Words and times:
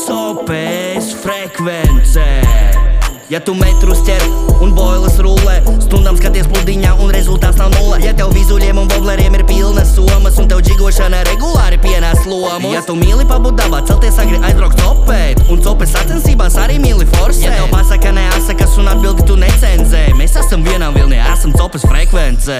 Sopēs 0.00 1.10
frekvencē. 1.20 2.28
Ja 3.28 3.38
tu 3.44 3.52
metrus 3.52 4.00
ķer 4.06 4.22
un 4.64 4.72
boilas 4.74 5.18
rullē, 5.20 5.58
stundām 5.84 6.16
skaties 6.16 6.48
pludiņā 6.48 6.94
un 7.04 7.12
rezultāts 7.12 7.60
nav 7.60 7.68
nulle. 7.74 7.98
Ja 8.00 8.14
tev 8.16 8.32
vizuļiem 8.32 8.80
un 8.80 8.88
bobleriem 8.88 9.36
ir 9.36 9.44
pilnas 9.46 9.92
somas 9.92 10.38
un 10.40 10.48
tev 10.48 10.62
džigošana 10.64 11.20
regulāri 11.28 11.76
pienāc 11.84 12.24
lomu. 12.24 12.72
Ja 12.72 12.80
tu 12.86 12.96
mīli 12.96 13.28
pabūt 13.28 13.60
dabā, 13.60 13.82
celties 13.90 14.16
agri 14.24 14.40
aizbraukt 14.40 14.80
copēt 14.80 15.44
un 15.52 15.60
copes 15.60 15.92
sacensībās 15.98 16.56
arī 16.64 16.80
mīli 16.80 17.04
forsēt. 17.12 17.44
Ja 17.44 17.58
tev 17.60 17.68
pasaka 17.76 18.14
neasakas 18.16 18.80
un 18.80 18.88
atbildi 18.94 19.28
tu 19.28 19.36
necenzē, 19.42 20.06
mēs 20.16 20.40
esam 20.40 20.64
vienā 20.64 20.88
vilnī, 20.96 21.20
esam 21.34 21.52
copes 21.60 21.84
frekvencē. 21.84 22.58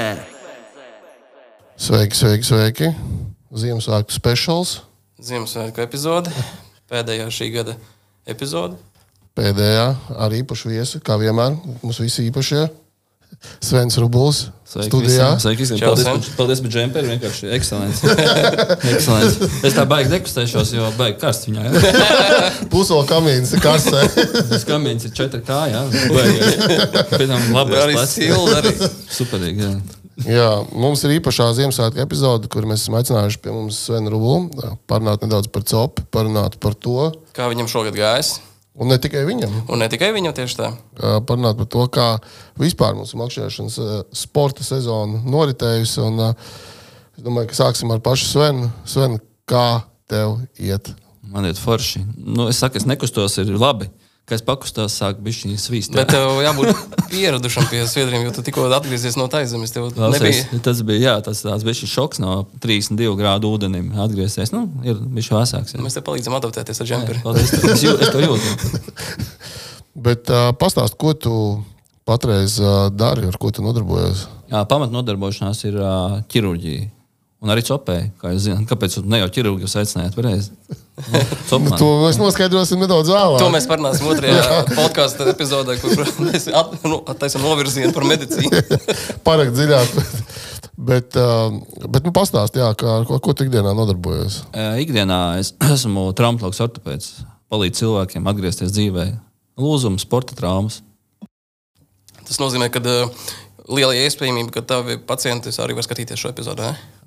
Sveiki, 1.81 2.21
sveiki, 2.21 2.53
sveiki. 2.53 2.95
Ziemassvētku 3.65 4.13
speciāls. 4.13 4.90
Ziemassvētku 5.21 5.83
epizode, 5.85 6.33
pēdējā 6.89 7.27
šī 7.35 7.51
gada 7.53 7.75
epizode. 8.29 8.79
Pēdējā 9.37 9.87
ar 10.17 10.37
īpašu 10.37 10.73
viesu, 10.73 11.01
kā 11.05 11.19
vienmēr. 11.21 11.59
Mums 11.83 12.01
visi 12.03 12.25
īpašie. 12.31 12.69
Svens 13.63 13.95
Rubuls 14.01 14.49
studijā. 14.67 15.01
visiem. 15.07 15.39
Sveiki 15.41 15.63
visiem. 15.63 15.79
Čau, 15.79 15.93
Paldies, 15.95 16.31
paldies 16.37 16.61
par 16.65 16.73
džemperi. 16.75 17.11
Vienkārši 17.13 17.53
ekscelents. 17.57 18.03
Es 19.69 19.77
tā 19.77 19.85
baigi 19.89 20.11
nekustēšos, 20.13 20.75
jo 20.75 20.91
baigi 20.99 21.21
karsts 21.23 21.49
viņā. 21.49 21.69
Ja? 21.69 21.95
Pusola 22.73 23.07
kamīns 23.09 23.55
ir 23.57 23.63
karsē. 23.65 24.03
Tas 24.51 24.67
kamīns 24.69 25.07
ir 25.09 25.15
4K. 25.17 25.63
Jā, 25.73 25.87
baigi. 26.11 26.51
Pēc 27.15 27.27
tam 27.31 27.49
labais 27.55 27.87
Arī 27.87 28.05
silda. 28.11 28.61
Superīgi. 29.15 29.69
Jā. 29.69 30.00
Jā, 30.29 30.51
mums 30.77 31.01
ir 31.07 31.17
īpašā 31.17 31.47
Ziemassvētku 31.57 32.03
epizode, 32.03 32.49
kur 32.53 32.67
mēs 32.69 32.85
esam 32.85 32.99
aicinājuši 32.99 33.41
pie 33.41 33.55
mums 33.55 33.79
Svenu 33.87 34.13
Rubulu. 34.13 34.75
Parunāt 34.91 35.25
nedaudz 35.25 35.49
par 35.53 35.65
copu, 35.69 36.05
parunāt 36.13 36.59
par 36.61 36.77
to. 36.77 37.11
Kā 37.37 37.49
viņam 37.53 37.71
šogad 37.71 37.97
gājis. 37.97 38.39
Un 38.81 38.93
ne 38.93 38.97
tikai 39.03 39.25
viņam. 39.27 39.55
Un 39.73 39.83
ne 39.83 39.89
tikai 39.91 40.13
viņam 40.15 40.35
tieši 40.37 40.59
tā. 40.61 40.69
Parunāt 41.29 41.59
par 41.59 41.69
to, 41.73 41.87
kā 41.93 42.09
vispār 42.61 42.95
mūsu 42.99 43.19
makšķerēšanas 43.21 43.79
sporta 44.17 44.65
sezona 44.65 45.21
noritējusi. 45.27 46.05
Un, 46.07 46.23
es 47.17 47.25
domāju, 47.25 47.51
ka 47.51 47.59
sāksim 47.65 47.93
ar 47.93 48.03
pašu 48.05 48.29
Svenu. 48.31 48.71
Sven, 48.89 49.19
kā 49.51 49.83
tev 50.11 50.39
iet? 50.61 50.93
Man 51.31 51.49
ir 51.49 51.59
forši. 51.59 52.05
Nu, 52.17 52.49
es 52.51 52.61
saku, 52.63 52.81
es 52.81 52.87
nekustos, 52.89 53.37
ir 53.43 53.51
labi. 53.59 53.91
Kad 54.31 54.39
es 54.39 54.45
pakustos, 54.47 54.95
sāk 54.95 55.19
bija 55.19 55.35
šī 55.41 55.57
svīsta. 55.59 55.97
Bet 55.99 56.13
tev 56.15 56.37
jābūt 56.45 56.69
pieradušam 57.11 57.65
pie 57.67 57.81
sviedriem, 57.91 58.23
jo 58.29 58.35
tu 58.37 58.45
tikko 58.47 58.69
atgriezies 58.77 59.17
no 59.19 59.25
taizemes. 59.27 59.73
Tev 59.75 59.89
nebija. 59.99 60.61
tas 60.63 60.85
bija 60.87 61.01
jā, 61.03 61.15
tas, 61.27 61.41
tāds 61.43 61.67
šis 61.81 61.91
šoks 61.91 62.23
no 62.23 62.45
32 62.63 63.17
grādu 63.19 63.51
ūdenim 63.57 63.89
atgriezties. 64.05 64.53
Nu, 64.55 64.69
ir 64.87 65.01
bijis 65.03 65.33
vēsāks. 65.35 65.75
jā. 65.75 65.83
Mēs 65.83 65.99
te 65.99 66.05
palīdzam 66.07 66.39
adaptēties 66.39 66.79
ar 66.79 66.91
džemperi. 66.93 67.25
Paldies, 67.27 67.51
tev. 67.57 67.67
es, 67.75 67.83
jū, 67.83 67.97
es 67.99 68.15
to 68.15 68.23
jūtu. 68.23 69.19
Bet 70.07 70.31
uh, 70.31 70.53
pastāst, 70.55 70.95
ko 70.95 71.11
tu 71.19 71.35
patreiz 72.07 72.61
uh, 72.63 72.87
dari, 72.95 73.27
ar 73.27 73.35
ko 73.43 73.51
tu 73.51 73.67
nodarbojies? 73.67 74.29
Jā, 74.55 74.63
pamatnodarbošanās 74.71 75.67
ir 75.67 75.83
ā, 75.83 75.93
ķirurģija. 76.31 76.87
Un 77.41 77.49
arī 77.55 77.63
copēji, 77.65 78.11
kā 78.21 78.35
jūs 78.35 78.43
zināt, 78.45 78.67
kāpēc 78.69 78.99
jūs 78.99 79.07
ne 79.09 79.23
jau 79.23 79.29
ķirurģiju 79.33 79.65
jūs 79.65 79.77
aicinājāt 79.81 80.17
pareizi. 80.19 80.53
Nu. 81.01 81.71
To 81.81 81.87
mēs 82.03 82.19
noskaidrosim 82.21 82.83
nedaudz 82.83 83.09
vēlāk. 83.09 83.41
To 83.41 83.47
mēs 83.49 83.65
parunāsim 83.71 84.05
otrajā 84.11 84.59
podkāstu 84.75 85.25
epizodē, 85.31 85.79
kur 85.81 85.97
mēs 86.27 86.51
nu, 86.85 86.99
attaisam 87.09 87.41
novirzienu 87.41 87.95
par 87.97 88.05
medicīnu. 88.05 88.61
Pārāk 89.27 89.55
dziļāk. 89.57 89.95
Bet, 90.77 91.17
uh, 91.17 91.57
bet 91.89 92.05
nu, 92.05 92.13
pastāst, 92.17 92.61
jā, 92.61 92.69
kā, 92.77 92.99
ko, 93.09 93.17
ko 93.25 93.33
tu 93.33 93.49
ikdienā 93.49 93.73
nodarbojies. 93.77 94.43
Ā, 94.53 94.69
Ikdienā 94.85 95.21
es 95.41 95.55
esmu 95.75 96.11
traumatologs 96.17 96.61
ortopēds. 96.69 97.11
Palīdzu 97.49 97.87
cilvēkiem 97.87 98.29
atgriezties 98.31 98.77
dzīvē. 98.77 99.09
Lūzums, 99.61 100.05
sporta 100.05 100.37
traumas. 100.37 100.83
Tas 102.29 102.45
nozīmē, 102.45 102.69
ka 102.73 102.85
uh, 102.85 103.29
liela 103.73 103.97
iespējamība, 104.05 104.59
ka 104.59 104.69
tavi 104.77 105.01
pacienti 105.01 105.53
arī 105.65 105.81
var 105.81 105.89
skatīties 105.89 106.21
šo 106.21 106.37
epizodi. 106.37 106.69
Ne? 106.69 107.00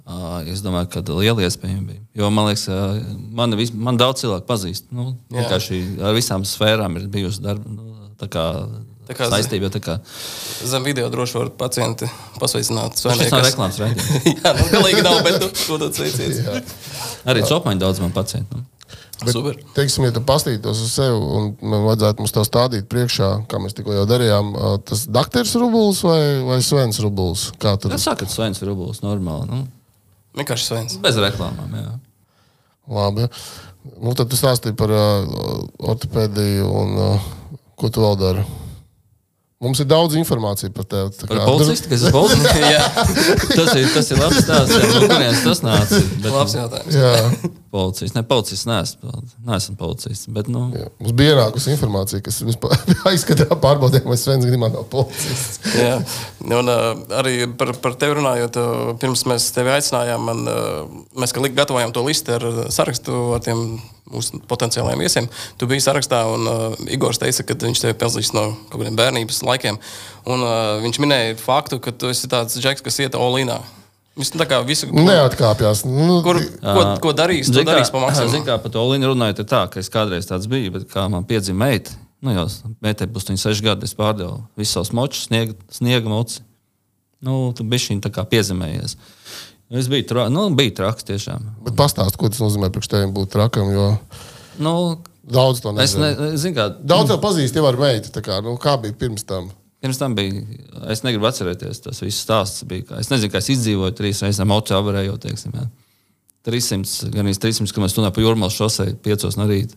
Es 0.52 0.60
domāju, 0.60 0.90
ka 0.92 1.00
liela 1.16 1.46
iespējamība 1.48 1.88
bija. 1.94 2.02
Jo 2.20 2.30
man 2.30 2.50
liekas, 2.50 2.66
man, 3.32 3.54
vis, 3.56 3.72
man 3.72 3.96
daudz 3.98 4.20
cilvēku 4.26 4.44
pazīst. 4.50 4.90
Nu, 4.92 5.14
vienkārši 5.32 5.78
ar 6.04 6.14
visām 6.18 6.44
sfērām 6.48 6.98
ir 7.00 7.06
bijusi 7.14 7.40
darba. 7.46 7.64
Nu, 7.72 7.94
tā 8.20 8.28
kā, 8.28 8.44
Tā 9.08 9.16
kā- 9.16 9.30
saistība, 9.32 9.68
tā 9.72 9.80
kā 9.84 9.98
Zem 10.64 10.84
video 10.84 11.10
droši 11.12 11.36
var 11.40 11.50
pacienti 11.60 12.08
pasveicināt. 12.40 12.96
tas 13.00 13.06
nav 13.20 13.32
kas- 13.42 13.50
reklāmas 13.54 13.80
raidījums. 13.80 14.28
Jā, 14.44 14.54
nu, 14.60 14.68
galīgi 14.76 15.04
nav, 15.08 15.22
bet 15.24 15.40
nu, 15.42 15.50
to 15.56 15.78
tad 15.86 15.96
sveiciens. 15.96 16.44
Arī 17.26 17.44
copmaņi 17.48 17.80
daudz 17.84 18.00
man 18.04 18.12
pacientu. 18.16 18.60
Nu. 18.60 18.66
Bet, 19.24 19.32
Super. 19.32 19.56
teiksim, 19.76 20.04
ja 20.04 20.12
tu 20.12 20.20
pastītos 20.28 20.82
uz 20.84 20.92
sevi 20.98 21.16
un 21.16 21.54
man 21.62 21.86
vajadzētu 21.86 22.20
mums 22.20 22.32
to 22.36 22.42
stādīt 22.44 22.90
priekšā, 22.92 23.28
kā 23.48 23.60
mēs 23.62 23.76
tikko 23.78 23.94
jau 23.96 24.04
darījām, 24.10 24.50
tas 24.84 25.06
doktors 25.08 25.54
Rubuls 25.56 26.02
vai, 26.04 26.20
vai 26.44 26.58
Svens 26.66 27.00
Rubuls? 27.00 27.52
Kā 27.62 27.78
tur? 27.80 27.94
Es 27.96 28.04
saku, 28.04 28.28
Svens 28.28 28.60
ir 28.64 28.68
rublis 28.74 29.00
normāli. 29.06 29.48
Nu, 29.48 29.62
Vienkārši 30.38 30.66
sveins. 30.70 30.98
bez 31.04 31.20
reklāmām. 31.22 31.76
Jā. 31.78 31.94
Labi. 32.90 33.30
Nu, 34.02 34.14
tad 34.18 34.32
tu 34.32 34.40
stāstīji 34.40 34.76
par 34.80 34.92
uh, 34.92 35.28
ortopēdiju 35.94 36.68
un 36.68 37.00
uh, 37.00 37.32
ko 37.80 37.92
tu 37.94 38.04
vēl 38.04 38.20
dari. 38.20 38.46
Mums 39.64 39.80
ir 39.84 39.88
daudz 39.90 40.18
informācijas 40.20 40.74
par 40.76 40.88
tevi. 40.92 41.12
Par 41.24 41.34
kā- 41.40 41.48
policistu, 41.48 41.90
kas 41.94 42.04
ir 42.04 42.14
policists. 42.20 42.62
Jā, 42.62 42.86
tas, 43.56 43.74
ir, 43.80 43.90
tas 43.96 44.12
ir 44.12 44.20
labs 44.22 44.42
stāsts. 44.44 44.76
jā, 44.78 44.90
No 44.94 45.04
kurienes 45.08 45.44
tas 45.46 45.64
nāca? 45.66 46.02
Bet, 46.20 46.32
labs 46.36 46.58
jautājums. 46.60 46.98
Jā, 47.00 47.52
Policists. 47.74 48.14
Ne, 48.14 48.22
policists 48.30 48.68
neesmu. 48.70 49.10
Neesmu 49.48 49.74
policists. 49.80 50.28
Bet, 50.30 50.46
nu, 50.52 50.68
jā. 50.78 50.92
Mums 51.02 51.16
bija 51.18 51.32
ienākusi 51.34 51.72
informācija, 51.74 52.22
kas 52.22 52.38
vispār 52.46 52.76
aizskatā 53.10 53.48
pārbaudījām, 53.50 54.12
vai 54.12 54.18
Svens 54.22 54.46
gadījumā 54.46 54.70
nav 54.76 54.86
policists. 54.92 55.58
Jā, 55.80 55.96
un 56.54 56.70
uh, 56.70 56.92
arī 57.18 57.48
par, 57.58 57.72
par 57.82 57.96
tevi 57.98 58.20
runājot, 58.20 58.60
uh, 58.62 58.92
pirms 59.02 59.26
mēs 59.32 59.48
tevi 59.56 59.74
aicinājām, 59.74 60.22
man, 60.30 60.44
uh, 60.46 61.02
mēs 61.18 61.34
gatavojām 61.34 61.96
to 61.98 62.06
listu 62.06 62.36
ar 62.38 62.46
sarakstu 62.70 63.24
ar 63.40 63.42
tiem 63.42 63.80
mūsu 64.14 64.38
potenciālajiem 64.46 65.02
viesiem. 65.02 65.28
Tu 65.58 65.66
biji 65.70 65.82
sarakstā, 65.88 66.22
un 66.30 66.46
uh, 66.46 66.78
Igors 66.94 67.18
teica, 67.18 67.42
ka 67.48 67.58
viņš 67.58 67.82
tevi 67.88 67.98
pazīst 67.98 68.38
no 68.38 68.52
kaut 68.70 68.84
kādiem 68.84 69.00
bērnības 69.00 69.42
laikiem. 69.48 69.53
Un, 70.26 70.42
uh, 70.42 70.82
viņš 70.84 71.00
minēja 71.04 71.38
faktu, 71.42 71.80
ka 71.84 71.92
tu 71.92 72.10
esi 72.14 72.28
tāds 72.32 72.56
džeks, 72.60 72.82
kas 72.86 73.00
iet 73.04 73.14
Olīnā. 73.20 73.60
Viss 74.16 74.30
tā 74.32 74.46
kā 74.46 74.60
visu, 74.66 74.88
ko, 74.92 74.94
Neatkāpjas. 75.02 75.86
Nu, 75.90 76.20
kur, 76.22 76.38
ko, 76.62 76.82
ko 77.02 77.14
darīs, 77.18 77.50
kā- 77.50 77.64
darīs 77.66 77.90
pa 77.90 77.98
Zini, 77.98 78.06
maksimumu. 78.06 78.46
kā 78.46 78.58
par 78.62 78.72
to 78.72 78.80
Olīnu 78.84 79.10
runājot, 79.14 79.40
ir 79.42 79.46
tā, 79.50 79.64
ka 79.74 79.80
es 79.82 79.90
kādreiz 79.90 80.28
tāds 80.30 80.46
biju, 80.48 80.72
bet 80.76 80.86
kā 80.92 81.08
man 81.10 81.26
piedzima 81.26 81.66
meita, 81.66 81.92
nu 82.22 82.32
jau 82.36 82.46
meitai 82.86 83.08
būs 83.10 83.26
viņa 83.32 83.42
seši 83.42 83.64
gadi, 83.66 83.84
es 83.90 83.96
pārdevu 83.98 84.44
visus 84.56 84.74
savus 84.78 84.92
močus, 84.94 85.26
sniega, 85.32 85.56
sniega 85.74 86.08
moci. 86.10 86.42
Nu, 87.24 87.54
tu 87.58 87.64
biji 87.64 87.88
šī 87.88 87.98
tā 88.06 88.12
kā 88.14 88.26
piezemējies. 88.28 88.96
Es 89.74 89.88
biju, 89.90 90.06
tra 90.06 90.28
nu, 90.30 90.46
biju 90.54 90.76
traks 90.78 91.04
tiešām. 91.08 91.50
Bet 91.66 91.74
pastāst, 91.80 92.14
ko 92.20 92.30
tas 92.30 92.38
nozīmē 92.44 92.70
priekš 92.70 92.92
tevis 92.92 93.14
būt 93.16 93.32
trakam, 93.34 93.72
jo 93.74 93.98
Nu, 94.62 95.02
daudz 95.24 95.62
to 95.64 95.72
es 95.80 95.96
nezinu. 95.96 96.06
ne, 96.32 96.38
zinu, 96.38 96.56
kā, 96.58 96.66
Daudz 96.94 97.14
jau 97.14 97.20
pazīst 97.24 97.56
jau 97.56 97.66
ar 97.70 97.78
meitu. 97.80 98.12
tā 98.14 98.24
Kā, 98.26 98.42
nu, 98.44 98.56
kā 98.62 98.76
bija 98.82 98.94
pirms 99.06 99.24
tam? 99.28 99.52
Pirms 99.84 100.00
tam 100.00 100.16
bija. 100.16 100.42
Es 100.92 101.04
negribu 101.04 101.28
atcerēties, 101.28 101.82
tas 101.84 102.02
viss 102.04 102.24
stāsts 102.24 102.64
bija. 102.68 102.88
Kā, 102.92 103.00
es 103.04 103.10
nezinu, 103.12 103.32
kā 103.34 103.42
es 103.44 103.50
izdzīvoju 103.56 103.96
trīs 103.98 104.22
reizes 104.24 104.46
mocu 104.48 104.76
avarējot, 104.78 105.24
teiksim. 105.28 105.56
Jā. 105.60 105.68
300, 106.48 107.12
gan 107.14 107.28
arī 107.28 107.38
300 107.40 107.72
km 107.72 108.12
pa 108.12 108.24
jūrmālas 108.24 108.56
šosei, 108.60 108.94
5 109.04 109.38
no 109.40 109.48
rīta. 109.48 109.76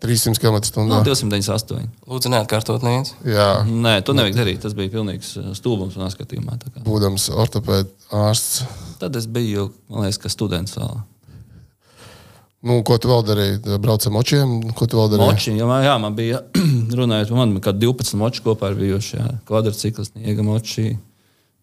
300 0.00 0.38
km/h. 0.38 0.84
No, 0.86 1.00
298. 1.02 1.88
Lūdzu, 2.06 2.30
neatkārtot 2.30 2.84
neviens. 2.86 3.14
Jā, 3.26 3.64
Nē, 3.66 3.96
to 4.06 4.14
nevajag 4.14 4.36
darīt. 4.38 4.60
Tas 4.62 4.76
bija 4.78 4.92
pilnīgs 4.92 5.32
uh, 5.40 5.48
stulbums 5.58 5.96
manā 5.98 6.12
skatījumā. 6.14 6.54
būdams 6.86 7.24
ortopēds 7.34 8.06
ārsts. 8.14 8.62
Tad 9.00 9.16
es 9.18 9.26
biju, 9.26 9.72
man 9.90 10.06
liekas, 10.06 10.20
ka 10.22 10.30
students 10.30 10.76
vēl. 10.78 11.00
Nu, 12.66 12.80
ko 12.82 12.96
tu 12.98 13.10
vēl 13.10 13.22
darīji? 13.22 13.58
Brauc 13.78 14.02
ar 14.02 14.14
močiem, 14.14 14.54
ko 14.74 14.88
tu 14.90 14.98
vēl 14.98 15.12
darīji? 15.12 15.30
Moči, 15.30 15.52
jā, 15.54 15.66
man, 15.68 15.84
jā, 15.86 15.94
man 16.02 16.16
bija, 16.18 16.40
runājot 16.98 17.30
par 17.30 17.38
mani, 17.38 17.60
kad 17.62 17.78
12 17.78 18.18
moči 18.18 18.42
kopā 18.42 18.72
ir 18.72 18.80
bijuši. 18.80 19.12
jā. 19.20 19.26
Kvadrcikls, 19.46 20.10
niega 20.18 20.46
moči. 20.46 20.96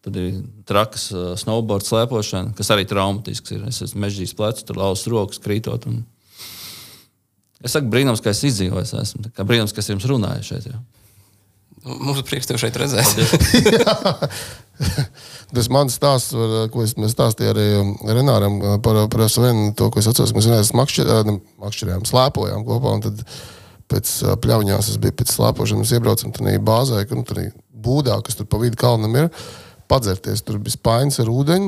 Tad 0.06 0.20
ir 0.22 0.38
traks 0.70 1.10
uh, 1.12 1.32
snowboard 1.40 1.84
slēpošana, 1.84 2.54
kas 2.56 2.70
arī 2.72 2.86
traumatisks 2.88 3.56
ir. 3.56 3.64
Es 3.68 3.82
esmu 3.84 4.04
mežģījis 4.06 4.36
plecu, 4.38 4.64
tur 4.68 4.80
lauzis 4.80 5.10
rokas, 5.12 5.42
krītot. 5.42 5.88
Un... 5.90 6.04
Es 7.66 7.74
saku, 7.74 7.90
brīnums, 7.92 8.22
ka 8.24 8.32
es 8.32 8.44
izdzīvoju. 8.48 8.86
es 8.86 8.94
Esmu. 9.02 9.26
Tā 9.26 9.34
kā 9.36 9.48
brīnums, 9.50 9.74
ka 9.74 9.82
es 9.82 9.90
jums 9.90 10.06
runāju 10.08 10.46
šeit. 10.48 10.70
Jā. 10.70 10.80
Mums 11.90 12.22
ir 12.22 12.30
prieks 12.30 12.48
tevi 12.48 12.62
šeit 12.62 12.78
redzēt. 12.80 13.18
Tas 15.56 15.70
mans 15.72 15.96
stāsts, 15.96 16.36
ko 16.72 16.84
es 16.84 16.96
stāstīju 16.96 17.52
arī 17.54 17.66
um, 17.80 17.92
Renāram 18.08 18.58
uh, 18.60 18.78
par, 18.84 19.00
par 19.12 19.26
Svenu, 19.32 19.70
to, 19.78 19.90
ko 19.94 20.02
es 20.02 20.10
atceros, 20.12 20.34
mēs 20.36 20.50
vienreiz 20.50 20.72
uh, 20.74 21.36
makšķerējām, 21.64 22.08
slēpojām 22.10 22.66
kopā. 22.68 22.96
un 22.98 23.06
Tad 23.06 23.22
pēc 23.92 24.16
uh, 24.26 24.34
pļauņās 24.42 24.92
es 24.94 25.00
biju 25.02 25.16
pēc 25.22 25.36
slēpošanas, 25.36 25.94
iebraucam 25.96 26.34
tajā 26.36 26.64
bāzē, 26.66 27.06
ka 27.08 27.20
nu, 27.20 27.24
tur 27.28 27.46
būdā, 27.86 28.18
kas 28.26 28.40
tur 28.40 28.50
pa 28.50 28.60
vidu 28.62 28.80
kalnam 28.82 29.16
ir. 29.20 29.32
Padzerties, 29.86 30.42
tur 30.42 30.58
bija 30.58 30.74
spaiņas 30.74 31.20
ar 31.22 31.30
ūdeņu 31.30 31.68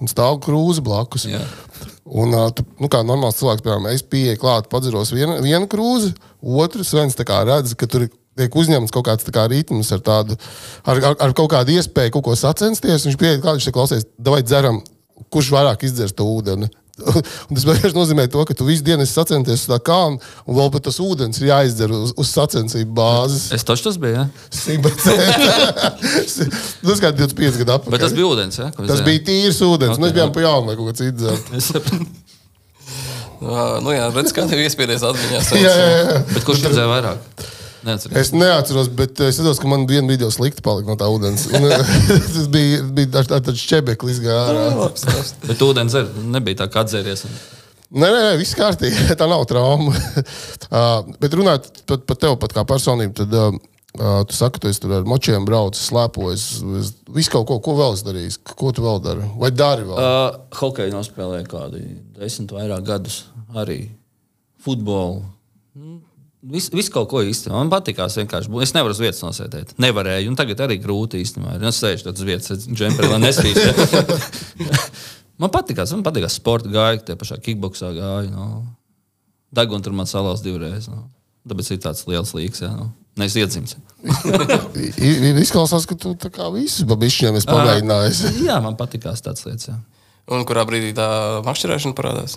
un 0.00 0.08
stāv 0.08 0.38
krūze 0.46 0.80
blakus. 0.84 1.26
Jā. 1.28 1.42
Un, 2.08 2.32
tu, 2.56 2.64
nu, 2.80 2.88
kā 2.88 3.02
normāls 3.04 3.36
cilvēks, 3.36 3.60
piemēram, 3.66 3.90
es 3.92 4.00
pieeju 4.00 4.40
klāt, 4.40 4.70
padzeros 4.72 5.12
vienu, 5.12 5.36
vienu 5.44 5.68
krūzi, 5.68 6.14
otru 6.40 6.86
kā 7.28 7.42
redz, 7.44 7.74
ka 7.76 7.84
tur 7.90 8.06
tiek 8.38 8.58
uzņemts 8.62 8.94
kaut 8.94 9.06
kāds 9.10 9.26
tā 9.26 9.34
kā 9.34 9.46
ritms 9.50 9.92
ar 9.94 10.02
tādu, 10.04 10.38
ar, 10.84 11.02
ar, 11.12 11.14
ar 11.28 11.36
kaut 11.36 11.52
kādu 11.54 11.76
iespēju 11.76 12.16
kaut 12.16 12.28
ko 12.30 12.36
sacensties. 12.38 13.06
Viņš 13.08 13.18
pieeja 13.20 13.40
klāt, 13.42 13.58
viņš 13.58 13.70
te 13.70 13.76
klausies, 13.76 14.08
vai 14.28 14.42
dzeram, 14.46 14.82
kurš 15.32 15.52
vairāk 15.54 15.84
izdzers 15.88 16.16
to 16.16 16.26
ūdeni. 16.28 16.70
Un 17.48 17.54
tas 17.54 17.62
vienkārši 17.62 17.94
nozīmē, 17.94 18.24
to, 18.30 18.42
ka 18.46 18.54
tu 18.58 18.66
visu 18.66 18.82
dienu 18.86 19.04
esi 19.04 19.14
sacenties 19.14 19.62
uz 19.62 19.68
tā 19.70 19.78
kā, 19.86 19.98
un 20.10 20.16
vēl 20.56 20.70
pat 20.74 20.82
tas 20.88 20.98
ūdens 21.02 21.38
ir 21.40 21.50
jāizdzer 21.52 21.92
uz, 21.94 22.10
uz 22.18 22.32
sacensību 22.34 22.90
bāzes. 22.96 23.44
Es 23.54 23.66
taču 23.66 23.86
tas 23.86 23.98
biju. 24.02 24.14
Ja? 24.18 24.24
tas 26.88 27.02
kā 27.04 27.12
25 27.14 27.60
gadu 27.62 27.76
atpakaļ. 27.76 27.92
Bet 27.94 28.02
tas 28.02 28.16
bija 28.16 28.30
ūdens. 28.32 28.58
Ja? 28.58 28.72
Tas 28.78 29.04
bija 29.06 29.22
tīrs 29.30 29.60
ūdens. 29.62 29.94
Okay, 29.94 29.98
Ok, 29.98 30.02
Mēs 30.08 30.16
bijām 30.16 30.32
jā. 30.32 30.34
pa 30.34 30.46
jaunu, 30.46 30.72
lai 30.72 30.78
kaut 30.78 30.90
ko 30.90 30.94
citu 30.98 31.16
dzertu. 31.22 32.02
Ā, 33.38 33.78
Nu, 33.84 33.94
jā, 33.94 34.08
redz, 34.10 34.34
kā 34.34 34.48
tev 34.50 34.58
iespiedies 34.64 35.04
atmiņās. 35.06 35.52
Jā, 35.54 35.70
jā, 35.70 35.88
jā. 35.94 36.18
Bet 36.34 36.42
kurš 36.46 36.66
redzēja 36.66 36.90
vairāk? 36.90 37.46
Neatceros. 37.86 38.16
Es 38.18 38.32
neatceros, 38.34 38.88
bet 38.98 39.20
es 39.22 39.36
saprotu, 39.38 39.60
ka 39.62 39.68
man 39.70 39.84
viena 39.86 40.08
video 40.10 40.28
slikti 40.34 40.64
palika 40.66 40.90
no 40.90 40.96
tā 40.98 41.06
ūdens. 41.12 41.44
Un, 41.54 41.68
tas 42.34 42.48
bija, 42.50 42.80
bija 42.96 43.12
tāds 43.18 43.30
tā, 43.30 43.38
tā 43.46 43.54
šķebeklis 43.54 44.18
gārā. 44.24 44.64
Bet 45.46 45.62
ūdens 45.62 45.94
dzer, 45.94 46.08
nebija 46.34 46.64
tā 46.64 46.68
kā 46.74 46.82
atdzēries. 46.82 47.22
Nē, 47.88 48.04
nē, 48.12 48.18
nē, 48.26 48.32
viss 48.36 48.52
kārtībā. 48.58 49.14
Tā 49.20 49.24
nav 49.30 49.46
trauma. 49.48 49.94
uh, 49.94 51.06
bet 51.22 51.32
runājot 51.38 51.70
par 51.88 52.02
pa 52.04 52.16
tevi 52.20 52.36
pat 52.42 52.52
kā 52.58 52.64
personību, 52.68 53.14
tad 53.22 53.32
uh, 53.32 53.54
uh, 53.96 54.18
tu 54.28 54.36
saki, 54.36 54.58
ka 54.58 54.64
tu 54.66 54.68
esi 54.68 54.82
tur 54.82 54.92
ar 54.98 55.06
močiem 55.08 55.46
braucis, 55.48 55.86
slēpojis. 55.88 56.44
es- 56.82 56.92
Visu 57.16 57.32
kaut 57.32 57.46
ko, 57.48 57.56
ko 57.64 57.78
vēl 57.78 57.96
es 57.96 58.04
darīju. 58.04 58.34
Ko 58.60 58.74
tu 58.76 58.84
vēl 58.84 59.00
dari? 59.06 59.24
Vai 59.40 59.48
dari 59.56 59.86
vēl? 59.88 59.96
Uh, 59.96 60.36
hokeju 60.60 60.92
nospēlēju 60.98 61.48
kādu 61.48 61.80
desmit 62.18 62.52
vairāk 62.58 62.84
gadus. 62.90 63.22
Arī 63.56 63.80
futbolu. 64.60 65.22
Viss 66.38 66.70
vis 66.70 66.86
kaut 66.94 67.08
ko 67.10 67.18
īstenībā. 67.26 67.56
Man 67.58 67.70
patīkās 67.72 68.14
vienkārši. 68.20 68.52
Es 68.62 68.70
nevaru 68.76 68.94
uz 68.94 69.00
vietas 69.02 69.24
nosēdēt. 69.24 69.72
Nevarēju. 69.82 70.30
Un 70.30 70.36
tagad 70.38 70.60
arī 70.68 70.76
grūti 70.78 71.18
īstenībā. 71.24 71.56
Es 71.66 71.80
sēžu 71.82 72.12
uz 72.12 72.22
vietas, 72.22 72.68
džemperi, 72.70 73.08
lai 73.10 73.18
neskrīst. 73.24 74.62
man 75.42 75.50
patīkās. 75.50 75.90
Man 75.96 76.04
patīkās 76.06 76.36
sporta 76.38 76.70
gāja, 76.70 77.00
tie 77.08 77.16
pašā 77.18 77.40
kickboxā 77.42 77.90
gāja. 77.96 78.30
No. 78.30 78.62
Deguna 79.50 79.82
tur 79.82 79.96
man 79.98 80.06
salās 80.06 80.44
divreiz. 80.44 80.86
No. 80.92 81.08
Tāpēc 81.48 81.72
ir 81.74 81.82
tāds 81.82 82.04
liels 82.06 82.30
līks. 82.38 82.62
Jā, 82.62 82.70
no. 82.76 82.92
Nevis 83.18 83.34
iedzimts. 83.40 83.74
I- 84.78 84.92
i- 85.02 85.34
Izklausās, 85.42 85.88
ka 85.90 85.96
tu 85.98 86.12
tā 86.22 86.30
kā 86.30 86.46
visus 86.54 86.86
babišķiem 86.86 87.40
esi 87.40 87.50
pamēģinājis. 87.50 88.20
Jā, 88.46 88.60
man 88.62 88.78
patīkās 88.78 89.24
tāds 89.26 89.42
lietas. 89.48 89.72
Jā. 89.72 89.78
Un 90.30 90.44
kurā 90.46 90.62
brīdī 90.68 90.92
tā 90.94 91.08
makšķerēšana 91.46 91.96
parādās? 91.98 92.36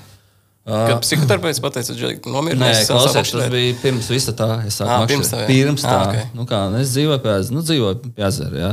Kad 0.61 0.99
psihoterapeits 1.01 1.59
pateica, 1.63 1.95
ka 1.97 2.29
Nē, 2.29 2.33
nomierināties, 2.35 2.89
klausies, 2.91 3.31
tas 3.33 3.49
bija 3.49 3.73
pirms 3.81 4.09
visa 4.13 4.33
tā. 4.37 4.49
Es 4.69 4.77
sāku 4.77 4.93
Ā, 4.93 4.99
makšķerēt. 5.01 5.15
pirms 5.15 5.31
tā, 5.31 5.39
jā. 5.41 5.47
pirms 5.49 5.85
tā. 5.87 5.95
Ā, 5.95 6.03
ok. 6.05 6.35
Nu, 6.37 6.45
kā, 6.49 6.59
es 6.77 6.91
dzīvoju 6.93 7.21
pie 7.23 7.31
ezera, 7.33 7.55
nu, 7.55 7.63
dzīvoju 7.65 8.11
pie 8.13 8.25
ezera, 8.27 8.59
jā. 8.61 8.71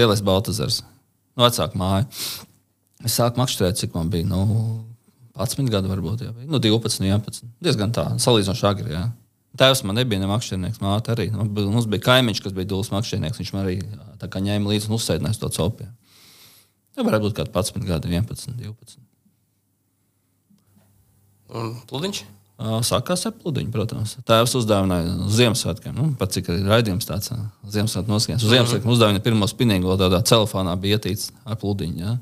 Lielais 0.00 0.22
Baltazars. 0.24 0.80
Nu, 1.36 1.44
vecāka 1.44 1.76
māja. 1.76 2.06
Es 3.04 3.18
sāku 3.20 3.42
makšķerēt, 3.42 3.76
cik 3.82 3.92
man 3.98 4.08
bija, 4.12 4.24
nu, 4.30 4.46
11 5.36 5.68
gadi 5.74 5.92
varbūt, 5.92 6.24
jā. 6.24 6.32
bija. 6.32 6.48
Nu, 6.48 6.62
12, 6.64 7.04
11. 7.04 7.44
Diezgan 7.60 7.92
tā, 7.92 8.08
salīdzinoši 8.24 8.66
agri, 8.72 8.96
jā. 8.96 9.04
Tēvs 9.60 9.84
man 9.88 9.96
nebija 10.00 10.20
ne 10.20 10.28
makšķernieks, 10.28 10.80
māte 10.84 11.12
arī. 11.12 11.30
Nu, 11.32 11.44
Mums 11.48 11.88
bija 11.88 12.04
kaimiņš, 12.10 12.42
kas 12.44 12.56
bija 12.56 12.68
dūls 12.72 12.92
makšķernieks. 12.92 13.40
Viņš 13.40 13.52
man 13.56 13.64
arī 13.64 13.78
ņēma 14.48 14.72
līdzi 14.72 14.90
un 14.90 14.96
uzsēdinājās 14.98 15.40
to 15.40 15.52
copiju. 15.52 15.88
Jā, 16.96 17.04
varētu 17.04 17.28
būt 17.28 17.36
kādi 17.38 17.52
11 17.52 17.88
gadi, 17.88 18.12
11, 18.12 18.56
12. 18.56 19.05
Un 21.54 21.74
pludiņš? 21.90 22.22
Sākās 22.88 23.26
ar 23.28 23.34
pludiņu, 23.36 23.68
protams. 23.74 24.14
Tēvs 24.24 24.54
uzdāvināja 24.56 25.10
uz 25.26 25.34
Ziemassvētkiem. 25.36 25.92
Nu, 25.92 26.06
pat 26.16 26.32
cik 26.32 26.48
ir 26.54 26.62
raidījums 26.64 27.04
tāds 27.08 27.28
Ziemassvētku 27.68 28.08
noskaņas. 28.14 28.46
Uz 28.46 28.54
Ziemassvētkiem 28.54 28.92
uzdāvināja 28.94 29.24
pirmo 29.26 29.48
spinīgu, 29.50 29.90
vēl 29.90 30.00
tādā 30.00 30.22
telefonā 30.24 30.72
bija 30.80 30.96
ietīts 30.96 31.28
ar 31.44 31.58
pludiņu. 31.60 32.00
Ja? 32.00 32.14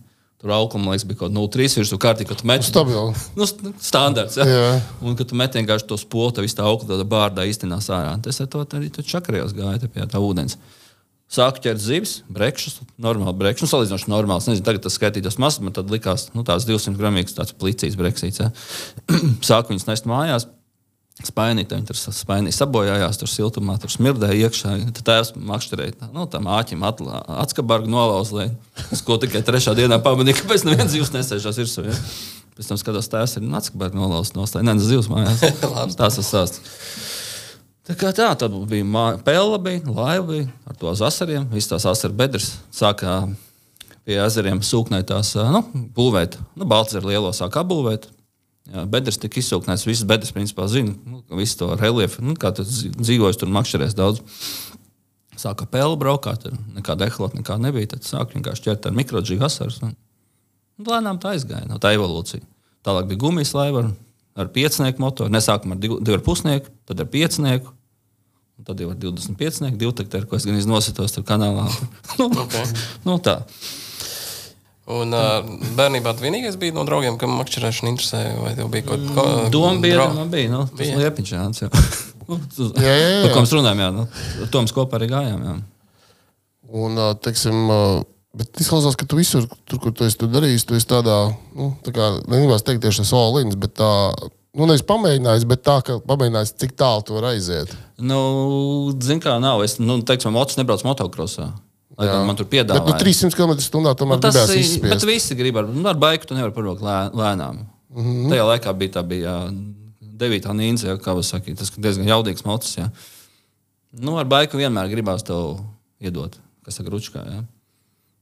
Tur 0.43 0.53
auklam, 0.59 0.89
liekas, 0.91 1.07
bija 1.09 1.21
kaut 1.23 1.31
kāda 1.31 1.39
0,3 1.39 1.79
virsū 1.79 1.99
kārtī, 2.03 2.27
kad 2.29 2.43
tu 2.43 2.49
meti. 2.51 2.67
Stabili. 2.67 3.15
Nu, 3.39 3.47
st- 3.49 3.71
standarts. 3.81 4.35
Ja? 4.37 4.45
Jā. 4.45 4.73
Un, 5.01 5.15
kad 5.17 5.31
tu 5.31 5.39
meti 5.39 5.57
vienkārši 5.63 5.87
to 5.89 5.97
spolu, 6.03 6.35
tad 6.35 6.45
viss 6.45 6.59
tā 6.59 6.67
tāda 6.67 7.07
bārdā 7.09 7.47
iztinās 7.49 7.87
ārā. 7.95 8.19
Tas 8.21 8.43
ar 8.43 8.51
to 8.53 8.67
arī 8.67 8.91
tur 8.93 9.07
čakarējos 9.07 9.55
gāja 9.57 9.87
pie 9.87 10.05
tā 10.11 10.19
ūdens. 10.21 10.59
Sāku 11.35 11.65
ķert 11.65 11.81
zivis, 11.83 12.19
brekšus, 12.31 12.77
normāli 13.03 13.35
brekšus, 13.41 13.73
salīdzinoši 13.73 14.11
normāls. 14.13 14.47
Nezinu, 14.47 14.63
tagad 14.67 14.85
tas 14.85 14.95
skaitītos 14.95 15.39
mazs, 15.43 15.63
man 15.65 15.75
tad 15.75 15.91
likās, 15.91 16.29
nu, 16.37 16.45
tās 16.47 16.67
200 16.69 16.95
gramīgas, 17.01 17.35
tāds 17.35 17.57
plicīgs 17.59 17.97
breksīts. 17.99 18.43
Ja. 18.45 18.53
Sāku 19.49 19.75
viņus 19.75 19.89
nest 19.89 20.07
mājās. 20.11 20.47
Spainīte, 21.25 21.77
viņi 21.79 21.87
tur 21.87 21.99
spainīja, 21.99 22.57
sabojājās, 22.57 23.19
tur 23.21 23.31
siltumā, 23.31 23.77
tur 23.83 23.91
smirdēja 23.91 24.49
iekšā. 24.49 24.73
Tad 24.97 25.03
tēvs 25.07 25.33
makšķerēja, 25.39 25.97
tā, 26.01 26.09
nu, 26.15 26.27
tam 26.31 26.49
āķim 26.51 26.83
atskabargu 26.83 27.91
nolauz, 27.91 28.33
lai 28.35 28.49
es 28.95 29.03
ko 29.07 29.19
tikai 29.23 29.45
trešā 29.47 29.77
dienā 29.79 30.01
pamanīju, 30.03 30.41
ka 30.41 30.51
pēc 30.51 30.67
neviens 30.67 30.91
zivs 30.91 31.15
nesēžās 31.15 31.63
virsū. 31.63 31.87
Ja? 31.87 31.95
Pēc 32.59 32.71
tam 32.71 32.83
skatās, 32.83 33.11
tēvs 33.15 33.39
ir 33.39 33.47
atskabargu 33.61 33.99
nolauz, 33.99 34.35
nostāja, 34.35 34.67
nē, 34.67 34.75
zivs 34.83 35.11
mājās. 35.11 35.47
Tās 35.99 36.19
tas 36.19 36.27
stāsts. 36.27 36.75
Tā 37.85 37.95
kā 38.01 38.13
tā, 38.17 38.31
tad 38.41 38.53
bija 38.71 38.85
mā- 38.89 39.19
pele, 39.25 39.59
bija 39.61 39.83
laiva, 39.85 40.27
bija 40.27 40.49
ar 40.67 40.77
to 40.81 40.89
asariem. 40.89 41.45
Visas 41.53 41.69
tās 41.75 41.85
asaru 41.93 42.15
bedres 42.17 42.55
sākā 42.73 43.17
pie 44.07 44.17
ezeriem 44.25 44.61
sūknēt 44.65 45.05
tās, 45.11 45.35
nu, 45.37 45.61
būvēt. 45.97 46.39
Nu, 46.57 46.65
Balts 46.65 46.95
ar 46.97 47.05
lielo 47.05 47.31
sākā 47.37 47.65
būvēt. 47.65 48.09
Jā, 48.73 48.87
bedres 48.89 49.19
tika 49.21 49.37
izsūknēts, 49.43 49.85
visas 49.85 50.07
bedres, 50.09 50.33
principā, 50.33 50.65
zina, 50.73 50.95
nu, 51.05 51.19
visu 51.37 51.59
to 51.61 51.69
reliefu, 51.77 52.23
nu, 52.25 52.33
kā 52.41 52.49
tas 52.57 52.71
dzīvojas, 52.97 53.37
tur 53.37 53.49
makšķerēs 53.53 53.93
daudz. 53.99 54.23
Sāka 55.37 55.67
pēle 55.69 55.99
braukāt, 56.01 56.45
tur 56.47 56.53
nekāda 56.73 57.05
ehlota 57.11 57.37
nekā 57.37 57.59
nebija. 57.61 57.91
Tad 57.93 58.07
sāk 58.09 58.33
vienkārši 58.33 58.65
ķert 58.69 58.87
ar 58.87 58.93
mikrodžīgu 58.97 59.45
asarus. 59.45 59.83
un- 59.83 59.97
un 60.79 60.85
Lēnām 60.87 61.19
tā 61.21 61.35
aizgāja, 61.35 61.67
no 61.69 61.77
tā 61.79 61.93
evolūcija. 61.95 62.41
Tālāk 62.85 63.09
bija 63.09 63.19
gumijas 63.19 63.53
laiva 63.53 63.85
ar, 63.85 63.91
ar 64.37 64.49
piecinieku 64.55 65.03
motoru. 65.03 65.31
Nesākumā 65.35 65.77
ar 65.77 65.81
divu, 65.83 66.01
ar 66.17 66.23
pusnieku, 66.27 66.73
tad 66.89 67.01
ar 67.05 67.09
piecinieku. 67.11 67.71
un 68.59 68.65
Tad 68.69 68.81
jau 68.83 68.91
ar 68.93 68.99
25, 69.03 69.71
divu 69.79 69.93
taktu, 69.99 70.25
ko 70.31 70.37
es 70.39 70.45
gan 70.47 70.59
iznosītos 70.59 71.15
tur 71.17 71.25
kanālā. 71.27 71.67
nu, 72.21 72.29
Okay. 72.45 72.65
nu, 73.07 73.19
tā. 73.19 73.41
Un 74.85 75.15
uh, 75.17 75.41
bērnībā 75.79 76.13
tu 76.13 76.27
vienīgais 76.27 76.59
bija 76.61 76.75
no 76.77 76.83
draugiem, 76.85 77.15
kam 77.17 77.33
makšķerēšana 77.41 77.89
interesēja, 77.95 78.35
vai 78.43 78.51
tev 78.59 78.69
bija 78.73 78.85
kaut 78.91 79.07
kāda 79.17 79.47
Doma 79.55 79.79
bija, 79.81 80.09
man 80.13 80.29
bija. 80.33 80.51
Nu, 80.53 80.67
tas 80.69 80.83
Bija. 80.83 80.99
Liepiņš. 81.07 81.31
Jānis, 81.39 81.63
jā. 81.65 81.71
Nu, 82.25 82.39
tas- 82.41 82.71
Jā, 82.81 82.93
jā, 82.97 83.09
jā. 83.13 83.23
Par 83.27 83.33
ko 83.35 83.41
mēs 83.45 83.51
runājam, 83.53 83.81
jā. 83.85 83.89
Nu, 83.97 84.47
to 84.53 84.61
mēs 84.65 84.73
kopā 84.77 84.97
arī 85.01 85.09
gājām. 85.13 85.41
Jā. 85.45 85.55
Un, 86.85 87.01
teiksim, 87.25 87.59
bet 88.39 88.63
izklausās, 88.63 88.97
ka 88.99 89.07
tu 89.09 89.19
visur, 89.19 89.47
tur, 89.69 89.81
kur 89.83 89.95
tu 89.97 90.07
esi 90.07 90.19
to 90.21 90.29
darījis, 90.31 90.67
tu 90.69 90.79
esi 90.79 90.89
tādā, 90.91 91.19
nu, 91.57 91.73
tā 91.87 91.95
kā, 91.95 92.11
negribas 92.31 92.67
teikt 92.67 92.85
tieši 92.85 93.05
tas 93.05 93.13
olīns, 93.19 93.59
bet 93.61 93.77
tā, 93.79 93.91
nu, 94.55 94.69
nevis 94.69 94.85
pamēģinājis, 94.89 95.47
bet 95.51 95.65
tā, 95.67 95.79
ka 95.87 95.99
pamēģinājis, 96.09 96.55
cik 96.63 96.75
tālu 96.81 97.05
tu 97.07 97.19
vari 97.19 97.35
aiziet. 97.35 97.75
Nu, 97.99 98.19
Zinu, 98.99 99.23
kā 99.25 99.37
nav. 99.43 99.63
Es, 99.67 99.79
nu, 99.83 100.01
teiksim, 100.07 100.35
mocis 100.35 100.59
nebrauc 100.61 100.85
motokrosā. 100.87 101.53
Lai 101.95 102.09
gan 102.11 102.25
man 102.27 102.35
tur 102.35 102.49
Bet, 102.49 102.67
nu, 102.67 102.75
piedāvāja. 102.75 102.99
300 102.99 103.37
km/h 103.39 103.69
tomēr 103.71 104.19
Nu, 104.19 104.23
tas 104.23 104.51
ir. 104.51 104.67
Bet 104.83 105.05
visi 105.07 105.37
grib 105.39 105.61
ar, 105.61 105.69
nu, 105.71 105.85
ar 105.87 105.99
baiku, 106.01 106.27
tu 106.27 106.35
nevari 106.35 106.55
parūkt 106.57 106.83
lē, 106.83 106.97
lēnām. 107.15 107.61
Mm. 107.95 108.07
-hmm. 108.07 108.33
Tajā 108.33 108.47
laikā 108.51 108.75
bija 108.79 108.95
tā 108.99 109.05
bija. 109.07 109.35
Devītā 110.15 110.53
nīca, 110.55 110.87
jau, 110.93 110.99
kā 111.03 111.15
jūs 111.19 111.31
sakāt, 111.33 111.59
tas 111.59 111.73
diezgan 111.75 112.07
jaudīgs 112.07 112.45
mocis. 112.47 112.77
Jā. 112.79 112.89
Nu, 113.99 114.15
ar 114.19 114.29
baiku 114.31 114.59
vienmēr 114.59 114.87
gribās 114.91 115.27
tev 115.27 115.59
iedot, 115.99 116.37
kas 116.63 116.79
ir 116.79 116.87
grūčkā. 116.87 117.23
Jā. 117.33 117.41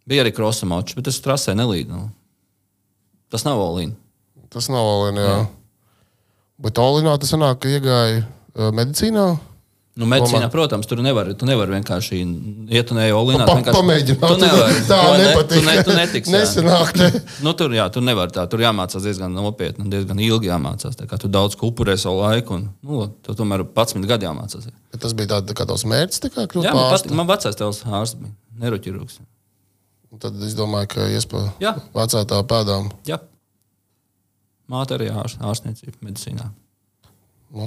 Bija 0.09 0.25
arī 0.25 0.33
krosa 0.35 0.67
močs, 0.67 0.97
bet 0.99 1.07
es 1.13 1.21
trasē 1.23 1.55
nelīdu. 1.59 1.95
Nu. 1.95 2.11
Tas 3.31 3.45
nav 3.47 3.61
olīna. 3.63 3.95
Tas 4.53 4.67
nav 4.73 4.85
olīna, 4.85 5.23
jā. 5.29 5.39
Bet 6.63 6.79
olīnā 6.83 7.15
tas 7.23 7.31
sanāk, 7.33 7.63
ka 7.63 7.71
iegāja 7.71 8.25
medicīnā. 8.77 9.31
Nu, 9.93 10.07
medicīnā, 10.09 10.47
Domā- 10.47 10.53
protams, 10.53 10.87
tur 10.89 11.03
nevar, 11.05 11.29
tu 11.37 11.45
nevari 11.45 11.75
vienkārši 11.75 12.19
iet 12.73 12.93
un 12.95 13.01
ej 13.03 13.11
olīnā. 13.13 13.45
Pa, 13.45 13.57
vienkārši- 13.59 13.77
pamēģināt. 13.77 14.23
Tu 14.33 14.37
nevari. 14.41 14.79
Tā 14.89 15.01
ne- 15.05 15.25
nepatīk. 15.27 15.53
Tu, 15.59 15.65
ne, 15.67 15.75
tu 15.85 15.97
netiksi. 15.99 16.33
jā. 16.33 16.39
Nesanāk, 16.41 16.93
ne. 16.97 17.09
Nu, 17.45 17.53
tur, 17.53 17.75
jā, 17.77 17.85
tur 17.93 18.03
nevar 18.07 18.33
tā. 18.33 18.47
Tur 18.49 18.63
jāmācās 18.65 19.05
diezgan 19.05 19.35
nopietni 19.37 19.85
un 19.85 19.91
diezgan 19.93 20.17
ilgi 20.25 20.49
jāmācās. 20.49 20.97
Tā 20.97 21.05
kā 21.11 21.19
Tu 21.21 21.29
daudz 21.29 21.57
upurē 21.61 21.99
savu 22.01 22.23
laiku, 22.25 22.57
un 22.57 22.71
nu, 22.83 23.05
tu 23.23 23.35
tomēr 23.37 23.67
11 23.69 24.09
gadi 24.09 24.25
jāmācās. 24.25 24.65
Bet 24.93 25.01
Tas 25.05 25.13
bija 25.13 25.29
tāds 25.35 25.53
tā 25.53 25.59
kā 25.61 25.69
tavs 25.69 25.85
mērķis, 25.85 26.23
tā 26.25 26.31
kā 26.33 26.47
kļūt 26.49 26.65
Jā, 26.65 26.73
man, 26.73 26.89
pār 26.89 26.97
pat, 27.03 27.11
man 27.21 27.29
vecais 27.35 27.61
tēls 27.61 27.83
ārsts 27.85 28.17
bija 28.23 28.33
neiroķirurgs. 28.65 29.21
Tad 30.21 30.37
es 30.45 30.53
domāju, 30.57 30.91
ka 30.93 31.07
iespēja 31.09 31.53
Jā. 31.63 31.73
vecātā 31.95 32.41
pēdām. 32.45 32.91
Jā. 33.09 33.17
Māte 34.69 34.97
arī 34.99 35.09
ārst, 35.13 35.41
ārstniecība 35.41 35.97
medicīnā. 36.05 36.51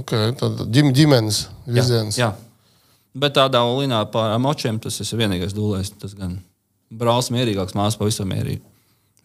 Okay, 0.01 0.33
tad 0.37 0.61
ģim, 0.73 0.91
ģimenes 0.97 1.43
virziens. 1.65 2.17
Jā. 2.17 2.31
Bet 3.15 3.35
tādā 3.37 3.61
līnā 3.65 4.01
par 4.11 4.33
močiem 4.41 4.79
tas 4.81 4.97
ir 5.01 5.19
vienīgais 5.21 5.53
dūlējs. 5.57 5.93
Tas 6.01 6.15
gan 6.17 6.39
brālis 6.93 7.31
mierīgāks, 7.33 7.77
māsa 7.77 8.01
pavisam 8.01 8.29
mierīga. 8.33 8.63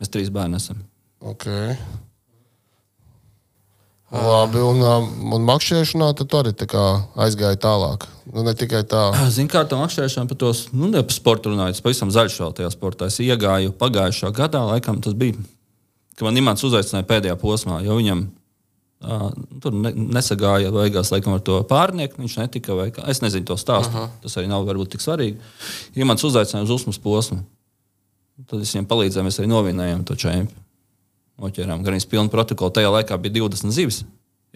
Mēs 0.00 0.12
trīs 0.12 0.32
bērni 0.32 0.60
esam. 0.60 0.84
Okay. 1.20 1.76
Labi, 4.10 4.58
un, 4.58 4.80
un 5.36 5.44
makšķerēšanā 5.46 6.08
tad 6.18 6.32
arī 6.40 6.50
tā 6.58 6.82
aizgāja 7.22 7.58
tālāk. 7.62 8.08
Nu, 8.26 8.42
ne 8.42 8.56
tikai 8.58 8.82
tā. 8.90 9.04
Ziniet, 9.30 9.52
kā 9.52 9.62
tā 9.70 9.78
makšķerēšana 9.78 10.26
par 10.30 10.38
tos, 10.40 10.64
nu, 10.74 10.88
ne 10.90 11.02
par 11.06 11.14
sportu 11.14 11.52
runājot, 11.52 11.78
es 11.78 11.84
pavisam 11.84 12.10
zaļš 12.10 12.40
vēl 12.42 12.56
tajā 12.58 12.70
sportā. 12.74 13.06
Es 13.06 13.20
iegāju 13.22 13.70
pagājušā 13.78 14.32
gadā, 14.34 14.64
laikam 14.66 14.98
tas 15.02 15.14
bija, 15.18 15.38
ka 16.18 16.26
man 16.26 16.40
Imants 16.42 16.66
uzaicināja 16.66 17.06
pēdējā 17.06 17.36
posmā, 17.38 17.78
jo 17.86 17.98
viņam 18.00 18.24
uh, 18.26 19.28
tur 19.62 19.76
ne, 19.78 19.92
nesagāja 20.18 20.72
beigās, 20.74 21.12
laikam, 21.14 21.36
ar 21.38 21.44
to 21.46 21.60
pārnieku. 21.70 22.18
Viņš 22.24 22.34
netika, 22.42 22.74
vai 22.78 22.88
kā. 22.94 23.06
Es 23.10 23.22
nezinu 23.22 23.46
to 23.46 23.58
stāstu. 23.62 23.94
-huh. 23.94 24.10
Tas 24.24 24.34
arī 24.40 24.50
nav 24.50 24.66
varbūt 24.66 24.96
tik 24.96 25.06
svarīgi. 25.06 25.38
Imants 25.94 26.26
uzaicināja 26.26 26.66
uz 26.66 26.74
uzmas 26.80 26.98
posmu. 26.98 27.44
Tad 28.50 28.58
es 28.58 28.74
viņam 28.74 28.90
palīdzēju, 28.90 29.26
mēs 29.28 29.38
arī 29.38 29.52
novinējām 29.54 30.02
to 30.04 30.18
čempionu 30.18 30.69
noķērām. 31.40 31.84
Gan 31.84 31.96
arī 31.96 32.06
pilnu 32.10 32.32
protokolu. 32.32 32.74
Tajā 32.76 32.90
laikā 32.92 33.18
bija 33.22 33.40
20 33.40 33.74
zivis. 33.74 34.02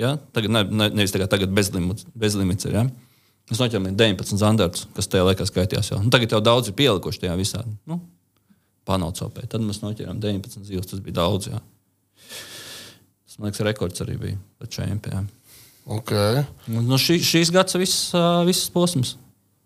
Ja? 0.00 0.16
Tagad 0.34 0.54
ne, 0.54 0.64
ne, 0.68 0.88
nevis 1.00 1.14
tagad, 1.14 1.30
tagad 1.32 1.52
bezlimits, 1.54 2.06
bezlimits 2.18 2.68
ir. 2.68 2.78
Ja? 2.78 2.84
Mēs 3.50 3.60
noķēram 3.60 3.90
19 3.92 4.40
zandartus, 4.40 4.88
kas 4.96 5.08
tajā 5.12 5.26
laikā 5.28 5.46
skaitījās. 5.48 5.92
Jau. 5.92 6.00
Nu, 6.04 6.12
tagad 6.12 6.32
jau 6.32 6.40
daudz 6.44 6.70
ir 6.70 6.76
pielikuši 6.78 7.26
tajā 7.26 7.36
visā. 7.40 7.62
Nu, 7.90 8.00
Panaucopē. 8.88 9.46
Tad 9.48 9.64
mēs 9.64 9.80
noķēram 9.84 10.20
19 10.20 10.68
zivs. 10.68 10.88
Tas 10.90 11.02
bija 11.04 11.20
daudz. 11.20 11.50
Ja? 11.52 11.60
Tas, 12.20 13.38
man 13.38 13.50
liekas, 13.50 13.64
rekords 13.68 14.04
arī 14.04 14.18
bija 14.20 14.40
pat 14.60 14.72
čempionā. 14.76 15.26
Okay. 15.84 16.40
Nu, 16.72 16.96
šī, 17.00 17.18
šīs 17.20 17.52
gads 17.52 17.76
viss, 17.76 18.08
viss 18.48 18.70
posms. 18.72 19.18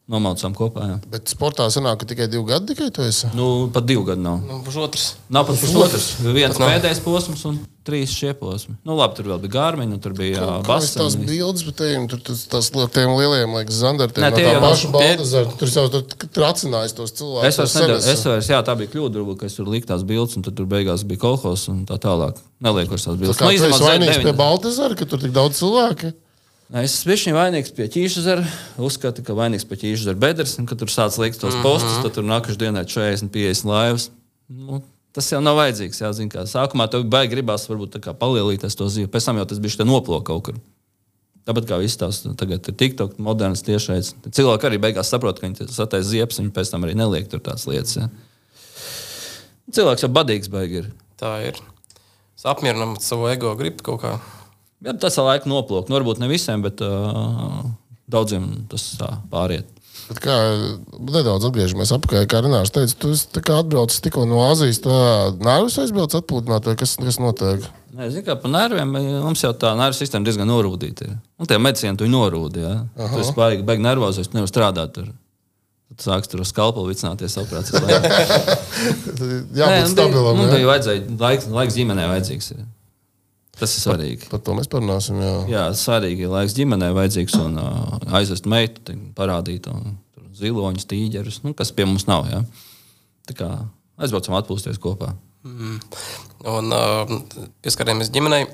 Nomaucām 0.08 0.54
kopā. 0.56 0.84
Jā. 0.88 0.94
Bet 1.12 1.28
sportā 1.28 1.66
sanāk, 1.68 1.98
ka 2.00 2.06
tikai 2.08 2.30
divi 2.32 2.40
gadi 2.48 2.70
tikai 2.72 2.86
tu 2.96 3.02
esi. 3.04 3.28
Nu, 3.36 3.68
pat 3.72 3.84
divi 3.84 4.06
gadi 4.08 4.22
nav. 4.24 4.38
Nu, 4.40 4.62
pusotrs. 4.64 5.10
Nav 5.28 5.44
pat 5.50 5.58
pusotrs. 5.60 6.06
Viens 6.24 6.56
pēdējais 6.56 7.02
posms 7.04 7.42
un 7.44 7.58
trīs 7.84 8.14
šie 8.16 8.32
posmi. 8.40 8.72
Nu, 8.88 8.94
labi, 8.96 9.18
tur 9.18 9.28
vēl 9.28 9.42
bija 9.44 9.52
Gārmiņa, 9.58 9.98
tur 10.04 10.14
bija 10.16 10.46
Basas. 10.64 10.94
Tās 10.96 11.16
bildes, 11.20 11.64
bet 11.68 11.76
tiem, 11.82 12.06
tur 12.08 12.22
tas, 12.24 12.46
tas 12.48 12.70
tiem 12.72 13.12
lieliem, 13.18 13.52
liekas, 13.58 13.82
zandartiem. 13.82 14.24
Nē, 14.24 14.30
no 14.32 14.36
tie 14.40 14.46
tā 14.48 14.54
jau- 14.54 14.62
paša 14.64 14.86
tie- 14.88 14.92
Baldazara. 14.96 15.52
Tur 15.60 15.72
jau 15.76 15.84
tur 15.92 16.28
tracinājis 16.38 16.96
tos 16.96 17.12
cilvēkus. 17.12 17.48
Es 17.50 17.58
vairs, 17.60 17.74
no 17.74 17.80
sevis. 17.84 18.06
es 18.14 18.24
vairs, 18.24 18.48
jā, 18.48 18.60
tā 18.64 18.76
bija 18.80 18.92
kļūda, 18.94 19.12
varbūt, 19.20 19.38
ka 19.40 19.46
es 19.52 19.56
tur 19.60 19.68
liku 19.68 19.88
tās 19.92 20.04
bildes, 20.08 20.36
un 20.40 20.42
tad 20.48 20.56
tur 20.56 20.64
beigās 20.72 21.04
bija 21.04 21.20
kolhos 21.20 21.68
un 21.68 21.84
tā 21.84 22.00
tālāk. 22.00 22.40
Nelieku 22.64 22.96
vairs 22.96 23.04
tās 23.08 23.16
bildes. 23.20 23.36
Kā 23.36 23.48
tu 23.52 23.60
esi 23.60 23.84
vainīgs 23.84 24.16
Z9. 24.16 24.24
pie 24.24 24.32
Baldazara, 24.40 24.96
ka 24.96 25.04
tur 25.04 25.18
tik 25.20 25.32
daudz 25.36 25.60
cilvēku? 25.60 26.14
Es 26.68 26.98
bijis 27.08 27.24
vainīgs 27.32 27.72
pie 27.72 27.86
ķīša 27.88 28.22
zara. 28.26 28.48
Uzskatu, 28.84 29.22
ka 29.24 29.32
vainīgs 29.32 29.64
pie 29.64 29.78
ķīša 29.80 30.10
zara 30.10 30.20
bedres, 30.20 30.58
un 30.60 30.66
kad 30.68 30.76
tur 30.80 30.90
sāc 30.92 31.16
likt 31.16 31.40
tos 31.40 31.56
postus, 31.64 31.96
tad 32.04 32.12
tur 32.18 32.26
nākamā 32.28 32.60
dienā 32.60 32.82
ir 32.84 32.90
40, 32.92 33.32
50 33.32 33.70
laivas. 33.70 34.10
Nu, 34.52 34.82
tas 35.16 35.30
jau 35.32 35.40
nav 35.40 35.56
vajadzīgs. 35.56 36.02
Jā, 36.02 36.12
zin, 36.12 36.28
kā. 36.28 36.44
Sākumā 36.44 36.90
tev 36.92 37.06
baigi 37.08 37.32
gribās 37.38 37.64
varbūt 37.70 37.96
palielīties 38.20 38.76
to 38.76 38.90
zīvi, 38.92 39.08
pēc 39.08 39.30
tam 39.30 39.40
jau 39.40 39.48
tas 39.48 39.64
bija 39.64 39.88
noplūks 39.88 40.28
kaut 40.28 40.44
kur. 40.50 40.60
Tāpat 41.48 41.64
kā 41.70 41.78
viss 41.80 41.96
tās 41.96 42.20
tagad 42.36 42.66
ir 42.68 42.76
TikTok, 42.76 43.16
moderns 43.24 43.64
tiešais. 43.64 44.12
Cilvēki 44.28 44.68
arī 44.68 44.84
beigās 44.84 45.08
saprot, 45.08 45.40
ka 45.40 45.48
viņi 45.48 45.70
sataisa 45.72 46.04
ziepes, 46.10 46.42
viņi 46.42 46.52
pēc 46.52 46.74
tam 46.74 46.84
arī 46.84 46.98
neliek 47.00 47.30
tur 47.32 47.40
tās 47.40 47.64
lietas. 47.64 47.96
Jā. 47.96 48.10
Cilvēks 49.72 50.04
jau 50.04 50.12
badīgs 50.12 50.52
baigi 50.52 50.82
ir. 50.82 50.90
Tā 51.16 51.38
ir. 51.48 51.56
Es 52.36 52.44
apmierinām 52.44 52.98
savu 53.00 53.30
ego 53.32 53.56
gribu 53.56 53.88
kaut 53.88 54.04
kā. 54.04 54.18
Jā, 54.84 54.94
tas 54.94 55.18
ar 55.18 55.32
laiku 55.32 55.50
noplūk. 55.50 55.88
Nu, 55.88 55.98
varbūt 55.98 56.20
ne 56.22 56.28
visiem, 56.30 56.62
bet 56.62 56.82
uh, 56.84 57.64
daudziem 58.10 58.44
tas 58.70 58.84
tā 59.00 59.10
pāriet. 59.32 59.66
Bet 60.08 60.22
kā 60.24 60.34
nedaudz 60.96 61.44
atgriežamies 61.50 61.90
atpakaļ, 61.92 62.28
kā 62.30 62.40
Renārs 62.44 62.72
teica, 62.72 62.94
tu 62.96 63.42
atbraucis 63.52 64.00
tikko 64.04 64.24
no 64.28 64.40
Azijas, 64.46 64.80
tā 64.84 64.94
nervus 65.42 65.76
aizbrauc 65.82 66.14
atpūtināt, 66.16 66.70
vai 66.70 66.76
kas, 66.80 66.94
kas 67.02 67.18
notiek? 67.20 67.66
Nē, 67.98 68.08
zin, 68.14 68.22
kā, 68.24 68.36
par 68.38 68.52
nerviem 68.54 68.88
mums 68.94 69.42
jau 69.42 69.50
tā 69.58 69.74
nervu 69.76 69.96
sistēma 69.98 70.24
diezgan 70.28 70.48
norūdīta. 70.48 71.08
Ir. 71.08 71.18
Un 71.40 71.50
tie 71.50 71.58
medicīni 71.60 71.98
tu 71.98 72.08
norūdi. 72.08 72.62
Ja? 72.62 72.74
Tu 72.96 73.20
esi 73.24 73.34
baigi, 73.36 73.64
baigi 73.68 73.84
nervozs, 73.84 74.28
tu 74.30 74.38
nevari 74.38 74.52
strādāt 74.52 74.94
tur. 74.96 75.10
Tu 75.98 76.04
sāksi 76.06 76.30
tur 76.30 76.44
uz 76.44 76.52
kalpu 76.54 76.84
vicināties. 76.86 77.34
Jābūt 79.58 79.92
stabilam. 79.92 80.36
Nu, 80.38 80.44
jā. 80.46 80.52
bija 80.54 80.68
vajadzēja, 80.68 81.00
laiks, 81.20 81.48
laiks 81.52 81.74
ģimenē 81.74 82.04
vajadzīgs. 82.12 82.52
Ir. 82.54 82.66
Tas 83.58 83.74
ir 83.74 83.82
svarīgi. 83.82 84.28
Par 84.30 84.42
to 84.44 84.54
mēs 84.54 84.70
parunāsim. 84.70 85.18
Jā. 85.22 85.32
Jā, 85.50 85.64
svarīgi 85.74 86.26
ir 86.26 86.32
laiks 86.32 86.54
ģimenē 86.58 86.92
vajadzīgs 86.94 87.34
un 87.40 87.58
uh, 87.58 87.96
aizvest 88.20 88.46
meitu, 88.50 88.84
te 88.86 88.94
parādīt 89.18 89.66
un, 89.72 89.96
tur 90.14 90.28
ziloņus, 90.38 90.86
tīģerus, 90.90 91.42
nu, 91.46 91.54
kas 91.58 91.74
pie 91.74 91.88
mums 91.88 92.06
nav. 92.10 92.28
Ja? 92.30 92.44
Tā 93.28 93.36
kā 93.38 93.50
aizbraucam 93.98 94.38
atpūsties 94.38 94.78
kopā. 94.82 95.10
Un 95.42 96.72
uh, 96.74 97.18
pieskarāmies 97.64 98.14
ģimenei. 98.14 98.46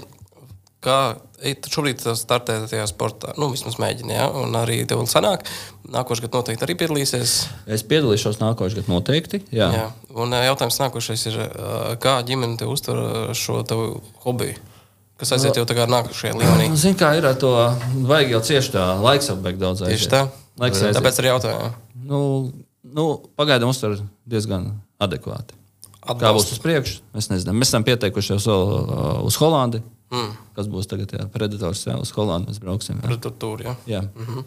Kā 0.84 1.16
šobrīd 1.40 2.02
startē 2.16 2.58
tajā 2.68 2.84
sportā? 2.90 3.32
Nu, 3.40 3.49
vismaz 3.52 3.78
mēģini, 3.80 4.16
ja? 4.18 4.26
un 4.28 4.52
arī 4.61 4.82
tev 4.88 5.00
vēl 5.00 5.08
sanāk. 5.08 5.46
Nākošais 5.92 6.25
gads 6.25 6.37
noteikti 6.37 6.64
arī 6.66 6.76
piedalīsies. 6.80 7.32
Es 7.73 7.84
piedalīšos 7.88 8.40
nākošais 8.40 8.80
gads 8.80 8.92
noteikti. 8.92 9.40
Jā. 9.52 9.70
Jā. 9.73 9.87
Un 10.20 10.37
jautājums 10.37 10.80
nākošais 10.80 11.25
ir, 11.32 11.40
kā 12.04 12.18
ģimene 12.28 12.61
te 12.61 12.68
uztver 12.68 13.32
šo 13.37 13.62
tavu 13.68 13.99
hobiju? 14.25 14.61
Kas 15.24 15.38
aiziet 15.38 15.56
jau 15.56 15.64
tagad 15.64 15.88
nākošajā 15.88 16.36
līmenī? 16.36 16.66
Zini, 16.76 16.98
kā 17.00 17.14
ir 17.16 17.24
ar 17.24 17.36
to, 17.40 17.50
vajag 18.04 18.34
jau 18.34 18.40
cieši 18.44 18.72
tā 18.74 18.82
laiks 19.00 19.30
jau 19.30 19.36
beig 19.40 19.56
daudz 19.56 19.80
aiziet. 19.80 20.02
Tieši 20.02 20.10
tā. 20.12 20.20
Laiks 20.60 20.82
aiziet. 20.82 20.98
Tāpēc 20.98 21.20
arī 21.22 21.30
jautāju. 21.30 21.70
Nu, 22.10 22.18
nu, 22.84 23.06
pagaidām 23.40 23.72
uztver 23.72 23.96
diezgan 24.28 24.74
adekvāti. 25.00 25.56
Kā 26.04 26.34
būs 26.36 26.52
uz 26.52 26.60
priekšu? 26.60 27.00
Mēs 27.16 27.30
nezinām. 27.32 27.56
Mēs 27.56 27.72
esam 27.72 27.88
pieteikušies 27.88 28.44
vēl 28.50 28.66
uh, 28.68 29.08
uz 29.24 29.40
Holandi. 29.40 29.80
Mm. 30.12 30.36
Kas 30.60 30.68
būs 30.68 30.92
tagad? 30.92 31.16
Jā, 31.16 31.24
Predators, 31.32 31.86
jā, 31.88 31.96
uz 31.96 32.12
Holandi 32.12 32.52
mēs 32.52 32.60
brauksim. 32.60 33.00
Tur, 33.40 33.64
jā. 33.64 33.72
Jā. 33.88 34.04
Mm 34.12 34.28
-hmm. 34.28 34.44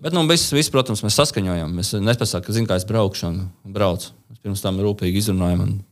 Bet, 0.00 0.12
nu, 0.16 0.24
viss, 0.28 0.52
viss, 0.52 0.72
protams, 0.72 1.04
mēs 1.04 1.20
saskaņojam. 1.20 1.76
Mēs 1.76 1.92
nepasakām, 2.00 2.46
ka, 2.46 2.52
zinu, 2.52 2.68
kā 2.68 2.76
es 2.80 2.88
braukšu 2.88 3.26
un 3.26 3.50
braucu. 3.64 4.12
Mēs 4.30 4.40
pirms 4.40 4.64
tam 4.64 4.80
rūpīgi 4.80 5.20
izrunājam. 5.20 5.60
Un... 5.60 5.84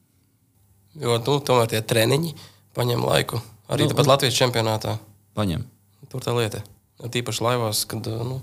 Jo 1.00 1.18
nu, 1.18 1.40
tomēr 1.40 1.68
tie 1.68 1.80
treniņi 1.82 2.34
paņem 2.74 3.04
laiku. 3.04 3.40
Arī 3.68 3.86
Nu, 3.86 3.94
tāpat 3.94 4.06
Latvijas 4.06 4.36
čempionātā. 4.36 4.98
Paņem. 5.34 5.64
Tur 6.12 6.20
tā 6.20 6.34
lieta. 6.36 6.60
Tīpaši 7.00 7.42
laivās, 7.42 7.86
kad 7.88 8.06
nu, 8.06 8.42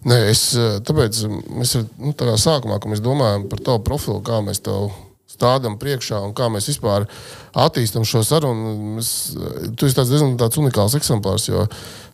Nē, 0.00 0.16
es, 0.30 0.54
eh, 0.56 0.80
tāpēc 0.80 1.16
mēs 1.52 1.76
ar- 1.76 1.88
nu, 1.98 2.14
tādā 2.16 2.38
sākumā, 2.40 2.80
kad 2.80 2.90
mēs 2.90 3.02
domājam 3.04 3.48
par 3.50 3.58
tavu 3.58 3.84
profilu, 3.84 4.22
kā 4.22 4.40
mēs 4.40 4.62
tev 4.64 4.90
stādām 5.28 5.76
priekšā 5.78 6.24
un 6.24 6.32
kā 6.32 6.48
mēs 6.48 6.68
vispār 6.72 7.06
attīstām 7.54 8.06
šo 8.08 8.24
sarunu, 8.24 8.96
mēs, 8.96 9.36
eh, 9.36 9.68
tu 9.76 9.84
esi 9.86 9.94
tāds 9.94 10.08
diezgan 10.08 10.38
tāds 10.38 10.56
unikāls 10.56 10.96
eksemplārs, 10.96 11.48
jo 11.48 11.68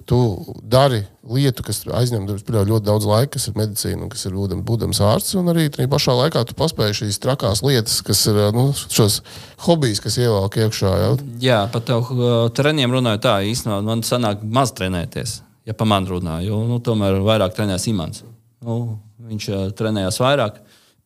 tu 0.06 0.18
dari 0.62 1.02
lietu, 1.26 1.64
kas 1.66 1.82
aizņem 1.90 2.28
ļoti 2.30 2.86
daudz 2.86 3.06
laika, 3.08 3.32
kas 3.34 3.48
ir 3.50 3.56
medicīna 3.58 4.08
kas 4.10 4.26
ir 4.28 4.36
būdams, 4.66 5.00
ārsts. 5.02 5.34
Un 5.40 5.50
arī 5.50 5.66
tajā 5.74 5.90
pašā 5.90 6.14
laikā 6.20 6.44
tu 6.46 6.54
paspēji 6.58 7.00
šīs 7.00 7.18
trakās 7.22 7.62
lietas, 7.66 7.98
kas 8.06 8.22
ir 8.30 8.38
nu, 8.54 8.68
šos 8.72 9.20
hobijus, 9.66 10.02
kas 10.04 10.18
ievelk 10.22 10.60
iekšā. 10.62 10.92
Ja? 11.02 11.10
Jā, 11.42 11.58
par 11.72 11.82
tev 11.88 12.12
uh, 12.14 12.36
treniem 12.54 12.94
runāju 12.94 13.22
tā, 13.26 13.40
īstenībā 13.50 13.80
man 13.86 14.06
sanāk 14.06 14.46
maz 14.46 14.74
trenēties. 14.78 15.40
Ja 15.66 15.74
pa 15.74 15.88
mani 15.88 16.12
runā, 16.12 16.38
jo 16.46 16.62
nu, 16.68 16.78
tomēr 16.78 17.18
vairāk 17.26 17.56
trenējas 17.56 17.88
Imants. 17.90 18.22
Nu, 18.62 19.00
viņš 19.26 19.50
uh, 19.50 19.64
trenējās 19.76 20.22
vairāk. 20.22 20.62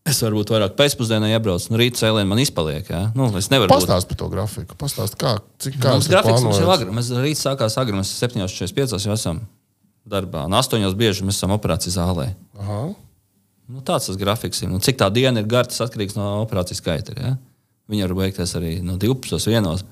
Es 0.09 0.23
varbūt 0.25 0.49
vairāk 0.55 0.77
pēcpusdienā 0.79 1.29
iebraucu, 1.35 1.69
nu, 1.71 1.79
rīta 1.81 2.01
cēlienā 2.01 2.29
man 2.31 2.41
izpaliek. 2.41 2.87
Ja? 2.89 3.03
Nu, 3.17 3.29
es 3.37 3.51
nevaru 3.53 3.69
būt 3.69 3.85
Pastāst 3.85 4.09
par 4.09 4.19
to 4.23 4.29
grafiku. 4.33 4.77
Pastāst, 4.81 5.19
kā, 5.21 5.35
cik 5.61 5.77
kā 5.83 5.93
Mums 5.93 6.09
grafiks 6.09 6.45
mums 6.47 6.61
jau 6.63 6.71
agri. 6.73 6.89
Mēs 6.97 7.11
rīt 7.13 7.39
sākās 7.39 7.77
agri. 7.81 7.99
Mēs 7.99 8.15
7.45 8.17 8.97
jau 8.97 9.13
esam 9.13 9.43
darbā. 10.09 10.47
Un 10.49 10.57
8. 10.57 10.89
bieži 10.97 11.27
mēs 11.29 11.37
esam 11.37 11.53
operācijas 11.55 11.99
zālē. 11.99 12.31
Aha. 12.59 12.81
Nu, 13.71 13.85
tāds 13.87 14.09
tas 14.09 14.19
grafiks 14.19 14.65
ir. 14.65 14.73
Nu, 14.73 14.81
cik 14.83 14.99
tā 14.99 15.11
diena 15.15 15.45
ir 15.45 15.49
gara, 15.51 15.69
tas 15.69 15.85
atkarīgs 15.85 16.17
no 16.17 16.33
operācijas 16.41 16.81
skaita. 16.81 17.15
Ja? 17.21 17.37
Viņi 17.93 18.09
var 18.09 18.17
beigties 18.23 18.57
arī 18.59 18.79
no 18.87 18.97
12. 18.99 19.37
vienos. 19.53 19.85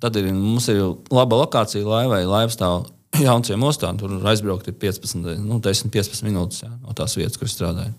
Tad 0.00 0.16
ir, 0.16 0.30
mums 0.32 0.70
ir 0.72 0.80
laba 1.12 1.42
lokācija 1.42 1.84
laivai. 1.84 2.22
Laiva 2.22 2.54
stāv 2.54 2.86
jaunciem 3.26 3.66
ostām. 3.66 3.98
Tur 4.00 4.14
aizbraukt 4.30 4.70
ir 4.70 4.78
15, 4.78 5.42
nu, 5.42 5.58
10, 5.62 5.90
15 5.92 6.24
minūtes 6.26 6.64
ja, 6.64 6.70
no 6.80 6.94
tās 6.96 7.18
vietas, 7.18 7.36
kur 7.40 7.50
strādāju. 7.50 7.92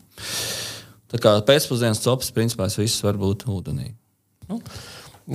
Tā 1.16 1.22
kā 1.24 1.32
pēcpusdienas 1.48 2.04
copas, 2.04 2.34
principā, 2.36 2.68
viss 2.76 3.04
var 3.06 3.16
būt 3.20 3.48
ūdenī. 3.48 3.94
Nu, 4.50 4.60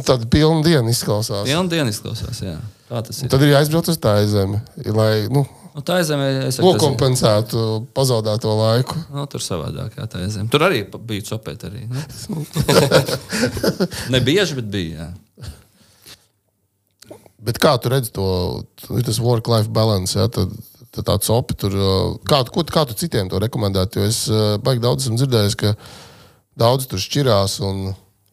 Tāda 0.06 0.28
pilna 0.30 0.60
diena 0.62 0.92
izklausās. 0.92 1.48
Viena 1.48 1.64
diena 1.70 1.90
izklausās, 1.90 2.42
jā. 2.44 2.58
Tā 2.90 3.00
tas 3.06 3.22
ir. 3.22 3.30
Tad 3.32 3.42
ir 3.42 3.54
jāizbrauc 3.54 3.88
uz 3.90 3.98
tā 3.98 4.12
zemi, 4.28 4.60
lai 4.92 5.14
nu, 5.32 5.46
Nu, 5.70 5.84
tā 5.86 6.00
es 6.02 6.08
saku, 6.10 6.24
tas 6.42 6.56
nokompensētu 6.58 7.60
pazaudēto 7.94 8.50
laiku. 8.58 8.96
Nu, 9.14 9.22
tur 9.30 9.42
savādāk, 9.44 9.94
jā, 10.00 10.06
tā 10.10 10.22
zeme. 10.26 10.50
Tur 10.50 10.64
arī 10.66 10.82
bija 11.06 11.28
copēt. 11.28 11.62
Arī, 11.68 11.84
nu. 11.86 12.42
ne 14.14 14.20
bieži, 14.26 14.58
bet 14.58 14.66
bija. 14.72 15.06
Jā. 15.06 15.50
Bet 17.40 17.62
kā 17.62 17.76
tu 17.80 17.92
redzi 17.94 18.10
to, 18.12 18.26
tas 19.06 19.22
work-life 19.22 19.70
balance, 19.72 20.18
ja, 20.18 20.26
tad, 20.28 20.52
tad 20.90 21.06
tāds 21.06 21.30
opi 21.30 21.54
tur, 21.54 21.74
uh, 21.74 22.18
kā, 22.26 22.42
tu- 22.44 22.52
ko, 22.54 22.64
kā 22.66 22.86
tu 22.88 22.94
citiem 22.98 23.28
to 23.30 23.38
rekomendētu? 23.42 24.00
Jo 24.00 24.08
es 24.10 24.20
uh, 24.30 24.56
baigi 24.62 24.82
daudz 24.82 25.06
esmu 25.06 25.16
dzirdējis, 25.20 25.56
ka 25.60 25.74
daudz 26.58 26.86
tur 26.90 26.98
šķirās 27.02 27.60
un, 27.66 27.90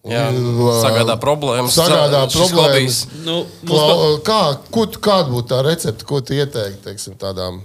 Jā, 0.08 0.30
Uh, 0.32 0.70
sagādā 0.80 1.18
problēmas. 1.20 1.74
Sagādā 1.76 2.22
problēmas. 2.32 3.02
Nu, 3.26 3.42
Klau, 3.68 4.14
kā, 4.24 4.38
ko, 4.72 4.86
kāda 5.04 5.28
būtu 5.34 5.50
tā 5.52 5.58
recepte, 5.66 6.06
ko 6.08 6.22
tu 6.24 6.32
ieteiktu 6.38 6.80
teiksim, 6.86 7.18
tādām 7.20 7.58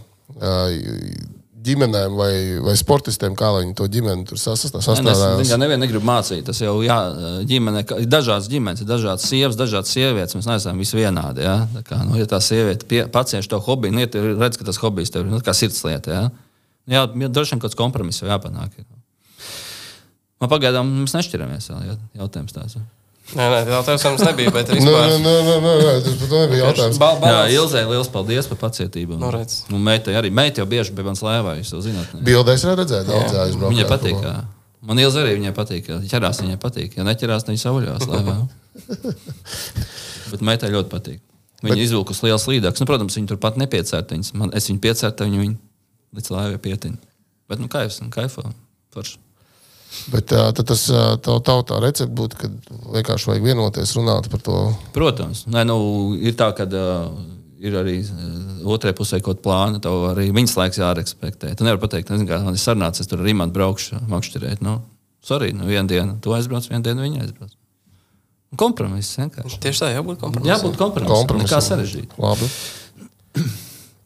ā, 0.42 0.50
ģimenēm 1.62 2.14
vai, 2.19 2.33
vai 2.64 2.75
sportistiem, 2.78 3.35
kā 3.38 3.49
viņi 3.57 3.75
to 3.78 3.87
ģimeni 3.88 4.26
tur 4.28 4.38
sasastā- 4.40 4.81
Nē, 4.83 5.12
Es 5.40 5.50
gan 5.52 5.61
nevienu 5.62 5.83
negribu 5.85 6.04
mācīt. 6.09 6.45
Tas 6.45 6.59
jau 6.61 6.75
jā, 6.83 6.97
ģimene, 7.49 7.85
ir 8.02 8.07
dažādas 8.11 8.49
ģimenes, 8.50 8.83
ir 8.83 8.88
dažādas 8.90 9.26
sievas, 9.31 9.57
dažādas 9.57 9.92
sievietes. 9.95 10.35
Mēs 10.35 10.49
neesam 10.50 10.78
visi 10.78 10.97
vienādi. 10.99 11.45
Ja? 11.47 11.66
Tā 11.75 11.83
kā, 11.87 12.00
nu, 12.09 12.16
ja 12.19 12.26
tā 12.26 12.40
sieviete 12.42 12.85
pie- 12.88 13.07
pacieš 13.07 13.49
to 13.49 13.61
hobiju, 13.61 13.92
nu, 13.92 14.00
ja 14.00 14.07
redz, 14.12 14.59
ka 14.59 14.64
tas 14.64 14.78
hobijs 14.83 15.11
tev 15.14 15.26
ir 15.26 15.31
nu, 15.31 15.38
kā 15.40 15.54
sirdslieta. 15.54 16.09
Ja? 16.09 16.31
Jā, 16.88 17.07
jā 17.14 17.28
droši 17.31 17.54
vien 17.54 17.61
kaut 17.62 17.71
kāds 17.71 17.78
kompromiss 17.78 18.23
jāpanāk. 18.23 18.71
Man 20.40 20.50
pagaidām 20.50 20.88
mēs 21.04 21.14
nešķiramies. 21.14 21.69
Ja? 21.71 21.97
Jautājums 22.25 22.52
tāds. 22.57 22.75
ja. 22.76 22.83
Nē, 23.33 23.45
nē, 23.49 23.59
tā 23.71 23.79
tas 23.87 24.02
mums 24.05 24.23
nebija. 24.26 24.50
Bet 24.52 24.69
Nē, 24.69 24.76
nē, 24.76 24.83
vispār. 24.83 25.12
nē, 25.23 25.35
nē, 25.47 25.55
nē, 25.62 25.75
nē, 25.79 25.93
tas 26.05 26.17
pat 26.21 26.33
nebija 26.35 26.64
jautājums. 26.67 26.99
Ba- 27.00 27.12
Jā, 27.14 27.21
balans. 27.23 27.52
Ilzē, 27.55 27.83
liels 27.88 28.11
paldies 28.12 28.49
par 28.50 28.59
pacietību. 28.64 29.17
Nu, 29.21 29.31
redz. 29.33 29.61
Un 29.73 29.81
meitai 29.87 30.17
arī. 30.19 30.33
Meita 30.35 30.61
jau 30.61 30.67
bieži 30.69 30.93
bija 30.93 31.07
mans 31.07 31.23
lēvā, 31.25 31.55
jūs 31.61 31.71
jau 31.73 31.81
zināt. 31.87 32.11
Bildēs 32.26 32.67
redzēju, 32.67 33.07
daudz 33.09 33.38
aizbraukt. 33.47 33.73
Viņai 33.73 33.87
patīk. 33.88 34.19
Jā. 34.26 34.35
Man 34.83 34.99
Ilza 34.99 35.23
arī 35.23 35.37
viņai 35.38 35.55
patīk. 35.55 35.87
Ķerās, 36.11 36.43
viņai 36.43 36.59
patīk. 36.61 36.97
Ja 36.99 37.07
neķerās, 37.07 37.47
viņa 37.47 37.62
sauļās. 37.62 38.09
lēvā. 38.11 38.37
Bet 40.33 40.43
meitai 40.45 40.73
ļoti 40.75 40.91
patīk. 40.93 41.21
Viņa 41.62 41.76
Bet... 41.76 41.83
izvilkus 41.87 42.23
liels 42.26 42.47
līdzekļus. 42.50 42.83
Nu, 42.83 42.88
protams, 42.91 43.17
viņa 43.19 43.31
turpat 43.31 43.59
nepiecērta. 43.62 44.17
Viņas. 44.17 44.33
Man, 44.35 44.50
es 44.59 44.67
viņu 44.71 44.83
piecērtu, 44.83 45.29
viņa 45.29 45.43
viņu 45.45 45.57
līdz 46.19 46.33
lēvai 46.35 46.59
pietiņu. 46.64 46.99
Bet, 47.52 47.61
nu, 47.62 47.69
kaifs, 47.71 48.00
nu, 48.02 48.11
kaifo. 48.11 48.43
Forši. 48.95 49.21
Bet 50.12 50.30
tā, 50.32 50.46
tad 50.56 50.66
tas 50.70 50.82
ā, 50.88 51.02
tav, 51.22 51.42
tav 51.46 51.62
tā 51.68 51.78
recepte 51.82 52.14
būtu, 52.16 52.38
ka 52.40 52.49
vienkārši 52.96 53.28
vajag 53.28 53.44
vienoties, 53.44 53.94
runāt 53.99 54.28
par 54.32 54.42
to. 54.44 54.58
Protams, 54.94 55.44
Nē, 55.52 55.66
nu, 55.68 55.76
ir 56.16 56.37
tā, 56.38 56.49
ka 56.56 56.66
uh, 56.66 57.11
ir 57.62 57.76
arī 57.78 57.99
uh, 58.02 58.62
otrajā 58.72 58.96
pusē 58.99 59.20
kaut 59.20 59.38
kāda 59.38 59.44
plāna. 59.46 59.82
Tev 59.84 60.08
arī 60.11 60.30
viņas 60.34 60.56
laiks 60.58 60.80
jārespektē. 60.80 61.52
Tu 61.58 61.66
nevari 61.66 61.82
pateikt, 61.82 62.12
nezinu, 62.12 62.30
kā 62.30 62.40
man 62.44 62.56
ir 62.56 62.62
sarunāts, 62.62 63.04
es 63.04 63.11
tur 63.11 63.22
ar 63.22 63.32
Imants 63.32 63.54
braukšu, 63.56 64.00
makšķerēt. 64.11 64.64
Nu, 64.64 64.80
sorry, 65.25 65.52
nu, 65.56 65.68
vienu 65.70 65.88
dienu 65.90 66.16
tu 66.25 66.34
aizbrauc, 66.37 66.68
vienu 66.72 66.87
dienu 66.88 67.04
viņa 67.04 67.26
aizbrauc. 67.26 67.58
Kompromiss 68.61 69.16
vienkārši. 69.16 69.61
Tieši 69.64 69.80
tā, 69.80 69.92
jābūt 69.94 70.18
kompromisam. 70.20 70.50
Jābūt 70.50 70.80
kompromisam. 70.80 71.20
Kompromisam. 71.22 71.52
Kā 71.54 71.61
sarežģīt. 71.64 72.16
Labi. 72.20 72.49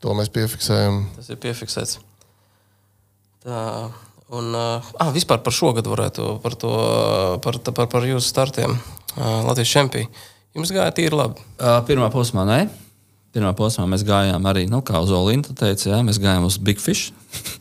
To 0.05 0.15
mēs 0.15 0.31
piefiksējam. 0.31 1.01
Tas 1.17 1.33
ir 1.33 1.41
piefiksēts. 1.43 1.97
Tā, 3.43 3.63
un 4.35 4.55
uh, 4.57 4.89
ah, 4.99 5.13
vispār 5.15 5.43
par 5.45 5.55
šo 5.55 5.73
gadu 5.77 5.93
varētu 5.93 6.39
par 6.43 6.57
to, 6.59 6.73
par, 7.45 7.61
par, 7.71 7.87
par 7.93 8.07
jūsu 8.09 8.27
startiem. 8.27 8.75
Uh, 9.17 9.45
Latvijas 9.47 9.73
čempioni. 9.73 10.11
Jums 10.57 10.73
gāja 10.73 10.93
tīri 10.97 11.17
labi. 11.17 11.43
Uh, 11.61 11.79
Pirmā 11.89 12.09
posmā, 12.13 12.47
nē. 12.49 12.61
Pirmā 13.37 13.53
posmā 13.57 13.85
mēs 13.91 14.07
gājām 14.09 14.49
arī, 14.49 14.65
nu, 14.73 14.81
kā 14.87 15.03
uz 15.05 15.13
Olimpu 15.13 15.53
teica, 15.57 15.91
jā, 15.93 16.01
mēs 16.05 16.21
gājām 16.23 16.47
uz 16.49 16.57
Big 16.57 16.81
Fish. 16.81 17.13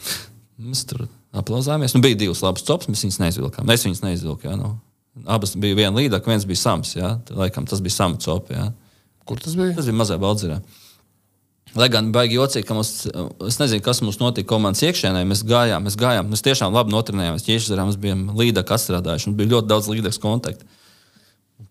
mēs 0.64 0.86
tur 0.88 1.06
aplauzāmies. 1.36 1.96
Nu, 1.96 2.02
bija 2.04 2.18
divas 2.20 2.42
labas 2.46 2.64
copas, 2.64 2.88
mēs 2.92 3.04
viņas 3.04 3.20
neizvilkām. 3.24 3.72
Es 3.76 3.84
viņas 3.88 4.04
neizvilku. 4.06 4.48
Jā, 4.48 4.56
nu. 4.60 4.76
Abas 5.32 5.54
bija 5.60 5.78
viena 5.78 5.96
līdaka, 5.96 6.32
viens 6.32 6.48
bija 6.48 6.60
sams. 6.60 6.96
Jā. 6.96 7.16
Laikam 7.36 7.68
tas 7.68 7.84
bija 7.84 7.96
sama 7.96 8.20
copa. 8.24 8.56
Jā. 8.56 8.66
Kur 9.28 9.40
tas 9.44 9.56
bija? 9.60 9.76
Tas 9.76 9.88
bija 9.90 10.00
mazā 10.00 10.18
baldzirā. 10.22 10.62
Lai 11.75 11.89
gan 11.91 12.08
baigi 12.15 12.38
jocīgi, 12.38 12.63
ka 12.67 12.75
mums, 12.77 12.91
es 13.50 13.58
nezinu, 13.60 13.84
kas 13.84 14.00
mums 14.00 14.22
notika 14.22 14.48
komandas 14.53 14.84
iekšienē, 14.88 15.25
mēs 15.27 15.41
gājām, 15.48 15.84
mēs 15.84 15.98
gājām, 16.00 16.29
mēs 16.32 16.44
tiešām 16.46 16.75
labi 16.75 16.94
notrenējāmies. 16.94 17.44
Ķiežzarā 17.44 17.84
mums 17.84 17.98
bija 18.00 18.15
līdaka 18.15 18.77
atstrādājuši, 18.77 19.27
mums 19.27 19.39
bija 19.41 19.51
ļoti 19.58 19.72
daudz 19.74 19.89
līdakas 19.91 20.22
kontaktu. 20.24 20.70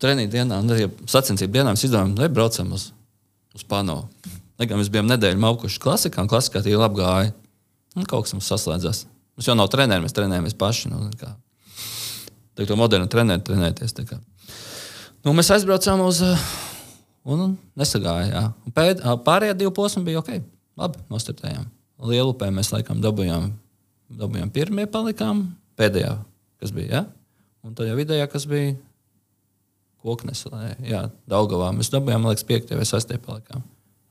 Treniņu 0.01 0.31
dienā, 0.33 0.59
un 0.61 0.75
arī 0.75 0.91
sacensību 1.09 1.57
dienā 1.57 1.73
mēs 1.73 1.87
izdevām, 1.87 2.13
lai 2.19 2.29
braucam 2.29 2.69
uz, 2.77 2.91
uz 3.57 3.65
Pano. 3.65 4.03
Lai 4.59 4.69
gan 4.69 4.77
mēs 4.77 4.91
bijām 4.93 5.09
nedēļu 5.09 5.41
maukuši 5.41 5.81
klasikā, 5.81 6.21
un 6.21 6.29
klasikā 6.29 6.61
tie 6.65 6.77
labi 6.77 7.01
gāja. 7.01 7.33
Un 7.95 8.05
kaut 8.05 8.27
kas 8.27 8.35
mums 8.35 8.51
saslēdzās. 8.51 9.05
Mums 9.35 9.49
jau 9.49 9.57
nav 9.57 9.71
trenēri, 9.73 10.05
mēs 10.05 10.15
trenējamies 10.15 10.57
paši. 10.59 10.91
Nu. 10.93 11.01
Tagad 12.55 12.69
to 12.69 12.77
modernu 12.79 13.09
trenēru 13.11 13.43
trenēties. 13.49 13.97
Nu, 15.25 15.33
mēs 15.33 15.49
aizbraucām 15.55 16.05
uz. 16.05 16.21
Un, 17.25 17.55
nesagāja. 17.77 18.29
jā. 18.29 18.43
Un 18.67 18.73
Pēd, 18.75 19.01
pārējie 19.25 19.57
divi 19.57 19.73
posmi 19.73 20.03
bija 20.05 20.21
ok. 20.21 20.35
Labi, 20.77 21.01
nostartējām. 21.09 21.67
Lielupē 22.05 22.51
mēs 22.53 22.69
laikam 22.73 22.99
dabūjām, 23.01 23.47
dabūjām 24.19 24.51
pirmie, 24.53 24.85
palikām 24.91 25.47
pēdējā, 25.79 26.11
kas 26.61 26.73
bija. 26.75 26.89
Ja? 26.91 27.05
Un 27.65 27.73
tad 27.77 27.89
jau 27.89 27.95
vidējā, 27.97 28.27
kas 28.29 28.45
bija 28.49 28.75
koknes. 30.05 30.43
Jā, 30.85 31.07
Daugavā 31.31 31.71
mēs 31.73 31.89
dabūjām, 31.93 32.21
man 32.21 32.35
liekas, 32.35 32.45
piektajā 32.45 32.77
vai 32.77 32.85
sastajā 32.89 33.23
palikām. 33.25 33.63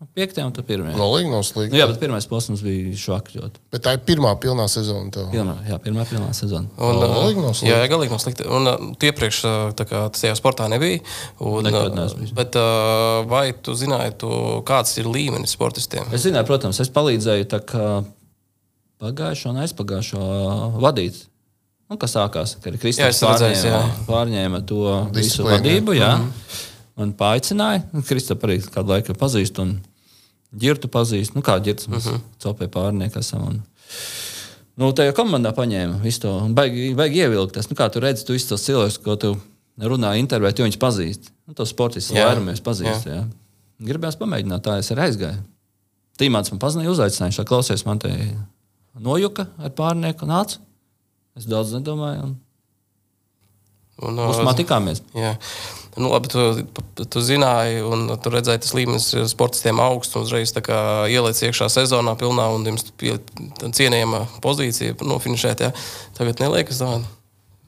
Nu, 0.04 0.10
Piektajā 0.12 0.44
un 0.44 0.52
tad 0.52 0.66
pirmajā. 0.68 0.92
Galīgi 0.98 1.30
nav 1.32 1.40
Nu, 1.40 1.46
slikti. 1.48 1.78
jā, 1.78 1.86
bet 1.88 1.96
pirmais 2.02 2.26
posms 2.28 2.60
bija 2.60 2.92
švakļot. 3.00 3.54
Bet 3.72 3.84
tā 3.86 3.94
ir 3.96 4.02
pirmā 4.04 4.34
pilnā 4.42 4.66
sezona. 4.68 5.08
Tev. 5.14 5.30
Pirmā, 5.32 5.54
jā, 5.64 5.78
pirmā 5.80 6.04
pilnā 6.04 6.28
sezona. 6.36 6.68
Un, 6.76 6.98
O, 6.98 7.06
uh, 7.06 7.14
galīgi 7.14 7.40
nav 7.40 7.54
slikti. 7.56 7.70
jā, 7.72 7.78
galīgi 7.88 8.12
nav 8.12 8.20
slikti. 8.20 8.44
Un 8.44 8.68
uh, 8.68 8.84
tie 9.00 9.12
priekš 9.16 9.38
uh, 9.48 9.72
tā 9.72 10.12
jau 10.28 10.34
sportā 10.36 10.68
nebija. 10.68 11.00
Un, 11.40 11.64
uh, 11.72 12.12
bet 12.36 12.58
vai 13.32 13.46
tu 13.64 13.72
zināji, 13.72 14.18
tu, 14.20 14.28
kāds 14.68 14.92
ir 15.00 15.08
līmenis 15.08 15.56
sportistiem? 15.56 16.04
Es 16.12 16.26
zināju, 16.26 16.50
protams, 16.52 16.82
es 16.84 16.92
palīdzēju 16.92 17.48
tā 17.48 17.62
pagājušo 19.00 19.54
un 19.54 19.62
aizpagājušo 19.64 20.20
vadīt. 20.84 21.24
Nu, 21.88 21.96
kas 22.00 22.14
sākās, 22.16 22.56
es 22.60 23.00
redzēju, 23.00 23.24
pārņēma, 23.24 23.72
jā. 23.72 23.80
pārņēma 24.08 24.60
to 24.68 24.78
visu 25.12 25.18
Disciplīnu, 25.18 25.56
vadību. 25.58 25.96
Jā. 25.98 26.12
Man 26.96 27.10
paaicināja, 27.18 27.82
Kristofers 28.06 28.64
arī 28.68 28.72
kādu 28.72 28.94
laiku 28.94 29.16
pazīst, 29.18 29.58
un 29.60 29.74
ģirtu 30.60 30.90
pazīst. 30.92 31.34
Nu, 31.36 31.42
kā 31.44 31.56
ģirts 31.62 31.88
mums 31.90 32.06
uh 32.06 32.16
-huh. 32.16 32.20
copē 32.42 32.68
pārnieki 32.68 33.18
esam. 33.20 33.46
Un, 33.48 33.62
nu, 34.76 34.92
tajā 34.92 35.14
komandā 35.16 35.54
paņēma 35.56 36.00
visu 36.02 36.20
to. 36.20 36.34
Baigi, 36.48 36.94
baigi 36.94 37.24
ievilkties. 37.24 37.70
Nu, 37.70 37.76
kā 37.76 37.90
tu 37.90 38.00
redzi, 38.00 38.24
tu 38.24 38.32
visus 38.32 38.48
tos 38.48 38.66
cilvēkus, 38.66 39.00
ko 39.04 39.16
tu 39.16 39.36
runā, 39.78 40.14
intervēt, 40.18 40.58
jo 40.58 40.64
viņus 40.64 40.80
pazīst. 40.80 41.32
Nu, 41.46 41.54
tos 41.54 41.68
sportistus 41.68 42.16
Jā. 42.16 42.28
vairumies 42.28 42.60
pazīst. 42.60 43.06
Jā. 43.06 43.24
Gribējās 43.80 44.18
pamēģināt, 44.18 44.62
tā 44.62 44.78
es 44.78 44.90
arī 44.90 45.08
aizgāju. 45.08 45.42
Tīmāns 46.18 46.50
man 46.50 46.60
pazīstināja, 46.60 46.90
uzaicināja, 46.90 47.40
šā 47.40 47.44
klausies 47.44 47.84
man 47.86 47.98
te 47.98 48.10
nojuka 48.94 49.48
ar 49.58 49.70
pārnieku 49.70 50.26
nāca. 50.26 50.58
Es 51.36 51.44
daudz 51.44 51.72
nedomāju, 51.74 52.22
un 52.22 52.36
Un, 54.02 54.18
uzmā 54.26 54.54
tikāmies. 54.58 55.02
Jā. 55.14 55.34
Nu, 55.96 56.08
labi, 56.10 56.26
tu, 56.32 56.40
tu 57.06 57.20
zināji, 57.22 57.82
un 57.86 58.08
tu 58.18 58.30
redzēji, 58.34 58.62
tas 58.64 58.72
līmenis 58.74 59.04
sportistiem 59.30 59.78
augsts. 59.78 60.16
un 60.18 60.24
Uzreiz 60.26 60.50
ieliec 61.12 61.38
iekšā 61.46 61.68
sezonā, 61.70 62.16
pilnā 62.18 62.48
un 62.54 62.66
jums 62.66 62.88
pie- 62.98 63.20
cienījama 63.62 64.24
pozīcija, 64.42 64.96
nu, 65.06 65.20
finišēt. 65.22 65.62
Jā. 65.68 65.70
Tagad 66.18 66.42
neliekas 66.42 66.82
tā, 66.82 66.90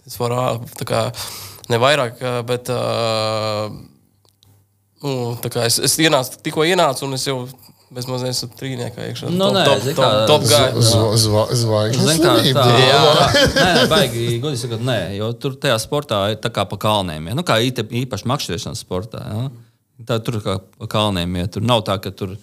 tas 0.04 0.18
var 0.18 0.34
tā 0.74 0.88
kā 0.90 1.02
ne 1.70 1.78
vairāk, 1.82 2.18
bet 2.50 2.66
ā, 2.74 3.70
nu, 5.06 5.14
es, 5.68 5.78
es 5.78 5.96
ienācu, 6.02 6.42
tikko 6.42 6.66
ienācu, 6.66 7.06
un 7.06 7.14
es 7.14 7.26
jau 7.30 7.44
bezmaz 7.96 8.22
esmu 8.28 8.50
trīniekā 8.58 9.06
iekšā. 9.10 9.30
Nu, 9.32 9.48
nē, 9.54 9.62
top, 9.66 9.86
top, 9.96 10.26
top, 10.28 10.44
top 10.46 11.54
Zvaigznes 11.56 12.20
tā 12.22 12.34
jā, 12.82 12.98
nē, 13.56 13.68
nē, 13.78 13.86
baigi, 13.90 14.26
godīgi 14.42 14.62
sakot, 14.66 14.84
nē, 14.86 14.98
jo 15.16 15.30
tur 15.40 15.56
tajā 15.62 15.78
sportā 15.82 16.20
ir 16.34 16.40
tā 16.42 16.52
kā 16.52 16.66
pa 16.68 16.78
kalniem. 16.80 17.30
Ja? 17.30 17.38
Nu, 17.38 17.44
kā 17.46 17.56
īte- 17.64 17.86
īpaši 18.04 18.28
makšķerēšanas 18.32 18.84
sportā. 18.84 19.22
Ja? 19.32 19.48
Tā 20.06 20.20
tur 20.24 20.38
kā 20.44 20.58
pa 20.78 20.86
kalniem 20.92 21.38
iet. 21.40 21.54
Tur 21.56 21.64
nav 21.64 21.82
tā, 21.88 21.96
ka 22.02 22.12
tur. 22.12 22.36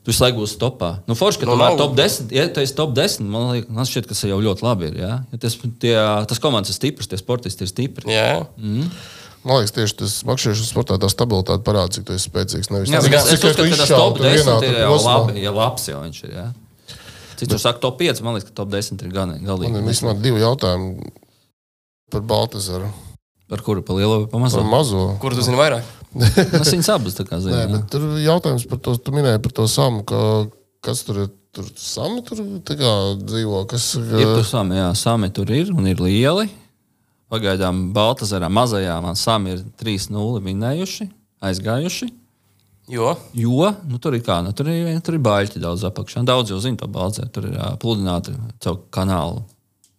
Tu 0.00 0.14
visu 0.14 0.22
laiku 0.24 0.40
būsi 0.40 0.56
topā. 0.56 0.94
Nu, 1.10 1.12
forši, 1.18 1.42
ka 1.42 1.46
Nu, 1.48 1.52
tu 1.52 1.60
vari 1.60 1.76
top 1.76 1.92
10. 1.98 2.30
Ja 2.32 2.46
tu 2.48 2.62
esi 2.62 2.72
top 2.78 2.94
10, 2.96 3.26
man, 3.28 3.50
liek, 3.52 3.66
man 3.68 3.84
šķiet, 3.84 4.06
ka 4.08 4.14
tas 4.14 4.22
jau 4.24 4.38
ļoti 4.40 4.64
labi 4.64 4.86
ir. 4.88 4.94
Ja? 5.02 5.10
Ja 5.28 5.40
tas, 5.42 5.58
tie, 5.82 5.92
tas 6.30 6.40
komandas 6.40 6.72
ir 6.72 6.78
stiprs, 6.78 7.10
tie 7.10 7.18
sportisti 7.20 7.66
ir 7.66 7.72
stipri. 7.72 8.08
Jā, 8.14 8.46
Man 9.44 9.56
liekas, 9.56 9.72
tieši 9.72 9.94
tas 10.02 10.14
makšķerēšanas 10.28 10.70
sportā 10.74 10.96
tā 11.00 11.08
stabilitāte 11.08 11.64
parāda, 11.64 11.94
cik 11.96 12.04
tu 12.08 12.12
esi 12.12 12.28
spēcīgs. 12.28 12.68
Nevis 12.74 12.90
Jā, 12.92 13.00
tas, 13.00 13.28
cik 13.30 13.40
tu 13.40 13.48
uzskatu, 13.48 13.70
ka 13.70 13.76
tas 13.78 13.86
izšāvi 13.86 14.00
top 14.02 14.18
tur 14.18 14.26
10 14.26 14.36
vienā 14.36 14.56
ir 14.56 14.66
tur 14.66 14.80
jau 14.82 14.90
posmā. 14.92 15.14
labi. 15.16 15.44
Ja 15.46 15.52
labs 15.56 15.86
jau 15.88 16.00
viņš 16.04 16.18
ir. 16.26 16.34
Ja? 16.36 16.46
Cits 17.40 17.48
tur 17.54 17.62
saka, 17.62 17.80
top 17.80 17.96
5, 18.02 18.20
man 18.26 18.36
liekas, 18.36 18.50
ka 18.50 18.56
top 18.60 18.68
10 18.74 19.00
ir 19.06 19.14
gan 19.14 19.32
Man 19.32 19.40
ir 19.40 19.48
galīgi. 19.48 19.80
vismaz 19.88 20.20
divi 20.20 20.42
jautājumi 20.44 21.08
par 22.12 22.20
Baltasaru. 22.34 22.90
Par 23.50 23.64
kuru 23.66 23.82
pa 23.82 23.96
lielo 23.96 24.20
vai 24.20 24.26
pa 24.28 24.36
Par 24.36 24.40
mazo? 24.44 24.62
mazo. 24.62 25.00
kur 25.24 25.32
tu 25.34 25.42
zini 25.42 25.56
vairāk? 25.58 25.88
Es 26.60 26.68
viņas 26.74 26.92
abas 26.92 27.16
tā 27.16 27.24
kā 27.24 27.38
Nē, 27.40 27.48
zinu. 27.48 27.72
bet 27.78 27.88
tur 27.90 28.04
jautājums 28.20 28.68
par 28.68 28.78
to, 28.84 28.96
tu 28.98 29.10
minēji 29.14 29.40
par 29.42 29.52
to 29.56 29.66
samu, 29.70 30.04
ka, 30.04 30.20
kas 30.84 31.02
tur 31.08 31.24
ir. 31.24 31.30
Tur 31.50 31.66
sami 31.74 32.20
tur 32.22 32.38
tā 32.62 32.76
kā 32.78 32.90
dzīvo. 33.18 33.64
Kas, 33.66 33.96
Ir 33.98 34.28
tur 34.36 34.44
sami, 34.46 34.76
jā, 34.78 34.92
sami 34.94 35.32
tur 35.34 35.48
ir 35.50 35.72
un 35.74 35.88
ir 35.90 35.98
lieli. 35.98 36.44
Pagaidām 37.30 37.90
Baltazarā 37.94 38.48
mazajā 38.50 38.96
man 39.04 39.18
sami 39.18 39.54
ir 39.54 39.62
3-0 39.78 40.40
vinējuši, 40.42 41.06
aizgājuši. 41.46 42.10
Jo, 42.90 43.12
Jo 43.38 43.70
nu, 43.86 44.00
tur 44.02 44.16
ir 44.18 44.24
kā, 44.26 44.40
nu, 44.42 44.50
tur 44.56 44.66
ir, 44.72 44.88
tur 45.06 45.14
ir 45.14 45.22
baļķi 45.22 45.62
daudz 45.62 45.84
apakšā. 45.86 46.24
Daudz 46.26 46.50
jau 46.50 46.58
zina 46.62 46.80
par 46.80 46.90
Baltazāru. 46.90 47.30
Tur 47.36 47.46
ir 47.46 47.54
uh, 47.54 47.74
pludināti 47.78 48.34
caur 48.64 48.80
kanālu, 48.90 49.44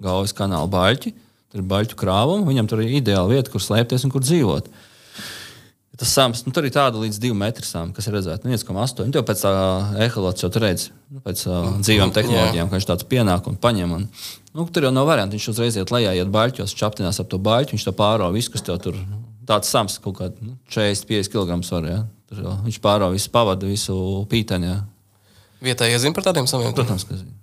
galvas 0.03 0.35
kanālu 0.35 0.67
baļķi. 0.73 1.13
tur 1.51 1.63
ir 1.63 1.67
baļķu 1.71 1.99
krāvuma, 1.99 2.47
viņam 2.47 2.67
tur 2.67 2.83
ir 2.83 2.97
ideāla 2.99 3.31
vieta, 3.31 3.51
kur 3.51 3.63
slēpties 3.63 4.03
un 4.07 4.11
kur 4.11 4.23
dzīvot. 4.23 4.67
Tas 6.01 6.11
sams, 6.17 6.41
nu, 6.47 6.51
tur 6.55 6.65
ir 6.65 6.73
tāda 6.73 6.97
līdz 6.97 7.19
2 7.21 7.35
metriem, 7.37 7.91
kas 7.93 8.07
ir 8.09 8.15
redzēta 8.17 8.49
1,8. 8.49 9.03
Nu, 9.05 9.13
jau 9.13 9.23
pēc 9.27 9.43
tā 9.43 9.51
eholots 10.01 10.41
jau 10.41 10.49
tur 10.51 10.63
redz, 10.65 10.87
nu, 11.13 11.19
pēc 11.21 11.43
uh, 11.45 11.75
dzīvām 11.83 12.11
tehnoloģijām, 12.15 12.71
ka 12.71 12.79
viņš 12.79 12.87
tāds 12.89 13.07
pienāk 13.11 13.47
un 13.51 13.59
paņem. 13.61 13.93
Un, 13.99 14.07
nu, 14.57 14.67
tur 14.67 14.87
jau 14.87 14.93
nav 14.93 15.09
variantu. 15.09 15.37
Viņš 15.37 15.49
uzreiz 15.53 15.77
iet 15.79 15.93
lejā, 15.93 16.13
iet 16.17 16.31
baļķos, 16.31 16.75
čaptinās 16.77 17.21
ap 17.23 17.29
to 17.31 17.39
baļķu, 17.41 17.75
viņš 17.75 17.87
to 17.87 17.93
pāro 17.97 18.29
visu, 18.35 18.53
kas 18.53 18.65
tev 18.67 18.79
tur 18.83 18.97
tāds 19.49 19.71
sams, 19.71 19.97
kaut 20.03 20.19
kāds 20.19 20.41
nu, 20.43 20.55
40, 20.71 21.07
50 21.09 21.33
kg 21.33 21.59
var. 21.73 21.89
Ja? 21.89 21.99
Tur, 22.29 22.43
jau, 22.45 22.55
viņš 22.67 22.81
pāro 22.83 23.11
visu 23.13 23.31
pavadu, 23.33 23.69
visu 23.71 23.95
pīteni. 24.31 24.71
Ja? 24.71 24.81
Vietējais 25.61 26.05
zina 26.05 26.17
par 26.17 26.29
tādiem 26.29 26.49
samiem. 26.49 26.73
Protams, 26.77 27.05
ka 27.07 27.19
zina. 27.19 27.40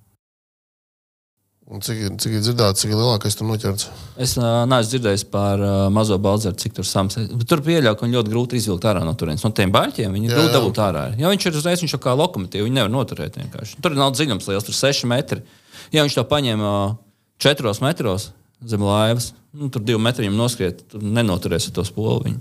Un 1.68 1.82
cik, 1.84 1.98
ir- 2.00 2.14
cik 2.16 2.32
ir 2.32 2.40
dzirdēts, 2.40 2.80
cik 2.80 2.94
ir 2.94 2.96
lielākais 2.96 3.34
tur 3.36 3.44
noķerts? 3.50 3.90
Es 4.16 4.32
uh, 4.40 4.62
neesmu 4.64 4.88
dzirdējis 4.88 5.24
par 5.28 5.60
uh, 5.60 5.72
mazo 5.92 6.16
balzaru, 6.16 6.56
cik 6.56 6.78
tur 6.78 6.86
sams. 6.88 7.18
Tur 7.44 7.60
pieļauj, 7.66 7.92
ka 7.92 8.06
viņu 8.06 8.16
ļoti 8.16 8.32
grūti 8.32 8.56
izvilkt 8.56 8.86
ārā 8.88 9.02
no 9.04 9.12
turienes. 9.20 9.44
No 9.44 9.52
tiem 9.52 9.74
baļķiem 9.74 10.16
viņi 10.16 10.32
grūti 10.32 10.54
dabūt 10.54 10.80
ārā. 10.80 11.02
Ja 11.20 11.28
viņš 11.28 11.50
ir 11.50 11.58
uzreiz, 11.60 11.82
viņš 11.84 11.98
jau 11.98 12.00
kā 12.06 12.14
lokomotīva, 12.16 12.64
viņi 12.64 12.78
nevar 12.78 12.94
noturēt 12.94 13.36
vienkārši. 13.36 13.82
Tur 13.84 13.98
nav 14.00 14.14
dziļums 14.16 14.48
liels, 14.48 14.64
tur 14.64 14.78
6 14.80 15.04
metri. 15.12 15.44
Ja 15.92 16.06
viņš 16.08 16.16
to 16.16 16.24
paņem 16.32 16.64
uh, 16.64 16.96
4 17.44 17.76
metros 17.84 18.30
zem 18.64 18.82
laivas, 18.82 19.34
nu, 19.52 19.68
tur 19.68 19.84
2 19.84 20.00
metri 20.02 20.24
viņam 20.24 20.40
noskriet, 20.40 20.82
tur 20.88 21.04
nenoturēs 21.04 21.68
to 21.68 21.84
spolu. 21.84 22.24
Viņu. 22.24 22.40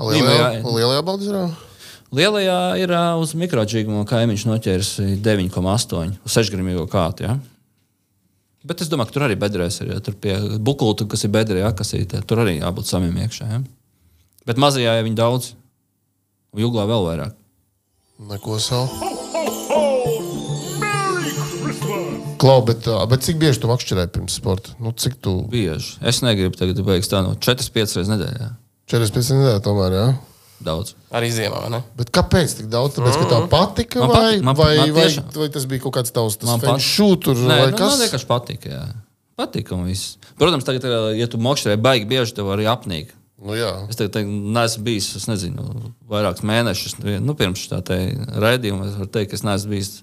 Lielajā, 0.00 0.48
jā. 0.56 0.64
lielajā 0.64 1.04
baldzirā? 1.04 1.44
Lielajā 2.16 2.58
ir 2.80 2.90
uh, 2.96 3.20
uz 3.20 3.36
mikrodžīgumu 3.38 4.08
kaimiņš 4.08 4.48
noķēris 4.48 4.92
9,8 5.22 6.16
uz 6.24 6.40
6 6.40 6.56
gramīgo 6.56 6.88
kātu. 6.90 7.28
Ja? 7.28 7.36
Bet 8.66 8.82
es 8.84 8.90
domāju, 8.92 9.08
ka 9.08 9.16
tur 9.16 9.24
arī 9.24 9.36
bedrēs 9.40 9.80
ir. 9.80 9.94
Ja? 9.94 10.00
Tur 10.04 10.16
pie 10.20 10.34
bukulta, 10.60 11.06
kas 11.08 11.24
ir 11.24 11.32
bedrē, 11.32 11.62
ja? 11.62 11.70
kas 11.76 11.94
ir, 11.96 12.04
tā, 12.10 12.20
tur 12.28 12.42
arī 12.42 12.58
jābūt 12.58 12.90
samiem 12.90 13.16
iekšā. 13.24 13.48
Ja? 13.48 13.62
Bet 14.48 14.60
mazajā 14.60 14.98
jau 14.98 15.06
viņi 15.06 15.16
daudz, 15.16 15.52
un 16.52 16.64
jūglā 16.66 16.84
vēl 16.90 17.06
vairāk. 17.08 17.38
Neko 18.28 18.58
savu. 18.60 19.08
Klau, 22.40 22.60
bet, 22.64 22.86
bet 23.08 23.24
cik 23.24 23.40
bieži 23.40 23.60
tu 23.60 23.68
makšķerē 23.68 24.06
pirms 24.12 24.38
sporta? 24.40 24.72
Nu, 24.80 24.92
cik 24.96 25.18
tu? 25.24 25.38
Bieži. 25.52 25.98
Es 26.04 26.20
negribu 26.24 26.56
tagad 26.56 26.80
beigties 26.84 27.12
tā 27.12 27.20
no 27.24 27.34
4-5 27.36 27.96
reizes 27.96 28.12
nedēļā. 28.12 28.48
45 28.92 29.36
nedēļas 29.36 29.64
tomēr, 29.64 29.96
jā. 29.96 30.06
Daudz. 30.60 30.92
Arī 31.16 31.30
ziemā, 31.32 31.56
vai 31.64 31.70
ne? 31.72 31.78
Bet 31.96 32.10
kāpēc 32.12 32.52
tik 32.58 32.66
daudz? 32.68 32.98
Tāpēc, 32.98 33.14
ka 33.16 33.28
tev 33.30 33.46
patika, 33.48 34.00
Man 34.02 34.10
vai, 34.10 34.16
patika, 34.20 34.44
man- 34.44 34.56
vai, 34.58 34.72
man 34.76 34.90
vai, 34.92 35.04
tiešām. 35.06 35.30
vai 35.40 35.48
tas 35.54 35.64
bija 35.70 35.80
kaut 35.86 35.94
kāds 35.96 36.12
tavs 36.12 36.36
Man 36.44 36.60
pat- 36.60 36.82
šūtur, 36.84 37.34
Nē, 37.36 37.56
vai 37.62 37.70
nu, 37.70 37.78
kas? 37.78 37.94
man 37.98 38.02
vienkārši 38.08 38.28
patīk. 38.28 38.66
Jā. 38.68 38.82
Patīk 39.40 39.72
un 39.72 39.86
viss. 39.88 40.18
Protams, 40.36 40.64
tagad, 40.68 40.84
ā, 40.84 41.16
ja 41.16 41.26
tu 41.26 41.38
makšķerē 41.40 41.78
baigi 41.80 42.04
bieži, 42.10 42.34
tev 42.36 42.52
arī 42.52 42.68
apnīk. 42.68 43.14
Nu, 43.40 43.54
jā. 43.56 43.88
Es 43.88 43.96
tagad 43.96 44.12
te, 44.12 44.22
neesmu 44.28 44.84
bijis, 44.84 45.14
es 45.16 45.24
nezinu, 45.30 45.64
vairākus 46.10 46.44
mēnešus. 46.44 46.98
Nu, 47.24 47.32
pirms 47.34 47.62
tā 47.72 47.80
raidījuma 48.36 48.84
es 48.90 48.98
varu 49.00 49.08
teikt, 49.08 49.30
ka 49.30 49.36
es 49.40 49.42
neesmu 49.48 49.70
bijis 49.72 50.02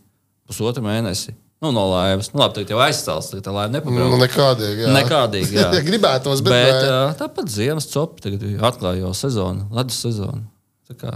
pusotru 0.49 0.81
mēnesi. 0.81 1.35
Nu, 1.63 1.71
no 1.73 1.87
laivas. 1.89 2.29
Nu, 2.33 2.41
labi, 2.43 2.53
tagad 2.59 2.69
jau 2.75 2.81
aizstāsts, 2.85 3.31
tagad 3.33 3.47
tā 3.47 3.53
laiva 3.55 3.71
Nu, 3.71 3.79
nepabrauc. 3.79 4.19
nekādīgi. 4.21 4.83
Jā. 4.85 4.91
Nekādīgi, 4.93 5.55
jā. 5.57 5.69
gribētos, 5.89 6.43
bet, 6.45 6.53
Bet 6.53 6.83
uh, 6.85 7.15
tāpat 7.17 7.49
ziemas 7.49 7.89
copi 7.89 8.21
tagad 8.27 8.43
ir 8.45 8.61
atklāja 8.69 9.01
jau 9.07 9.13
sezonu, 9.17 9.65
ledus 9.73 9.97
sezonu. 10.05 10.43
Tā 10.87 10.97
kā, 11.01 11.15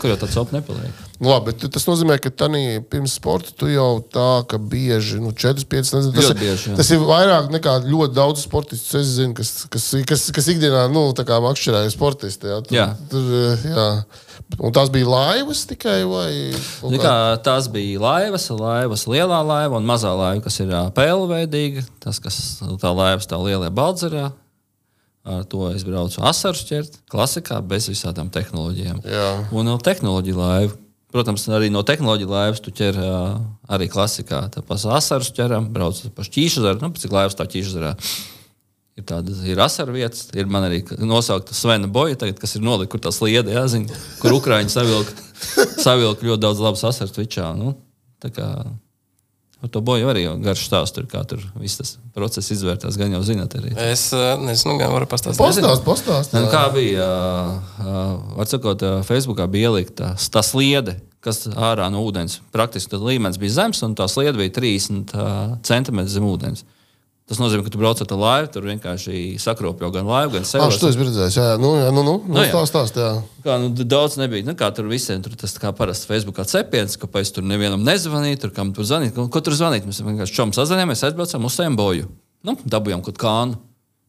kur 0.00 0.10
jau 0.10 0.16
tāds 0.18 0.34
copi 0.34 0.56
nepaliek? 0.56 1.02
Nu, 1.20 1.30
labi, 1.30 1.52
bet 1.52 1.64
tas 1.72 1.84
nozīmē, 1.88 2.18
ka 2.20 2.28
tanī, 2.28 2.80
pirms 2.92 3.14
sporta 3.16 3.52
tu 3.56 3.68
jau 3.70 4.00
tā, 4.12 4.42
ka 4.50 4.58
bieži, 4.60 5.20
nu, 5.22 5.30
4, 5.32 5.64
5, 5.64 5.92
nezinu, 5.96 6.12
tas, 6.16 6.30
ir, 6.32 6.38
bieži, 6.40 6.70
jā. 6.72 6.76
tas 6.80 6.90
ir 6.92 7.00
vairāk 7.06 7.48
nekā 7.54 7.74
ļoti 7.86 8.16
daudz 8.18 8.42
sportistu. 8.44 8.98
Es 9.00 9.14
zinu, 9.16 9.32
kas, 9.38 9.52
kas, 9.72 9.86
kas, 10.08 10.26
kas 10.36 10.48
ikdienā, 10.52 10.86
nu, 10.92 11.06
tā 11.16 11.24
kā 11.28 11.38
makšķerēja 11.44 11.92
sportisti. 11.94 12.50
Jā, 12.52 12.60
tur, 12.66 12.76
Jā. 12.76 12.86
Tur, 13.12 13.28
jā. 13.72 13.88
Un 14.62 14.70
tās 14.76 14.90
bija 14.94 15.08
laivas 15.10 15.64
tikai 15.66 16.02
vai? 16.06 16.28
kā- 16.54 17.00
Kā, 17.02 17.14
tās 17.42 17.66
bija 17.72 17.98
laivas, 17.98 18.44
laivas, 18.52 19.06
lielā 19.10 19.40
laiva 19.42 19.80
un 19.80 19.88
mazā 19.88 20.12
laiva, 20.14 20.42
kas 20.44 20.60
ir 20.62 20.68
pēlveidīga. 20.94 21.82
Tas, 22.04 22.20
kas 22.22 22.36
tā 22.62 22.92
laiva 22.94 23.18
stāv 23.24 23.42
lielajā 23.48 23.72
baldzerā. 23.74 24.28
Ar 25.26 25.42
to 25.50 25.64
es 25.72 25.82
braucu 25.82 26.22
asaru 26.22 26.60
ķert, 26.68 27.00
klasikā, 27.10 27.58
bez 27.66 27.88
visādām 27.90 28.28
tehnoloģijām. 28.30 29.00
Jā. 29.10 29.30
Un 29.50 29.66
no 29.66 29.74
tehnoloģija 29.82 30.38
laiva. 30.38 30.76
Protams, 31.10 31.46
arī 31.54 31.70
no 31.72 31.80
tehnoloģija 31.86 32.30
laivas 32.30 32.62
tu 32.62 32.70
ķer 32.74 32.98
arī 33.72 33.88
klasikā. 33.90 34.44
Tāpat 34.54 34.86
asaru 34.98 35.26
ķeram, 35.34 35.68
brauc 35.74 35.98
pa 36.14 36.26
šķīšazaru, 36.26 36.82
nu, 36.82 36.92
cik 36.94 37.14
laivas 37.14 37.38
tā 37.38 37.46
ķīšazarā. 37.50 37.94
Ir 38.96 39.04
tādas 39.08 39.42
ir 39.44 39.58
asaru 39.60 39.96
vietas, 39.98 40.28
ir 40.32 40.46
man 40.48 40.68
arī 40.68 40.80
nosaukta 41.02 41.56
Svena 41.56 41.90
boja, 41.92 42.16
tagad, 42.22 42.38
kas 42.40 42.54
ir 42.56 42.64
nolika, 42.64 42.94
kur 42.94 43.02
tās 43.04 43.18
liedi, 43.20 43.52
jāzina, 43.52 43.98
kur 44.22 44.38
Ukrāņi 44.38 44.72
savilka, 44.72 45.26
savilka 45.84 46.24
ļoti 46.24 46.42
daudz 46.46 46.62
labas 46.64 46.86
asaru 46.88 47.12
tvičā. 47.12 47.50
Nu, 47.58 47.74
tā 48.22 48.30
kā 48.32 48.48
ar 49.64 49.72
to 49.72 49.80
boju 49.80 50.10
arī 50.12 50.26
garš 50.44 50.66
stāsts, 50.68 51.02
kā 51.10 51.22
tur 51.28 51.42
viss 51.60 51.80
tas 51.80 51.96
process 52.14 52.52
izvērtās, 52.54 52.98
gan 53.00 53.14
jau 53.16 53.22
zināt 53.26 53.56
arī. 53.58 53.72
Es 53.88 54.08
eh, 54.16 54.28
nezinu, 54.42 54.76
gan 54.80 54.92
varu 54.94 55.08
pastāstīt. 55.10 55.40
Postāst, 55.40 55.84
postāst. 55.86 56.36
Nu, 56.36 56.46
kā 56.52 56.66
bija? 56.74 57.08
Var 58.36 58.50
sakot, 58.50 58.84
Facebookā 59.08 59.48
bija 59.50 59.72
ielikta 59.72 60.14
tā 60.16 60.44
sliede, 60.46 60.98
kas 61.24 61.46
ārā 61.50 61.88
no 61.90 62.04
ūdens. 62.06 62.38
Praktiski 62.54 62.92
tas 62.92 63.02
līmenis 63.02 63.40
bija 63.42 63.58
zems, 63.62 63.82
un 63.86 63.96
tā 63.98 64.06
sliede 64.10 64.38
bija 64.38 64.54
30 64.60 65.14
ā, 65.16 65.28
centimetri 65.66 66.12
zem 66.12 66.26
ūdens. 66.28 66.62
Tas 67.26 67.40
nozīmē, 67.42 67.64
ka 67.66 67.72
tu 67.74 67.78
brauc 67.80 67.98
ar 67.98 68.12
laivu, 68.20 68.48
tur 68.54 68.66
vienkārši 68.68 69.34
sakropļo 69.42 69.88
gan 69.96 70.06
laivu, 70.06 70.36
gan 70.36 70.44
Ah, 70.44 70.46
sevi. 70.46 70.76
šo 70.76 70.90
es 70.92 70.94
biju 70.98 71.08
redzējis. 71.08 71.38
Jā, 71.40 71.46
nu, 71.58 71.72
jā, 71.74 71.88
nu, 71.90 72.04
nu, 72.06 72.12
nu, 72.22 72.34
Nu, 72.36 72.38
jā. 72.44 72.52
stāst, 72.52 72.70
stāst, 72.70 72.98
jā. 73.02 73.08
Kā, 73.42 73.56
nu, 73.58 73.72
daudz 73.74 74.14
nebija. 74.20 74.46
Nu, 74.46 74.54
kā 74.54 74.68
tur 74.74 74.86
visiem 74.86 75.24
tur 75.24 75.34
tas 75.34 75.56
kā 75.58 75.72
parasti 75.74 76.06
Facebookā 76.06 76.44
cepiens, 76.46 76.94
kāpēc 77.02 77.32
tur 77.34 77.42
nevienam 77.42 77.82
nezvanīt, 77.82 78.44
tur 78.44 78.52
kam 78.54 78.70
tur 78.76 78.86
zvanīt. 78.86 79.18
Ko, 79.18 79.40
tur 79.42 79.58
zvanīt? 79.58 79.88
Mēs 79.90 79.98
vienkārši 80.06 80.36
čom 80.38 80.54
sazvanījāmies, 80.54 81.02
aizbraucām, 81.08 81.48
uzstājām 81.50 81.74
boju. 81.76 82.06
Nu, 82.46 82.54
dabūjām 82.62 83.02
kaut 83.02 83.18
kānu. 83.18 83.58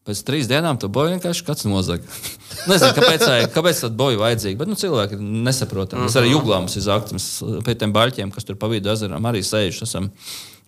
Pēc 0.06 0.22
trīs 0.24 0.46
dienām 0.48 0.78
to 0.80 0.86
boju 0.88 1.10
vienkārši 1.18 1.42
kāds 1.44 1.66
nozaga. 1.68 2.06
Nezinu, 2.70 2.94
kāpēc, 2.96 3.24
kāpēc 3.52 3.80
tāda 3.82 3.98
boja 3.98 4.16
vajadzīga, 4.22 4.56
bet 4.62 4.70
nu, 4.70 4.78
cilvēki 4.78 5.18
ir 5.18 5.26
nesaprotami. 5.50 6.06
Mēs 6.06 6.16
arī 6.16 6.30
jūglām 6.32 6.70
uz 6.70 6.78
izāktas 6.80 7.26
pie 7.66 7.74
tiem 7.74 7.92
baļķiem, 7.92 8.30
kas 8.32 8.46
tur 8.48 8.56
pa 8.56 8.70
vidu 8.72 8.88
ezeram 8.94 9.26
arī 9.28 9.42
sēž. 9.44 9.82
Esam 9.84 10.06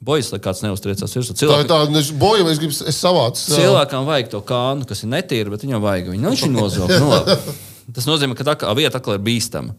bojas, 0.04 0.30
lai 0.32 0.40
kāds 0.42 0.62
neuztriecās 0.64 1.16
virsū. 1.16 1.34
Tā 1.34 1.44
ir 1.44 1.44
Cilvēki, 1.44 1.68
tā, 1.68 1.80
es 2.52 2.62
gribu, 2.62 2.74
es 2.92 2.98
savācu. 3.00 3.44
Cilvēkam 3.52 4.08
vajag 4.08 4.32
to 4.32 4.40
kānu, 4.46 4.88
kas 4.88 5.04
ir 5.04 5.12
netīra, 5.12 5.52
bet 5.52 5.66
viņam 5.66 5.84
vajag 5.84 6.10
viņu. 6.14 6.24
Nu, 6.24 6.32
viņš 6.32 6.46
ir 6.46 6.54
nozogts. 6.54 7.04
Nu. 7.04 7.56
Tas 7.96 8.06
nozīmē, 8.06 8.36
ka 8.38 8.46
tā 8.46 8.56
kā 8.60 8.72
vieta 8.78 9.00
atkal 9.00 9.18
ir 9.18 9.24
bīstama. 9.26 9.76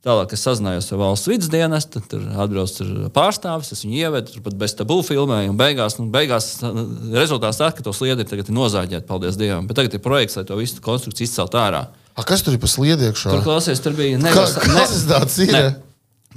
Tālāk 0.00 0.30
es 0.32 0.40
sazinājos 0.46 0.86
ar 0.94 1.00
valsts 1.02 1.28
vidas 1.28 1.50
dienestu, 1.52 2.00
tur 2.08 2.22
atbrauc 2.40 2.78
pārstāvis, 3.12 3.68
es 3.74 3.82
viņu 3.84 3.98
ievedu, 3.98 4.32
tur 4.32 4.44
pat 4.46 4.54
bez 4.62 4.72
tabū 4.78 5.02
filmēju. 5.04 5.50
un 5.52 5.58
Beigās, 5.60 5.98
nu, 6.00 6.06
beigās 6.14 6.46
uh, 6.64 6.78
rezultāts 7.12 7.60
tāds, 7.60 7.76
ka 7.76 7.84
to 7.84 7.92
sliedi 7.92 8.24
ir 8.24 8.30
tagad 8.30 8.48
ir 8.48 8.56
nozāģēti, 8.56 9.04
paldies 9.08 9.36
Dievam. 9.36 9.68
Bet 9.68 9.76
tagad 9.76 9.98
ir 9.98 10.00
projekts, 10.04 10.38
lai 10.40 10.46
to 10.48 10.56
visu 10.56 10.80
konstrukciju 10.84 11.28
izcelt 11.28 11.56
ārā. 11.60 11.82
A, 12.16 12.24
kas 12.24 12.40
tur 12.46 12.56
ir 12.56 12.62
pa 12.62 12.72
sliedi 12.72 13.10
iekšā? 13.10 13.34
Tur 13.34 13.44
klausies, 13.44 13.84
tur 13.84 13.92
bija 13.98 14.16
nevis. 14.20 14.56
kas 14.56 14.96
tas 14.96 15.04
tāds 15.12 15.36
ir? 15.44 15.52
Ne. 15.52 15.89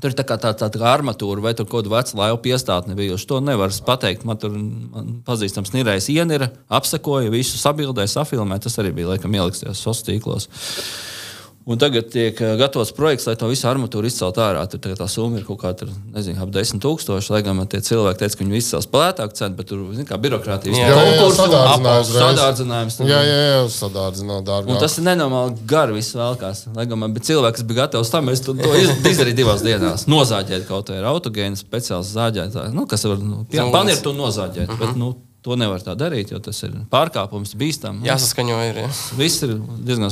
Tur 0.04 0.12
ir 0.12 0.18
tā 0.20 0.26
kā 0.28 0.36
tāda 0.36 0.58
tā, 0.60 0.68
tā 0.68 0.82
kā 0.82 0.90
armatūra 0.92 1.40
vai 1.46 1.54
kaut 1.56 1.70
kāda 1.72 1.92
veca 1.94 2.18
laiva 2.20 2.40
piestātne 2.44 2.98
bijusi. 2.98 3.24
To 3.30 3.38
nevar 3.40 3.72
pateikt. 3.88 4.26
Man 4.28 4.36
tur 4.42 4.52
man 4.52 5.14
pazīstams 5.24 5.72
Nīrais 5.72 6.10
Ienira 6.12 6.50
apsekoja, 6.68 7.32
visu 7.32 7.56
sabildēja, 7.62 8.12
safilmēja. 8.18 8.66
Tas 8.66 8.76
arī 8.84 8.92
bija 8.98 9.14
laikam 9.14 9.40
ieliks 9.40 9.64
tajos 9.64 9.80
sociālos 9.80 10.04
tīklos. 10.10 10.50
Un 11.66 11.78
tagad 11.80 12.10
tiek 12.12 12.36
eh, 12.44 12.58
gatavots 12.60 12.92
projekts, 12.92 13.24
lai 13.30 13.38
to 13.40 13.48
visu 13.48 13.64
armatūru 13.70 14.10
izcelt 14.10 14.36
ārā. 14.36 14.66
Tur 14.68 14.82
tagad 14.84 15.00
tā 15.00 15.06
summa 15.08 15.38
ir 15.40 15.46
kaut 15.48 15.62
kāda, 15.62 15.78
tur, 15.80 15.94
nezinu, 16.12 16.42
ap 16.44 16.50
10,000. 16.52 17.30
Lai 17.32 17.40
gan 17.46 17.56
man 17.56 17.70
tie 17.72 17.80
cilvēki 17.80 18.20
teica, 18.20 18.36
ka 18.36 18.44
viņi 18.44 18.60
izcels 18.60 18.88
plētāk 18.92 19.32
cenu, 19.38 19.56
bet 19.56 19.70
tur, 19.72 19.86
zin, 19.96 20.04
kā 20.10 20.18
birokrātijas 20.20 20.76
Jā, 20.76 20.90
Jā, 20.90 20.98
jā, 20.98 21.14
konkursu, 21.22 21.48
sadārdzinājums 22.18 23.00
Jā, 23.08 23.22
jā, 23.24 23.38
jā, 23.48 23.62
sadārdzināt 23.78 24.44
dārgāk. 24.50 24.74
Un 24.76 24.82
tas 24.84 24.98
ir 25.00 25.08
nenormāli 25.08 25.56
gari 25.72 25.96
viss 25.96 26.18
vēlkās. 26.20 26.66
Lai 26.76 26.86
gan 26.92 27.00
man 27.00 27.16
bija 27.16 27.30
cilvēks, 27.32 27.62
kas 27.62 27.68
bija 27.70 27.86
gatavs 27.86 28.12
tam, 28.12 28.28
es 28.34 28.44
to, 28.44 28.58
to 28.60 28.74
iz- 28.82 28.92
izdarīju 29.14 29.40
divās 29.40 29.64
dienās. 29.64 30.04
Nozāģēt 30.12 30.68
kaut 30.68 30.92
kā 30.92 31.00
ar 31.00 31.08
autogēnu, 31.14 31.56
speciāls 31.60 32.12
zāģētājs. 32.12 32.76
Nu, 32.76 32.84
kas 32.92 33.08
var, 33.08 33.24
nu, 33.24 33.46
Zem 33.54 33.72
pan 33.72 33.88
ir 33.88 33.96
ūdens. 33.96 34.04
to 34.04 34.14
nozāģēt, 34.20 34.68
uh 34.68 34.76
-huh. 34.76 34.84
bet 34.84 35.00
nu, 35.00 35.14
to 35.44 35.56
nevar 35.56 35.80
tā 35.80 35.96
darīt, 35.96 36.32
jo 36.32 36.40
tas 36.40 36.64
ir 36.64 36.76
pārkāpums, 36.92 37.56
bīstams. 37.56 38.04
Jāsaskaņo 38.08 38.60
ir. 38.70 38.84
Ja. 38.84 38.90
Viss 39.18 39.44
ir 39.44 39.56
diezgan 39.80 40.12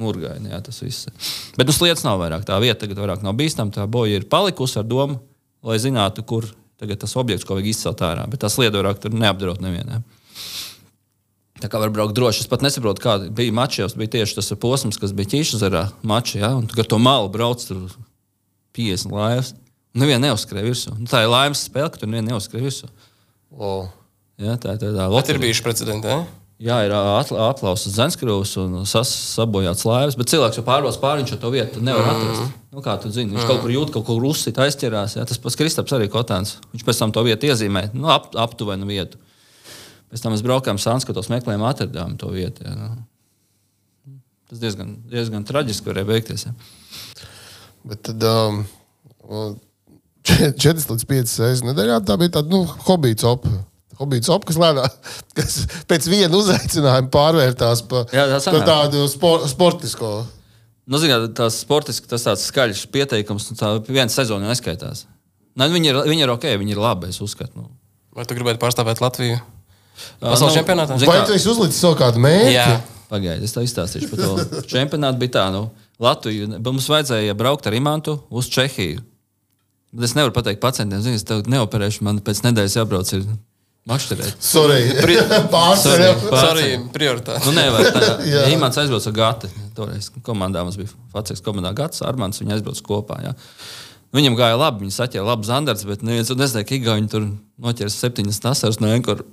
murgaini, 0.00 0.52
jā, 0.52 0.60
tas 0.66 0.82
viss. 0.82 1.08
Bet 1.56 1.70
uz 1.72 1.80
lietas 1.82 2.04
nav 2.06 2.20
vairāk. 2.20 2.44
Tā 2.48 2.58
vieta 2.62 2.82
tagad 2.84 3.00
vairāk 3.02 3.24
nav 3.26 3.36
bīstama. 3.38 3.74
Tā 3.74 3.86
boja 3.90 4.20
ir 4.20 4.28
palikusi 4.30 4.78
ar 4.80 4.86
domu, 4.88 5.18
lai 5.66 5.78
zinātu, 5.82 6.24
kur 6.26 6.48
tagad 6.80 7.00
tas 7.02 7.16
objekts, 7.16 7.46
ko 7.46 7.56
vajag 7.56 7.72
izcelt 7.72 8.04
ārā. 8.04 8.26
Bet 8.30 8.44
tas 8.44 8.58
lieta 8.60 8.78
vairāk 8.78 9.00
tur 9.02 9.16
neapdraud 9.16 9.64
nevienam. 9.64 10.04
Tā 11.56 11.70
kā 11.72 11.80
var 11.80 11.92
braukt 11.92 12.16
droši. 12.16 12.44
Es 12.44 12.50
pat 12.50 12.64
nesaprotu, 12.64 13.00
kāda 13.00 13.30
bija 13.32 13.54
mačos. 13.56 13.96
Bija 13.96 14.18
tieši 14.18 14.36
tas 14.38 14.52
posms, 14.60 14.98
kas 15.00 15.14
bija 15.16 15.32
ķīšazarā 15.36 15.86
mačā. 16.04 16.42
Ja? 16.42 16.50
Un 16.58 16.68
tu 16.68 16.76
ar 16.82 16.88
to 16.88 16.98
malu 17.00 17.30
brauc 17.32 17.64
tur 17.64 17.86
50 18.76 19.14
laivas. 19.16 19.54
Nevienu 19.96 20.26
neuzskrēja 20.26 20.66
virsū. 20.66 20.92
Nu, 21.00 21.08
tā 21.08 21.22
ir 21.24 21.32
laimes 21.32 21.64
spēle, 21.64 21.88
ka 21.92 22.02
tur 22.02 22.10
nevienu 22.12 22.34
neuzskrēja 22.34 22.66
virsū. 22.68 22.90
O. 23.56 23.86
Ja, 24.36 24.58
tā 24.60 24.74
ir 24.76 24.82
tāda 24.82 25.08
Bet 25.14 25.32
ir 25.32 25.40
bijuši 25.40 25.64
precedenti. 25.64 26.12
Eh? 26.12 26.26
Jā, 26.56 26.78
ir 26.86 26.92
aplausas 26.96 27.98
Zenskrūvs 27.98 28.54
un 28.62 28.76
sabojāts 28.88 29.84
laivas, 29.84 30.14
bet 30.16 30.30
cilvēks 30.32 30.56
jau 30.56 30.62
pārbaudas 30.64 30.96
pāri, 31.02 31.20
viņš 31.20 31.40
to 31.42 31.50
vietu 31.52 31.82
nevar 31.84 32.08
atrast. 32.14 32.54
Nu, 32.72 32.80
kā 32.84 32.94
tu 33.00 33.10
zini, 33.12 33.34
viņš 33.34 33.44
kaut 33.48 33.60
kur 33.60 33.74
jūt, 33.74 33.92
kaut 33.92 34.06
kur 34.08 34.24
uzsīt, 34.24 34.56
aizķerās. 34.64 35.18
Jā, 35.18 35.26
tas 35.28 35.40
pats 35.42 35.58
Kristaps 35.60 35.92
arī 35.92 36.08
Kotāns. 36.12 36.54
Viņš 36.72 36.86
pēc 36.88 37.02
tam 37.02 37.12
to 37.12 37.26
vietu 37.28 37.50
iezīmē, 37.50 37.90
nu, 37.92 38.08
ap, 38.12 38.30
aptuvenu 38.40 38.88
vietu. 38.88 39.20
Pēc 40.08 40.24
tam 40.24 40.32
mēs 40.32 40.44
braukājām 40.46 40.80
Sanskatos, 40.80 41.28
meklējām, 41.32 41.66
atradām 41.68 42.16
to 42.20 42.32
vietu. 42.32 42.64
Jā, 42.64 42.72
nu. 42.72 44.16
Tas 44.48 44.62
diezgan, 44.62 44.96
diezgan 45.12 45.44
traģiski 45.44 45.90
varēja 45.90 46.08
beigties. 46.08 46.48
Jā. 46.48 46.56
Bet 47.86 48.04
tad 48.06 48.24
um, 48.32 48.62
4 50.24 50.88
līdz 50.88 51.08
5 51.12 51.40
reizes 51.44 51.64
nedēļā 51.66 52.00
tā 52.06 52.16
bija 52.20 52.38
tāda 52.38 52.54
nu, 52.54 52.64
hobija 52.88 53.18
copa. 53.26 53.52
Hobija 53.96 54.26
copa, 54.26 54.50
kas 54.50 54.58
lēnā, 54.60 54.86
kas 55.38 55.58
pēc 55.88 56.08
viena 56.12 56.36
uzaicinājuma 56.36 57.10
pārvērtās 57.12 57.84
par 57.88 58.08
pa 58.12 58.62
tādu 58.66 59.06
spor, 59.10 59.46
sportisko. 59.48 60.12
Nu, 60.86 61.00
zināt, 61.02 61.30
tas 61.38 61.58
sportiski 61.64 62.10
tas 62.10 62.26
tāds 62.26 62.44
skaļš 62.50 62.84
pieteikums, 62.94 63.48
un 63.50 63.58
tā 63.58 63.72
viena 63.88 64.12
sezona 64.12 64.52
neskaitās. 64.52 65.06
Ne, 65.56 65.70
viņi, 65.72 65.90
ir, 65.90 66.02
viņi 66.06 66.26
ir 66.26 66.32
ok, 66.34 66.50
viņi 66.60 66.76
ir 66.76 66.82
labi, 66.82 67.10
es 67.10 67.22
uzskatu. 67.24 67.62
Nu. 67.62 67.70
Vai 68.16 68.26
tu 68.28 68.36
gribētu 68.36 68.60
pārstāvēt 68.62 69.00
Latviju? 69.02 69.40
Pasaules 70.20 70.52
nu, 70.52 70.60
čempionātā? 70.60 71.00
zini 71.00 71.08
Vai 71.10 71.24
tu 71.26 71.34
esi 71.34 71.48
uzlicis 71.50 71.80
savu 71.80 71.96
kādu 71.98 72.20
mērķi? 72.20 72.52
Jā, 72.52 72.68
Pagaidiet, 73.10 73.44
es 73.46 73.54
tev 73.54 73.66
izstāstīšu 73.66 74.12
par 74.12 74.22
to. 74.22 74.46
Čempionāts 74.72 75.18
bija 75.20 75.36
tā, 75.38 75.44
nu, 75.54 75.68
Latvija. 76.02 76.48
Mums 76.58 76.88
vajadzēja 76.90 77.36
braukt 77.38 77.68
ar 77.68 77.76
Imantu 77.78 78.18
uz 78.28 78.50
Čehiju. 78.52 79.02
Bet 79.96 80.08
es 80.08 80.16
nevaru 80.18 80.34
pateikt 80.34 80.60
pacientiem, 80.60 81.00
zini, 81.04 81.20
es 81.20 81.24
tev 81.24 81.46
neoperēšu, 81.48 82.02
man 82.04 82.18
pēc 82.24 82.42
nedēļas 82.44 82.74
jābrauc 82.80 83.12
ir 83.16 83.22
makšķerēt. 83.90 84.36
Sorry, 84.52 84.80
Sorry, 84.98 85.16
pārsvarā. 85.52 86.10
pār- 86.26 86.50
arī 86.52 86.68
prioritāte. 86.94 87.44
Nu, 87.46 87.54
nevar 87.56 87.88
tā. 87.94 88.12
Ja 88.32 88.44
Imants 88.52 88.78
aizbrauca 88.82 89.10
ar 89.12 89.16
Gati. 89.20 89.50
Toreiz 89.76 90.10
komandā 90.26 90.62
mums 90.66 90.78
bija 90.80 90.90
Faceks 91.14 91.42
komandā 91.46 91.74
Gats, 91.76 92.02
Armāns, 92.06 92.40
viņi 92.42 92.56
aizbrauca 92.58 92.86
kopā. 92.86 93.18
Jā. 93.24 93.34
Viņam 94.16 94.36
gāja 94.38 94.56
labi, 94.56 94.84
viņi 94.86 94.94
saķēra 94.96 95.26
labu 95.26 95.44
zandarts, 95.44 95.84
bet 95.84 96.02
neviens 96.06 96.30
nezināja, 96.32 96.66
ka 96.70 96.76
Igauni 96.78 97.10
tur 97.12 97.26
noķers 97.60 97.96
septiņas 98.00 98.38
tasas 98.44 98.78
no 98.80 98.88
Enkora 98.94 99.26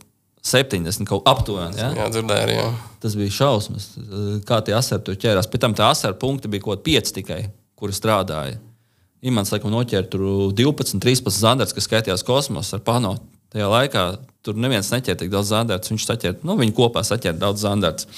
70 0.43 1.07
kaut 1.07 1.23
aptuveni. 1.29 1.77
Jā. 1.79 1.91
Jā, 1.95 2.07
dzirdēju 2.11 2.43
arī. 2.47 2.55
Jā. 2.57 2.65
Tas 3.03 3.13
bija 3.15 3.31
šausmas, 3.31 3.85
kā 4.49 4.57
tie 4.67 4.75
asari 4.75 5.05
tur 5.07 5.15
ķērās. 5.21 5.47
Pēc 5.53 5.61
tam 5.63 5.75
tā 5.77 5.87
asara 5.93 6.17
punkti 6.19 6.51
bija 6.51 6.65
kaut 6.65 6.81
kādi 6.81 6.89
pieci 6.89 7.15
tikai, 7.21 7.39
kuri 7.79 7.95
strādāja. 7.95 8.57
Imants 9.23 9.53
laikam 9.53 9.71
noķēra 9.71 10.09
tur 10.11 10.25
12, 10.51 10.99
13 10.99 11.31
zandarts, 11.37 11.71
kas 11.77 11.87
skaitījās 11.87 12.25
kosmosā 12.27 12.75
ar 12.81 12.83
pano. 12.83 13.13
Tajā 13.53 13.69
laikā 13.69 14.03
tur 14.43 14.57
neviens 14.59 14.89
neķēra 14.91 15.19
tik 15.21 15.31
daudz 15.33 15.51
zandarts. 15.53 15.91
Viņš 15.93 16.07
saķēra, 16.09 16.41
nu, 16.47 16.57
viņi 16.59 16.75
kopā 16.77 17.03
saķēra 17.05 17.37
daudz 17.41 17.63
zandarts. 17.63 18.09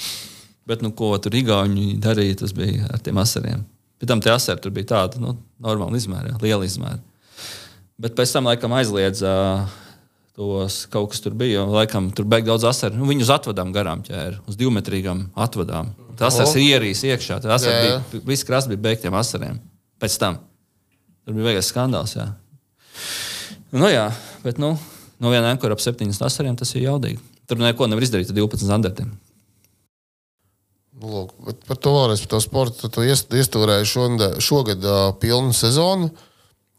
Bet, 0.66 0.82
nu, 0.82 0.90
ko 0.96 1.12
tur 1.22 1.36
Igauni 1.36 1.94
darīja, 2.02 2.40
tas 2.42 2.54
bija 2.56 2.88
ar 2.90 3.02
tiem 3.04 3.20
asariem. 3.22 3.62
Pēc 4.00 4.10
tam 4.10 4.22
tie 4.24 4.32
asari 4.32 4.60
tur 4.64 4.72
bija 4.74 4.90
tādi, 4.96 5.20
nu, 5.22 5.36
normāli 5.62 6.00
izmēri, 6.00 6.32
jā, 6.32 6.40
lieli 6.42 6.68
izmēri. 6.68 6.98
Bet 8.02 8.16
pēc 8.18 8.32
tam 8.34 8.48
laikam 8.48 8.74
aizliedza 8.76 9.30
tos 10.36 10.82
kaut 10.92 11.14
kas 11.14 11.22
tur 11.24 11.32
bija. 11.36 11.64
Laikam 11.64 12.10
tur 12.12 12.26
bija 12.28 12.44
daudz 12.50 12.66
asaru. 12.68 12.98
Nu, 12.98 13.06
viņu 13.08 13.24
uz 13.24 13.30
atvadām 13.32 13.70
garām 13.72 14.02
ķēra, 14.04 14.42
uz 14.48 14.58
divmetrīgām 14.60 15.30
atvadām. 15.46 15.94
Tas 16.20 16.36
O. 16.40 16.48
ir 16.56 16.76
ierīs 16.76 17.04
iekšā. 17.08 17.40
Tas 17.44 17.64
viss 18.12 18.44
krasts 18.44 18.68
bija 18.68 18.82
beigtiem 18.88 19.16
asariem. 19.16 19.60
Pēc 20.00 20.18
tam 20.20 20.42
tur 21.24 21.38
bija 21.38 21.54
veids 21.54 21.70
skandāls. 21.72 22.16
Jā. 22.18 22.28
Nu, 23.72 23.88
jā, 23.88 24.10
bet 24.44 24.60
nu, 24.60 24.74
no 25.22 25.32
viena 25.32 25.52
ankura 25.52 25.76
ap 25.76 25.82
septiņiem 25.84 26.18
asariem 26.26 26.56
tas 26.58 26.74
ir 26.76 26.86
jaudīgi. 26.86 27.20
Tur 27.46 27.60
neko 27.62 27.86
nevar 27.86 28.04
izdarīt 28.04 28.32
ar 28.32 28.36
12 28.38 28.66
zandartiem. 28.68 29.12
Nu, 30.96 31.10
lūk, 31.12 31.34
par 31.68 31.76
to 31.76 31.92
vēlreiz, 31.92 32.22
par 32.24 32.30
to 32.32 32.40
sportu. 32.40 32.88
Tu 32.92 33.04
iest- 33.10 33.34
iestūrēji 33.36 33.88
šonda- 33.90 34.34
šogad 34.40 34.84
uh, 34.84 35.10
pilnu 35.20 35.52
sezonu. 35.56 36.08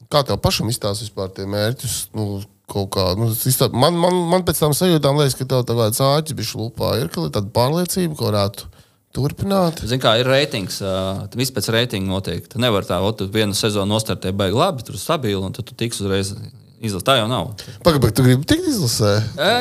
Kā 0.10 0.24
tev 0.26 0.40
pašam 0.42 0.72
izstāstīt 0.72 1.12
vispār 1.12 1.30
tie 1.36 1.46
mērķus? 1.50 1.98
Nu, 2.18 2.40
kaut 2.68 2.90
kā, 2.96 3.12
nu, 3.20 3.30
tas 3.32 3.46
izstā... 3.48 3.70
man, 3.72 3.96
man, 4.02 4.18
man 4.32 4.44
pēc 4.48 4.64
tam 4.64 4.74
sajūtām 4.76 5.22
liekas, 5.22 5.38
ka 5.38 5.46
tev 5.48 5.64
tā 5.70 5.78
kā 5.78 5.88
cāķis 6.00 6.36
bija 6.40 6.50
šlupā. 6.50 6.96
Ir 7.02 7.12
kaut 7.14 7.30
kāda 7.30 7.54
pārliecība, 7.54 8.18
ko 8.18 8.28
varētu 8.32 8.68
turpināt. 9.16 9.84
Zini, 9.86 10.02
kā 10.04 10.18
ir 10.20 10.28
reitings, 10.30 10.82
uh, 10.84 11.24
viss 11.38 11.54
pēc 11.54 11.70
reitinga 11.76 12.10
notiek. 12.10 12.50
Tu 12.50 12.60
nevari 12.62 12.90
tā, 12.90 12.98
o, 13.06 13.14
tu 13.16 13.30
vienu 13.32 13.56
sezonu 13.58 13.94
nostartē 13.94 14.34
baigi 14.36 14.58
labi, 14.58 14.86
tur 14.88 14.98
stabili, 15.00 15.38
un 15.40 15.56
tad 15.56 15.70
tu 15.70 15.78
tiks 15.78 16.02
uzreiz 16.04 16.34
izlasīt. 16.82 17.06
Tā 17.08 17.16
jau 17.20 17.28
nav. 17.30 17.48
Pagaidām, 17.86 18.12
tu 18.14 18.24
gribi 18.26 18.46
tikt 18.48 18.68
izlasē. 18.70 19.12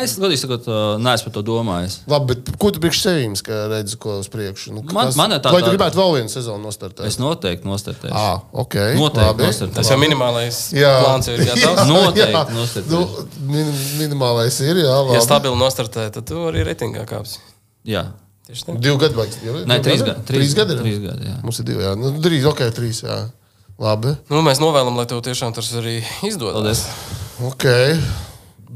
Es 0.03 0.17
godīgi 0.21 0.41
sakot, 0.43 0.67
neesmu 1.01 1.29
par 1.31 1.35
to 1.37 1.43
domājis. 1.47 1.99
Labi, 2.11 2.35
bet 2.35 2.51
ko 2.61 2.71
tu 2.75 2.83
priekš 2.83 3.01
sevis 3.05 3.43
redzi, 3.47 3.97
ko 4.03 4.19
uz 4.21 4.29
priekšu? 4.33 4.75
Nu, 4.77 4.83
Man- 4.93 5.13
man 5.17 5.33
ir 5.33 5.41
tā- 5.41 5.53
Vai 5.53 5.63
tu 5.63 5.71
tā- 5.71 5.77
gribētu 5.77 5.97
vēl 6.01 6.13
vienu 6.19 6.29
sezonu 6.33 6.61
nostartēt? 6.67 7.07
Es 7.07 7.17
noteikti 7.19 7.65
nostartēšu. 7.65 8.13
Ah, 8.13 8.43
ok. 8.53 8.75
Noteikti 9.01 9.27
labi. 9.27 9.43
nostartēšu. 9.49 9.75
Tas 9.75 9.91
jau 9.91 9.99
minimālais 9.99 10.61
Jā. 10.73 10.93
plāns 11.05 11.29
ir 11.29 11.39
gatavs. 11.47 11.89
Noteikti 11.95 12.33
Jā. 12.33 12.45
nostartēšu. 12.53 12.91
Nu, 12.91 13.27
min, 13.53 13.73
minimālais 13.99 14.61
ir, 14.61 14.77
jā, 14.85 14.95
labi. 15.05 15.15
Ja 15.15 15.21
stabili 15.25 15.57
nostartē, 15.57 16.11
tad 16.13 16.25
tu 16.27 16.35
arī 16.51 16.65
reitingā 16.67 17.07
kāpsi. 17.07 17.39
Jā. 17.87 18.07
Divi 18.47 18.97
gadi 18.99 19.15
divi 19.43 19.65
trīs 20.31 20.55
gadi. 20.55 20.77
Trīs 20.79 21.01
gadi. 21.03 21.33
Mums 21.43 21.59
ir 21.59 21.65
divi, 21.67 21.83
jā. 21.83 21.97
Nu, 21.99 22.13
drīz, 22.23 22.45
ok, 22.47 22.61
trīs, 22.71 23.03
jā. 23.03 23.17
Labi. 23.77 24.15
Nu, 24.33 24.41
mēs 24.45 24.61
novēlam, 24.63 24.97
lai 24.97 25.05
tev 25.09 25.21
tiešām 25.25 25.53
tas 25.57 25.69
arī 25.77 25.99
izdodas. 26.25 26.87
Ok. 27.45 27.67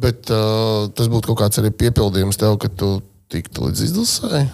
Bet 0.00 0.28
uh, 0.32 0.90
tas 0.96 1.08
būtu 1.12 1.30
kaut 1.30 1.40
kāds 1.42 1.60
arī 1.60 1.72
piepildījums 1.72 2.40
tev, 2.40 2.58
ka 2.60 2.68
tu 2.68 2.98
tiktu 3.32 3.68
līdz 3.68 3.86
izlasē. 3.86 4.44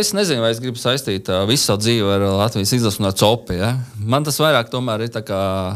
Es 0.00 0.14
nezinu, 0.16 0.40
vai 0.40 0.54
es 0.54 0.62
gribu 0.64 0.80
saistīt 0.80 1.28
uh, 1.28 1.42
visu 1.48 1.68
savu 1.68 1.84
dzīvi 1.84 2.08
ar 2.08 2.24
Latvijas 2.40 2.72
izlasi 2.72 3.02
un 3.02 3.10
ar 3.10 3.16
copu. 3.20 3.58
Ja? 3.58 3.74
Man 4.00 4.24
tas 4.24 4.40
vairāk 4.40 4.72
tomēr 4.72 5.04
ir 5.04 5.22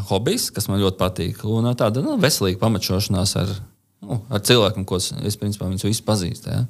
hobijs, 0.08 0.48
kas 0.56 0.70
man 0.72 0.80
ļoti 0.80 1.00
patīk. 1.00 1.44
Un 1.44 1.68
uh, 1.68 1.76
tāda 1.76 2.00
nu, 2.04 2.16
veselīga 2.20 2.62
pamačošanās 2.64 3.36
ar, 3.44 3.56
nu, 4.00 4.22
ar 4.32 4.44
cilvēkiem, 4.48 4.88
ko 4.88 4.96
es, 4.96 5.12
es 5.28 5.36
principā 5.36 5.68
viņus 5.68 5.90
visus 5.90 6.04
pazīstu. 6.08 6.56
Ja? 6.56 6.64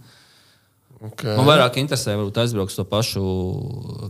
Okay. 0.99 1.37
Man 1.39 1.47
vairāk 1.47 1.79
interesē, 1.79 2.19
varbūt 2.19 2.43
aizbraukt 2.43 2.75
to 2.75 2.83
pašu, 2.91 3.23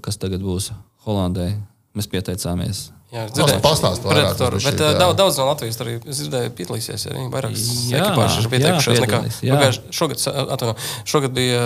kas 0.00 0.16
tagad 0.16 0.40
būs 0.40 0.72
Holandē. 1.04 1.52
Mēs 1.98 2.06
pieteicāmies. 2.12 2.84
Jā, 3.08 3.22
Pastāst- 3.32 3.62
pastāst 3.64 4.02
vairāk, 4.04 4.34
tas 4.36 4.50
Bet 4.52 4.74
šī, 4.76 4.84
jā. 4.84 4.98
daudz, 5.00 5.16
daudz 5.16 5.38
no 5.40 5.44
Latvijas 5.48 5.78
arī 5.80 5.94
es 6.12 6.18
dzirdēju, 6.20 6.50
piedalīsies 6.58 7.06
arī 7.08 7.22
vairākas 7.32 7.62
Jā, 7.88 8.02
ekipāžas 8.04 8.42
ir 8.44 8.50
pieteikušās. 8.52 8.98
jā, 9.00 9.30
jā. 9.48 9.54
pagājuši- 9.56 9.94
Šogad, 9.96 10.24
atvaino, 10.52 10.74
šogad 11.08 11.32
bija, 11.32 11.62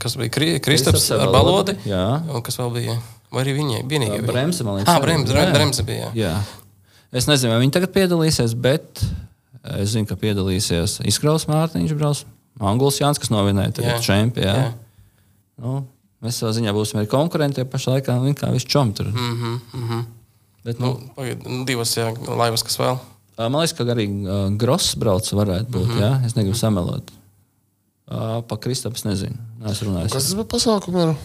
kas 0.00 0.16
bija 0.16 0.30
Kri- 0.32 0.60
Kristaps 0.64 1.10
ar 1.12 1.28
balodi. 1.28 1.76
jā. 1.84 2.04
Un 2.34 2.40
kas 2.42 2.56
vēl 2.56 2.72
bija? 2.72 2.96
Vai 3.30 3.44
arī 3.44 3.52
viņai? 3.58 3.82
Vienīgie? 3.86 4.22
Bremse, 4.26 4.64
man 4.64 4.78
liekas. 4.80 4.88
Ah. 4.96 4.98
Bremse, 5.04 5.32
Jā. 5.36 5.52
Bremse 5.52 5.82
bija. 5.86 6.08
Jā. 6.14 6.32
Jā. 6.32 6.40
Es 7.12 7.26
nezinu, 7.26 7.52
vai 7.52 7.60
viņi 7.66 7.72
tagad 7.76 7.92
piedalīsies, 7.92 8.54
bet 8.58 9.04
es 9.76 9.90
zinu, 9.92 10.08
ka 10.08 10.16
piedalīsies 10.16 11.00
Izkraus 11.04 11.44
Mārtiņš, 11.46 11.92
brauc, 11.98 12.24
Anguls 12.60 12.98
Jānis, 12.98 13.18
kas 13.20 13.28
novinēja 13.28 13.74
tagad 13.76 14.00
Jā. 14.00 14.02
čempionu. 14.08 14.56
Jā. 14.56 14.72
Nu, 15.60 15.86
mēs 16.22 16.40
savā 16.40 16.52
ziņā 16.56 16.72
būsim 16.76 17.00
arī 17.00 17.08
konkurenti, 17.10 17.60
ja 17.60 17.64
pašā 17.64 17.96
laikā 17.96 18.16
kā 18.38 18.50
viss 18.52 18.66
čom 18.66 18.92
tur. 18.92 19.06
Mm 19.06 19.30
Mhm, 19.30 19.60
-hmm. 19.74 20.04
Bet, 20.64 20.78
nu, 20.78 20.86
Nu, 20.86 21.12
pagaid, 21.16 21.46
nu, 21.48 21.64
divas 21.64 21.96
jā, 21.96 22.12
laivas, 22.28 22.62
kas 22.62 22.76
vēl. 22.78 22.98
man 23.38 23.60
liekas, 23.62 23.72
ka 23.72 23.84
arī 23.84 24.06
uh, 24.06 24.56
Gross 24.56 24.94
brauc 24.94 25.24
varētu 25.32 25.66
būt. 25.70 25.86
Mm 25.86 25.90
-hmm. 25.96 26.00
jā? 26.00 26.26
Es 26.26 26.34
negribu 26.34 26.56
samelot. 26.56 27.10
Uh, 28.10 28.42
pa 28.42 28.56
Kristaps 28.56 29.04
nezinu. 29.04 29.36
Neesmu 29.58 29.88
runājis. 29.88 30.12
Kas 30.12 30.24
tas 30.24 30.34
bija 30.34 30.44
pasākums? 30.44 31.16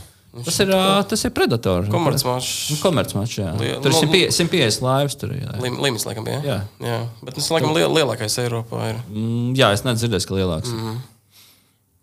Tas 0.43 0.59
ir, 0.59 0.69
uh, 0.69 0.99
tas 1.07 1.23
ir 1.23 1.31
Predators. 1.31 1.87
Komercmačs. 1.89 2.69
Nu, 2.71 2.77
Komercmačs, 2.83 3.37
jā. 3.37 3.53
Lie- 3.59 3.77
Tur 3.81 3.91
ir 3.91 3.95
nu, 3.95 4.01
150 4.01 4.31
150 4.31 4.81
laivas. 4.81 5.15
Tur, 5.15 5.29
jā. 5.31 5.61
Lim, 5.61 5.79
Limis, 5.81 6.03
laikam, 6.05 6.23
bija. 6.27 6.41
Jā. 6.43 6.57
jā. 6.79 6.97
Bet 7.23 7.35
tas, 7.35 7.47
laikam, 7.51 7.71
liel, 7.73 7.89
lielākais 7.95 8.35
Eiropā 8.43 8.89
ir. 8.89 8.95
Mm, 9.09 9.55
jā, 9.55 9.71
es 9.73 9.83
nedzirdēju, 9.87 10.27
ka 10.27 10.33
lielāks. 10.35 10.67
Mm 10.73 10.79
-hmm. 10.79 10.97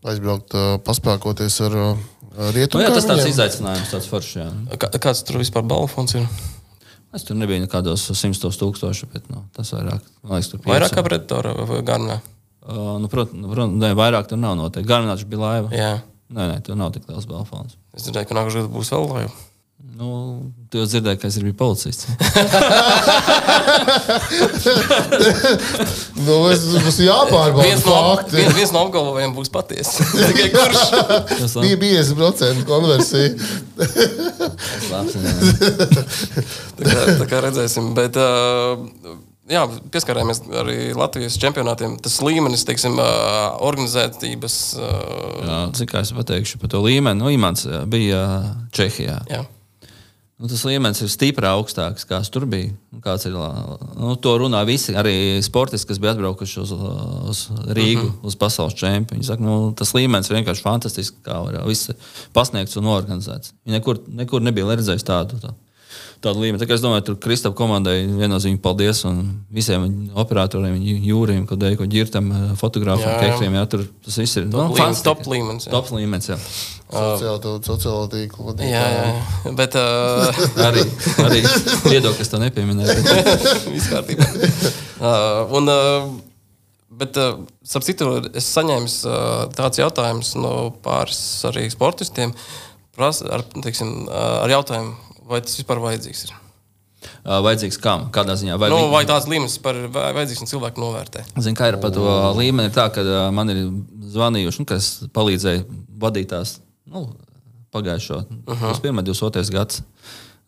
Aizbraukt, 0.05 0.55
uh, 0.55 0.81
paspēkoties 0.83 1.61
ar 1.67 1.77
uh, 1.77 1.99
nu, 2.37 2.49
rietumu. 2.57 2.83
jā, 2.85 2.91
tas 2.95 3.07
tāds 3.09 3.29
izaicinājums, 3.31 3.93
tāds 3.93 4.09
foršs. 4.11 4.35
Jā. 4.41 4.49
Kā, 4.81 4.91
kāds 5.09 5.23
tur 5.29 5.41
vispār 5.43 5.65
balfons 5.69 6.17
ir? 6.19 6.27
Es 7.13 7.27
tur 7.29 7.37
nebiju 7.37 7.67
nekādos 7.67 8.07
simtos 8.17 8.57
tūkstošos, 8.61 9.11
bet 9.13 9.27
nu, 9.29 9.43
tas 9.53 9.75
vairāk, 9.75 10.07
man 10.25 10.39
liekas, 10.39 10.49
tur 10.55 10.63
Vairāk 10.65 10.95
kā 10.97 11.05
Predatora 11.05 11.53
vai 11.69 11.83
Garnā? 11.85 12.23
Uh, 12.63 12.97
nu, 13.03 13.11
Protams, 13.13 13.49
prot, 13.51 13.75
ne, 13.75 13.91
vairāk 13.99 14.31
tur 14.31 14.41
nav 14.41 14.55
noteikti. 14.57 14.89
Garnāčs 14.89 15.27
bija 15.29 15.43
laiva. 15.43 15.73
Jā. 15.77 15.93
Nē, 16.33 16.47
nē, 16.55 16.61
tur 16.65 16.79
nav 16.81 16.95
tik 16.95 17.05
liels 17.11 17.27
balfons. 17.29 17.77
Es 17.93 18.07
dzirdēju, 18.07 18.31
ka 18.31 18.39
nākamā 18.39 18.55
gada 18.55 18.71
būs 18.73 18.93
vēl 18.95 19.09
laiva. 19.11 19.33
Nu, 19.93 20.09
tu 20.73 20.79
jau 20.81 20.87
dzirdēji, 20.89 21.19
ka 21.21 21.29
es 21.29 21.37
biju 21.43 21.55
policists. 21.59 22.07
Nu, 26.23 26.37
es, 26.53 26.63
mums 26.77 26.99
ir 27.03 27.09
jāpārbauda 27.09 27.65
Viens 27.67 27.85
no, 27.87 27.95
fakti. 28.15 28.37
viens, 28.39 28.55
viens 28.57 28.73
no 28.75 28.85
apgalvojumiem 28.87 29.35
būs 29.37 29.51
patiesa. 29.53 30.05
Tikai 30.31 30.49
kurš? 30.55 30.83
Tas 31.33 31.57
Bija 31.59 31.79
50% 31.83 32.65
konversija. 32.69 33.33
labs, 34.93 35.17
tā, 36.79 36.87
kā, 36.87 37.05
tā 37.23 37.29
kā 37.31 37.41
redzēsim. 37.47 37.91
Bet, 37.97 38.19
uh, 38.21 39.17
jā, 39.51 39.65
pieskarāmies 39.95 40.43
arī 40.63 40.77
Latvijas 40.97 41.39
čempionātiem. 41.43 41.97
Tas 42.05 42.21
līmenis, 42.25 42.65
teiksim, 42.69 42.99
organizētības. 43.67 44.59
ā, 44.79 44.93
Jā, 45.49 45.59
cik 45.81 45.97
es 46.03 46.15
pateikšu 46.17 46.63
par 46.63 46.73
to 46.77 46.85
līmeni, 46.87 47.19
nu, 47.23 47.33
Imants 47.35 47.67
bija 47.93 48.23
Čehijā. 48.77 49.19
Jā. 49.33 49.43
Nu, 50.43 50.49
tas 50.51 50.65
līmenis 50.67 50.99
ir 51.05 51.11
stipri 51.13 51.47
augstāks, 51.47 52.03
kāds 52.11 52.27
tur 52.35 52.49
bija. 52.51 52.73
Nu, 52.91 52.99
Kāds 53.05 53.29
ir, 53.29 53.37
nu, 53.95 54.17
to 54.19 54.33
runā 54.43 54.65
visi, 54.67 54.91
arī 54.99 55.39
sportisti, 55.47 55.87
kas 55.87 56.01
bija 56.03 56.17
atbraukuši 56.17 56.57
uz, 56.65 56.73
uz 57.31 57.43
Rīgu, 57.69 58.09
uh 58.09 58.09
-huh. 58.09 58.27
uz 58.27 58.35
pasaules 58.41 58.75
čempionu. 58.75 59.21
Viņi 59.21 59.29
saka, 59.29 59.43
nu, 59.47 59.71
tas 59.79 59.95
līmenis 59.95 60.31
ir 60.31 60.37
vienkārši 60.41 60.65
fantastisks, 60.67 61.17
kā 61.23 61.39
var 61.45 61.63
viss 61.69 61.95
pasniegts 62.35 62.77
un 62.77 62.91
organizēts. 62.91 63.53
Viņi 63.63 63.79
nekur, 63.79 64.01
nekur 64.09 64.43
nebija 64.43 64.67
redzējis 64.75 65.07
tādu. 65.07 65.39
Tā. 65.39 65.55
Tādu 66.23 66.39
līmeni. 66.45 66.61
Tā 66.63 66.77
es 66.77 66.83
domāju, 66.85 67.03
tur 67.09 67.17
Kristofam 67.23 67.57
komandai 67.59 67.97
viennozīmīgi 68.07 68.61
paldies 68.63 69.01
un 69.09 69.25
visiem 69.51 69.89
operatoriem, 70.23 70.77
jūriem, 71.03 71.43
ko 71.51 71.59
dēļ, 71.59 71.75
ko 71.81 71.89
ģirtam, 71.91 72.29
fotogrāfiem, 72.61 73.09
Jā, 73.09 73.17
jā. 73.17 73.33
kekliem. 73.33 73.57
Jā, 73.59 73.65
tur 73.73 73.83
tas 74.07 74.21
viss 74.23 74.39
ir 74.39 74.47
Top 74.53 74.71
nu, 74.71 74.77
līmenis, 74.77 75.03
top 75.03 75.27
līmenis, 75.33 75.67
jā. 75.67 75.73
Top 75.75 75.91
līmenis, 75.97 76.31
jā. 76.31 76.39
Sociālo, 76.93 77.57
sociālo 77.67 78.07
tīklu 78.13 78.49
vadītāji. 78.53 78.71
Jā, 78.71 78.87
jā. 78.95 79.55
Bet 79.59 79.75
uh, 79.81 80.43
Arī, 80.69 80.87
arī 81.27 81.43
viedoklis 81.89 82.31
to 82.31 82.43
nepieminēja. 82.43 82.99
viss 83.75 83.91
kārtībā. 83.91 84.29
Uh, 85.03 85.57
un, 85.59 85.71
uh, 85.75 86.11
bet, 87.03 87.19
uh, 87.19 87.41
starp 87.67 87.89
citu, 87.89 88.13
es 88.31 88.47
saņēmu 88.55 88.93
uh, 89.11 89.31
tāds 89.59 89.83
jautājums 89.83 90.37
no 90.39 90.71
pāris 90.87 91.25
arī 91.51 91.67
sportistiem 91.75 92.37
pras, 92.95 93.25
ar, 93.25 93.43
teiksim, 93.65 94.05
ar 94.13 94.53
jautājumu, 94.53 95.12
vai 95.29 95.41
tas 95.41 95.57
vispār 95.59 95.79
vajadzīgs 95.83 96.25
ir. 96.29 96.33
Ā, 97.27 97.41
Vajadzīgs 97.43 97.79
kam? 97.83 98.05
Kādā 98.15 98.37
ziņā? 98.39 98.57
Vai 98.59 98.69
Nu, 98.71 98.77
viņi- 98.77 98.93
vai 98.93 99.05
tāds 99.05 99.27
līmenis 99.27 99.59
par 99.63 99.75
vajadzīgs 99.75 100.41
un 100.45 100.47
cilvēku 100.47 100.79
novērtē? 100.79 101.25
Zinu, 101.43 101.57
kā 101.59 101.69
ir 101.73 101.77
par 101.83 101.91
to 101.91 102.05
līmeni. 102.39 102.71
Ir 102.71 102.75
tā, 102.77 102.89
ka 102.95 103.31
man 103.35 103.51
ir 103.51 103.57
zvanījuši, 104.15 104.59
nu, 104.61 104.65
kas 104.67 105.03
palīdzēja 105.13 105.65
vadīt 105.99 106.29
tās 106.31 106.61
nu, 106.87 107.09
pagājušo, 107.75 108.17
uh 108.47 108.55
-huh. 108.55 108.73
21. 108.73 109.03
22. 109.03 109.51
gads. 109.51 109.83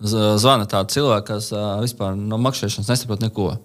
Z- 0.00 0.38
Zvana 0.38 0.66
tāda 0.66 0.86
cilvēka, 0.94 1.24
kas 1.26 1.50
vispār 1.82 2.16
no 2.16 2.36
makšķerēšanas 2.38 2.88
nesaprot 2.88 3.20
neko. 3.20 3.56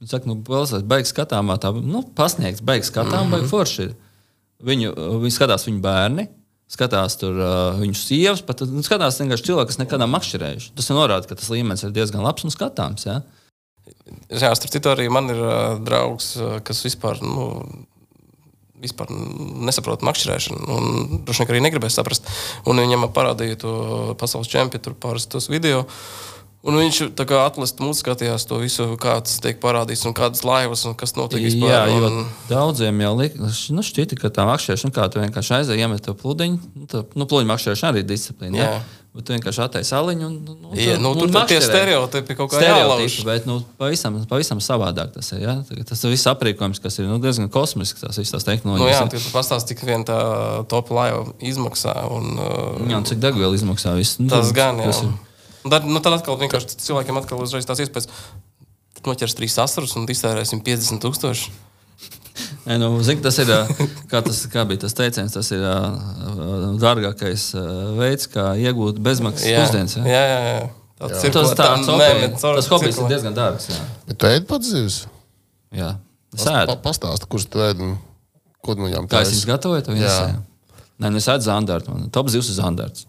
Viņš 0.00 0.08
saka, 0.10 0.26
nu, 0.26 0.34
Pilsēta 0.36 0.82
beigas 0.84 1.12
skatāmā, 1.12 1.56
tā 1.58 1.72
nu, 1.82 2.02
pasniegts, 2.02 2.60
beigas 2.60 2.90
skatām, 2.90 3.12
uh 3.12 3.26
-huh. 3.26 3.30
beigas 3.30 3.50
forši. 3.50 3.82
ir. 3.82 3.94
Viņu, 4.64 4.94
viņi 5.20 5.30
skatās 5.32 5.64
viņu 5.66 5.80
bērni. 5.80 6.28
Skatās 6.66 7.14
tur 7.20 7.36
uh, 7.38 7.76
viņu 7.78 7.94
sievas, 7.94 8.40
pat 8.42 8.64
nu, 8.66 8.82
skatās 8.82 9.20
vienkārši 9.20 9.46
cilvēki, 9.46 9.70
kas 9.70 9.78
nekad 9.78 10.02
nav 10.02 10.10
makšķerējuši. 10.16 10.72
Tas 10.74 10.88
norāda, 10.90 11.28
ka 11.30 11.38
tas 11.38 11.50
līmenis 11.52 11.84
ir 11.86 11.92
diezgan 11.94 12.24
labs 12.26 12.42
un 12.42 12.50
skatāms. 12.50 13.06
Ja? 13.06 13.20
Jā, 14.34 14.50
starp 14.58 14.72
citu, 14.74 14.90
arī 14.90 15.06
man 15.12 15.30
ir 15.30 15.38
uh, 15.38 15.76
draugs, 15.86 16.32
uh, 16.40 16.56
kas 16.66 16.82
vispār, 16.82 17.22
nu, 17.22 17.46
vispār 18.82 19.12
nesaprot 19.68 20.02
makšķerēšanu. 20.06 20.66
un 20.66 21.22
Droši 21.22 21.44
vien 21.44 21.54
arī 21.54 21.62
negribēs 21.68 22.00
saprast. 22.00 22.26
Un 22.66 22.82
viņam 22.82 23.06
parādīja 23.14 23.62
to 23.62 23.74
pasaules 24.18 24.50
čempionu, 24.50 24.82
tur 24.88 24.98
pāris 25.06 25.30
tos 25.30 25.46
video. 25.52 25.84
Un 26.66 26.74
viņš 26.80 26.96
tā 27.14 27.24
kā 27.30 27.44
atlaist 27.46 27.78
mūsu 27.78 28.02
skatījās 28.02 28.46
to 28.50 28.58
visu, 28.58 28.88
kāds 28.98 29.38
tiek 29.42 29.60
parādīts 29.62 30.02
un 30.08 30.14
kādas 30.18 30.42
laivas 30.42 30.82
un 30.88 30.96
kas 30.98 31.14
notiek 31.14 31.44
vispār. 31.44 31.70
Jā, 31.70 31.82
jo 31.92 32.08
un, 32.10 32.24
daudziem 32.50 33.02
jau 33.04 33.12
lika, 33.20 33.38
nu, 33.70 33.84
šķita, 33.86 34.18
ka 34.18 34.32
tā 34.34 34.46
makšķerēšana, 34.50 34.94
kā 34.96 35.06
tu 35.12 35.22
vienkārši 35.22 35.58
aizēji, 35.60 35.86
iemet 35.86 36.02
to 36.02 36.16
pludiņu, 36.18 36.58
nu, 36.74 36.88
tā, 36.90 37.04
nu, 37.14 37.28
pludiņu 37.30 37.52
makšķerēšana 37.52 37.92
arī 37.94 38.02
ir 38.02 38.08
disciplīna. 38.10 38.58
Jā. 38.58 38.70
Ja? 38.80 39.02
Bet 39.16 39.24
tu 39.24 39.32
vienkārši 39.32 39.60
attaisi 39.64 39.94
aliņu 39.96 40.26
un, 40.26 40.34
un, 40.44 40.72
Ja, 40.76 40.98
nu, 41.00 41.14
tur 41.16 41.30
tie 41.48 41.56
stereotipi 41.64 42.34
kaut 42.36 42.50
kā 42.52 42.60
jālauž. 42.60 43.14
bet 43.24 43.46
nu, 43.48 43.62
pavisam, 43.80 44.18
pavisam 44.28 44.58
savādāk 44.60 45.14
tas 45.14 45.30
ir. 45.32 45.40
Ja? 45.46 45.54
Tas 45.88 46.02
ir 46.04 46.12
viss 46.12 46.28
aprīkojums, 46.28 46.82
kas 46.84 46.98
ir 47.00 47.08
nu, 47.08 47.16
diezgan 47.22 47.48
kosmisks, 47.48 48.02
tās 48.04 48.18
visas 48.20 48.34
tās 48.34 48.44
Nu, 48.44 48.52
jā, 48.52 48.58
tehnoloģijas. 48.60 49.14
tu 49.24 49.32
pastāsti, 49.32 49.72
cik 49.72 49.86
vien 49.88 50.04
tā 50.04 50.18
top 50.68 50.92
laiva 50.92 51.22
izmaksā. 51.40 51.94
Un, 52.12 52.28
uh, 52.36 52.82
jā, 52.84 52.98
un 53.00 53.08
cik 53.08 53.22
degviela 53.22 53.56
izmaksā 53.56 53.94
viss. 53.96 54.18
Nu, 54.20 54.28
Tas 54.28 54.52
gan, 54.52 54.82
jā. 54.84 54.90
tas 54.92 55.00
ir- 55.06 55.16
Tad, 55.70 55.84
nu, 55.88 56.00
tad 56.04 56.12
atkal 56.18 56.36
vienkārši 56.40 56.76
cilvēkiem 56.82 57.16
atkal 57.20 57.40
uzreiz 57.42 57.66
tās 57.68 57.80
iespējas. 57.82 58.08
Noķers 59.06 59.36
trīs 59.38 59.54
asarus 59.62 59.92
un 59.96 60.06
iztērēsim 60.10 60.60
50 60.66 60.98
tūkstoši. 61.04 61.50
Nē, 62.66 62.76
nu, 62.82 62.88
zini, 63.06 63.22
tas 63.22 63.36
ir 63.38 63.46
kā, 64.10 64.18
tas, 64.26 64.40
kā 64.52 64.64
bija 64.68 64.82
tas 64.82 64.96
teiciens. 64.98 65.32
Tas 65.32 65.50
ir 65.54 65.62
dārgākais 66.82 67.44
veids, 67.98 68.26
kā 68.32 68.48
iegūt 68.60 68.98
bezmaksas 69.02 69.46
pusdienas. 69.46 69.94
jā, 70.00 70.06
Ja? 70.10 70.24
jā, 70.26 70.40
jā. 70.50 70.66
Tāds 70.96 71.12
Tas 71.12 71.22
cirkulē- 71.22 71.54
tāds 71.56 71.56
tā- 71.56 71.92
hobijs- 71.92 72.40
tas 72.40 72.68
hobijs 72.72 72.98
ir 72.98 73.08
diezgan 73.10 73.34
dārgs. 73.36 73.66
Jā. 73.68 73.80
Bet 74.08 74.18
tu 74.18 74.26
ēdi 74.26 74.46
pats 74.48 74.66
zivs? 74.72 75.06
Jā. 75.72 75.96
Ēdu. 76.36 76.76
pastāsti, 76.82 77.26
kurš 77.28 77.46
tu 77.50 77.58
ēdi 77.58 77.80
un 77.80 77.98
ko 78.64 78.74
no 78.74 78.84
viņām 78.88 79.06
Kā 79.08 79.20
es 79.22 79.44
gatavoju, 79.44 79.84
to 79.84 79.92
Jā. 79.92 80.08
vienā. 80.08 80.42
Nē, 81.00 81.10
nu 81.12 81.16
es 81.20 81.26
ēdu 81.28 81.44
zandartu. 81.44 82.10
Top 82.10 82.26
zivs 82.28 82.48
ir 82.48 82.56
zandarts. 82.62 83.06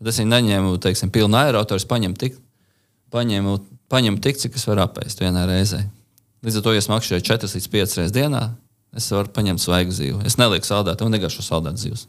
Bet 0.00 0.14
Es 0.14 0.20
viņu 0.20 0.32
neņēmu, 0.32 0.78
teiksim, 0.80 1.10
pilnu 1.12 1.36
aerotoru, 1.36 1.76
es 1.76 1.88
paņēmu 1.88 2.16
tik, 2.20 2.38
paņēmu, 3.12 3.56
paņēmu 3.92 4.22
tik, 4.24 4.38
cik 4.40 4.56
es 4.56 4.64
varu 4.68 4.86
apēst 4.86 5.20
vienā 5.20 5.44
reizē. 5.50 5.82
Līdz 6.40 6.60
ar 6.60 6.64
to, 6.64 6.72
ja 6.72 6.80
es 6.80 6.88
makšķēju 6.88 7.26
4 7.28 7.50
līdz 7.52 7.68
5 7.74 7.96
reizes 7.98 8.14
dienā, 8.16 8.46
es 8.96 9.10
varu 9.12 9.28
paņemt 9.36 9.60
svaigu 9.60 9.92
zīvi. 9.92 10.22
Es 10.24 10.38
nelieku 10.40 10.64
saldētu 10.64 11.04
un 11.04 11.12
negāšu 11.12 11.44
saldētu 11.44 11.84
zivs. 11.84 12.06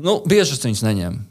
Nu, 0.00 0.18
bieži 0.26 0.56
es 0.56 0.64
viņus 0.64 0.82
neņēmu. 0.88 1.22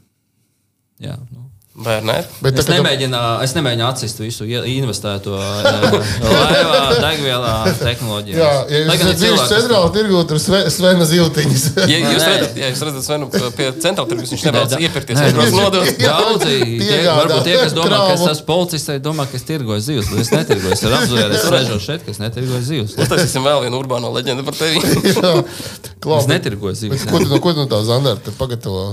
Jā, 1.04 1.18
nu. 1.28 1.49
Vai 1.80 1.96
ne? 2.04 2.14
Bet 2.44 2.58
Es 2.60 2.66
nemēģinu, 2.68 3.18
es 3.44 3.54
nemēģinu 3.56 3.84
atsist 3.86 4.18
visu 4.20 4.44
investēto 4.44 5.38
eh, 5.40 5.94
laivā, 6.28 6.80
degvielā, 7.00 7.52
tehnoloģijā. 7.80 8.36
Jā, 8.36 8.50
ja 8.68 8.80
jūs 8.82 8.92
esat 8.98 9.20
dzīves 9.22 9.44
centrālā 9.48 9.88
tirgū, 9.94 10.20
tur 10.28 10.40
Svena 10.40 11.08
ziltiņas. 11.08 11.64
Ja 11.90 11.98
jūs 12.02 12.26
redzat, 12.28 12.60
ja 12.60 12.68
jūs 12.68 12.84
redzat 12.84 13.06
Svenu 13.06 13.30
pie 13.32 13.70
centrāla 13.80 14.10
tirgus, 14.12 14.34
viņš 14.34 14.44
nevēlas 14.50 14.76
iepirkties. 14.76 15.20
Nē, 15.20 15.32
Viņš 15.40 15.56
nodot. 15.56 15.90
Daudzi, 16.04 16.54
tie, 16.84 17.00
varbūt 17.08 17.44
tie, 17.48 17.56
kas 17.64 17.76
domā, 17.76 17.96
ka 17.96 18.14
es 18.18 18.24
esmu 18.34 18.48
policists, 18.52 18.92
arī 18.92 19.04
domā, 19.08 19.26
ka 19.30 19.40
es 19.40 19.46
tirgoju 19.48 19.84
zivs. 19.88 20.12
bet 20.12 20.24
Es 20.26 20.32
netirgoju, 20.36 20.76
es 20.76 20.84
apzvēru, 21.00 21.36
es 21.40 21.48
režoju 21.56 21.84
šeit, 21.88 22.04
ka 22.04 22.12
es 22.12 22.20
netirgoju 22.22 22.64
zivs. 22.68 22.96
Uztaisīsim 23.00 23.46
vēl 23.46 23.64
vienu 23.66 23.80
urbāno 23.80 24.12
leģendu 24.14 24.44
par 24.46 24.58
tevi. 24.60 24.84
Es 26.20 26.26
netirgoju 26.28 26.76
zivs. 26.76 27.08
Ko 27.08 27.20
tu 27.20 27.28
no, 27.28 27.40
ko 27.44 27.52
tu 27.52 27.64
no 27.64 27.70
tā 27.70 27.80
zandarta 27.84 28.32
pagatavo? 28.36 28.92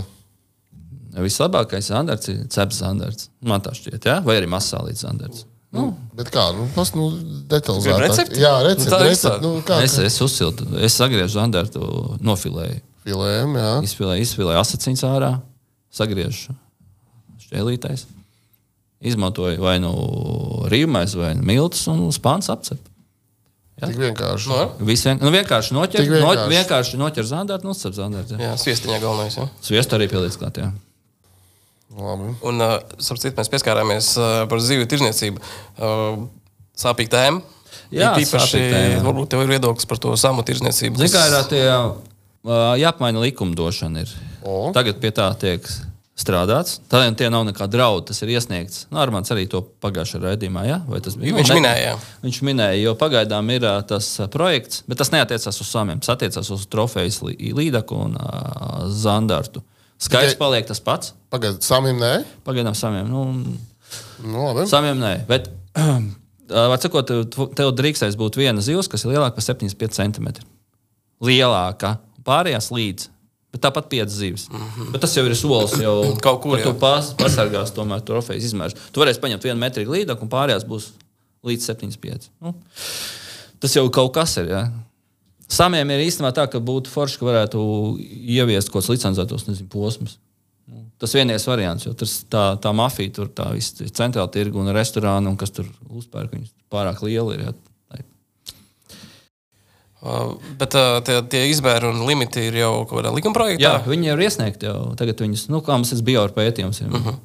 Vislabākais 1.17 1.87
standarts 1.89 2.29
ir 2.29 2.43
ceps 2.53 2.77
standarts. 2.81 3.29
Man 3.41 3.61
tā 3.65 3.71
šķiet, 3.73 4.03
jā? 4.05 4.17
vai 4.25 4.35
arī 4.39 4.49
masālīts 4.51 5.01
standarts. 5.05 5.45
Nu, 5.73 5.89
Bet 6.15 6.29
kā, 6.31 6.45
nu, 6.55 6.65
pas, 6.75 6.89
nu, 6.95 7.09
detalizētāk. 7.51 7.99
recepti? 8.05 8.39
Jā, 8.41 8.53
Nu, 8.61 8.67
recepti. 8.69 8.91
tā 8.93 8.99
ir 9.03 9.09
recepti. 9.11 9.41
Nu, 9.43 9.61
kā, 9.67 9.79
es, 9.83 9.97
es 9.99 10.15
uzsiltu, 10.23 10.67
es 10.79 10.95
sagriežu 10.95 11.33
standartu, 11.35 11.81
nofilēju. 12.23 12.79
Filējam, 13.07 13.55
jā. 13.59 13.73
Izpildīju, 13.87 14.23
izpildīju 14.27 14.61
asociņas 14.61 15.03
ārā, 15.09 15.31
sagriežu 15.93 16.55
šķēlītais. 17.47 18.05
Izmantoju 19.11 19.59
vai 19.61 19.75
nu 19.83 19.91
rīmais, 20.71 21.13
vai 21.19 21.35
nu 21.37 21.45
miltus 21.45 21.83
un 21.91 22.07
spāns 22.15 22.49
apcep. 22.49 22.79
Tik 23.77 23.93
vienkārši. 24.01 24.49
No, 24.49 24.63
vien, 24.81 25.19
nu, 25.21 25.29
vienkārši 25.35 25.75
noķer, 25.77 26.01
Tik 26.01 26.09
no, 26.15 26.31
vienkārši. 26.31 26.49
vienkārši 26.55 26.97
noķer 27.03 27.27
zandārtu, 27.29 27.67
nosacīt 27.69 27.99
zandārtu. 27.99 28.39
jā, 28.41 28.55
sviestiņā 28.57 28.97
galvenais. 29.03 29.37
Ja? 29.37 29.45
Sviestu 29.61 29.99
arī 29.99 30.07
pielīdz 30.09 30.39
klāt. 30.41 30.57
jā. 30.63 30.71
Labi. 31.95 32.33
Un, 32.43 32.59
uh, 32.59 32.77
starp 32.99 33.21
citu, 33.21 33.35
mēs 33.39 33.49
pieskārāmies 33.53 34.09
uh, 34.19 34.43
par 34.51 34.59
zivju 34.59 34.87
tirdzniecību. 34.91 35.39
Uh, 35.79 36.25
sāpīga 36.77 37.13
tēma. 37.15 37.41
Jā, 37.95 38.11
īpaši, 38.19 38.59
tēma, 38.59 39.03
varbūt 39.07 39.29
tev 39.31 39.45
ir 39.45 39.53
viedoklis 39.55 39.87
par 39.87 39.99
to 40.03 40.11
samu 40.19 40.43
tirdzniecību. 40.43 40.99
Zini, 40.99 41.13
kā 41.13 41.23
ir 41.29 41.35
ā, 41.37 41.43
tie 41.47 41.61
ā, 41.71 41.77
jāapmaina 42.83 43.21
likumdošana. 43.23 44.03
Ir. 44.03 44.11
O. 44.43 44.57
Tagad 44.75 44.99
pie 44.99 45.13
tā 45.15 45.29
tiek 45.39 45.63
strādāts. 46.17 46.79
Tādiem 46.91 47.15
tie 47.15 47.29
nav 47.31 47.45
nekādi 47.47 47.77
draudi. 47.77 48.07
Tas 48.09 48.19
ir 48.25 48.31
iesniegts. 48.35 48.87
Nu, 48.91 48.99
Armāns 49.03 49.29
arī 49.31 49.45
to 49.51 49.61
pagājušajā 49.85 50.23
raidījumā. 50.25 50.63
Ja? 50.67 50.79
Vai 50.89 50.99
tas 51.05 51.15
bija? 51.15 51.35
Viņš 51.37 51.51
Nu, 51.53 51.55
ne- 51.55 51.61
minēja. 51.61 51.95
Viņš 52.25 52.39
minēja, 52.49 52.81
jo 52.81 52.95
pagaidām 52.99 53.51
ir 53.53 53.67
ā, 53.69 53.75
tas 53.87 54.09
projekts, 54.33 54.83
bet 54.89 54.99
tas 54.99 55.13
neatiecās 55.13 55.61
uz 55.63 55.69
samiem. 55.71 56.01
Tas 56.03 56.15
attiecās 56.17 56.49
uz 56.51 56.65
trofejas 56.67 57.21
lī- 57.23 57.53
līdaku 57.55 57.99
un 58.09 58.17
uh, 58.19 58.87
zandartu. 58.89 59.63
Skaits 59.97 60.33
Tikai- 60.33 60.39
paliek 60.39 60.67
tas 60.69 60.79
pats. 60.83 61.13
Pagaid, 61.33 61.61
samim 61.65 61.97
nē? 61.97 62.13
Pagaidām 62.45 62.75
samiem. 62.77 63.09
Nu, 63.09 63.25
Nu, 64.23 64.43
labi. 64.49 64.65
Samiem 64.69 64.97
nē, 64.99 65.13
bet, 65.29 65.49
var 66.71 66.79
sakot, 66.81 67.07
tev, 67.07 67.45
tev 67.55 67.71
drīkstēs 67.77 68.17
būt 68.19 68.37
viena 68.39 68.61
zivs, 68.63 68.89
kas 68.91 69.05
ir 69.05 69.13
lielāka 69.13 69.37
par 69.37 69.45
75 69.45 69.95
cm. 69.95 70.27
Lielāka, 71.23 71.97
pārējās 72.27 72.71
līdz. 72.73 73.07
Bet 73.53 73.61
tāpat 73.63 73.87
piecas 73.89 74.17
zivis. 74.19 74.47
Mm 74.51 74.59
-hmm. 74.65 74.91
Bet 74.91 75.01
tas 75.01 75.13
jau 75.15 75.23
ir 75.25 75.35
solis, 75.35 75.77
jau. 75.81 75.95
Kaut 76.25 76.41
kur, 76.43 76.59
tu 76.61 76.73
pas, 76.73 77.13
pasargās 77.17 77.71
tomēr 77.73 78.03
trofejas 78.03 78.43
izmērs. 78.51 78.75
Tu 78.91 78.99
varēsi 79.01 79.23
paņemt 79.23 79.43
vienu 79.43 79.59
metru 79.59 79.85
līdzi, 79.87 80.17
un 80.21 80.29
pārējās 80.29 80.67
būs 80.67 80.89
līdz 81.47 81.63
75. 81.71 82.29
Nu, 82.41 82.53
tas 83.59 83.75
jau 83.75 83.89
kaut 83.89 84.13
kas 84.13 84.37
ir. 84.37 84.49
Ja? 84.51 84.71
Samiem 85.47 85.91
ir 85.95 86.03
īstenībā 86.03 86.33
tā, 86.35 86.47
ka 86.51 86.59
būtu 86.63 86.91
forši, 86.91 87.19
ka 87.19 87.29
varētu 87.29 87.59
ieviest 88.37 88.71
kaut 88.71 88.81
kādus 88.81 88.91
licencētos 88.95 89.47
nezinu, 89.47 89.69
posmus. 89.71 90.17
Nu, 90.67 90.83
Tas 90.99 91.13
vienīgais 91.15 91.47
variants, 91.47 91.85
jo 91.87 91.93
tas, 91.95 92.17
tā, 92.27 92.49
tā 92.59 92.73
mafija 92.75 93.13
tur 93.15 93.29
tā 93.31 93.47
viss 93.55 93.79
ir 93.79 93.93
centrāla 93.95 94.27
tirgu 94.33 94.59
un 94.59 94.73
restorāna, 94.75 95.31
un 95.31 95.39
kas 95.39 95.55
tur 95.55 95.69
uzpērk, 95.87 96.33
viņas 96.35 96.51
pārāk 96.73 96.99
liela 97.07 97.37
ir. 97.37 97.47
Jā. 97.47 97.55
Uh, 99.97 100.35
bet 100.59 100.75
uh, 100.77 100.99
tie, 101.01 101.15
tie 101.25 101.39
izbēri 101.49 101.87
un 101.89 102.03
limiti 102.05 102.43
ir 102.51 102.59
jau 102.59 102.83
kaut 102.83 102.99
kādā 102.99 103.09
likuma 103.15 103.33
projektā. 103.33 103.63
Jā, 103.63 103.77
viņi 103.81 104.11
jau 104.11 104.17
ir 104.19 104.21
iesniegti. 104.27 104.67
Jau. 104.69 104.91
Tagad 104.99 105.23
viņas, 105.23 105.47
nu, 105.49 105.63
kā 105.65 105.73
mums 105.73 105.89
ir 105.95 106.03
bio 106.05 106.21
pētījums, 106.35 106.83
ir. 106.83 106.91
Uh 106.91 107.07
-huh. 107.07 107.17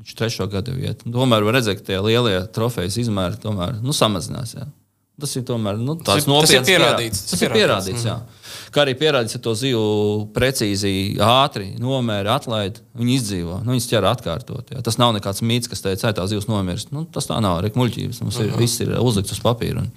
Viņš 0.00 0.16
trešo 0.18 0.46
gadu 0.50 0.74
iet. 0.78 1.04
Tomēr 1.06 1.46
var 1.46 1.54
redzēt, 1.54 1.78
ka 1.78 1.86
tie 1.86 2.00
lielie 2.02 2.40
trofejas 2.54 2.96
izmēri 2.98 3.38
tomēr 3.42 3.78
nu, 3.82 3.94
samazinās. 3.94 4.54
Jā. 4.58 4.66
Tas 5.20 5.34
ir 5.36 5.42
tomēr 5.48 5.78
nu, 5.78 5.94
Tas 6.00 6.24
tāds 6.24 6.26
ir- 6.26 6.40
tas 6.40 6.50
ir 6.50 6.60
nopietns 6.60 6.68
pierādīts. 6.70 7.18
pierā- 7.20 7.30
Tas 7.30 7.42
ir 7.42 7.50
pierādīts. 7.56 8.04
jā. 8.08 8.20
Kā 8.70 8.84
arī 8.86 8.94
pierādīts, 8.94 9.32
ka 9.34 9.38
to 9.42 9.52
zivu 9.58 10.28
precīzi, 10.32 10.92
ātri 11.18 11.72
nomēra, 11.82 12.36
atlaid, 12.38 12.78
viņi 12.96 13.16
izdzīvo. 13.18 13.56
Nu, 13.64 13.72
viņas 13.74 13.88
ķer 13.90 14.06
atkārtot. 14.14 14.70
Jā. 14.70 14.82
Tas 14.86 14.96
nav 14.98 15.12
nekāds 15.16 15.42
mīts, 15.42 15.68
kas 15.68 15.82
teica, 15.82 16.12
ka 16.12 16.20
tā 16.22 16.28
zivs 16.30 16.46
nomirst. 16.46 16.92
Nu, 16.94 17.04
tas 17.04 17.26
tā 17.26 17.40
nav. 17.42 17.62
Rekmuļķības. 17.66 18.20
Mums 18.22 18.38
ir, 18.38 18.50
viss 18.56 18.80
ir 18.80 18.88
uzlikts 19.02 19.32
uz 19.34 19.40
papīra. 19.42 19.78
Un... 19.82 19.90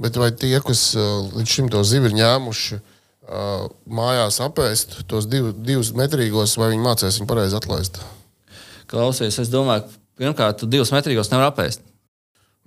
Bet 0.00 0.16
vai 0.16 0.30
tie, 0.32 0.60
kas 0.64 0.94
uh, 0.96 1.28
līdz 1.36 1.48
šim 1.48 1.68
to 1.72 1.82
zivi 1.84 2.08
ir 2.08 2.16
ņēmuši 2.16 2.78
uh, 2.80 3.66
mājās 3.88 4.40
apēst 4.44 5.02
tos 5.10 5.26
div, 5.28 5.50
divus 5.64 5.92
metrīgos, 5.92 6.56
vai 6.60 6.70
viņi 6.72 6.84
mācīs 6.84 7.18
viņu 7.20 7.28
pareizi 7.28 7.56
atlaist? 7.58 8.00
Klausies, 8.90 9.36
es 9.38 9.48
domāju, 9.52 9.84
pirmkārt, 10.18 10.64
divus 10.68 10.90
metrīgos 10.92 11.30
nevar 11.32 11.52
apēst. 11.52 11.80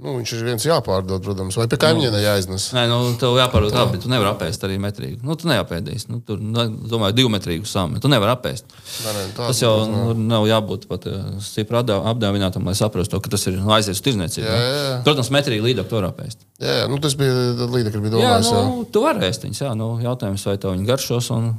Nu, 0.01 0.15
viņš 0.17 0.31
ir 0.33 0.45
viens 0.47 0.63
jāpārdod, 0.65 1.21
protams, 1.21 1.53
vai 1.59 1.67
pie 1.69 1.77
kaimiņiem 1.77 2.15
jāiznes. 2.17 2.63
Nē, 2.73 2.87
nu, 2.89 3.11
tev 3.21 3.35
jāpārāk 3.37 3.75
labi. 3.77 3.99
Tu 4.01 4.09
nevari 4.09 4.31
apēst 4.31 4.63
arī 4.65 4.79
metrīgu. 4.81 5.19
Nu, 5.21 5.35
tu 5.37 5.45
neapēdīsi. 5.51 6.07
Nu, 6.09 6.17
tur, 6.25 6.39
nu, 6.41 6.63
domāju, 6.89 7.13
divu 7.19 7.29
metrīgu 7.29 7.69
sāmu. 7.69 8.01
Tu 8.01 8.09
nevari 8.09 8.33
apēst. 8.33 8.73
Nē, 8.73 9.13
nē, 9.13 9.25
tā, 9.37 9.51
Tas 9.51 9.61
jau 9.61 9.73
nu, 9.91 10.15
nav 10.17 10.47
jābūt 10.49 10.87
pat 10.89 11.05
uh, 11.11 11.19
stipri 11.45 11.77
apdā- 11.77 11.99
apdāvinātam, 12.09 12.65
lai 12.65 12.73
saprastu, 12.79 13.13
to, 13.13 13.21
ka 13.21 13.35
tas 13.35 13.45
ir 13.51 13.59
nu, 13.59 13.69
aizies 13.77 13.99
uz 13.99 14.03
tirdzniecību. 14.07 14.47
Jā, 14.49 14.55
jā, 14.57 14.79
jā. 14.87 14.95
Protams, 15.05 15.29
metrīgi 15.37 15.67
līdzekļu 15.67 15.91
to 15.93 15.99
var 16.01 16.07
apēst. 16.09 16.41
Jā, 16.65 16.73
jā, 16.81 16.87
nu, 16.89 16.97
tas 17.05 17.13
bija 17.19 17.35
līdekļi, 17.61 18.01
bija 18.07 18.13
Jā, 18.15 18.15
domājis. 18.17 18.49
Jā, 18.49 18.63
nu, 18.71 18.87
tu 18.97 19.03
vari 19.05 19.27
ēst 19.29 19.45
viņus. 19.45 19.61
Jā, 19.61 19.75
nu, 19.77 19.91
jautājums, 20.01 20.47
vai 20.49 20.55
tev 20.57 20.73
viņi 20.73 20.89
garšos. 20.89 21.29
Un... 21.37 21.51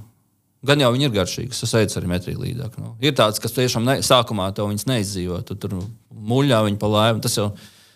Gan 0.65 0.81
jau 0.81 0.91
viņi 0.95 1.05
ir 1.07 1.13
garšīgi, 1.13 1.53
tas 1.61 1.75
veids 1.77 1.99
arī 2.01 2.09
metrīgi 2.09 2.41
līdzekļi. 2.41 2.83
Nu. 2.83 2.95
Ir 3.05 3.13
tāds, 3.15 3.39
kas 3.43 3.53
tiešām 3.53 3.85
ne, 3.85 3.99
sākumā 4.03 4.47
to 4.57 4.65
viņas 4.71 4.87
neizdzīvo. 4.89 5.43
Tu 5.45 5.57
tur 5.61 5.75
muļā 6.33 6.63
viņa 6.65 6.81
pa 6.81 6.89
laivu. 6.89 7.21
Tas 7.27 7.37
jau, 7.37 7.51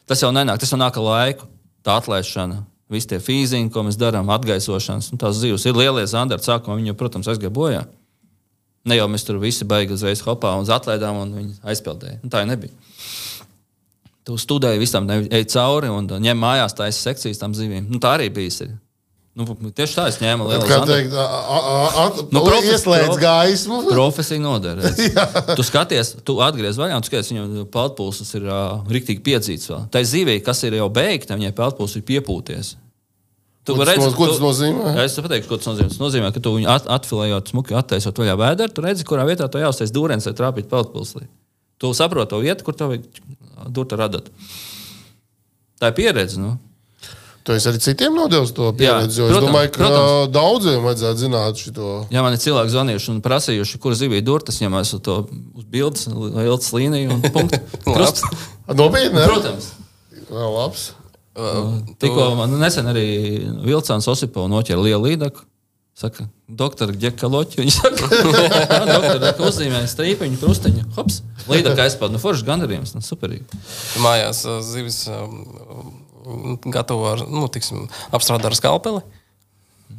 tas 0.08 0.24
jau 0.24 0.32
nenāk, 0.34 0.60
tas 0.60 0.72
jau 0.72 0.80
nāk 0.80 0.98
ar 0.98 1.06
laiku. 1.06 1.48
Tā 1.86 1.94
atlaišana, 2.00 2.62
visi 2.92 3.08
tie 3.12 3.20
fīziņi, 3.22 3.70
ko 3.72 3.84
mēs 3.86 3.96
darām, 4.00 4.28
atgaisošanas. 4.34 5.12
Nu, 5.12 5.20
tās 5.20 5.38
zivs 5.38 5.64
ir 5.68 5.78
lielie 5.78 6.04
zandarti. 6.10 6.48
Sākumā 6.48 6.76
viņi, 6.80 6.96
protams, 6.98 7.30
aizgāja 7.30 7.54
bojā. 7.54 7.84
Ne 8.88 8.96
jau 8.98 9.06
mēs 9.10 9.24
tur 9.26 9.38
visi 9.42 9.66
beigās 9.68 10.00
uzreiz 10.00 10.22
hopā 10.24 10.54
un 10.58 10.68
atlaidām, 10.72 11.20
un 11.22 11.36
viņi 11.36 11.56
aizpildīja. 11.70 12.20
Nu, 12.24 12.32
tā 12.32 12.42
nebija. 12.48 12.74
Tu 14.28 14.36
studēji 14.36 14.80
visam, 14.82 15.08
ej 15.08 15.46
cauri 15.54 15.88
un 15.92 16.08
ņem 16.08 16.40
mājās 16.40 16.76
tādas 16.76 17.00
sekcijas 17.00 17.40
tam 17.40 17.54
zivīm. 17.56 17.86
Nu, 17.88 18.00
tā 18.02 18.16
arī 18.18 18.28
bijis. 18.32 18.60
Ir. 18.66 18.74
Nu, 19.38 19.44
tieši 19.70 19.94
tā 19.94 20.04
es 20.10 20.16
ņēmu 20.18 20.48
lielu 20.50 20.64
a- 21.14 22.08
Nu, 22.34 22.40
ieslēdz 22.74 23.06
prof- 23.06 23.20
gaismu. 23.22 23.76
Profesija 23.94 24.40
noder. 24.42 24.80
tu 25.54 25.62
skaties, 25.62 26.16
tu 26.26 26.34
atgriez 26.42 26.74
vaļā, 26.80 26.96
un 26.98 27.04
tu 27.06 27.12
skaties, 27.12 27.30
viņam 27.30 27.68
peldpūles 27.70 28.34
ir 28.34 28.48
uh, 28.50 28.82
rīktīgi 28.90 29.22
piedzīts. 29.22 29.70
Vēl. 29.70 29.86
Tā 29.94 30.02
zivī, 30.02 30.40
kas 30.42 30.64
ir 30.66 30.74
jau 30.80 30.88
beigta, 30.90 31.38
viņai 31.38 31.52
peldpūles 31.54 31.94
ir 32.00 32.04
piepūties. 32.10 32.72
Tu 33.68 33.76
no- 33.76 34.10
ko 34.16 34.26
tas 34.32 34.42
nozīmē? 34.42 34.92
Jā, 34.96 35.04
Es 35.06 35.14
pateikšu, 35.22 35.48
ko 35.52 35.56
tas 35.60 35.70
nozīmē. 35.70 35.88
Tas 35.94 36.02
nozīmē, 36.02 36.32
ka 36.34 36.40
tu 36.42 36.54
viņu 36.56 36.68
at, 36.74 36.86
atfilējot, 36.98 37.50
smuki 37.52 37.76
attaisot 37.78 38.16
vaļā 38.18 38.34
vēdru, 38.42 38.72
tu 38.74 38.82
redzi, 38.82 39.04
kurā 39.06 39.26
vietā 39.28 39.46
tu 39.52 39.60
jāuztais 39.62 39.92
dūrens, 39.94 40.26
lai 40.26 40.34
trāpītu 40.34 40.70
peldpūlī. 40.72 41.28
Tu 41.78 41.90
saproti 41.94 42.32
to 42.32 42.40
vietu, 42.42 42.64
kur 42.66 42.74
tev 42.74 42.96
ir 42.96 43.04
dūta 43.70 43.94
radot. 44.00 44.30
Tā 45.78 45.92
ir 45.92 45.94
pieredze. 46.00 46.40
Nu. 46.42 46.56
Tu 47.48 47.54
arī 47.56 47.78
citiem 47.80 48.12
nodevis 48.12 48.50
to 48.52 48.66
pieredzi. 48.76 49.22
Es 49.24 49.30
protams, 49.30 49.46
domāju, 49.46 49.70
ka 49.72 49.80
protams. 49.80 50.32
daudziem 50.34 50.82
vajadzētu 50.84 51.22
zināt 51.22 51.62
šo. 51.62 51.92
Ja 52.12 52.20
man 52.26 52.36
ir 52.36 52.42
cilvēki 52.42 52.74
zvanījuši 52.74 53.10
un 53.14 53.22
prasījuši, 53.24 53.80
kur 53.80 53.96
zivija 53.96 54.24
durtas, 54.26 54.58
ja 54.60 54.68
mēs 54.68 54.92
to 55.00 55.14
uz 55.56 55.64
bildes, 55.64 56.04
ilgas 56.12 56.68
līniju 56.76 57.16
un 57.16 57.24
punktu. 57.32 57.62
Nopietni, 58.82 59.16
ne? 59.16 59.24
Protams. 59.24 59.70
Vēl 60.28 60.52
labs. 60.58 60.90
Tikko 62.02 62.34
man 62.36 62.58
nesen 62.60 62.90
arī 62.90 63.06
Vilcāns 63.64 64.08
Osipovs 64.12 64.50
noķēra 64.52 64.84
lielu 64.84 65.08
līdaku. 65.08 65.46
Saka, 65.98 66.28
doktor, 66.46 66.92
ģeka 66.94 67.26
loķi. 67.26 67.58
Viņš 67.64 67.76
saka, 67.80 68.08
"Jā, 68.44 68.82
doktor, 68.86 69.24
tā 69.24 69.32
uzzīmē 69.48 69.80
strīpiņu, 69.90 70.36
krustiņu. 70.38 70.84
Hops, 70.94 71.22
līdaka 71.50 71.88
aizpār. 71.88 72.12
Nu, 72.12 72.20
foršs 72.22 72.44
gandarījums, 72.46 72.92
nu, 72.94 73.02
superīgi. 73.02 73.58
Mājās 74.04 74.44
uh, 74.46 74.60
zivis 74.62 75.00
um, 75.10 75.40
gatavo 76.74 77.06
ar, 77.12 77.22
nu, 77.28 77.48
tiksim, 77.48 77.86
apstrādāt 78.12 78.46
ar 78.52 78.54
skalpeli. 78.58 79.00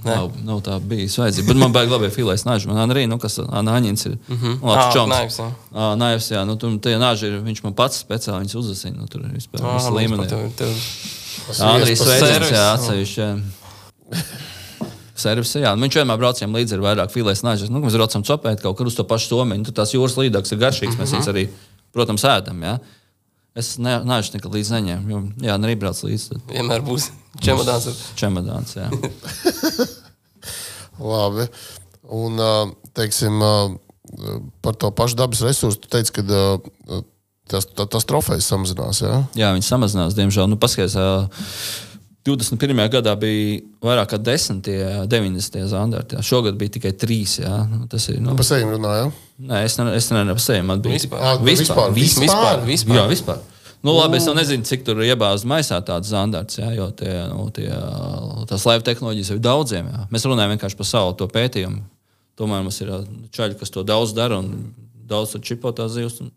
Nē. 0.03 0.13
Nav, 0.15 0.27
nav 0.45 0.59
tā 0.61 0.75
bijis 0.85 1.15
vajadzīga. 1.17 1.47
Bet 1.49 1.57
man 1.57 1.71
baigi 1.73 1.89
labi 1.91 2.07
filēs 2.13 2.43
naži. 2.45 2.67
Man 2.69 2.93
arī, 2.93 3.07
nu, 3.09 3.17
kas 3.19 3.39
Anāņins 3.41 4.05
ir. 4.05 4.17
Mm 4.29 4.37
-hmm. 4.37 4.59
Labs 4.69 4.93
čoms. 4.93 5.09
naivs, 5.09 5.39
jā. 5.39 5.47
Ā, 5.73 5.95
Naivs, 5.97 6.27
jā. 6.31 6.45
Nu, 6.45 6.55
tur 6.55 6.77
tie 6.79 6.97
naži 7.01 7.25
ir, 7.27 7.39
viņš 7.41 7.63
man 7.63 7.73
pats 7.73 7.97
speciāli 8.05 8.43
viņus 8.45 8.55
uzasina. 8.55 8.97
Nu, 9.01 9.07
tur 9.07 9.21
ir 9.25 9.31
vispār 9.33 9.59
Ā, 9.61 9.73
visu 9.75 10.15
par 10.17 10.27
tevi- 10.27 10.53
tevi- 10.55 10.81
Andrijs 11.59 11.99
servis. 11.99 12.51
jā, 12.51 12.73
atsevišķi. 12.75 13.19
jā. 13.21 13.41
Servis, 15.19 15.51
jā. 15.55 15.73
Nu, 15.75 15.83
Viņš 15.83 15.95
vienmēr 15.99 16.17
braucam 16.21 16.53
līdzi 16.55 16.73
ar 16.77 16.79
vairāk 16.85 17.11
filēs 17.11 17.43
nažas. 17.43 17.69
Nu, 17.69 17.81
mēs 17.83 17.97
braucam 17.97 18.23
copēt 18.23 18.61
kaut 18.61 18.77
kur 18.77 18.87
uz 18.87 18.95
to 18.95 19.03
pašu 19.03 19.27
somiņu. 19.33 19.65
Tur 19.67 19.73
tās 19.73 19.91
jūras 19.91 20.15
līdaks 20.15 20.53
ir 20.53 20.59
garšīgs. 20.61 20.95
Mēs 20.99 21.11
viņus 21.11 21.27
arī, 21.33 21.49
protams, 21.91 22.23
ēdam. 22.23 22.61
Jā. 22.63 22.77
Es 23.59 23.73
ne, 23.81 23.97
neesmu 24.07 24.37
nekad 24.39 24.55
līdzi 24.55 24.75
neņēmu. 24.77 25.11
Jo, 25.13 25.21
jā, 25.49 25.57
arī 25.67 25.75
brauc 25.81 25.99
līdzi. 26.05 26.31
tad 26.33 26.53
Vienmēr 26.55 26.83
būs 26.87 27.09
čemodāns. 27.43 27.89
ar- 27.91 28.01
Čemodāns. 28.19 28.75
Jā. 28.79 28.87
Labi. 30.99 31.45
Un, 32.09 32.39
teiksim, 32.97 33.35
par 34.65 34.73
to 34.79 34.89
pašu 34.95 35.19
dabas 35.19 35.43
resursu, 35.45 35.77
tu 35.83 35.91
teici, 35.91 36.13
ka 36.15 36.23
tas, 37.49 37.67
tas 37.69 38.07
trofejs 38.09 38.47
samazinās. 38.49 39.03
Jā? 39.05 39.19
jā, 39.37 39.51
viņi 39.55 39.67
samazinās. 39.67 40.15
Diemžēl, 40.17 40.49
nu, 40.49 40.57
paskatās. 40.61 40.95
Ā, 42.19 42.29
21. 42.29 42.89
gadā 42.91 43.13
bija 43.19 43.61
vairāk 43.81 44.09
kā 44.13 44.17
10, 44.19 44.61
90 45.07 45.65
zandarti. 45.71 46.19
Šogad 46.23 46.57
bija 46.59 46.69
tikai 46.77 46.91
3. 46.91 47.39
Jā. 47.43 47.55
Nu, 47.69 47.85
tas 47.87 48.09
ir. 48.09 48.19
Nu, 48.21 48.35
Par 48.35 48.45
sevi 48.45 48.63
runājot. 48.67 49.11
nē, 49.39 49.63
es 49.65 49.77
nevaru 49.79 50.01
ne, 50.11 50.23
ne, 50.25 50.33
par 50.35 50.41
sevi. 50.43 50.61
Man 50.67 50.81
bija 50.81 50.97
Vispār. 50.99 51.19
Ā, 51.19 51.37
Vispār, 51.43 51.93
vispār. 51.95 52.25
Vispār, 52.27 52.65
vispār. 52.67 52.95
Jā, 52.99 53.07
vispār. 53.09 53.39
Nu, 53.81 53.93
labi, 53.95 54.17
es 54.19 54.25
jau 54.27 54.33
nezinu, 54.35 54.65
cik 54.67 54.81
tur 54.83 54.99
iebāzts 54.99 55.45
maisā 55.47 55.77
tāds 55.87 56.09
zandarts, 56.11 56.57
jā, 56.59 56.67
jo 56.75 56.89
tie, 56.91 57.13
nu, 57.31 57.45
tie, 57.55 57.69
tās 58.49 58.65
laiva 58.67 58.83
tehnoloģijas 58.83 59.29
ir 59.31 59.39
daudziem. 59.39 59.87
Jā. 59.87 60.01
Mēs 60.11 60.25
runājam 60.27 60.51
vienkārši 60.57 60.75
par 60.75 60.85
savu 60.89 61.13
to 61.15 61.27
pētījumu. 61.31 61.79
Tomēr 62.35 62.59
mums 62.65 62.81
ir 62.83 62.91
čaļi, 63.31 63.55
kas 63.61 63.71
to 63.71 63.85
daudz 63.87 64.11
dara 64.17 64.41
un 64.43 64.73
daudz 65.07 65.37
čipo 65.39 65.71
tās 65.71 65.95
zivs. 65.95 66.19
un- 66.19 66.31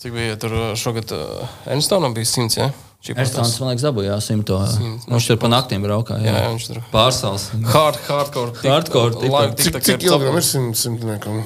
Cik 0.00 0.12
bija 0.12 0.36
tur 0.40 0.52
šogad 0.76 1.10
uh, 1.12 1.48
Enstonam 1.72 2.12
bija 2.16 2.24
simts, 2.28 2.56
jā? 2.56 2.68
Ernstāns, 3.00 3.54
man 3.60 3.70
liekas, 3.72 3.84
dabūjā 3.86 4.16
simto. 4.20 4.58
Simt, 4.68 5.06
Viņš 5.08 5.26
tur 5.30 5.38
pa 5.40 5.48
naktīm 5.48 5.80
braukā. 5.86 6.18
Jā, 6.20 6.34
Jā, 6.36 6.48
viņš 6.52 6.66
tur. 6.68 6.80
Pārsals. 6.92 7.46
Hard, 7.72 7.96
hardcore. 8.06 8.52
tik- 8.60 8.70
Hardcore, 8.70 9.14
tik- 9.14 9.32
live 9.32 9.54
Cik, 9.56 9.78
cik 9.80 9.94
ir 9.94 9.98
kilogramu 10.04 10.36
top. 10.36 10.42
ir 10.44 10.48
simt, 10.50 10.76
simtniekam? 10.76 11.38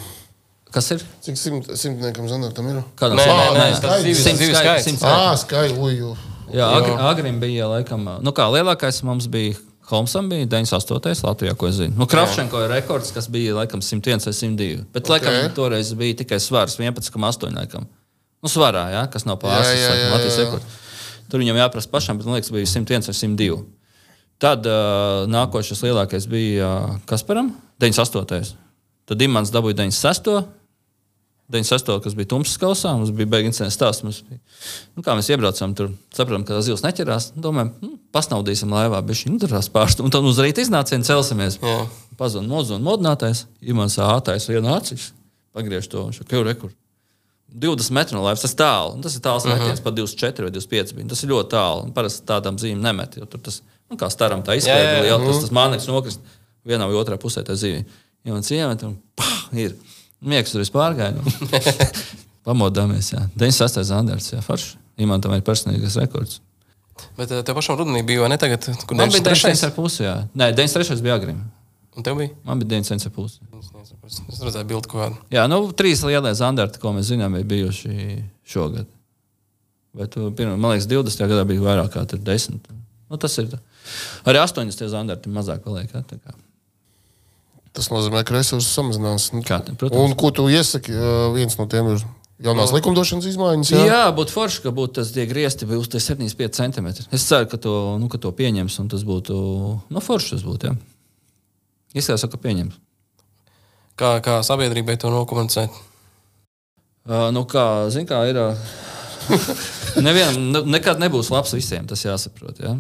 Kas 0.75 0.91
ir? 0.91 1.05
Cik 1.23 1.37
simt, 1.39 1.67
simtniekam 1.79 2.27
zandartam 2.29 2.67
ir? 2.73 2.83
Kādā 2.99 3.15
Nē, 3.15 3.27
nē, 3.27 3.47
nē, 3.55 3.69
Ā, 3.71 3.81
tas 3.81 4.03
zivis, 4.03 4.25
Simts 4.25 4.41
skaits, 4.43 4.59
skaits. 4.59 4.85
skaits. 4.99 5.03
Ah, 5.05 5.37
skaidrs, 5.37 5.79
uju. 5.79 6.17
Jā, 6.53 6.67
agri, 6.77 6.93
agrim 6.99 7.39
bija 7.41 7.67
laikam, 7.71 8.03
nu 8.23 8.33
kā 8.33 8.49
lielākais 8.51 9.03
mums 9.05 9.27
bija. 9.29 9.55
Holmsam 9.85 10.29
bija 10.31 10.47
98. 10.49 11.23
Latvijā, 11.23 11.55
ko 11.57 11.67
es 11.69 11.75
zinu. 11.77 11.95
Nu, 11.97 12.07
Kravčenko 12.07 12.65
ir 12.65 12.71
rekords, 12.71 13.13
kas 13.13 13.29
bija 13.29 13.53
laikam 13.55 13.83
101 13.85 14.25
vai 14.25 14.33
102. 14.33 14.85
Bet, 14.93 15.05
laikam, 15.13 15.29
Ok. 15.45 15.55
toreiz 15.55 15.93
bija 15.95 16.15
tikai 16.25 16.41
svars 16.41 16.79
11,8. 16.79 17.53
Laikam. 17.55 17.87
Nu, 18.43 18.49
svarā, 18.49 18.89
jā, 18.91 19.11
kas 19.13 19.25
nav 19.27 19.37
pārsvars. 19.39 19.77
Jā, 19.77 19.91
jā, 19.93 19.95
jā, 19.95 20.11
Latvijas 20.11 20.39
jā. 20.39 20.61
Tur 21.31 21.43
viņam 21.43 21.59
jāprasa 21.59 21.91
pašam, 21.91 22.19
bet 22.19 22.29
man 22.29 22.39
liekas, 22.39 22.53
bija 22.55 22.69
101 22.69 23.09
vai 23.09 23.17
102. 23.21 23.63
Tad 24.43 24.67
uh, 24.67 25.25
nākošais 25.31 25.85
lielākais 25.87 26.27
bija 26.31 26.67
uh, 26.67 26.99
Kasparam, 27.09 27.53
98. 27.83 28.55
Tad 29.09 29.25
Imants 29.25 29.53
dabūja 29.55 29.79
96. 29.83 30.45
96. 31.53 31.91
kas 32.01 32.15
bija 32.17 32.29
tumšs 32.33 32.57
kausā, 32.61 32.95
mums 32.97 33.11
bija 33.13 33.29
beigas 33.29 33.61
stāsts. 33.75 34.05
Mums 34.05 34.23
bija, 34.25 34.41
nu, 34.97 35.05
kā 35.05 35.17
mēs 35.17 35.29
iebraucām 35.29 35.75
tur, 35.77 35.91
sapratām, 36.17 36.47
ka 36.49 36.57
tas 36.57 36.69
zivs 36.69 36.85
neķerās. 36.87 37.33
nu, 37.37 37.45
Domājam, 37.45 37.75
nu, 37.85 37.91
pasnaudīsim 38.17 38.73
laivā, 38.73 39.03
bet 39.05 39.21
šī 39.21 39.35
nodarās 39.35 39.69
pārstu. 39.73 40.07
Un 40.07 40.15
tad 40.15 40.25
uz 40.25 40.41
rīta 40.41 40.65
iznācienā 40.65 41.05
celsimies. 41.05 41.61
Un 41.61 42.87
modinātais. 42.87 43.45
Imants 43.61 44.01
ātājs 44.01 44.49
vienu 44.49 44.73
acis. 44.73 45.11
Pagriež 45.55 45.91
to, 45.93 46.09
viņš 46.09 46.25
jau 46.25 46.47
rekur. 46.47 46.73
20 47.49 47.95
metru 47.95 48.19
no 48.19 48.25
laivas, 48.25 48.43
tas 48.43 48.57
tālu. 48.59 48.97
Un 48.97 49.05
tas 49.05 49.15
ir 49.15 49.23
tāls 49.25 49.47
metiens, 49.47 49.83
pat 49.83 49.95
24 49.95 50.49
vai 50.49 50.55
25. 50.55 50.95
bija. 50.97 51.09
Tas 51.13 51.23
ir 51.23 51.31
ļoti 51.31 51.53
tālu. 51.53 51.85
Un 51.87 51.93
Parasti 51.97 52.25
tādām 52.29 52.59
zīmēm 52.61 52.83
nemet. 52.83 53.19
Jo 53.21 53.29
tur 53.31 53.43
tas, 53.47 53.61
nu, 53.91 53.99
kā 54.01 54.09
staram, 54.11 54.43
tā 54.47 54.57
jā. 54.59 54.79
liela. 55.05 55.21
Tas, 55.23 55.45
tas 55.45 55.55
māneklis 55.55 55.91
nokrist 55.91 56.25
vienā 56.67 56.89
vai 56.91 56.99
otrā 56.99 57.19
pusē 57.21 57.45
tā 57.47 57.57
zīme. 57.59 57.85
Ja 58.25 58.35
man 58.35 58.47
ciemet, 58.47 58.83
un 58.89 58.97
pah, 59.19 59.37
ir. 59.53 59.77
Miegs 60.25 60.55
tur 60.55 60.65
vispār 60.65 60.97
gāja. 60.97 61.13
Nu. 61.21 61.61
Pamodāmies, 62.47 63.13
jā. 63.13 63.23
96. 63.37 63.85
zandarts, 63.91 64.33
jā, 64.33 64.41
forši. 64.45 64.79
Imantam 65.05 65.35
ir 65.37 65.45
personīgais 65.45 65.99
rekords. 66.01 66.41
Bet 67.19 67.33
eh, 67.33 67.43
tev 67.47 67.57
pašam 67.59 67.79
rudenī 67.79 68.05
bija, 68.07 68.23
vai 68.23 68.31
ne 68.33 68.39
tagad, 68.41 68.67
kur 68.87 68.97
Man 68.99 69.11
bija 69.13 69.23
93. 69.25 69.55
93. 69.55 69.75
pusi, 69.77 70.05
jā. 70.07 70.15
Nē, 70.39 70.53
93. 70.57 71.03
bija 71.05 71.17
agri. 71.19 71.35
Un 71.95 72.03
tev 72.07 72.19
bija? 72.19 72.33
Man 72.47 72.59
bija 72.61 72.81
93. 72.81 73.11
pusi. 73.15 73.41
Es 74.09 74.41
redzēju 74.43 74.67
bildi 74.71 74.91
kaut 74.91 75.01
kādu. 75.01 75.21
Jā, 75.35 75.45
nu, 75.51 75.61
trīs 75.77 76.03
lielie 76.07 76.33
zandarti, 76.35 76.81
ko 76.83 76.93
mēs 76.97 77.13
zinām, 77.13 77.37
ir 77.39 77.47
bijuši 77.49 78.23
šogad. 78.51 78.89
Bet, 79.95 80.17
pirmā, 80.35 80.57
man 80.59 80.75
liekas, 80.75 80.89
20. 80.91 81.29
gadā 81.31 81.45
bija 81.47 81.63
vairāk 81.63 81.93
kā 81.95 82.03
tur 82.11 82.19
10. 82.27 82.59
Nu, 83.11 83.21
tas 83.21 83.39
ir. 83.39 83.47
tā. 83.53 83.61
Arī 84.27 84.41
80. 84.43 84.89
zandarti 84.91 85.31
mazāk 85.31 85.63
paliek. 85.63 85.93
Jā. 85.95 86.35
Tas 87.75 87.91
nozīmē, 87.91 88.25
ka 88.27 88.35
resursi 88.37 88.71
samazinās. 88.71 89.31
Nu, 89.35 89.43
Kā 89.47 89.61
protams. 89.63 89.99
Un 90.03 90.15
ko 90.19 90.31
tu 90.35 90.49
iesaki? 90.51 90.95
Viens 91.35 91.59
no 91.59 91.67
tiem 91.71 91.93
ir 91.95 92.03
jaunās 92.43 92.75
likumdošanas 92.75 93.29
izmaiņas. 93.31 93.71
Jā, 93.75 93.85
Jā, 93.87 94.03
būtu 94.15 94.35
forši, 94.35 94.65
ka 94.67 94.73
būtu 94.75 94.99
tas 95.01 95.13
tie 95.15 95.27
griezti 95.31 95.67
tie 95.67 96.03
75 96.03 96.59
centimetri. 96.59 97.07
Es 97.15 97.27
ceru, 97.29 97.47
ka 97.51 97.59
to, 97.59 97.75
nu, 98.03 98.11
ka 98.11 98.19
to 98.23 98.35
pieņems, 98.35 98.79
un 98.83 98.91
tas 98.91 99.07
būtu 99.07 99.39
nu, 99.95 100.03
forši. 100.03 100.37
Tas 100.37 100.47
būtu, 100.47 100.71
jā. 100.71 100.77
Izskatās, 101.95 102.27
ka 102.31 102.41
pieņems. 102.43 102.81
Kā, 104.01 104.17
kā 104.25 104.41
sabiedrībai 104.43 104.97
to 104.99 105.13
nokomunicēt? 105.15 105.71
Uh, 107.05 107.29
nu, 107.37 107.45
kā, 107.47 107.87
zin, 107.95 108.09
kā 108.09 108.25
ir. 108.27 108.41
Uh, 108.41 108.59
nevienam, 110.07 110.41
ne, 110.51 110.63
nekad 110.77 111.01
nebūs 111.03 111.31
labs 111.33 111.55
visiem, 111.55 111.87
tas 111.89 112.03
jāsaprot. 112.05 112.59
Ja? 112.65 112.75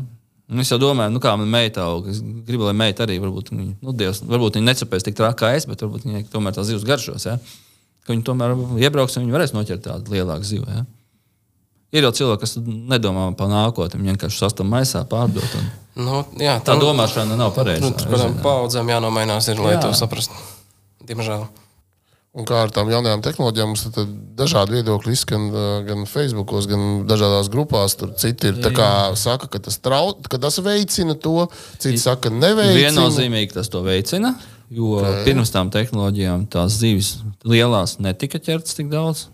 Un 0.50 0.60
Es 0.60 0.68
jau 0.68 0.76
domāju, 0.80 1.14
nu, 1.14 1.20
kā 1.24 1.32
man 1.40 1.48
meita 1.48 1.86
aug. 1.88 2.08
Es 2.10 2.18
gribu, 2.20 2.66
lai 2.68 2.74
meita 2.76 3.06
arī, 3.06 3.16
varbūt, 3.22 3.52
viņa- 3.54 3.76
nu, 3.80 3.94
Dievs, 3.96 4.20
varbūt 4.28 4.58
viņa 4.58 4.72
necapēs 4.72 5.06
tik 5.06 5.16
traki 5.16 5.40
kā 5.40 5.54
es, 5.56 5.68
bet 5.70 5.80
varbūt 5.86 6.04
viņai 6.08 6.26
tomēr 6.32 6.56
tās 6.56 6.68
zivs 6.68 6.84
garšos. 6.88 7.24
Ja? 7.30 7.38
Ka 8.04 8.12
viņi 8.12 8.26
tomēr 8.26 8.52
iebrauks 8.82 9.16
un 9.16 9.24
viņi 9.24 9.36
varēs 9.38 9.54
noķert 9.56 9.86
tādu 9.86 10.12
lielāku 10.16 10.44
zivu. 10.50 10.66
Ja? 10.68 10.84
Ir 11.94 12.08
jau 12.08 12.12
cilvēki, 12.18 12.42
kas 12.42 12.58
nedomā 12.64 13.28
par 13.38 13.48
nākotni, 13.52 14.00
viņi 14.00 14.14
vienkārši 14.14 14.40
sastāv 14.42 14.66
maisā 14.66 15.04
pārdot. 15.08 15.58
un 15.60 15.72
Nu, 15.94 16.24
jā, 16.42 16.56
Tā 16.64 16.74
domāšana 16.78 17.36
nav 17.38 17.52
pareiza. 17.54 17.86
Nu, 17.86 17.94
kādām 17.94 18.40
paudzēm 18.42 18.88
jānomainās, 18.90 19.46
ir, 19.52 19.60
lai 19.62 19.76
Jā. 19.76 19.84
to 19.84 19.92
saprastu. 19.94 20.34
Diemžēl. 21.06 21.44
Un 22.34 22.46
kā 22.48 22.64
ar 22.64 22.72
tām 22.74 22.88
jaunajām 22.90 23.20
tehnoloģijām, 23.22 23.68
mums 23.70 23.84
tad 23.94 24.08
dažādi 24.34 24.80
viedokļi 24.80 25.12
izskan 25.14 25.44
uh, 25.52 25.66
gan 25.86 26.02
Facebook, 26.10 26.50
gan 26.66 27.04
dažādās 27.06 27.46
grupās. 27.52 27.94
Tur 28.00 28.10
citi 28.18 28.50
ir 28.50 28.58
tā 28.64 28.72
kā 28.74 28.88
saka, 29.18 29.46
ka 29.52 29.60
tas, 29.62 29.78
trau, 29.78 30.16
ka 30.18 30.40
tas 30.42 30.58
veicina 30.64 31.14
to, 31.14 31.46
citi 31.78 32.00
saka, 32.02 32.26
ka 32.26 32.34
neveicina. 32.34 32.80
Viennozīmīgi 32.88 33.54
tas 33.54 33.70
to 33.70 33.84
veicina, 33.86 34.32
jo 34.74 34.96
okay. 34.98 35.22
pirms 35.28 35.54
tam 35.54 35.70
tehnoloģijām 35.70 36.48
tās 36.50 36.80
zivis 36.80 37.12
lielās 37.46 38.00
netika 38.02 38.42
ķertas 38.42 38.74
tik 38.80 38.90
daudz, 38.90 39.28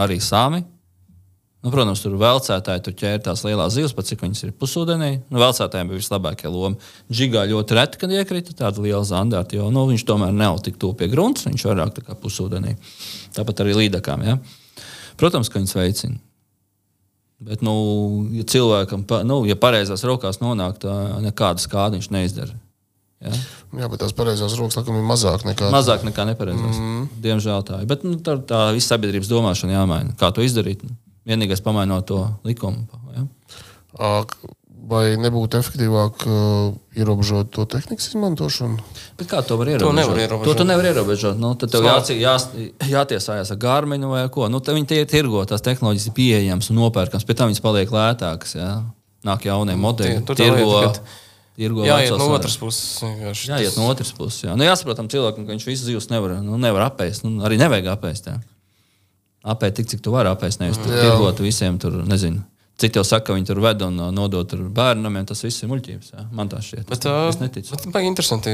arī 0.00 0.16
sāmi. 0.24 0.64
Nu, 1.66 1.72
protams, 1.74 1.98
tur 1.98 2.12
vēlcētāji 2.14 2.82
tur 2.86 2.94
ķēra 2.94 3.18
tās 3.24 3.40
lielās 3.42 3.72
zivs, 3.74 3.90
pat 3.96 4.06
cik 4.06 4.20
viņas 4.22 4.44
ir 4.46 4.52
pusūdenī. 4.54 5.08
Nu, 5.32 5.40
vēlcētājiem 5.42 5.88
bija 5.90 5.98
vislabākie 5.98 6.46
loma. 6.46 6.78
Džigā 7.10 7.42
ļoti 7.50 7.74
reti, 7.74 7.98
kad 7.98 8.12
iekrita 8.14 8.52
tāda 8.54 8.84
liela 8.84 9.00
zandārta, 9.02 9.56
jo 9.58 9.66
nu, 9.74 9.82
viņš 9.90 10.04
tomēr 10.06 10.30
nav 10.30 10.60
tik 10.62 10.76
tuvu 10.78 10.94
pie 11.00 11.08
grunts, 11.10 11.48
viņš 11.48 11.64
vairāk 11.66 11.96
tā 11.96 12.04
kā 12.06 12.14
pusūdenī. 12.22 12.76
Tāpat 13.34 13.64
arī 13.64 13.74
līdakām. 13.80 14.22
Ja? 14.28 14.36
Protams, 15.18 15.50
ka 15.50 15.58
viņas 15.58 15.74
veicina. 15.74 16.20
Bet, 17.42 17.64
nu, 17.66 17.74
ja 18.38 18.46
cilvēkam, 18.46 19.02
nu, 19.26 19.40
ja 19.50 19.56
pareizās 19.58 20.06
rokās 20.06 20.38
nonāk, 20.38 20.78
tā 20.86 20.94
nekāda 21.24 21.60
skāda 21.60 21.98
viņš 21.98 22.08
neizdara. 22.14 22.54
Ja? 23.26 23.32
Jā, 23.80 23.88
bet 23.90 24.04
tās 24.04 24.14
pareizās 24.14 24.54
rokas 24.54 24.78
laikam 24.78 25.00
ir 25.00 25.08
mazāk 25.08 25.42
nekā. 25.48 25.72
Mazāk 25.74 26.06
nekā 26.06 26.28
nepareizās. 26.30 26.78
Mm. 26.78 27.02
Diemžēl 27.26 27.66
tā 27.66 27.82
ir. 27.82 27.90
Bet 27.90 28.06
nu, 28.06 28.20
tā, 28.22 28.38
tā 28.38 28.62
visa 28.76 28.94
sabiedrības 28.94 29.32
domāšana 29.34 29.74
jāmaina. 29.80 30.14
Kā 30.20 30.30
to 30.36 30.46
izdarīt? 30.46 30.86
Vienīgais 31.26 31.62
pamainot 31.64 32.06
to 32.06 32.20
likumu. 32.46 32.86
Ja? 33.16 33.26
Ā, 33.98 34.12
Vai 34.86 35.16
nebūtu 35.18 35.58
efektīvāk 35.58 36.20
uh, 36.30 36.74
ierobežot 36.94 37.48
to 37.56 37.64
tehnikas 37.66 38.12
izmantošanu? 38.12 38.76
Bet 39.18 39.26
kā 39.32 39.40
to 39.42 39.56
var 39.58 39.72
ierobežot? 39.72 39.96
nevar 39.98 40.20
ierobežot. 40.22 40.46
To 40.46 40.62
tu 40.62 40.66
nevar 40.68 40.86
ierobežot. 40.86 41.40
Nu, 41.42 41.54
tad 41.58 41.72
tev 41.74 41.88
jācī, 41.88 42.20
jā, 42.22 42.36
jātiesājas 42.92 43.50
ar 43.50 43.58
Gārminu 43.64 44.12
vai 44.12 44.22
ko. 44.30 44.46
Nu, 44.52 44.60
viņi 44.62 44.86
tie 44.92 45.00
tirgo, 45.10 45.42
tās 45.48 45.64
tehnoloģijas 45.66 46.06
ir 46.06 46.14
pieejamas 46.14 46.70
un 46.70 46.78
nopērkamas. 46.78 47.26
Pēc 47.26 47.40
tam 47.40 47.50
viņas 47.50 47.64
paliek 47.64 47.94
lētākas. 47.98 48.54
Jā. 48.60 48.70
Nāk 49.26 49.48
jaunie 49.48 49.74
modeļi. 49.80 50.20
Tie- 50.20 50.26
tur 50.28 50.38
tirgo, 50.38 50.70
lieta, 50.70 50.92
kad 50.92 51.58
tirgo 51.58 51.88
Jā, 51.88 51.98
iet 52.06 52.14
no 52.20 52.30
otras 52.36 52.54
puses. 52.60 53.00
vienkārši 53.02 53.50
Jā, 53.50 53.62
iet 53.66 53.80
no 53.80 53.88
otras 53.90 54.14
puses. 54.14 54.44
Jā. 54.46 54.54
Nu, 54.54 54.68
jāsaprot 54.68 55.00
tam 55.00 55.10
cilvēkam, 55.10 55.48
ka 55.48 55.56
viņš 55.56 55.66
visu 55.66 55.88
zivs 55.90 56.12
nevar, 56.14 56.38
nu, 56.46 56.60
nevar 56.62 56.92
apēst. 56.92 57.26
Nu, 57.26 57.42
arī 57.42 57.58
nevajag 57.58 57.90
apēst. 57.96 58.30
Jā. 58.30 58.38
Apēt 59.46 59.76
tik, 59.78 59.86
cik 59.92 60.00
tu 60.02 60.10
vari 60.14 60.28
apēst. 60.32 60.58
Nevis 60.62 60.80
tur 60.82 60.90
tirgot 60.90 61.38
visiem 61.44 61.76
tur, 61.78 62.00
nezinu. 62.08 62.42
Citi 62.76 62.98
jau 62.98 63.04
saka, 63.06 63.28
ka 63.30 63.36
viņi 63.38 63.46
tur 63.48 63.60
ved 63.64 63.80
un 63.86 63.94
uh, 64.02 64.10
nodod 64.12 64.48
tur 64.50 64.64
bērnam, 64.68 65.14
tas 65.24 65.40
viss 65.46 65.62
ir 65.64 65.70
muļķības. 65.70 66.10
Jā. 66.12 66.24
Man 66.36 66.50
tā 66.52 66.58
šķiet. 66.60 66.88
Bet, 66.90 66.98
es, 66.98 67.06
ā, 67.08 67.28
es 67.30 67.38
neticu. 67.40 67.70
bet 67.76 67.86
baigi 67.94 68.10
interesanti. 68.10 68.52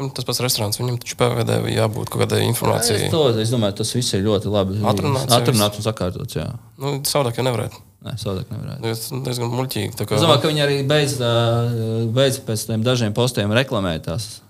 Nu, 0.00 0.06
Tas 0.16 0.24
pats 0.24 0.40
restorāns, 0.40 0.78
viņam 0.80 0.96
taču 1.02 1.16
PVD 1.20 1.58
jābūt 1.74 2.08
kaut 2.08 2.22
kādai 2.22 2.38
Es, 2.40 2.46
informācijai. 2.48 3.10
to, 3.12 3.18
es 3.42 3.50
domāju, 3.52 3.74
tas 3.82 3.90
viss 3.92 4.14
ir 4.16 4.22
ļoti 4.24 4.48
labi. 4.48 4.78
Atrunāts 4.80 5.34
Atrunāts 5.36 5.76
un 5.76 5.84
sakārtots. 5.84 6.38
Jā. 6.38 6.46
Nu, 6.80 6.94
savādāk 7.04 7.36
jau 7.36 7.44
nevarētu. 7.44 7.82
Nē, 8.06 8.14
savādāk 8.22 8.48
nevarētu. 8.48 8.80
Nu, 8.80 8.94
Tas 8.94 9.10
diezgan 9.26 9.52
muļķīgi. 9.52 9.92
kā- 10.00 10.16
Es 10.16 10.24
domāju, 10.24 10.40
ka 10.40 10.48
viņi 10.54 10.64
arī 10.64 10.78
beidz, 10.88 11.18
ā, 11.20 11.34
beidz 12.16 12.38
pēc 12.48 12.64
tam 12.70 12.82
dažiem 12.86 13.12
postiem 13.12 13.52
reklamēt 13.52 14.06
tās, 14.08 14.40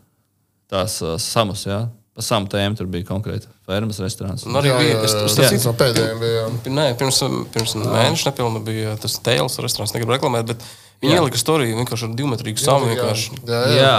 tās 0.70 1.00
ā, 1.02 1.16
samus. 1.18 1.66
Jā. 1.66 1.88
Pa 2.20 2.24
samu 2.26 2.50
tēmu 2.52 2.76
tur 2.76 2.88
bija 2.92 3.06
konkrēti 3.08 3.48
fermas 3.64 3.96
restorāns. 4.04 4.44
Un 4.44 4.58
arī 4.60 4.74
bija. 4.76 4.98
Tas 5.00 5.38
es, 5.40 5.64
no 5.64 5.72
pēdējiem 5.80 6.18
bija. 6.20 6.42
jā. 6.44 6.72
Nē, 6.76 6.84
pirms, 7.00 7.20
pirms 7.54 7.72
mēneša 7.80 8.28
nepilna 8.28 8.60
bija 8.66 8.92
tas 9.00 9.14
tēls 9.24 9.56
restorāns, 9.64 9.94
negribu 9.96 10.12
reklamēt, 10.12 10.50
bet 10.52 10.66
viņi 11.00 11.16
ielika 11.16 11.40
storiju 11.40 11.78
vienkārši 11.78 12.08
ar 12.10 12.12
divmetrīgu 12.18 12.60
samu. 12.60 12.90
vienkārši. 12.90 13.38
Jā, 13.48 13.60
jā. 13.72 13.78
Jā, 13.78 13.94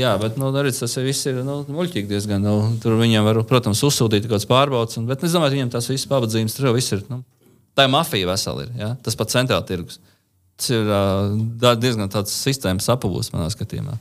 jā, 0.00 0.14
bet 0.24 0.40
nu, 0.42 0.50
arī 0.58 0.72
tas 0.74 0.96
viss 1.06 1.28
ir 1.30 1.38
nu, 1.46 1.60
muļķīgi 1.70 2.10
diezgan. 2.10 2.42
Nu, 2.42 2.56
tur 2.82 2.98
viņam 2.98 3.28
var, 3.30 3.40
protams, 3.46 3.84
uzsūtīt 3.86 4.26
kaut 4.26 4.34
kādas 4.34 4.48
pārbaudas, 4.50 4.98
un- 4.98 5.06
bet 5.06 5.22
es 5.22 5.36
domāju, 5.38 5.54
ka 5.54 5.58
viņam 5.60 5.72
tās 5.76 5.86
visas 5.92 6.10
pabadzības 6.10 6.58
tur 6.58 6.66
jau 6.72 6.74
viss 6.74 6.90
ir. 6.98 7.04
Nu, 7.12 7.20
tā 7.78 7.86
ir 7.86 7.94
mafija 7.94 8.26
vesela. 8.32 8.66
Ir, 8.66 8.74
ja? 8.80 8.90
Tas 9.06 9.14
pats 9.14 9.38
centrāla 9.38 9.62
tirgus. 9.70 10.00
Tas 10.58 10.70
ir 10.74 10.82
uh, 10.90 11.76
diezgan 11.78 12.10
tāds 12.10 12.34
sistēmas 12.42 12.90
apavūs 12.90 13.30
manā 13.36 13.46
skatījumā. 13.54 13.94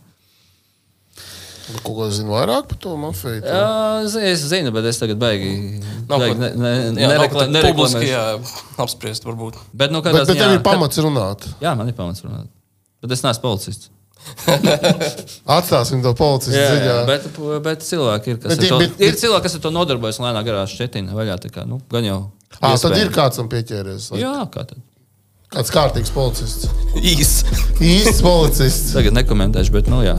Ko 1.84 1.96
ko 1.98 2.06
zinu 2.14 2.30
vairāk 2.36 2.68
par 2.70 2.78
to 2.78 2.92
mafiju? 3.02 3.40
Jā, 3.42 4.04
es, 4.06 4.14
es 4.16 4.44
zinu, 4.52 4.70
bet 4.76 4.86
es 4.86 5.00
tagad 5.02 5.18
baigi. 5.18 5.82
Nav 6.10 6.20
baigi 6.22 6.36
pat- 6.38 6.42
ne, 6.44 6.50
ne, 6.62 6.74
Jā, 7.02 7.08
nav 7.08 7.14
nerekla, 7.16 7.40
pat 7.48 7.66
publiski 7.66 8.06
nereklamēšu. 8.06 8.12
jā, 8.12 8.84
apspriest, 8.86 9.26
varbūt. 9.26 9.58
Bet, 9.74 9.92
nu, 9.92 10.02
Bet, 10.04 10.14
kādā 10.14 10.22
bet 10.26 10.30
ziņā- 10.36 10.44
tev 10.46 10.54
ir 10.60 10.62
pamats 10.68 10.98
runāt. 11.02 11.48
Jā, 11.64 11.74
man 11.78 11.90
ir 11.90 11.98
pamats 11.98 12.22
runāt. 12.22 12.48
Bet 13.02 13.12
es 13.18 13.24
neesmu 13.26 13.42
policists. 13.42 13.90
Atstāsim 15.58 16.02
to 16.06 16.14
policistu 16.18 16.58
Jā, 16.58 16.70
jā, 16.70 16.78
ziņā. 16.78 16.96
bet, 17.10 17.28
bet 17.66 17.84
cilvēki 17.86 18.34
ir, 18.36 18.38
kas 18.42 18.56
Bet 18.56 18.64
ir- 18.64 18.70
to, 18.70 18.80
bet- 18.82 19.02
ir 19.10 19.14
cilvēki, 19.22 19.44
kas 19.48 19.56
ar 19.56 19.62
to 19.66 19.72
nodarbojas 19.76 20.20
un 20.22 20.26
lēnā 20.30 20.42
garā 20.48 20.64
šķetina 20.70 21.14
vaļā. 21.18 21.36
tā 21.46 21.52
Kā, 21.54 21.66
nu, 21.68 21.82
gan 21.92 22.04
jau. 22.08 22.20
À, 22.62 22.76
tad 22.80 22.98
ir 22.98 23.10
kāds 23.14 23.36
tam 23.42 23.50
pieķēries. 23.50 24.12
vai? 24.12 24.20
Jā, 24.22 24.36
kā 24.54 24.66
tad? 24.70 24.78
Kāds 25.52 25.70
kārtīgs 25.72 26.12
policists. 26.14 26.70
Īs. 26.96 27.44
Īsts 27.80 28.22
policists. 28.22 28.94
Tagad 28.94 29.14
nekomentēšu, 29.14 29.72
bet, 29.72 29.88
nu, 29.88 30.02
jā. 30.06 30.18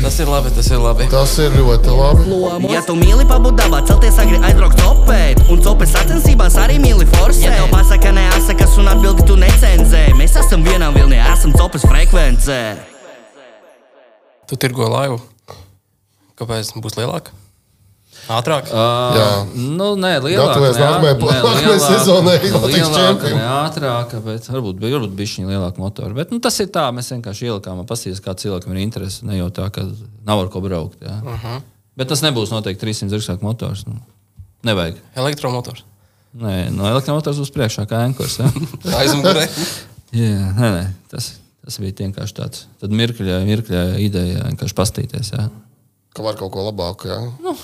Tas 0.00 0.16
ir 0.18 0.28
labi, 0.32 0.50
tas 0.56 0.68
ir 0.72 0.80
labi. 0.80 1.06
Tas 1.12 1.32
ir 1.44 1.52
ļoti 1.58 1.92
labi. 1.92 2.70
Ja 2.72 2.80
tu 2.86 2.94
mīli 2.96 3.26
pabudavā, 3.28 3.82
celties 3.88 4.16
agri 4.22 4.38
aizbraukt 4.40 4.80
copēt 4.80 5.42
Un 5.52 5.60
copes 5.64 5.92
sacensībās 5.92 6.56
arī 6.62 6.78
mīli 6.80 7.04
forsēt 7.12 7.44
Ja 7.44 7.58
tev 7.58 7.68
pasaka 7.74 8.12
neasakas 8.16 8.78
un 8.80 8.88
atbildi 8.94 9.26
tu 9.28 9.36
necenzē 9.40 10.06
Mēs 10.16 10.38
esam 10.40 10.64
vienā 10.64 10.88
vilnī, 10.96 11.20
esam 11.34 11.52
copes 11.56 11.84
frekvencē 11.84 12.60
Tu 14.48 14.56
tirgo 14.58 14.88
laivu. 14.90 15.20
Kāpēc 16.40 16.72
būs 16.80 16.96
lielāka? 16.98 17.36
Ātrāk. 18.28 18.68
Jā. 18.70 19.28
Nu, 19.56 19.96
nē, 19.96 20.20
lielāka. 20.22 20.54
Gatavojies 20.54 20.76
ne- 20.78 20.84
nākamajai 20.86 21.16
lielāka- 21.20 21.80
sezonai 21.86 22.36
Latvijas 22.38 22.88
Lielāka, 22.88 23.06
čempioni. 23.06 23.34
ne 23.34 23.48
ātrāka, 23.56 24.20
bet 24.24 24.42
varbūt, 24.52 24.78
varbūt 24.84 25.14
bija 25.16 25.26
šī 25.32 25.46
lielāka 25.48 25.78
motora. 25.78 26.14
Bet 26.14 26.30
nu, 26.30 26.38
tas 26.40 26.60
ir 26.60 26.66
tā, 26.68 26.84
mēs 26.94 27.10
vienkārši 27.10 27.48
ielikām 27.48 27.84
paskatījāmies, 27.86 28.20
kā 28.22 28.34
cilvēkam 28.34 28.70
ir 28.76 28.82
interese. 28.84 29.22
Ne 29.24 29.38
jau 29.38 29.50
tā, 29.50 29.70
ka 29.72 29.82
nav 30.26 30.40
ar 30.44 30.48
ko 30.48 30.60
braukt. 30.60 31.00
Jā. 31.00 31.16
Uh 31.22 31.30
Mhm. 31.30 31.46
-huh. 31.46 31.62
Bet 31.96 32.08
tas 32.08 32.20
nebūs 32.22 32.50
noteikti 32.50 32.80
300 32.86 33.10
zirgspēku 33.10 33.42
motors. 33.42 33.84
Nu, 33.86 33.94
nevajag. 34.64 34.94
Elektromotors. 35.16 35.82
Nē, 36.36 36.70
no 36.70 36.84
elektromotors 36.86 37.38
uz 37.38 37.50
priekšā 37.50 37.86
kā 37.86 38.04
ankurs. 38.04 38.38
Aizmugurē. 39.00 39.48
Jā, 40.12 40.54
nē, 40.54 40.68
nē, 40.76 40.86
tas, 41.10 41.32
tas 41.64 41.78
bija 41.78 41.92
vienkārši 41.92 42.34
tāds. 42.34 42.64
Tad 42.80 42.90
mirkļa, 42.90 43.44
mirkļa 43.44 43.98
ideja 43.98 44.42
vienkārši 44.46 44.74
pastīties, 44.74 45.30
jā, 45.32 45.50
Ka 46.14 46.22
var 46.22 46.34
kaut 46.34 46.50
ko 46.52 46.70
labāku. 46.70 47.06
Jā. 47.06 47.54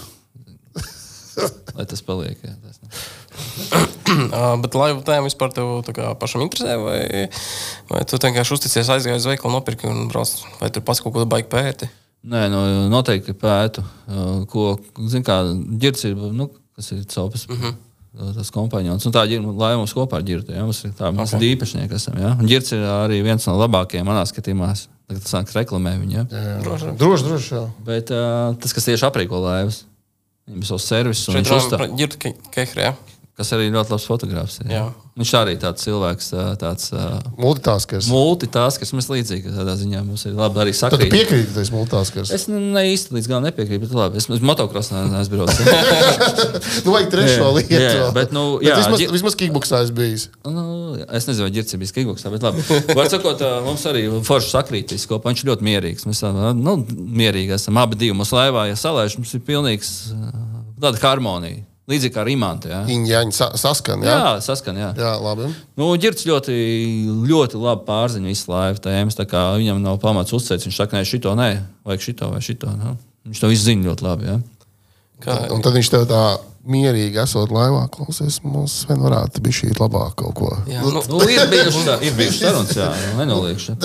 Lai 1.76 1.86
tas 1.88 2.02
paliek. 2.06 2.40
Jā, 2.44 2.54
tas, 2.62 2.80
Ā, 4.06 4.42
Bet 4.62 4.76
laivu 4.78 5.02
tēma 5.06 5.28
vispār 5.28 5.52
tev 5.54 5.72
tā 5.86 5.94
kā 5.96 6.10
pašam 6.20 6.44
interesē, 6.46 6.76
vai, 6.80 7.26
vai 7.90 8.02
tu 8.08 8.20
vienkārši 8.22 8.56
uzticies, 8.56 8.90
aizgāji 8.92 9.22
uz 9.22 9.28
veikalu, 9.28 9.56
nopirki 9.56 9.88
un 9.90 10.06
brauc, 10.12 10.32
vai 10.60 10.70
tu 10.72 10.82
pats 10.84 11.02
kaut 11.04 11.16
ko 11.16 11.26
baigi 11.28 11.50
pēti? 11.52 11.90
Nē, 12.26 12.46
nu, 12.50 12.60
noteikti 12.90 13.36
pētu, 13.38 13.84
uh, 14.10 14.38
ko, 14.50 14.72
zin 15.10 15.26
kā, 15.26 15.42
ģirds 15.82 16.08
ir, 16.08 16.16
nu, 16.34 16.48
kas 16.74 16.90
ir 16.94 17.04
copas. 17.12 17.46
Mm 17.48 17.60
-hmm. 17.60 17.82
Tas 18.16 18.48
kompānijas. 18.48 19.04
Un 19.04 19.12
tā 19.12 19.26
ir 19.28 19.42
lai 19.44 19.74
mums 19.76 19.92
kopā 19.92 20.16
ar 20.16 20.22
ģirdu. 20.24 20.54
Ja? 20.54 20.62
Mums 20.64 20.84
ir 20.84 20.92
tā, 20.96 21.10
mēs 21.12 21.34
okay. 21.36 21.52
īpašnieki 21.52 21.94
esam. 21.98 22.16
Ja? 22.16 22.30
Un 22.32 22.48
ģirds 22.48 22.72
ir 22.72 22.84
arī 22.88 23.18
viens 23.22 23.46
no 23.46 23.58
labākajiem 23.60 24.08
manā 24.08 24.22
skatījumā. 24.24 24.70
Tagad 25.06 25.22
tas 25.22 25.34
sāks 25.34 25.52
reklamēt 25.52 26.00
viņu. 26.00 26.16
Ja? 26.16 26.24
Droši, 26.96 27.24
droši. 27.28 27.60
Bet 27.84 28.10
uh, 28.10 28.56
tas, 28.56 28.72
kas 28.72 28.88
tieši 28.88 29.04
aprīko 29.04 29.42
laivas, 29.44 29.84
viņam 30.46 30.62
ir 30.62 30.68
savs 30.70 30.86
servis 30.90 31.22
un 31.28 31.34
Šeit 31.34 31.42
viņš 31.42 31.52
uzstāv. 31.56 31.82
jā. 32.86 32.94
Kas 33.36 33.52
arī 33.52 33.70
ļoti 33.74 33.90
labs 33.92 34.06
fotogrāfs. 34.08 34.60
ir, 34.64 34.70
Jā. 34.72 34.84
Viņš 35.16 35.30
arī 35.38 35.54
tāds 35.56 35.80
cilvēks, 35.80 36.26
tāds 36.60 36.90
Multitaskers. 37.40 38.04
multitaskers, 38.12 38.90
mēs 38.92 39.06
līdzīgi 39.08 39.48
tādā 39.54 39.72
ziņā 39.80 40.02
mums 40.04 40.26
ir 40.28 40.34
labi 40.36 40.60
arī 40.60 40.74
Tad 40.76 40.92
sakrīt. 40.92 41.08
piekrīti, 41.14 41.46
ka 41.48 41.54
tas 41.56 41.70
multitaskers. 41.72 42.32
Es 42.36 42.44
ne 42.52 42.82
īsti 42.92 43.14
līdz 43.16 43.28
galam 43.30 43.46
nepiekrītu, 43.48 43.80
bet 43.86 43.94
labi. 43.96 44.20
Es, 44.20 44.28
es 44.28 44.42
motokrosā 44.44 45.06
neesmu 45.08 45.38
braucis. 45.38 45.64
Nu, 46.84 46.92
vajag 46.92 47.08
trešo 47.14 47.46
Jā, 47.46 47.52
lietu. 47.56 47.78
jā, 47.80 48.10
bet, 48.14 48.34
nu, 48.36 48.42
Bet 48.60 48.68
jā, 48.68 48.76
vismaz, 48.82 49.00
ģi- 49.00 49.08
vismaz 49.16 49.36
kickboksā 49.40 49.80
es 49.86 49.90
biju. 49.96 50.18
Nu, 50.52 50.64
es 51.08 51.26
nezinu, 51.30 51.46
vai 51.48 51.54
ģērbs 51.56 51.78
bija 51.80 51.94
kickboksā, 51.96 52.30
bet 52.36 52.44
labi. 52.44 52.64
Var 52.92 53.08
sakot, 53.10 53.40
mums 53.64 53.86
arī 53.88 54.04
forši 54.26 54.52
sakrītīs 54.52 55.08
kopā. 55.08 55.32
Viņš 55.32 55.46
ļoti 55.48 55.66
mierīgs. 55.66 56.04
Mēs 56.10 56.20
nu, 56.60 56.76
mierīgi 56.92 57.56
esam 57.56 57.80
abi 57.80 57.96
divi. 58.04 58.14
Mums 58.20 58.34
laivā, 58.36 58.68
ja 58.68 58.76
salaiž, 58.78 59.16
mums 59.18 59.32
ir 59.32 59.40
pilnīgs 59.48 59.94
tāda 60.76 61.00
harmonija. 61.02 61.64
Līdzīgi 61.86 62.14
kā 62.16 62.24
Rīmānte. 62.26 62.66
Jā, 62.72 62.80
Viņa 62.88 63.06
jāņa 63.12 63.34
sa 63.36 63.46
saskan, 63.54 64.00
jā. 64.02 64.10
jā? 64.10 64.16
jā 64.18 64.40
saskan. 64.42 64.80
Jā. 64.80 64.88
Jā, 64.98 65.12
labi. 65.22 65.46
Nu, 65.78 65.92
Girts 66.02 66.26
ļoti, 66.26 66.56
ļoti 67.30 67.60
labi 67.62 67.86
pārzina 67.86 68.26
visu 68.32 68.50
laivu 68.50 68.82
tēmas. 68.82 69.14
tā 69.14 69.22
kā 69.30 69.44
Viņam 69.54 69.78
nav 69.84 70.00
pamats 70.02 70.34
uzsvērt. 70.34 70.66
Viņš 70.66 70.80
saka, 70.82 70.98
nē, 70.98 71.04
šito 71.06 71.36
nē, 71.38 71.48
vajag 71.86 72.02
šito 72.08 72.32
vai 72.32 72.42
šito. 72.42 72.72
Nu. 72.74 72.96
Viņš 73.30 73.40
to 73.44 73.52
visu 73.54 73.68
zina 73.70 73.86
ļoti 73.92 74.02
labi. 74.08 74.26
Ja? 74.32 74.36
Kā, 75.22 75.38
Un 75.54 75.62
tad 75.64 75.78
viņš 75.78 75.88
tev 75.94 76.08
tā 76.10 76.24
mierīgi 76.66 77.20
esot 77.22 77.52
laivā, 77.54 77.84
klausies, 77.94 78.40
mums 78.42 78.74
vien 78.88 78.98
varētu 79.06 79.38
būt 79.46 79.54
šī 79.54 79.68
labāk 79.78 80.16
kaut 80.18 80.34
ko. 80.34 80.48
jā, 80.66 80.82
nu, 80.82 80.98
Nu, 81.08 81.20
ir 81.22 81.38
ir 81.46 82.16
bijušas 82.18 82.40
sarunas, 82.42 82.72
jā, 82.74 82.88
nu, 83.14 83.20
nenoliekšu. 83.22 83.76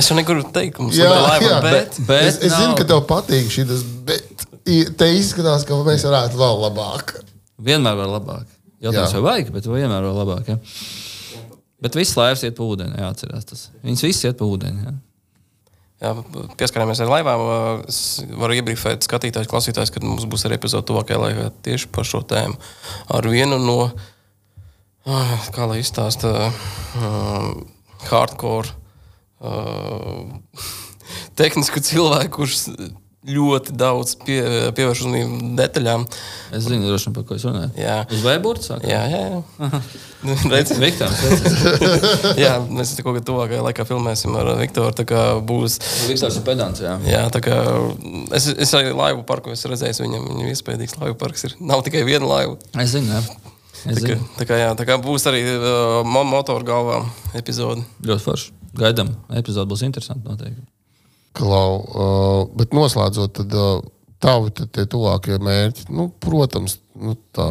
es 0.00 0.08
jau 0.08 0.16
negribu 0.16 0.48
teikt, 0.48 0.78
ka 0.78 0.82
mums 0.86 0.96
Jā, 0.96 1.04
ir 1.04 1.12
laiva, 1.12 1.50
jā, 1.52 1.58
bet, 1.66 2.00
Bet 2.08 2.24
es, 2.32 2.38
es 2.48 2.56
zinu, 2.56 2.72
ka 2.80 2.88
tev 2.88 3.04
patīk 3.06 3.52
šis, 3.52 3.84
bet 4.08 4.24
i- 4.24 4.47
te 4.98 5.10
izskatās, 5.16 5.66
ka 5.68 5.80
mēs 5.86 6.06
varētu 6.08 6.40
vēl 6.40 6.62
labāk. 6.66 7.16
Vienmēr 7.64 7.98
var 7.98 8.14
labāk. 8.18 8.46
Jautājums, 8.84 9.16
vai 9.16 9.24
vajag, 9.26 9.52
bet 9.56 9.66
vienmēr 9.66 10.06
var 10.06 10.16
labāk. 10.20 10.52
Ja? 10.52 10.58
Bet 11.82 11.98
viss 11.98 12.18
laivas 12.18 12.44
iet 12.46 12.56
pa 12.58 12.66
ūdeni, 12.66 12.98
jāatcerās 12.98 13.46
tas. 13.48 13.68
Viņas 13.86 14.04
viss 14.06 14.26
iet 14.26 14.38
pa 14.38 14.46
ūdeni. 14.46 14.84
Ja? 14.86 14.94
jā, 16.02 16.12
pieskaramies 16.58 17.00
ar 17.02 17.10
laivām. 17.12 17.44
Es 17.90 18.20
varu 18.38 18.58
iebrīfēt 18.58 19.06
skatītājus, 19.06 19.50
klausītājus, 19.50 19.92
kad 19.94 20.06
mums 20.06 20.26
būs 20.30 20.46
arī 20.46 20.58
epizode 20.58 20.86
tuvākajā 20.88 21.20
laikā 21.22 21.48
tieši 21.66 21.90
par 21.94 22.08
šo 22.08 22.22
tēmu. 22.28 22.58
Ar 23.14 23.30
vienu 23.30 23.58
no, 23.62 23.78
ah, 25.08 25.50
kā 25.54 25.68
lai 25.70 25.80
izstāsta, 25.82 26.50
um, 26.98 27.66
hardcore 28.08 28.70
uh, 29.42 30.22
tehnisku 31.40 31.82
cilvēku, 31.84 32.42
kurš 32.42 32.62
ļoti 33.26 33.74
daudz 33.74 34.12
pie, 34.22 34.38
pievērš 34.76 35.00
uzmanību 35.02 35.38
detaļām. 35.58 36.04
Es 36.54 36.68
zinu, 36.68 36.86
droši 36.86 37.08
vien, 37.08 37.14
par 37.16 37.24
ko 37.26 37.34
es 37.34 37.42
runāju. 37.48 37.72
Jā. 37.76 37.96
Uz 38.14 38.22
Vēburgas? 38.22 38.70
Jā, 38.86 39.00
jā, 39.10 39.22
jā. 39.34 39.80
Redz, 40.52 40.72
Viktors. 40.78 41.18
jā, 42.44 42.54
mēs 42.70 42.94
kādā 43.02 43.22
tuvākajā 43.26 43.64
laikā 43.66 43.86
filmēsim 43.88 44.38
ar 44.38 44.52
Viktoru. 44.60 44.94
tā 44.96 45.04
kā 45.08 45.24
Būs, 45.44 45.80
Viktors 46.06 46.38
ir 46.38 46.46
pedants. 46.46 46.84
Jā. 46.84 46.94
jā, 47.10 47.24
tā 47.34 47.42
kā 47.44 47.58
es, 48.38 48.48
es 48.54 48.74
arī 48.78 48.94
laivu 48.94 49.26
parku 49.28 49.52
esmu 49.54 49.74
redzējis. 49.74 50.02
Viņam, 50.06 50.30
viņam 50.30 50.54
iespējams, 50.54 50.96
laivu 51.02 51.18
parks 51.18 51.48
ir. 51.50 51.58
Nav 51.58 51.82
tikai 51.86 52.06
viena 52.06 52.28
laiva. 52.30 52.56
Es 52.78 52.94
zinu, 52.94 53.10
jā. 53.18 53.22
Es 53.82 53.98
Tā 53.98 54.00
kā, 54.00 54.14
zinu. 54.14 54.30
tā 54.38 54.46
kā, 54.46 54.62
jā, 54.62 54.72
tā 54.78 54.86
kā 54.88 54.96
būs 55.02 55.26
arī 55.30 55.42
uh, 55.52 56.00
mo 56.06 56.22
motoru 56.26 56.66
galvā 56.66 57.02
epizode. 57.38 57.82
Ļoti 58.06 58.24
forši. 58.30 58.50
Gaidām, 58.78 59.14
epizode 59.38 59.70
būs 59.70 59.82
interesanta 59.86 60.30
noteikti. 60.30 60.66
Klau, 61.36 61.74
uh, 61.78 62.40
bet 62.58 62.72
noslēdzot, 62.76 63.34
tad 63.36 63.54
uh, 63.54 63.82
tavi 64.22 64.54
tad 64.54 64.72
tie 64.74 64.86
tuvākie 64.90 65.38
mērķi, 65.42 65.88
nu, 65.94 66.08
protams, 66.22 66.78
nu, 66.98 67.14
tā, 67.36 67.46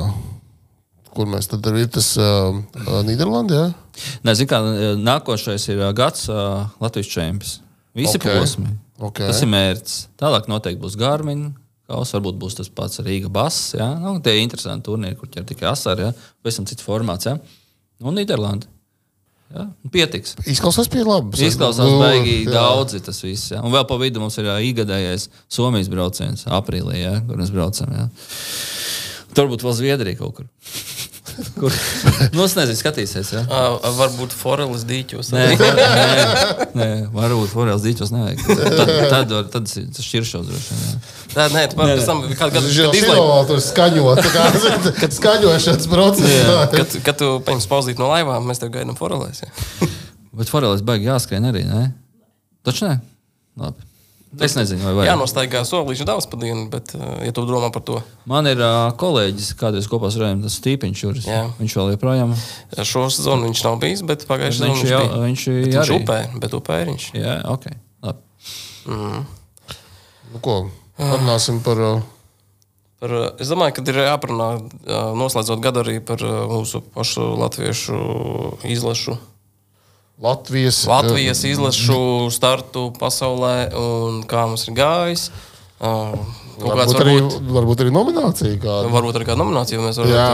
kur 1.14 1.30
mēs 1.30 1.50
tad 1.52 1.66
ir 1.72 1.86
tas 1.94 2.10
uh, 2.22 2.58
uh, 2.58 2.98
Nīderlandē. 3.08 3.62
Ja? 3.62 4.10
Nezinu, 4.28 4.50
kā 4.52 4.60
nākošais 5.00 5.70
ir 5.72 5.86
ā, 5.88 5.94
gads 5.98 6.28
ā, 6.30 6.68
Latvijas 6.84 7.14
čempions. 7.14 7.56
Visi 7.98 8.20
Ok. 8.20 8.28
okay. 8.28 8.42
posmi. 8.42 8.74
Ok. 9.02 9.24
Tas 9.26 9.40
ir 9.42 9.50
mērķis. 9.50 9.96
Tālāk 10.22 10.50
noteikti 10.52 10.82
būs 10.84 10.98
Garmin. 11.00 11.48
Kaus, 11.88 12.12
varbūt 12.14 12.36
būs 12.42 12.58
tas 12.60 12.70
pats 12.70 13.00
Rīga 13.00 13.30
bass. 13.32 13.72
Ja? 13.78 13.94
Nu, 14.02 14.18
tie 14.22 14.36
ir 14.36 14.44
interesanti 14.44 14.90
turnīri, 14.90 15.16
kur 15.18 15.30
ķer 15.32 15.46
tikai 15.48 15.70
asari. 15.72 16.10
Ja? 16.10 16.12
Tam 16.44 16.68
cits 16.68 16.86
formāts. 16.86 17.30
Ja? 17.30 17.38
Un 18.04 18.20
Nīderlanda. 18.20 18.70
Ja? 19.54 19.68
Pietiks. 19.94 20.36
Izklausās 20.50 20.90
pie 20.92 21.06
labi. 21.08 21.40
Izklausās 21.48 21.88
Nu, 21.88 22.02
baigi 22.02 22.42
jā. 22.44 22.52
daudzi 22.52 23.00
tas 23.06 23.22
viss. 23.24 23.52
Ja? 23.54 23.62
Un 23.64 23.72
vēl 23.72 23.86
pa 23.88 23.96
vidu 24.02 24.20
mums 24.24 24.36
ir 24.42 24.50
ā, 24.52 24.58
ikgadējais 24.72 25.30
Somijas 25.48 25.88
brauciens 25.92 26.44
aprīlī, 26.52 27.00
ja? 27.06 27.14
kur 27.28 27.40
mēs 27.40 27.54
braucam. 27.56 27.94
Ja? 27.96 28.10
Turbūt 29.38 29.64
vēl 29.64 29.78
Zviedrija 29.78 30.20
kaut 30.20 30.42
kur. 30.42 30.50
Kur? 31.58 31.74
Nu, 32.36 32.44
es 32.46 32.54
nezinu, 32.58 32.78
skatīsies. 32.80 33.32
Ja? 33.36 33.42
Uh, 33.48 33.78
varbūt 33.98 34.34
Foreles 34.36 34.84
dīķos. 34.90 35.30
Nē, 35.36 35.44
nē, 35.60 36.66
nē, 36.78 36.88
varbūt 37.14 37.52
Forels 37.54 37.84
dīķos 37.86 38.12
nevajag. 38.14 38.44
Tad, 38.48 38.92
tad, 39.12 39.34
var, 39.36 39.50
tad 39.54 39.70
tas 39.70 40.06
šķiršos 40.08 40.48
droši 40.50 40.76
vien. 40.76 40.84
jā. 40.88 41.00
Nē, 41.38 41.48
nē, 41.56 41.64
tu 41.72 41.80
man 41.80 41.92
pēc 41.94 42.08
tam, 42.10 42.24
kad, 42.40 42.58
ir 42.60 42.70
izlaid, 42.72 43.22
vēl 43.22 43.48
tur 43.52 43.62
skaņot. 43.64 44.24
tā 44.26 44.34
kā, 44.36 44.48
Kad 45.04 45.18
skaņošanas 45.18 45.90
process. 45.92 46.54
kad, 46.76 46.98
kad 47.10 47.22
tu 47.22 47.32
paņem 47.48 47.64
spauzīt 47.66 48.02
no 48.02 48.10
laivām, 48.12 48.46
mēs 48.50 48.62
tev 48.64 48.74
gaidām 48.76 48.98
Forelēs. 49.00 49.46
Ja? 49.46 49.90
Bet 50.38 50.52
Forels 50.54 50.84
baigi 50.86 51.10
jāskrien 51.10 51.48
arī, 51.50 51.64
ne? 51.70 51.88
Taču 52.68 52.90
nē. 52.90 52.98
Labi. 53.58 53.87
Es 54.44 54.54
nezinu, 54.56 54.84
vai 54.84 54.92
Jā, 54.92 54.98
vajag. 55.16 55.20
nostaigā 55.22 55.62
solīšu 55.66 56.06
daudz 56.06 56.28
pa 56.30 56.38
dienu, 56.38 56.68
bet, 56.70 56.92
uh, 56.96 57.24
ja 57.26 57.32
tu 57.34 57.46
domā 57.50 57.72
par 57.74 57.82
to, 57.88 58.02
Man 58.30 58.46
ir 58.48 58.60
uh, 58.62 58.92
kolēģis, 59.00 59.54
kādreiz 59.58 59.88
kopā 59.90 60.12
strādājām, 60.14 60.44
tas 60.46 60.58
Stīpiņš. 60.60 61.04
Jā. 61.26 61.40
Viņš 61.60 61.76
vēl 61.80 61.94
joprojām. 61.96 62.36
šo 62.84 63.08
sezonu 63.10 63.48
viņš 63.50 63.64
nav 63.66 63.80
bijis, 63.82 64.04
bet 64.06 64.28
pagājušajā 64.30 64.68
Viņš 64.70 64.84
sezonā 64.84 64.92
jau- 64.94 65.08
bija. 65.08 65.24
viņš 65.26 65.46
Bet 65.48 65.66
viņš 65.74 65.82
arī. 65.82 65.98
upē, 66.04 66.20
bet 66.44 66.52
upē 66.60 66.82
ir 66.82 66.88
viņš. 66.94 67.08
Jā, 67.18 67.36
ok. 67.50 67.66
Labi. 68.04 68.22
Nu, 68.88 70.40
ko, 70.42 70.70
parunāsim 71.00 71.64
par. 71.64 71.78
uh, 71.82 72.02
Par, 72.98 73.12
es 73.38 73.46
domāju, 73.54 73.76
ka 73.78 73.84
ir 73.86 73.98
jāparunā, 74.02 74.46
noslēdzot 75.14 75.60
gadu 75.62 75.84
arī 75.84 76.00
par 76.02 76.18
mūsu 76.18 76.80
pašu 76.96 77.28
latviešu 77.38 77.94
izlašu. 78.66 79.14
Latvijas, 80.18 80.82
Latvijas 80.90 81.44
izlašu 81.46 82.32
startu 82.34 82.90
pasaulē 82.98 83.70
un 83.78 84.24
kā 84.26 84.48
mums 84.50 84.66
ir 84.66 84.74
gājis. 84.78 85.30
Uh, 85.78 86.16
kaut 86.58 86.74
kāds 86.74 86.96
Varbūt 86.98 87.02
arī, 87.04 87.16
varbūt, 87.22 87.50
varbūt 87.54 87.84
arī 87.84 87.92
nominācija 87.94 88.58
kāda. 88.64 88.90
varbūt 88.96 89.20
arī 89.20 89.28
kāda 89.28 89.42
nominācija 89.44 89.82
mēs 89.84 90.00
varam 90.02 90.16
Jā, 90.16 90.30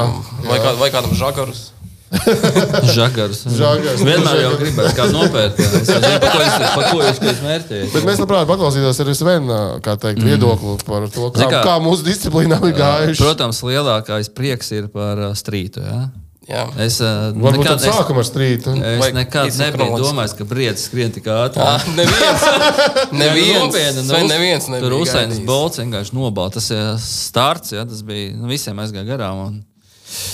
vai, 0.47 0.59
kā, 0.63 0.71
vai 0.79 0.89
kādam 0.93 1.17
žagarus. 1.19 1.65
Žagars. 2.95 3.39
Žagars. 3.57 4.01
Vienmēr 4.05 4.39
jau 4.43 4.51
gribēju 4.59 4.95
kādu 4.97 5.15
nopērt. 5.17 5.57
jā. 5.57 5.69
Es 5.81 5.89
jau 5.89 5.99
zinu, 6.03 6.19
pa 6.21 6.83
ko 6.85 6.99
jūs, 7.01 7.21
jūs, 7.25 7.39
mērķējat. 7.41 7.93
Bet 7.95 8.05
mēs 8.07 8.21
labprāt 8.21 8.49
paklausītos 8.51 8.99
arī 9.01 9.15
Svena 9.17 9.61
teikt, 9.81 10.21
mm. 10.21 10.27
viedokli 10.29 10.75
par 10.85 11.07
to, 11.09 11.31
kā, 11.33 11.41
Zini 11.41 11.63
kā- 11.65 11.79
mūsu 11.83 12.05
disciplīnā 12.05 12.59
ir 12.69 12.77
gājuši. 12.77 13.17
Protams, 13.19 13.63
lielākais 13.65 14.29
prieks 14.37 14.69
ir 14.77 14.91
par 14.93 15.25
strītu. 15.39 15.81
Ja? 15.83 16.03
Jā. 16.43 16.63
Es 16.83 16.97
uh, 16.99 17.29
Varbūt 17.31 17.63
nekad, 17.63 17.79
sākam 17.85 18.17
ar 18.19 18.27
strītu. 18.27 18.73
es, 18.75 19.03
nekad 19.15 19.53
nebiju 19.61 19.99
domājis, 20.01 20.33
ka 20.35 20.47
briedis 20.47 20.89
skrien 20.89 21.13
tik 21.15 21.29
ātri. 21.31 21.63
Ah, 21.63 21.85
neviens. 21.95 22.43
neviens. 23.23 23.61
Nopietni, 23.63 24.03
nu, 24.09 24.19
neviens 24.27 24.67
nebija 24.67 24.83
Tur 24.83 24.97
Usains 24.97 25.37
gaidījis. 25.37 25.47
Bolts 25.47 25.79
vienkārši 25.79 26.17
nobalta. 26.17 26.59
Tas 26.59 26.67
ir 26.75 26.83
starts, 27.05 27.71
ja, 27.77 27.85
tas 27.87 28.03
bija 28.07 28.35
nu, 28.35 28.51
visiem 28.51 28.83
aizgāja 28.83 29.07
garām. 29.13 29.45
Un 29.47 29.61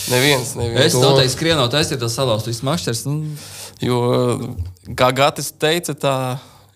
Neviens, 0.10 0.58
neviens. 0.60 0.90
es 0.90 0.96
noteikti 1.00 1.32
skrienot 1.38 1.76
aiziet, 1.78 2.02
tas 2.02 2.18
salauzt 2.18 2.50
visu 2.50 2.66
makšķers. 2.68 3.06
Nu, 3.08 3.38
Jo, 3.80 4.00
kā 4.98 5.08
Gatis 5.16 5.54
teica, 5.56 5.94
tā 5.96 6.16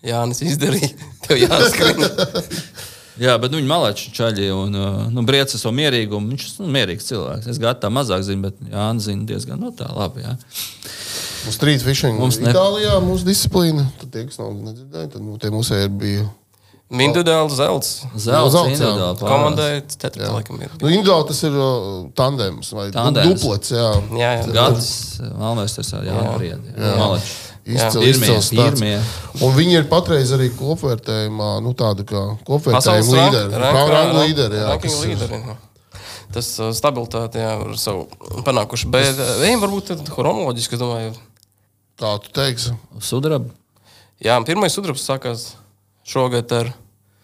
Jānis 0.04 0.40
izdarīja. 0.46 0.94
Tev 1.26 1.42
jāskrien. 1.42 2.00
jā, 3.20 3.34
bet 3.40 3.50
nu, 3.52 3.58
viņi 3.60 3.70
malāči 3.70 4.12
čaļi 4.16 4.48
un 4.54 4.74
uh, 4.78 5.00
nu, 5.14 5.22
briecis 5.26 5.62
savu 5.62 5.74
mierīgumu. 5.78 6.30
Viņš 6.34 6.46
ir 6.48 6.62
nu, 6.64 6.70
mierīgs 6.74 7.08
cilvēks. 7.10 7.48
Es 7.52 7.58
gāju 7.62 7.80
tā 7.82 7.90
mazāk 7.92 8.24
zinu, 8.26 8.46
bet 8.48 8.60
Jānis 8.72 9.08
zina 9.08 9.26
diezgan 9.28 9.60
nu, 9.62 9.72
tā 9.76 9.88
labi. 9.94 10.24
Jā. 10.26 10.36
Mums 11.44 11.58
street 11.58 11.82
fishing 11.84 12.16
Mums 12.18 12.38
mums 12.38 12.46
ne- 12.46 12.54
Itālijā 12.54 12.94
mūsu 13.04 13.26
disciplīna. 13.28 13.84
Tad 14.00 14.10
tie, 14.14 14.24
kas 14.30 14.38
nav 14.40 14.54
nedzirdējuši, 14.56 15.12
tad 15.12 15.22
nu, 15.22 15.36
tie 15.38 15.50
mūsu 15.52 15.76
ir 15.84 15.92
bija. 15.92 16.24
Individuāli 16.94 17.50
zelts. 17.56 18.04
Zelts, 18.14 18.52
zelts, 18.54 18.68
jā. 18.68 18.74
individuāli. 18.76 19.18
Komandai 19.18 19.70
ceturtā 19.88 20.28
laikam 20.30 20.60
ir. 20.62 20.70
Nu, 20.80 20.90
individuāli 20.92 21.26
tas 21.30 21.40
ir 21.48 21.56
uh, 21.56 22.04
tandems 22.14 22.70
vai 22.76 22.90
Tandems. 22.94 23.40
duplets. 23.40 23.72
Jā. 23.74 23.88
Jā, 24.20 24.30
jā. 24.42 24.52
Gads, 24.54 24.90
Malmēsters 25.40 25.90
ar 25.96 26.04
Jānu 26.06 26.26
Jā. 26.28 26.34
Briedi. 26.38 26.74
Malači. 27.00 27.32
Izcils, 27.32 27.53
Pirmie, 27.64 28.10
izcils 28.12 28.48
stāsts. 28.52 29.42
Un 29.42 29.54
viņi 29.56 29.78
ir 29.80 29.86
patreiz 29.88 30.32
arī 30.36 30.50
kopvērtējumā, 30.56 31.50
nu 31.64 31.72
tāda 31.78 32.04
kā 32.08 32.24
kopvērtējuma 32.44 33.14
līderi. 33.18 33.62
Rangu 33.64 34.24
līderi, 34.24 34.60
jā. 34.60 34.74
ir- 34.76 34.98
līderi, 35.08 35.40
jā. 35.48 35.56
Tas 36.34 36.48
uh, 36.58 36.72
stabilitāte, 36.74 37.38
jā, 37.38 37.52
ir 37.62 37.76
savu 37.78 38.08
panākuši. 38.44 38.88
Bet 38.90 39.14
uh, 39.16 39.36
viņiem 39.40 39.60
varbūt 39.62 39.92
tad 39.92 40.08
chronoloģiski, 40.10 40.80
domāju, 40.80 41.12
Kā 41.94 42.16
tu 42.18 42.32
teiksi? 42.34 42.72
Sudraba, 42.98 43.52
jā, 44.18 44.34
pirmais 44.42 44.74
sudrabs 44.74 45.04
sākās 45.06 45.52
šogad 46.02 46.50
ar, 46.56 46.72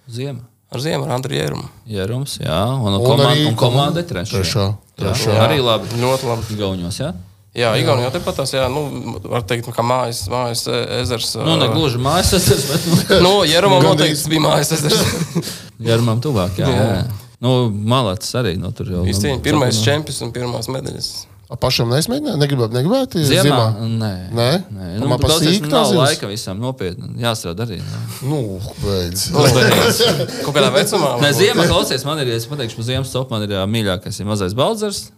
Ziema. 0.06 0.44
ar 0.70 0.82
ziemu, 0.84 1.08
ar 1.08 1.16
Andriju 1.16 1.40
Jērumu. 1.42 1.66
Jērums, 1.90 2.36
jā, 2.38 2.60
un, 2.78 2.94
Un 2.94 3.02
komanda, 3.02 3.32
arī 3.32 3.48
un 3.50 3.56
komanda 3.58 4.04
ir 4.04 4.06
trešā. 4.06 4.36
Trešā. 4.38 4.66
Jā, 4.70 5.02
trešā. 5.02 5.34
jā, 5.34 5.40
arī 5.48 5.58
labi. 5.58 5.90
Ļoti 5.98 6.28
labi. 6.30 6.58
Gauņos, 6.60 7.00
jā. 7.02 7.10
Jā, 7.50 7.72
Igaunijā 7.80 8.06
jau 8.06 8.12
tepat 8.14 8.36
tās, 8.38 8.52
jā, 8.54 8.68
nu, 8.70 8.84
var 9.26 9.42
teikt, 9.42 9.66
nu, 9.66 9.72
kā 9.74 9.82
mājas, 9.82 10.20
mājas 10.30 10.60
e- 10.70 10.84
ezers. 11.00 11.32
Nu, 11.42 11.56
ne 11.58 11.66
gluži 11.72 11.98
mājas, 11.98 12.30
tas 12.30 12.62
bet 12.68 12.84
nu, 12.86 12.98
Nu, 13.26 13.32
Jērumam 13.48 13.82
Gandrīz. 13.82 14.20
noteikti 14.22 14.30
bija 14.36 14.44
mājas 14.44 14.70
ezers. 14.76 15.00
Jērumam 15.90 16.22
tuvāk, 16.22 16.60
jā. 16.62 16.68
jā. 16.70 16.86
jā. 16.94 17.02
Nu, 17.42 17.56
Malācis 17.72 18.36
arī 18.38 18.54
no 18.60 18.70
tur 18.76 18.92
jau. 18.92 19.02
Viņš 19.02 19.18
nu, 19.18 19.24
cīņa 19.26 19.42
pirmais 19.48 19.74
nu, 19.80 19.82
čempions 19.88 20.22
un 20.26 20.32
pirmās 20.36 20.70
medaļas. 20.70 21.10
A, 21.50 21.56
Pašam 21.58 21.90
nesmēģināt, 21.90 22.36
negribētu, 22.38 22.76
negribētu. 22.76 23.22
Ziemā? 23.26 23.62
Nē. 23.82 24.10
Nē? 24.30 24.50
Nē. 24.70 24.90
Tu 24.92 25.00
Nu, 25.02 25.08
man 25.10 25.18
pa 25.18 25.32
klausies, 25.32 25.56
sīku 25.56 25.70
nav 25.72 25.88
zivs? 25.88 25.98
laika 25.98 26.28
visam 26.30 26.60
nopietni. 26.62 27.08
Jāstrādā 27.18 27.66
arī. 27.66 27.80
Nu. 28.22 28.28
Nu, 28.30 28.38
beidz. 28.84 29.24
Kaut 29.34 30.54
kādā 30.54 30.68
vecumā. 30.76 31.16
Nē, 31.24 31.32
ziemā 31.34 31.66
klausies, 31.66 32.04
man 32.06 32.22
ir, 32.22 32.30
ja 32.30 32.38
es 32.38 32.46
pateikšu, 32.46 32.84
ziemas 32.86 33.10
topu, 33.10 33.34
man 33.34 33.48
ir 33.48 33.56
jā, 33.56 33.64
mīļākais 33.66 34.22
ir 34.22 34.28
mazais 34.30 34.54
baldzers. 34.54 35.08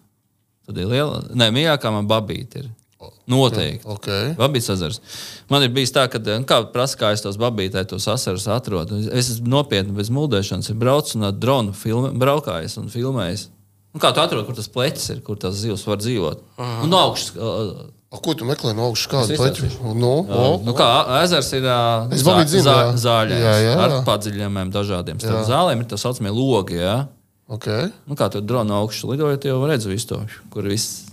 Tad 0.73 0.81
ir 0.83 0.89
liela, 0.89 1.21
nē, 1.37 1.51
mīļākā 1.53 1.93
man 1.93 2.09
babīte 2.11 2.65
ir. 2.65 2.71
Noteikti. 3.31 3.87
Okay. 3.87 4.33
Babīts 4.39 4.69
ezers. 4.73 4.99
Man 5.51 5.63
ir 5.67 5.71
bijis 5.75 5.91
tā, 5.95 6.05
ka, 6.11 6.19
nu, 6.23 6.43
kā 6.47 6.59
prasa, 6.75 6.99
kā 7.01 7.13
es 7.15 7.23
tos 7.23 7.39
babītē, 7.41 7.83
tos 7.91 8.07
asarus 8.11 8.47
atrodu. 8.51 8.99
Es 9.15 9.31
esmu 9.37 9.51
nopietni 9.51 9.95
bez 9.97 10.11
mūldēšanas, 10.15 10.71
ir 10.71 10.79
braucis 10.79 11.17
un 11.19 11.27
ar 11.31 11.35
dronu 11.35 11.75
filmē, 11.77 12.13
braukājis 12.19 12.79
un 12.83 12.91
filmējis. 12.93 13.49
Nu, 13.95 14.01
kā 14.03 14.11
tu 14.15 14.23
atrodi, 14.23 14.47
kur 14.49 14.57
tas 14.59 14.71
plecs 14.73 15.09
ir, 15.15 15.21
kur 15.27 15.37
tas 15.39 15.55
zivs 15.61 15.83
var 15.87 15.99
dzīvot? 16.03 16.45
Un 16.83 16.89
no 16.91 17.03
augšas. 17.09 17.35
uh, 17.37 17.91
A, 18.13 18.19
ko 18.21 18.35
tu 18.37 18.45
meklē 18.45 18.75
no 18.77 18.91
augšas? 18.91 19.09
Kādu 19.09 19.37
pleķu? 19.41 19.67
izstāstīšu. 19.71 19.95
Nu, 19.97 20.13
o, 20.29 20.47
Nu, 20.67 20.75
kā 20.77 20.89
ezers 21.23 21.49
ir 21.57 21.63
zā- 21.65 22.09
zā- 22.13 22.93
zāļais, 23.01 23.41
Jā, 23.41 23.55
jā, 23.67 23.75
ar 23.81 23.91
jā. 23.91 24.01
padziļinājumiem 24.05 24.73
dažādiem. 24.75 25.21
Starp 25.23 25.47
zālēm 25.49 25.81
ir 25.81 25.89
tā 25.89 25.97
saucamie 25.99 26.31
logi. 26.35 26.77
Jā. 26.77 27.07
Okay. 27.53 27.91
Nu, 28.09 28.17
kā 28.19 28.29
tur 28.33 28.45
drona 28.45 28.81
augšā 28.81 29.11
lidojot, 29.13 29.47
jau 29.49 29.61
redz 29.69 29.89
visu 29.91 30.11
to, 30.15 30.21
kur 30.53 30.69
viss. 30.71 31.09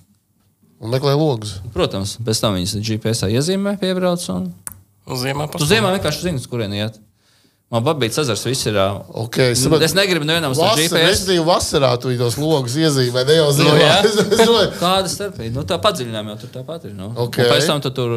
Un 0.79 0.93
meklē 0.93 1.11
logus. 1.19 1.57
Protams, 1.75 2.15
pēc 2.23 2.39
tam 2.39 2.55
viņas 2.55 2.77
GPS 2.79 3.27
iezīmē, 3.27 3.75
piebrauc. 3.81 4.23
Un... 4.31 4.49
Un 5.09 5.19
ziemā 5.19 5.49
Tu 5.51 5.67
ziemā 5.67 5.91
vienkārši 5.97 6.29
zini, 6.29 6.39
uz 6.39 6.47
kurien 6.47 6.75
iet. 6.77 6.99
Man 7.69 7.83
pabeigts 7.85 8.17
ezers, 8.17 8.41
viss 8.49 8.65
ir. 8.65 8.77
Okay, 9.27 9.51
es 9.53 9.59
saprotu. 9.61 9.85
Es 9.85 9.93
negribu 9.93 10.25
nevienam 10.25 10.55
uz 10.55 10.57
GPS. 10.57 10.89
respektīvi, 11.03 11.43
vasarā 11.45 11.91
tu 12.01 12.09
tos 12.17 12.39
logus 12.41 12.73
iezīmē, 12.81 13.21
ne 13.27 13.35
jau 13.37 13.51
zinām. 13.53 13.77
jā. 13.77 13.99
Kāda 14.81 15.11
starpība? 15.11 15.51
Nu, 15.53 15.65
tā 15.69 15.77
padziļinājuma 15.83 16.33
jau 16.33 16.39
tur 16.41 16.51
tāpat 16.55 16.87
ir. 16.89 16.95
Nu. 16.97 17.11
Ok. 17.13 17.37
Un 17.43 17.51
Pēc 17.53 17.67
tam 17.69 17.83
tu 17.85 17.91
tur, 17.93 18.15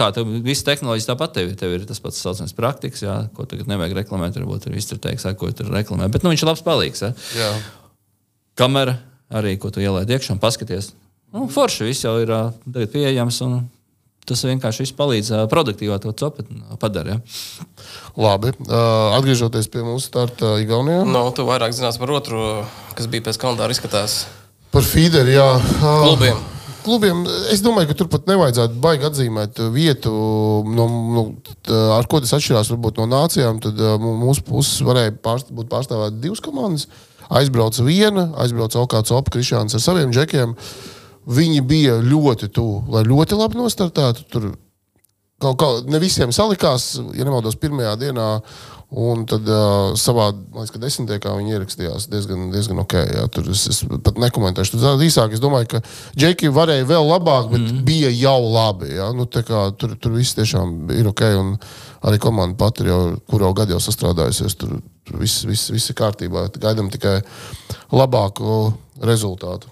kā 0.00 0.10
tev 0.16 0.26
visas 0.42 0.66
tehnoloģijas 0.66 1.06
tāpat 1.12 1.36
tev, 1.38 1.52
ir. 1.52 1.60
tev 1.62 1.76
ir 1.76 1.86
tas 1.86 2.02
pats 2.02 2.18
saucamais 2.26 2.56
praktikas, 2.58 3.04
jā, 3.06 3.14
ko 3.38 3.46
tagad 3.46 3.70
nevajag 3.70 4.00
reklamēt. 4.00 4.40
Varbūt 4.42 4.66
tur 4.66 4.74
viss 4.74 4.90
tur 4.90 4.98
teiks, 5.06 5.28
ko 5.38 5.52
tur 5.54 5.70
reklamē. 5.78 6.10
Bet 6.10 6.26
nu, 6.26 6.34
viņš 6.34 6.42
ir 6.42 6.50
labs 6.50 6.66
palīgs. 6.66 7.06
Jā. 7.06 7.14
Jā. 7.38 7.54
Kamera 8.58 8.98
arī, 9.30 9.54
ko 9.62 9.70
tu 9.70 9.78
ielaidi 9.84 10.18
iekšā 10.18 10.34
un 10.34 10.42
paskaties. 10.42 10.90
Nu, 11.30 11.46
forši 11.52 11.86
viss 11.86 12.02
jau 12.02 12.18
ir 12.18 12.34
tagad 12.34 12.90
pieejams. 12.90 13.44
un 13.46 13.60
Tas 14.28 14.44
vienkārši 14.44 14.90
palīdz 14.98 15.32
produktīvāk 15.48 16.02
to 16.04 16.12
copu 16.20 16.44
padarīt. 16.80 17.16
Ja? 17.16 17.68
Labi. 18.18 18.52
Uh, 18.66 19.14
atgriežoties 19.16 19.70
pie 19.72 19.84
mūsu 19.86 20.10
starta 20.10 20.56
Igaunijā. 20.62 21.06
Nu, 21.08 21.28
tu 21.32 21.48
vairāk 21.48 21.72
zinās 21.76 22.00
par 22.00 22.12
otru, 22.18 22.42
kas 22.98 23.08
bija 23.08 23.30
pēc 23.30 23.40
kalendāra 23.40 23.72
izskatās 23.72 24.26
Par 24.74 24.84
feederu, 24.84 25.32
jā. 25.32 25.48
Uh, 25.56 26.04
klubiem. 26.04 26.40
Klubiem, 26.84 27.22
es 27.52 27.60
domāju, 27.60 27.90
ka 27.90 27.96
tur 27.98 28.08
pat 28.12 28.28
nevajadzētu 28.30 28.78
baigi 28.80 29.06
atzīmēt 29.08 29.58
vietu, 29.74 30.12
no, 30.68 30.86
no, 31.16 31.24
t- 31.44 31.80
ar 31.96 32.06
ko 32.08 32.20
tas 32.24 32.32
atšķirās 32.36 32.70
varbūt, 32.72 33.00
no 33.00 33.08
nācijām. 33.10 33.60
Tad 33.64 33.80
uh, 33.80 33.96
mūsu 33.98 34.44
puses 34.46 34.84
varēja 34.86 35.16
pārst, 35.24 35.52
būt 35.52 35.70
pārstāvētas 35.72 36.20
divas 36.22 36.44
komandas. 36.44 36.86
Aizbrauca 37.28 37.84
viena, 37.84 38.30
aizbrauca 38.40 38.80
Alkāns 38.80 39.12
Opa 39.12 39.34
Krišāns 39.34 39.76
ar 39.76 39.84
saviem 39.84 40.12
džekiem. 40.14 40.54
Viņi 41.28 41.60
bija 41.68 41.98
ļoti 42.00 42.48
tuvu, 42.56 42.86
lai 42.94 43.04
ļoti 43.04 43.36
labi 43.36 43.60
nostartētu. 43.60 44.24
Tur 44.32 44.48
kaut 45.42 45.60
kā 45.60 45.68
ne 45.90 46.00
visiem 46.02 46.32
salikās, 46.34 46.94
ja 47.14 47.26
nemaldos, 47.26 47.58
pirmajā 47.60 47.94
dienā. 48.00 48.32
Un 48.88 49.26
tad 49.28 49.44
uh, 49.52 49.90
savā, 50.00 50.30
liekas, 50.32 50.70
ka 50.72 50.78
desmitniekā 50.80 51.34
viņi 51.36 51.52
ierakstījās 51.58 52.06
diezgan, 52.08 52.46
diezgan 52.54 52.80
ok. 52.80 52.94
Jā, 52.96 53.26
tur 53.28 53.50
es, 53.52 53.66
es 53.68 53.82
pat 53.84 54.16
nekomentēšu. 54.16 54.80
Tā 54.80 54.94
īsāk 55.04 55.36
es 55.36 55.42
domāju, 55.44 55.68
ka 55.74 55.82
Džeki 56.16 56.48
varēja 56.56 56.88
vēl 56.88 57.04
labāk, 57.10 57.50
bet 57.52 57.66
mm. 57.66 57.84
bija 57.84 58.08
jau 58.16 58.38
labi. 58.48 58.94
Jā. 58.96 59.10
Nu, 59.12 59.28
kā, 59.28 59.66
tur, 59.76 59.92
tur 60.00 60.16
viss 60.16 60.38
tiešām 60.40 60.94
ir 60.96 61.12
ok. 61.12 61.24
Un 61.36 61.54
arī 62.08 62.22
komanda 62.24 62.56
pati 62.64 62.88
jau, 62.88 63.02
kur 63.28 63.44
jau 63.44 63.52
gadu 63.60 63.76
jau 63.76 63.84
sastrādājusies. 63.90 64.56
Tur, 64.56 64.78
tur 65.04 65.20
viss, 65.20 65.44
viss, 65.44 65.68
viss 65.74 65.92
ir 65.92 66.00
kārtībā. 66.00 66.48
Gaidām 66.56 66.88
tikai 66.94 67.18
labāku 67.92 68.70
rezultātu. 69.04 69.68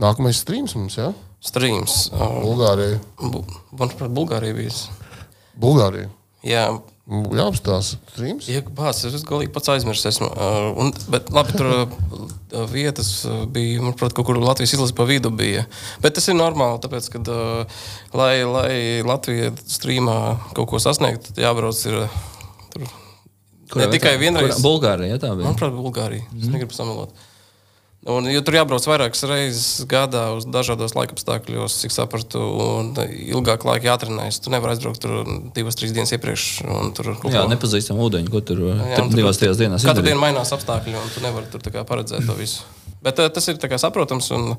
Nākamais 0.00 0.40
streams 0.42 0.74
mums, 0.78 0.96
jā? 0.98 1.12
Streams. 1.44 2.08
Uh, 2.12 2.40
Bulgārija. 2.42 2.98
Bu- 3.20 3.44
Manuprāt, 3.76 4.10
Bulgārija 4.16 4.56
bija. 4.56 4.74
Bulgārija. 5.60 6.10
Jā, 6.44 6.66
Jā, 7.04 7.44
apstāsta. 7.50 7.98
Streams. 8.14 8.46
Ja, 8.48 8.62
bāc, 8.64 8.96
es 9.04 9.24
galīgi 9.28 9.50
pats 9.52 9.68
aizmirsu. 9.68 10.06
Esmu. 10.08 10.24
Uh, 10.32 10.70
un, 10.80 10.92
bet 11.12 11.28
labi, 11.36 11.52
tur 11.52 11.66
uh, 11.68 12.62
vietas 12.72 13.10
uh, 13.28 13.42
bija, 13.44 13.82
manuprāt, 13.84 14.14
kaut 14.16 14.24
kur 14.24 14.38
Latvijas 14.40 14.72
izlase 14.72 14.96
pa 14.96 15.04
vidu 15.04 15.28
bija. 15.28 15.66
Bet 16.00 16.16
tas 16.16 16.30
ir 16.32 16.38
normāli, 16.38 16.80
tāpēc, 16.80 17.10
ka, 17.12 17.20
uh, 17.28 17.82
lai, 18.16 18.32
lai 18.48 18.72
Latvija 19.04 19.52
strīmā 19.68 20.16
kaut 20.56 20.70
ko 20.72 20.80
sasniegt, 20.80 21.28
tad 21.28 21.42
jābrauc 21.44 21.82
ir 21.90 21.98
uh, 22.06 22.16
tur. 22.72 22.88
Ne 23.76 23.90
tikai 23.92 24.16
vienreiz. 24.22 24.56
Bulgārija, 24.64 25.12
ja 25.12 25.20
tā 25.20 25.34
bija. 25.36 25.44
Manuprāt, 25.50 25.76
Bulgārija. 25.76 26.24
Mm. 26.32 26.40
Es 26.40 26.52
negribu 26.56 26.76
samalot. 26.76 27.12
Un, 28.04 28.26
jo 28.28 28.40
tur 28.44 28.58
jābrauc 28.58 28.84
vairākas 28.84 29.24
reizes 29.24 29.68
gadā 29.88 30.26
uz 30.36 30.44
dažādos 30.44 30.92
laikapstākļos, 30.92 31.78
cik 31.80 31.92
sapratu, 31.94 32.40
un 32.60 32.90
ilgāk 33.00 33.64
laika 33.64 33.88
jātrenējas. 33.94 34.42
Tu 34.44 34.52
nevari 34.52 34.74
aizbraukt 34.74 35.00
tur 35.00 35.22
divas, 35.56 35.78
trīs 35.80 35.94
dienas 35.96 36.12
iepriekš. 36.12 36.44
Tur 36.98 37.08
kaut 37.22 37.32
Jā, 37.32 37.46
nepazīstam 37.48 38.02
ūdeņu, 38.04 38.28
ko 38.34 38.42
tur, 38.44 38.60
Jā, 38.76 38.98
tur 38.98 39.08
divās, 39.16 39.40
trijās 39.40 39.60
dienās 39.60 39.86
Katru 39.88 40.04
dienu 40.04 40.20
mainās 40.20 40.52
apstākļi, 40.52 40.98
un 41.00 41.14
tu 41.14 41.22
nevari 41.24 41.48
tur 41.48 41.64
paredzēt 41.88 42.28
to 42.28 42.36
visu. 42.36 42.66
Bet 43.04 43.24
uh, 43.24 43.30
tas 43.32 43.48
ir 43.48 43.56
saprotams, 43.80 44.28
un 44.36 44.52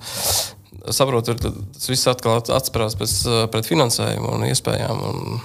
saprotu, 0.89 1.37
tas 1.37 1.85
viss 1.91 2.09
atkal 2.09 2.41
atspērās 2.41 2.97
pēc, 2.97 3.13
eh, 3.29 3.43
pret 3.53 3.69
finansējumu 3.69 4.33
un 4.39 4.47
iespējām. 4.49 5.05
Un 5.11 5.39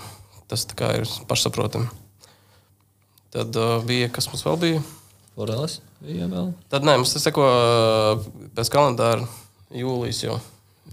tas 0.49 0.65
ir 0.65 1.05
pašsaprotami. 1.29 1.93
Tad 3.37 3.61
uh, 3.61 3.77
bija, 3.85 4.09
kas 4.09 4.33
mums 4.33 4.49
vēl 4.49 4.61
bija? 4.65 4.83
Foreles 5.37 5.83
bija 6.05 6.31
vēl. 6.31 6.53
Tad 6.73 6.87
nē, 6.87 6.97
mums 7.01 7.13
tas 7.15 7.27
seko 7.27 7.45
pēc 8.57 8.73
kalendāra 8.73 9.27
jūlijas 9.75 10.25
jau. 10.25 10.39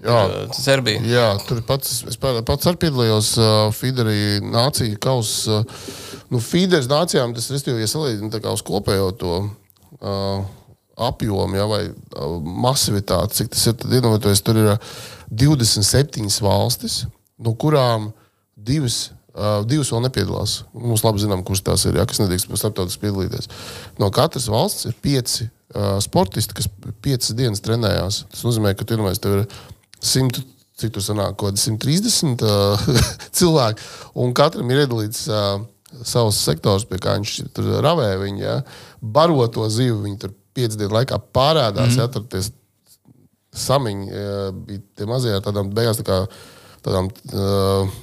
Jā. 0.04 0.18
Ir, 0.28 0.36
uh, 0.46 0.54
Serbija. 0.54 1.02
Jā, 1.10 1.30
tur 1.48 1.64
pats, 1.66 2.04
es 2.06 2.20
pats 2.22 2.70
arī 2.70 2.84
piedalījos 2.84 3.32
uh, 3.42 3.48
Fīderī 3.74 4.38
nāciju 4.46 5.00
kausā. 5.02 5.64
Uh, 5.64 5.90
nu, 6.34 6.42
Fīderis 6.44 6.90
nācijām 6.92 7.34
tas 7.34 7.50
ir, 7.50 7.80
ja 7.82 7.90
salīdzinām 7.90 8.34
tā 8.34 8.44
kā 8.44 8.54
uz 8.54 8.62
kopējo 8.66 9.10
to 9.18 9.40
uh, 9.42 10.46
apjomu 11.08 11.58
ja, 11.58 11.66
vai 11.70 11.82
uh, 11.90 12.38
masivitāti, 12.68 13.42
cik 13.42 13.54
tas 13.56 13.66
ir, 13.72 13.78
tad 13.82 13.98
iedomājieties, 13.98 14.44
tur 14.46 14.62
ir 14.62 14.72
uh, 14.76 14.96
27 15.34 16.30
valstis, 16.46 17.02
no 17.42 17.54
kurām 17.60 18.12
divas. 18.54 19.08
Uh, 19.38 19.60
divas 19.70 19.92
vēl 19.94 20.02
nepiedalās. 20.08 20.64
Mums 20.74 21.04
labi 21.06 21.22
zinām, 21.22 21.44
kuras 21.46 21.62
tās 21.62 21.84
ir, 21.86 22.00
ja, 22.00 22.08
kas 22.10 22.18
nedrīkst 22.24 22.50
starptautiski 22.58 23.04
piedalīties. 23.04 23.46
No 24.02 24.10
katras 24.14 24.48
valsts 24.50 24.88
ir 24.90 24.96
pieci 24.98 25.46
uh, 25.46 26.00
sportisti, 26.02 26.56
kas 26.58 26.66
piecas 27.06 27.36
dienas 27.38 27.62
trenējās. 27.62 28.24
Tas 28.32 28.42
nozīmē, 28.48 28.72
ka 28.74 28.88
tur 28.88 29.04
ir 29.06 29.44
simt, 30.02 30.40
cik 30.82 30.96
tur 30.96 31.06
sanāk, 31.06 31.36
kaut 31.38 31.54
kādi 31.54 31.62
130 31.62 32.42
uh, 32.48 32.88
cilvēki, 33.38 33.86
un 34.24 34.34
katram 34.38 34.74
ir 34.74 34.88
iedalīts 34.88 35.28
uh, 35.30 35.60
savs 36.02 36.42
sektors, 36.42 36.88
pie 36.90 36.98
kā 37.04 37.20
viņš 37.20 37.36
tur 37.54 37.70
ravē. 37.86 38.10
Viņi, 38.24 38.42
ja, 38.42 38.58
baro 39.02 39.46
to 39.54 39.70
zivu, 39.70 40.02
viņi 40.08 40.20
tur 40.26 40.34
piecu 40.58 40.82
dienu 40.82 40.98
laikā 40.98 41.22
pārādās, 41.30 41.94
mm. 41.94 42.02
ja, 42.02 42.10
tur 42.10 42.26
tie 42.26 42.42
samiņi 43.54 44.10
uh, 44.10 44.50
bija 44.66 44.82
tie 44.98 45.14
mazie 45.14 45.38
ar 45.38 45.46
tādām 45.46 45.70
beigās 45.78 46.02
tā 46.02 46.10
kā 46.10 46.20
tādām. 46.82 47.14
Uh, 47.30 47.96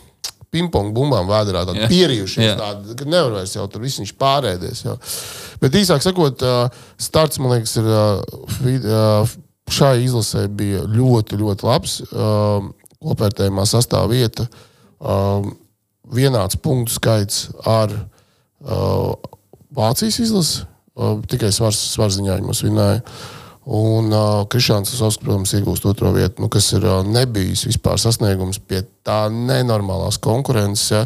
Pingpong 0.55 0.95
bumbām 0.95 1.27
vēdā, 1.27 1.65
pierījušies. 1.91 2.45
Jā. 2.47 2.55
Tāda, 2.61 2.95
ka 2.99 3.09
nevar 3.09 3.41
vairs 3.41 3.57
jau 3.57 3.67
tur 3.71 3.83
viss 3.83 3.99
viņš 4.01 4.15
pārēdies. 4.21 4.85
Jau. 4.87 4.95
Bet 5.63 5.75
īsāk 5.81 6.05
sakot, 6.05 6.45
starts, 7.03 7.41
man 7.43 7.57
liekas, 7.57 7.75
ir 7.81 8.87
šai 9.75 9.95
izlasē 10.05 10.47
bija 10.53 10.85
ļoti, 10.87 11.39
ļoti 11.41 11.67
labs. 11.67 11.99
Kopērtējumā 13.05 13.65
sastāvā 13.69 14.07
vieta. 14.13 14.47
Vienāds 16.15 16.57
punktu 16.61 16.95
skaits 16.95 17.49
ar 17.69 17.93
Vācijas 19.75 20.21
izlasi. 20.23 20.67
Tikai 21.29 21.51
svars, 21.53 21.81
svarziņā 21.97 22.37
viņi 22.39 22.47
mums 22.47 22.63
vinēja. 22.63 23.01
Un 23.65 24.13
uh, 24.13 24.43
Krišāns 24.53 24.91
Sasovs, 24.93 25.17
protams, 25.23 25.55
iegūst 25.57 25.87
otro 25.89 26.11
vietu, 26.13 26.43
nu, 26.45 26.51
kas 26.53 26.69
ir 26.77 26.85
uh, 26.85 27.01
nebijis 27.07 27.65
vispār 27.71 27.97
sasniegums 28.01 28.61
pie 28.61 28.83
tā 29.07 29.25
nenormālās 29.33 30.19
konkurences. 30.21 30.91
Ja. 30.93 31.05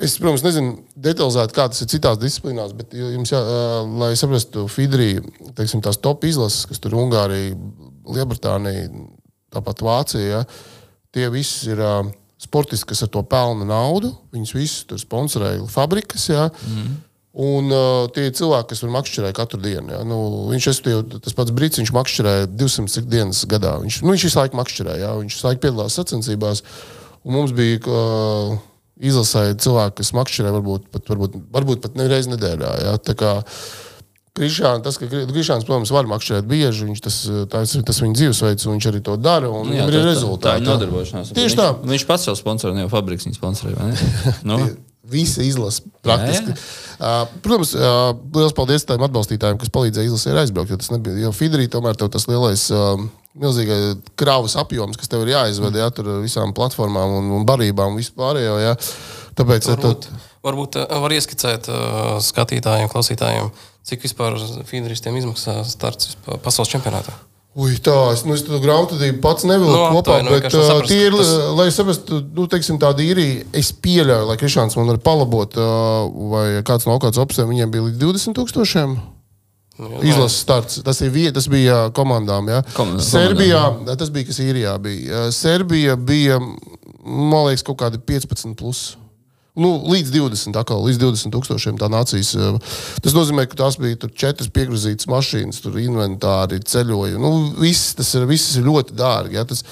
Es, 0.00 0.16
protams, 0.18 0.42
nezinu 0.42 0.80
detalizēti, 0.98 1.54
kā 1.54 1.68
tas 1.70 1.84
ir 1.84 1.90
citās 1.92 2.18
disciplīnās, 2.18 2.74
bet 2.74 2.96
jums, 2.98 3.30
jā, 3.30 3.38
uh, 3.38 3.84
lai 4.02 4.16
saprastu, 4.18 4.66
Fidrī, 4.72 5.12
teiksim, 5.54 5.82
tās 5.84 6.00
top 6.02 6.26
izlases, 6.26 6.66
kas 6.66 6.82
tur 6.82 6.98
Ungārija, 6.98 7.54
Lielbritānija, 8.10 8.88
tāpat 9.54 9.84
Vācija, 9.86 10.40
ja, 10.40 10.42
tie 11.14 11.30
visi 11.30 11.70
ir 11.70 11.84
uh, 11.84 12.02
sportisti, 12.40 12.88
kas 12.90 13.04
ar 13.04 13.12
to 13.12 13.22
pelna 13.28 13.68
naudu. 13.68 14.10
Viņus 14.34 14.54
visus 14.56 14.88
tur 14.88 15.00
sponsorēja 15.00 15.66
fabrikas. 15.70 16.26
Ja. 16.32 16.48
Mm. 16.66 16.98
Un 17.30 17.70
uh, 17.70 18.08
tie 18.10 18.24
ir 18.26 18.32
cilvēki, 18.34 18.72
kas 18.72 18.80
var 18.82 18.90
makšķerēt 18.96 19.36
katru 19.38 19.60
dienu. 19.62 19.92
Ja? 19.92 20.00
Nu, 20.02 20.16
viņš 20.50 20.66
ir 20.70 21.04
tas 21.22 21.36
pats 21.38 21.54
brīdis, 21.54 21.78
viņš 21.78 21.92
makšķerē 21.94 22.32
200 22.50 23.04
dienas 23.06 23.44
gadā. 23.50 23.76
Viņš, 23.84 24.00
nu, 24.02 24.16
viņš 24.16 24.24
visu 24.26 24.40
laiku 24.40 24.58
makšķerē, 24.58 24.96
ja? 24.98 25.12
viņš 25.20 25.36
visu 25.36 25.46
laiku 25.46 25.62
piedalās 25.62 25.98
sacensībās. 26.00 26.64
Un 27.22 27.36
mums 27.36 27.54
bija 27.54 27.78
uh, 27.86 28.56
izlasēji 28.98 29.60
cilvēki, 29.62 30.00
kas 30.00 30.10
makšķerē 30.18 30.56
varbūt 30.56 30.90
pat, 30.90 31.06
varbūt, 31.12 31.38
varbūt 31.54 31.86
pat 31.86 32.02
nereiz 32.02 32.26
nedēļā. 32.32 32.74
Ja? 32.88 32.98
Krišāns, 34.40 34.82
tas, 34.86 34.98
ka 34.98 35.06
Krišāns, 35.10 35.66
protams, 35.66 35.90
var 35.94 36.06
makšķerēt 36.10 36.46
bieži, 36.50 36.86
viņš 36.86 37.00
tas, 37.02 37.16
tas 37.50 37.72
ir 37.74 37.82
tas 37.86 37.98
viņa 37.98 38.14
dzīvesveids, 38.18 38.66
un 38.66 38.76
viņš 38.76 38.86
arī 38.90 39.00
to 39.06 39.16
dara, 39.18 39.50
un 39.50 39.70
Jā, 39.70 39.84
viņam 39.84 39.90
ir 39.90 39.96
tā- 39.96 40.04
rezultāti. 40.06 40.50
Tā 40.50 40.60
ir 40.62 40.68
nodarbošanās. 40.68 41.32
Tieši 41.34 41.48
viņš, 41.48 41.56
tā. 41.58 41.66
Viņš 41.94 42.04
pats 42.06 42.28
savu 42.28 42.38
sponsoru, 42.38 42.76
ne 42.78 42.86
jau 42.86 42.92
fabriks 42.92 43.26
viņa 43.26 43.38
sponsorē. 43.38 43.74
vai 43.74 43.90
ne? 43.90 44.12
nu, 44.50 44.58
Visa 45.10 45.44
izlase 45.46 45.84
praktiski. 46.04 46.54
Jā, 46.54 46.88
Uh, 47.00 47.22
protams, 47.40 47.70
uh, 47.72 48.10
liels 48.36 48.52
paldies 48.52 48.82
tiem 48.84 49.00
atbalstītājiem, 49.06 49.56
kas 49.56 49.70
palīdzēja 49.72 50.10
izlasē 50.10 50.34
aizbraukt. 50.42 50.68
Jo 50.68 50.76
tas 50.82 50.90
nebija. 50.92 51.16
Jo 51.22 51.30
Fidrī 51.32 51.64
tomēr 51.72 51.96
tev 51.96 52.10
tas 52.12 52.26
lielais, 52.28 52.66
uh, 52.76 53.00
milzīgais 53.40 53.94
kravas 54.20 54.58
apjoms, 54.60 54.98
kas 55.00 55.08
tev 55.08 55.24
ir 55.24 55.32
jāizved 55.32 55.78
ja, 55.80 55.88
tur 55.96 56.10
visām 56.20 56.52
platformām 56.52 57.14
un, 57.22 57.30
un 57.38 57.46
barībām 57.48 57.94
un 57.94 58.02
vispārējo. 58.02 58.58
Ja. 58.60 58.74
Tāpēc 59.38 59.70
Varbūt, 59.70 60.10
tu, 60.10 60.20
varbūt 60.44 60.76
var 61.06 61.16
ieskicēt 61.16 61.70
uh, 61.72 62.18
skatītājiem, 62.20 62.92
klausītājiem, 62.92 63.48
cik 63.88 64.04
vispār 64.04 64.36
fīderistiem 64.68 65.16
izmaksā 65.22 65.62
starts 65.72 66.18
pasaules 66.44 66.74
čempionātā. 66.74 67.16
Ui, 67.58 67.72
tā, 67.82 67.94
es, 68.14 68.20
nu, 68.22 68.36
es 68.38 68.44
to 68.46 68.60
grāmatvedību 68.62 69.18
pats 69.24 69.42
nevilku 69.42 69.72
Nu, 69.74 69.78
no, 69.80 69.86
kopā, 69.96 70.20
aptuveni, 70.20 70.36
bet 70.36 70.54
uh, 70.54 70.66
saprast, 70.68 70.92
tie 70.92 71.00
ir, 71.08 71.16
tas- 71.18 71.32
lai 71.58 71.66
saprastu, 71.74 72.20
nu, 72.36 72.44
teiksim, 72.46 72.78
tāda 72.78 73.02
īrija, 73.02 73.40
es 73.58 73.72
pieļauju, 73.74 74.28
lai 74.28 74.36
Krišāns 74.38 74.76
man 74.78 74.86
var 74.92 75.00
palabot, 75.02 75.56
uh, 75.58 76.06
vai 76.30 76.44
kāds 76.62 76.86
no 76.86 76.94
kāds 77.02 77.18
opcijām, 77.18 77.50
viņiem 77.50 77.72
bija 77.74 77.88
līdz 77.88 77.98
20 78.04 78.38
tūkstošiem. 78.38 78.94
Nu, 79.80 79.90
jā, 79.96 80.12
Izlases 80.12 80.38
starts. 80.44 80.78
Tas, 80.86 81.00
ir, 81.02 81.10
vie- 81.10 81.32
tas 81.34 81.48
bija 81.50 81.88
komandām. 81.96 82.46
Ja. 82.52 82.62
Komandām, 82.76 83.02
Serbijā, 83.02 83.64
tas 83.98 84.10
bija 84.14 84.28
kas 84.30 84.38
īrijā. 84.44 84.76
Bija. 84.84 85.26
Serbija 85.32 85.96
bija, 85.96 86.36
man 87.02 87.46
liekas, 87.48 87.64
kaut 87.66 87.80
kādi 87.82 87.98
15. 87.98 88.54
Plus. 88.60 88.92
Nu, 89.60 89.74
līdz 89.90 90.14
20, 90.14 90.56
atkal, 90.56 90.82
līdz 90.86 91.02
20 91.02 91.34
tūkstošiem 91.34 91.78
tā 91.80 91.90
nācijas. 91.92 92.32
uh, 92.38 92.76
Tas 93.04 93.16
nozīmē, 93.16 93.46
ka 93.50 93.58
tās 93.60 93.76
bija 93.80 94.08
četras 94.08 94.50
piegrozītas 94.54 95.08
mašīnas, 95.10 95.60
tur 95.64 95.76
inventāri, 95.82 96.62
ceļojumi. 96.64 97.20
Nu, 97.20 97.32
viss, 97.60 97.94
tas 97.98 98.14
ir, 98.16 98.28
viss 98.30 98.56
ir 98.56 98.66
ļoti 98.68 98.96
dārgi. 98.98 99.36
Ja. 99.36 99.44
Tas, 99.48 99.64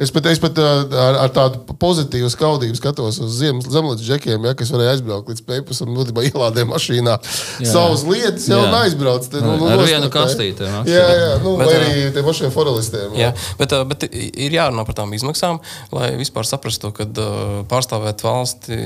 Es 0.00 0.08
pat, 0.08 0.24
es 0.32 0.40
pat 0.40 0.56
uh, 0.56 0.86
ar, 0.96 1.18
ar 1.26 1.32
tādu 1.34 1.76
pozitīvu 1.78 2.30
skaudību 2.32 2.78
skatos 2.78 3.18
uz 3.20 3.34
ziemas 3.36 3.66
zemetes 3.70 4.06
džekiem, 4.06 4.46
ja, 4.48 4.54
kas 4.56 4.72
varēja 4.72 4.94
aizbraukt 4.96 5.28
līdz 5.28 5.42
pēpus 5.44 5.82
un 5.84 5.92
būtībā 5.98 6.24
ielādēt 6.30 6.68
mašīnā. 6.70 7.18
Jā. 7.60 7.68
Savas 7.74 8.06
lietas 8.08 8.48
jau 8.48 8.62
Jā. 8.64 8.70
aizbrauc. 8.80 9.28
Te, 9.28 9.42
nu, 9.44 9.58
nu, 9.60 9.68
Ar 9.68 9.76
nostāt, 9.76 9.92
vienu 9.92 10.08
kastīti, 10.14 10.64
ja, 10.64 10.80
Jā, 10.88 11.04
jā, 11.20 11.30
nu, 11.44 11.54
Bet, 11.60 11.68
vai 11.68 11.76
arī 11.76 12.06
tiem 12.16 12.26
pašiem 12.30 12.54
forelistiem. 12.54 13.18
Jā, 13.20 13.34
bet, 13.60 13.76
uh, 13.76 13.84
bet 13.92 14.08
ir 14.08 14.56
jārunā 14.56 14.86
par 14.88 14.96
tām 15.02 15.12
izmaksām, 15.12 15.60
lai 15.92 16.14
vispār 16.16 16.48
saprastu, 16.48 16.90
ka 16.96 17.06
pārstāvēt 17.68 18.24
valsti 18.24 18.80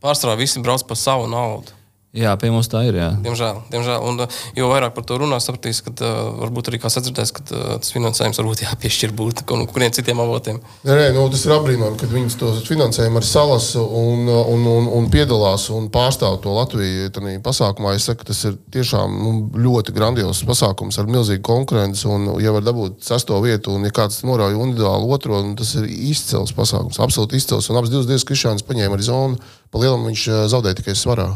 pārsvarā 0.00 0.38
visi 0.40 0.64
brauc 0.64 0.84
par 0.88 0.98
savu 0.98 1.28
naudu. 1.30 1.76
Jā, 2.16 2.32
pie 2.40 2.50
mums 2.50 2.68
tā 2.70 2.82
ir. 2.88 2.96
Jā. 2.98 3.08
Diemžēl, 3.22 3.60
diemžēl. 3.70 4.04
Un, 4.06 4.22
uh, 4.24 4.38
jo 4.56 4.70
vairāk 4.70 4.94
par 4.96 5.04
to 5.06 5.18
runā, 5.20 5.38
sapratīs, 5.42 5.82
ka 5.86 5.92
uh, 5.94 6.20
varbūt 6.42 6.70
arī 6.70 6.80
kāds 6.82 6.98
atdzirdēs, 7.00 7.32
ka 7.36 7.44
uh, 7.46 7.66
tas 7.82 7.92
finansējums 7.94 8.40
varbūt 8.40 8.64
jāpiešķir 8.64 9.14
būtu 9.18 9.46
kaut 9.48 9.70
kuriem 9.74 9.92
citiem 9.94 10.22
avotiem. 10.22 10.60
Nē, 10.86 10.96
nē, 10.96 11.08
nu, 11.16 11.26
tas 11.32 11.44
ir 11.46 11.54
apbrīnojami, 11.54 11.98
kad 12.00 12.14
viņi 12.14 12.38
to 12.40 12.52
finansējumu 12.66 13.20
ar 13.20 13.26
salas 13.26 13.68
un, 13.80 14.26
un, 14.28 14.66
un, 14.74 14.88
un 15.00 15.10
piedalās 15.12 15.68
un 15.74 15.90
pārstāv 15.92 16.40
to 16.44 16.54
Latviju 16.56 17.10
tajā 17.14 17.36
pasākumā. 17.46 17.94
Es 17.98 18.08
saku, 18.10 18.26
tas 18.28 18.42
ir 18.48 18.58
tiešām 18.74 19.18
nu, 19.20 19.34
ļoti 19.68 19.94
grandios 19.96 20.42
pasākums 20.48 20.98
ar 21.00 21.10
milzīgu 21.10 21.44
konkurenci. 21.46 22.06
Un, 22.10 22.32
ja 22.42 22.54
var 22.54 22.66
dabūt 22.66 23.04
sesto 23.06 23.38
vietu, 23.44 23.76
un 23.76 23.86
ja 23.86 23.94
kāds 23.94 24.22
norauj 24.26 24.58
individuāli 24.58 25.10
otro, 25.14 25.42
nu, 25.46 25.54
tas 25.58 25.74
ir 25.78 25.86
izcils 25.90 26.54
pasākums. 26.56 27.00
Absolūti 27.02 27.38
izcils. 27.38 27.70
Un 27.70 27.80
abas 27.80 27.92
divas 27.92 28.10
dienas 28.10 28.26
Krišāns 28.26 28.66
paņēma 28.66 28.98
arī 28.98 29.06
zonu. 29.06 29.40
Pa 29.70 29.82
lielam 29.82 30.08
viņš 30.08 30.26
eh, 30.26 30.42
zaudēja 30.50 30.82
tikai 30.82 30.98
svarā. 30.98 31.30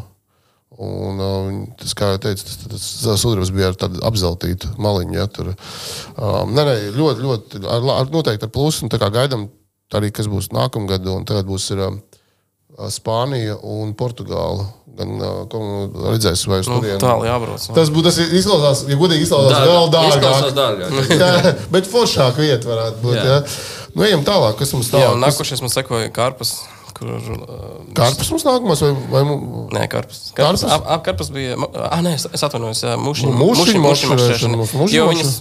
Un, 0.82 1.20
uh, 1.22 1.50
tas, 1.78 1.92
kā 1.94 2.08
jau 2.14 2.18
teicu, 2.24 2.42
tas, 2.48 2.56
tas, 2.66 2.86
tas 3.04 3.20
sudrabs 3.22 3.52
bija 3.54 3.68
ar 3.70 3.76
tādu 3.78 4.00
apzeltītu 4.08 4.72
maliņu. 4.82 5.14
Ja, 5.20 5.28
tur, 5.30 5.52
um, 6.18 6.50
nē, 6.56 6.64
nē, 6.66 6.74
ļoti, 6.96 7.22
ļoti, 7.22 7.60
ar, 7.62 7.84
ar, 8.00 8.10
noteikti 8.10 8.48
ar 8.48 8.50
plusu. 8.54 8.82
Un 8.82 8.90
tā 8.90 8.98
kā 8.98 9.12
gaidām 9.14 9.46
arī, 9.94 10.10
kas 10.10 10.26
būs 10.26 10.50
nākamgad, 10.50 11.06
un 11.12 11.22
tagad 11.28 11.46
būs 11.46 11.68
ir, 11.76 11.84
um, 11.86 12.00
Spānija 12.90 13.54
un 13.62 13.92
Portugāla. 13.94 14.66
Gan 14.94 15.10
uh, 15.18 16.10
redzēs, 16.10 16.42
vai 16.46 16.60
uz 16.62 16.68
Nu, 16.70 16.76
turieni. 16.78 17.00
Tālu 17.02 17.26
jābrauc. 17.26 17.62
jā. 17.66 17.74
Tas 17.74 17.88
būtu, 17.90 18.04
tas 18.10 18.18
izklausās, 18.38 18.84
ja 18.90 18.98
godīgi 18.98 19.24
izklausās 19.26 19.64
vēl 19.66 19.88
Izklausās 20.10 20.54
dārgāk. 20.54 20.90
dārgāk. 20.90 21.16
Jā, 21.22 21.54
bet 21.74 21.88
foršāk 21.90 22.38
vieta 22.38 22.70
varētu 22.70 23.02
būt. 23.02 23.16
Jā. 23.18 23.24
Jā. 23.26 23.88
Nu, 23.94 24.04
ejam 24.06 24.22
tālāk, 24.26 24.54
kas 24.60 24.70
mums 24.74 24.90
Jā, 24.90 25.00
tālāk. 25.00 25.16
un 25.16 25.22
Kas- 25.26 25.34
nākošais 25.38 25.62
man 25.66 25.72
sekoja 25.74 26.12
Karpas. 26.14 26.52
Kur, 26.94 27.10
uh, 27.10 27.62
Kārpus 27.96 28.28
mums 28.30 28.44
nākamais 28.46 28.82
vai, 28.84 28.92
vai 29.10 29.22
Nē, 29.26 29.86
Karpas. 29.90 30.20
Karpas? 30.36 30.62
Karpas, 30.62 30.64
ap, 30.70 30.84
ap, 30.86 31.02
karpas 31.06 31.32
bija. 31.34 31.56
Ah, 31.88 31.98
nē, 32.04 32.14
es, 32.18 32.28
es 32.30 32.44
atvainojos. 32.46 32.84
Mušiņu 33.02 33.34
Nu, 33.34 33.48
mušiņu 33.50 34.90
Jo 34.94 35.08
viņas 35.10 35.32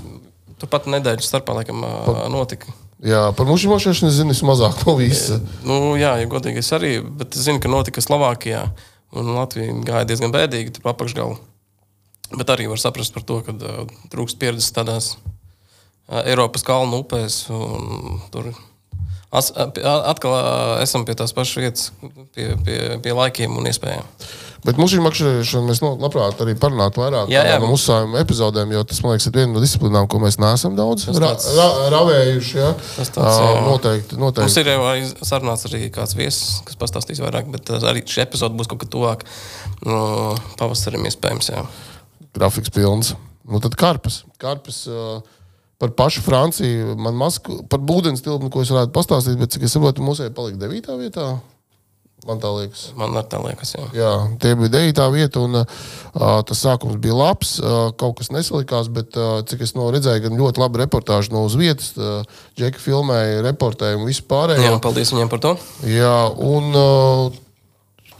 turpat 0.63 0.87
nedēļas 0.89 1.29
starpā 1.29 1.55
laikam 1.59 1.83
ā, 1.85 1.93
notika. 2.31 2.73
Jā, 3.03 3.27
par 3.35 3.47
mušu 3.49 3.67
mošanu 3.67 4.07
es 4.07 4.15
zinu 4.15 4.31
vismazāk 4.31 4.85
no 4.87 4.95
visa. 4.95 5.41
Nu, 5.67 5.93
jā, 5.99 6.15
ja 6.21 6.29
godīgi 6.31 6.61
es 6.63 6.71
arī, 6.75 6.95
bet 7.03 7.35
es 7.35 7.45
zinu, 7.49 7.59
ka 7.59 7.71
notika 7.71 8.03
Slovākijā. 8.03 8.63
Un 9.13 9.33
Latvija 9.35 9.75
gāja 9.85 10.07
diezgan 10.09 10.31
bēdīgi 10.33 10.77
tur 10.77 10.89
apakšgalā. 10.93 11.35
Bet 12.33 12.49
arī 12.49 12.69
var 12.71 12.81
saprast 12.81 13.13
par 13.13 13.25
to, 13.27 13.41
ka 13.45 13.53
uh, 13.53 13.83
trūkst 14.09 14.39
pieredzes 14.41 14.71
tādās 14.73 15.11
uh, 15.19 16.23
Eiropas 16.23 16.65
kalnu 16.65 17.03
upēs. 17.03 17.43
un 17.53 18.23
Tur 18.33 18.53
atkal 19.33 20.33
esam 20.83 21.05
pie 21.07 21.15
tās 21.17 21.33
pašas 21.33 21.57
vietas, 21.63 21.91
pie, 22.35 22.51
pie, 22.65 22.79
pie 23.03 23.13
laikiem 23.17 23.55
un 23.57 23.69
iespējām. 23.71 24.05
Bet 24.63 24.77
mušu 24.79 25.01
makšķerēšanu 25.03 25.67
mēs 25.67 25.81
no, 25.83 25.89
labprāt 25.99 26.39
arī 26.39 26.53
parunātu 26.55 27.01
vairāk 27.01 27.27
Jā, 27.33 27.41
jā. 27.49 27.55
no 27.59 27.67
uzsājuma 27.75 28.21
epizodēm, 28.21 28.69
jo 28.71 28.83
tas, 28.87 29.01
man 29.03 29.11
liekas, 29.11 29.25
ir 29.27 29.33
viena 29.35 29.51
no 29.57 29.59
disciplīnām, 29.63 30.05
ko 30.07 30.21
mēs 30.23 30.37
neesam 30.39 30.77
daudz 30.77 31.03
Tas 31.09 31.19
ra, 31.19 31.33
tāds- 31.33 31.49
ra, 31.57 31.65
ravējuši. 31.91 32.53
Ja? 32.61 32.69
Tas 32.95 33.11
tāds, 33.11 33.41
jā. 33.43 33.57
noteikti, 33.65 34.15
Mums 34.21 34.37
noteikti. 34.39 34.63
ir 34.63 34.71
jau 34.71 35.25
sarunāts 35.27 35.67
arī 35.67 35.81
kāds 35.91 36.15
viesis, 36.15 36.61
kas 36.69 36.79
pastāstīs 36.79 37.19
vairāk, 37.25 37.51
bet 37.51 37.73
uh, 37.75 37.83
arī 37.91 38.05
šī 38.07 38.23
epizode 38.23 38.55
būs 38.55 38.71
kaut 38.71 38.85
kad 38.85 38.93
tuvāk 38.95 39.27
no 39.83 39.99
pavasarim 40.61 41.03
iespējams. 41.11 41.51
Jā. 41.51 41.65
grafiks 42.39 42.71
pilns. 42.71 43.11
Nu, 43.43 43.59
tad 43.59 43.75
karpas. 43.75 44.21
karpas 44.39 44.85
uh, 44.87 45.19
par 45.83 45.93
pašu 45.99 46.23
Franciju. 46.25 46.95
Man 46.95 47.17
maz 47.19 47.37
ko- 47.43 47.59
par 47.67 47.83
būdens 47.83 48.23
tilpni, 48.23 48.49
ko 48.53 48.63
es 48.63 48.71
varētu 48.71 48.95
pastāstīt, 48.95 49.39
bet 49.41 49.51
cik 49.51 49.67
es 49.67 49.75
saprotu, 49.75 50.05
mūsēji 50.05 50.31
palika 50.37 50.63
9. 50.63 50.95
vietā. 51.01 51.33
Man 52.23 52.39
tā 52.39 52.47
liekas. 52.55 52.85
Man 52.95 53.11
tā 53.27 53.35
liekas, 53.43 53.73
jā. 53.75 53.83
Jā, 53.99 54.11
tie 54.39 54.53
bija 54.55 54.69
9. 54.77 55.07
vieta, 55.11 55.41
un 55.43 55.57
uh, 55.59 55.65
tas 56.47 56.61
sākums 56.63 56.95
bija 57.03 57.17
labs. 57.19 57.57
Uh, 57.59 57.89
kaut 57.99 58.15
kas 58.21 58.29
nesalikās, 58.31 58.87
bet 58.95 59.17
uh, 59.19 59.41
cik 59.43 59.65
es 59.65 59.73
no 59.75 59.89
redzēju, 59.91 60.23
gan 60.29 60.39
ļoti 60.39 60.61
labi 60.63 60.79
reportāži 60.85 61.33
no 61.35 61.41
uz 61.49 61.57
vietas. 61.59 61.89
Uh, 61.99 62.23
Džeki 62.55 62.79
filmēja, 62.79 63.41
reportēja 63.43 63.99
un 63.99 64.07
visu 64.07 64.23
pārējo. 64.31 64.63
jā. 64.69 64.79
Paldies 64.85 65.11
viņiem 65.11 65.33
par 65.35 65.43
to. 65.43 65.51
Jā, 65.83 66.15
un 66.39 66.71
uh, 66.71 67.42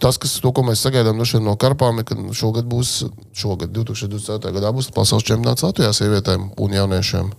tas, 0.04 0.20
kas, 0.20 0.36
to, 0.43 0.51
ko 0.51 0.66
mēs 0.68 0.84
sagaidām 0.84 1.22
no, 1.45 1.56
karpām, 1.60 2.01
ir, 2.01 2.08
ka 2.08 2.18
šogad 2.36 2.68
būs, 2.68 3.06
šogad, 3.38 3.72
2024. 3.72 4.51
gadā, 4.58 4.72
būs 4.76 4.91
pasaules 4.95 5.26
čempionāts 5.28 5.64
Latvijā 5.64 5.93
sievietēm 5.95 6.49
un 6.60 6.76
jauniešiem. 6.76 7.32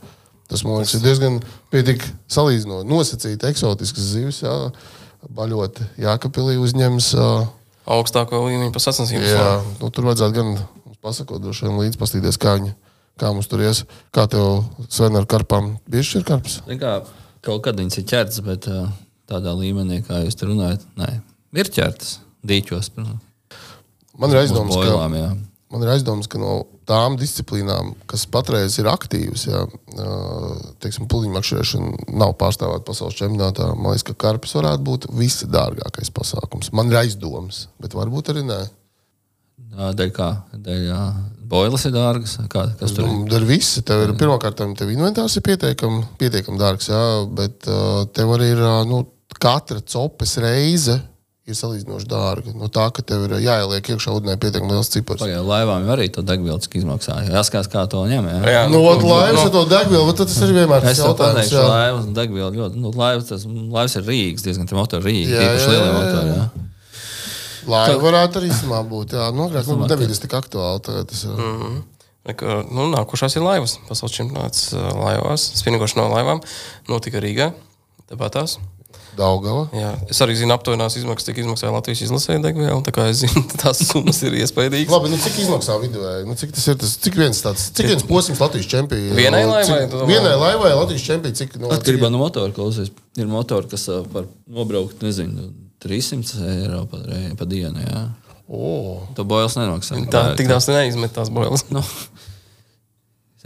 Tas 0.49 0.65
man 0.65 0.81
liekas, 0.81 0.97
ir 0.97 1.05
diezgan 1.05 1.39
pietiek 1.73 2.05
salīdzinot, 2.33 2.89
nosacīti 2.89 3.49
eksotisks 3.49 4.09
zivis. 4.13 4.41
Jā. 4.45 4.55
Baļot, 5.35 5.81
Jākapilī 6.01 6.59
uzņems. 6.61 7.11
Uh, 7.17 7.47
Augstāko 7.95 8.43
līmeņu 8.45 8.73
pa 8.75 8.81
sacensībām. 8.81 9.29
jā, 9.29 9.53
nu, 9.81 9.89
tur 9.93 10.09
vajadzētu 10.11 10.37
gan 10.37 10.51
mums 10.57 11.01
pasakot, 11.05 11.41
droši 11.41 11.67
vien 11.67 11.79
līdz 11.81 12.01
pastīties, 12.01 12.41
kā, 12.41 12.59
viņi, 12.59 12.75
kā 13.21 13.33
mums 13.33 13.49
tur 13.49 13.65
ies. 13.65 13.85
Kā 14.13 14.27
tev, 14.29 14.67
Sven, 14.93 15.17
ar 15.21 15.29
karpām? 15.29 15.79
Bieži 15.89 16.21
ir 16.21 16.29
karps? 16.29 16.61
Kā, 16.81 16.99
kaut 17.45 17.65
kad 17.65 17.81
viņas 17.81 18.01
ir 18.01 18.09
ķertas, 18.13 18.45
bet 18.45 18.69
uh, 18.73 18.85
tādā 19.33 19.57
līmenī, 19.57 20.03
kā 20.05 20.25
jūs 20.25 20.37
tur 20.41 20.53
runājat, 20.53 20.85
nē. 21.01 21.17
ir 21.65 21.73
ķertas 21.73 22.19
dīķos. 22.47 22.93
Man 22.95 24.31
ir 24.31 24.39
Uz 24.39 24.45
aizdoms, 24.45 24.71
ka, 24.75 24.79
boilām, 24.79 25.17
jā. 25.19 25.31
man 25.75 25.85
ir 25.85 25.93
aizdoms, 25.97 26.29
ka 26.31 26.39
no 26.39 26.61
tām 26.89 27.17
disciplīnām, 27.19 27.95
kas 28.11 28.27
patreiz 28.31 28.77
ir 28.79 28.89
aktīvas, 28.93 29.47
ā, 29.49 29.65
teiksim, 30.85 31.09
puliņu 31.11 31.35
makšķerēšana 31.35 32.09
nav 32.21 32.37
pārstāvēta 32.41 32.87
pasaules 32.87 33.19
čempionātā. 33.19 33.71
Man 33.75 33.95
liekas, 33.95 34.07
ka 34.11 34.17
karpis 34.27 34.55
varētu 34.59 34.87
būt 34.87 35.09
visdārgākais 35.17 36.13
pasākums. 36.15 36.71
Man 36.77 36.93
ir 36.93 37.01
aizdoms, 37.03 37.67
bet 37.83 37.97
varbūt 37.97 38.35
arī 38.35 38.45
nē. 38.47 38.61
Dēļ 39.75 40.13
kā? 40.15 40.29
Dēļ 40.55 40.85
boilas 41.51 41.87
ir 41.89 41.95
dārgas. 41.95 42.37
Kā, 42.51 42.67
kas 42.79 42.95
tur 42.95 43.07
ir? 43.07 43.11
Nu, 43.11 43.27
Dar 43.31 43.47
viss. 43.49 43.81
Tev 43.87 44.05
ir 44.05 44.15
pirmkārt, 44.19 44.63
tev 44.79 44.93
inventārs 44.93 45.35
ir 45.39 45.45
pietiekami 45.47 46.05
pietiekam 46.21 46.59
dārgs, 46.61 46.91
jā, 46.93 47.03
bet 47.35 47.67
tev 48.15 48.37
arī 48.37 48.53
ir 48.55 48.63
nu, 48.91 49.03
katra 49.41 49.83
copes 49.83 50.37
reize. 50.43 51.01
Ir 51.45 51.53
salīdzinoši 51.59 52.07
dārga. 52.09 52.55
No 52.57 52.71
tā, 52.73 52.87
ka 52.97 53.03
tev 53.05 53.27
ir 53.27 53.35
jāieliek 53.45 53.85
iekšā 53.93 54.15
ūdenī 54.17 54.39
pietiekami 54.41 54.73
liels 54.73 54.89
cipars. 54.89 55.21
Pagaidā 55.21 55.43
laivām 55.45 55.85
arī 55.93 56.07
to 56.15 56.23
degvielu 56.25 56.57
cik 56.65 56.79
izmaksā. 56.81 57.19
Jāskatās, 57.29 57.69
kā 57.69 57.83
to 57.93 58.01
ņem. 58.09 58.29
Jā. 58.33 58.39
Jā, 58.55 58.63
Nu, 58.73 58.81
ot, 58.89 59.05
laivas 59.05 59.43
ar 59.45 59.53
to 59.53 59.65
degvielu, 59.69 60.15
tas 60.17 60.39
ir 60.41 60.55
vienmēr 60.57 60.81
tas 60.87 61.03
jautājums. 61.03 61.53
jā. 61.53 61.67
laivas 61.69 62.07
un 62.09 62.15
degviela 62.17 62.49
ļoti. 62.55 62.81
Nu, 62.81 62.95
laivas, 62.97 63.29
tas, 63.29 63.45
laivas 63.45 63.97
ir 64.01 64.09
Rīgas, 64.09 64.47
diezgan 64.47 64.71
tie 64.71 64.79
motori 64.79 65.05
Rīgas, 65.05 65.35
Jā, 65.37 65.45
īpaši 65.51 65.67
jā, 65.69 65.75
lielie 65.75 65.91
jā, 65.91 65.99
motori. 65.99 66.33
jā. 66.33 66.39
Jā. 66.41 66.65
Laiva 67.75 68.01
varētu 68.09 68.41
arī 68.41 68.49
īstenībā 68.53 68.81
būt. 68.89 69.13
Jā, 69.17 69.29
nu, 69.37 69.45
agrāk 69.51 69.69
nu, 69.69 69.77
nebija 69.89 70.09
tas 70.15 70.21
tik 70.25 70.35
aktuāli. 70.41 70.81
Tagad 70.89 71.13
tas 71.13 71.25
ir. 71.29 71.37
Mhm. 71.37 71.83
Ka, 72.41 72.63
nu, 72.73 72.89
nākošās 72.97 73.37
ir 73.37 73.45
laivas. 73.45 73.77
Pasaules 73.89 74.17
čempionāts 74.17 74.71
laivās, 74.73 75.45
spinīgoši 75.61 76.01
no 76.01 76.09
laivām, 76.09 76.41
notika 76.89 77.21
Rīgā. 77.21 77.51
Tāpatās. 78.09 78.57
Daugava. 79.19 79.65
Jā, 79.77 79.93
es 80.11 80.21
arī 80.25 80.35
zinu, 80.39 80.55
aptuvenās 80.57 80.97
izmaksas, 80.99 81.29
cik 81.29 81.39
izmaksāja 81.45 81.73
Latvijas 81.75 82.03
izlasē 82.07 82.37
degviela. 82.43 82.81
Tā 82.87 82.95
kā 82.95 83.07
es 83.13 83.23
zinu, 83.23 83.45
tās 83.63 83.83
summas 83.87 84.19
ir 84.27 84.37
iespējīgas. 84.41 84.91
Labi, 84.93 85.13
nu, 85.13 85.21
cik 85.23 85.39
izmaksā 85.45 85.79
viduvēji? 85.83 86.27
Nu, 86.29 86.37
cik 86.41 86.55
tas 86.57 86.67
ir? 86.73 86.79
Tas, 86.83 86.97
cik 87.07 87.19
viens 87.21 87.43
tāds, 87.45 87.69
cik 87.79 87.91
viens 87.93 88.07
posms 88.09 88.43
Latvijas 88.43 88.69
čempionā? 88.75 89.15
Vienai 89.19 89.45
laivai, 89.47 89.85
Cik, 89.87 89.97
vienai 90.11 90.35
laivai 90.41 90.75
Latvijas 90.75 91.07
čempionā. 91.07 91.39
Cik, 91.41 91.57
nu, 91.63 91.71
Atkarībā 91.75 92.11
no 92.13 92.21
motora 92.23 92.55
klausies. 92.57 92.91
Ir 93.21 93.31
motori, 93.31 93.71
kas 93.71 93.87
var 94.11 94.27
nobraukt, 94.51 94.99
nezinu, 95.07 95.53
300 95.85 96.45
eiro 96.51 96.85
pa, 96.91 97.01
pa 97.39 97.47
dienu. 97.49 97.79
Jā. 97.85 98.05
O, 98.49 99.01
To 99.17 99.25
boils 99.25 99.57
nemaksā. 99.57 100.03
Tā 100.13 100.35
tik 100.39 100.51
daudz 100.51 100.69
neizmet 100.69 101.15
tās 101.17 101.31
boilas. 101.33 101.65
Nu, 101.73 101.81
tā 101.81 101.85
kā 101.85 102.34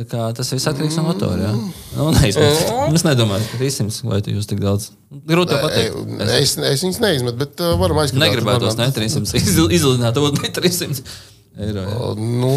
tas 0.07 0.53
viss 0.55 0.69
atkarīgs 0.71 0.95
no 1.01 1.07
motora. 1.09 1.49
Nu, 1.97 2.11
neizmet. 2.15 2.61
es 2.97 3.03
nedomāju, 3.07 3.49
ka 3.51 3.59
300 3.59 4.05
vai 4.07 4.21
tu 4.23 4.31
jūs 4.37 4.47
tik 4.51 4.61
daudz. 4.63 4.93
Grūti 5.27 5.57
pateikt. 5.59 5.97
es, 6.39 6.55
es 6.59 6.85
viņus 6.87 7.01
neizmetu, 7.03 7.39
bet 7.41 7.59
varam 7.81 7.99
aizskatīt. 8.05 8.23
Negribētu 8.23 8.69
tos 8.69 8.79
ne 8.79 8.87
300 8.95 9.35
izl- 9.43 9.73
izlidināt, 9.75 10.21
ot 10.23 10.39
ne 10.39 10.53
300 10.55 11.03
eiro. 11.59 11.83
jā. 11.83 12.13
Nu, 12.21 12.53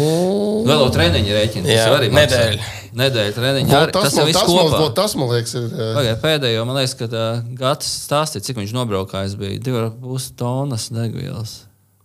Vēl 0.68 0.84
jau 0.84 0.90
treniņa 0.94 1.34
rēķina. 1.40 1.72
Jā, 1.74 1.88
arī 1.96 2.12
nedēļa. 2.14 2.68
Nedēļa 3.02 3.34
treniņa. 3.40 3.74
arī- 3.80 3.96
tas, 3.96 4.04
Tas 4.06 4.14
man, 4.20 4.28
viss 4.30 4.38
tas, 4.38 4.52
man, 4.54 4.68
kopā. 4.70 4.78
vo, 4.84 4.88
tas 5.00 5.16
man 5.18 5.32
liekas, 5.32 5.54
ir. 5.58 5.66
Pagaidā, 5.96 6.14
pēdējo, 6.22 6.62
man 6.68 6.78
liekas, 6.78 6.94
ka 7.00 7.08
uh, 7.10 7.42
Gatis 7.58 7.90
stāstīja, 8.06 8.44
cik 8.46 8.60
viņš 8.62 8.76
nobraukājis. 8.78 9.34
Bija 9.40 9.58
2,5 9.72 10.30
tonnas 10.38 10.86
degvielas. 10.94 11.56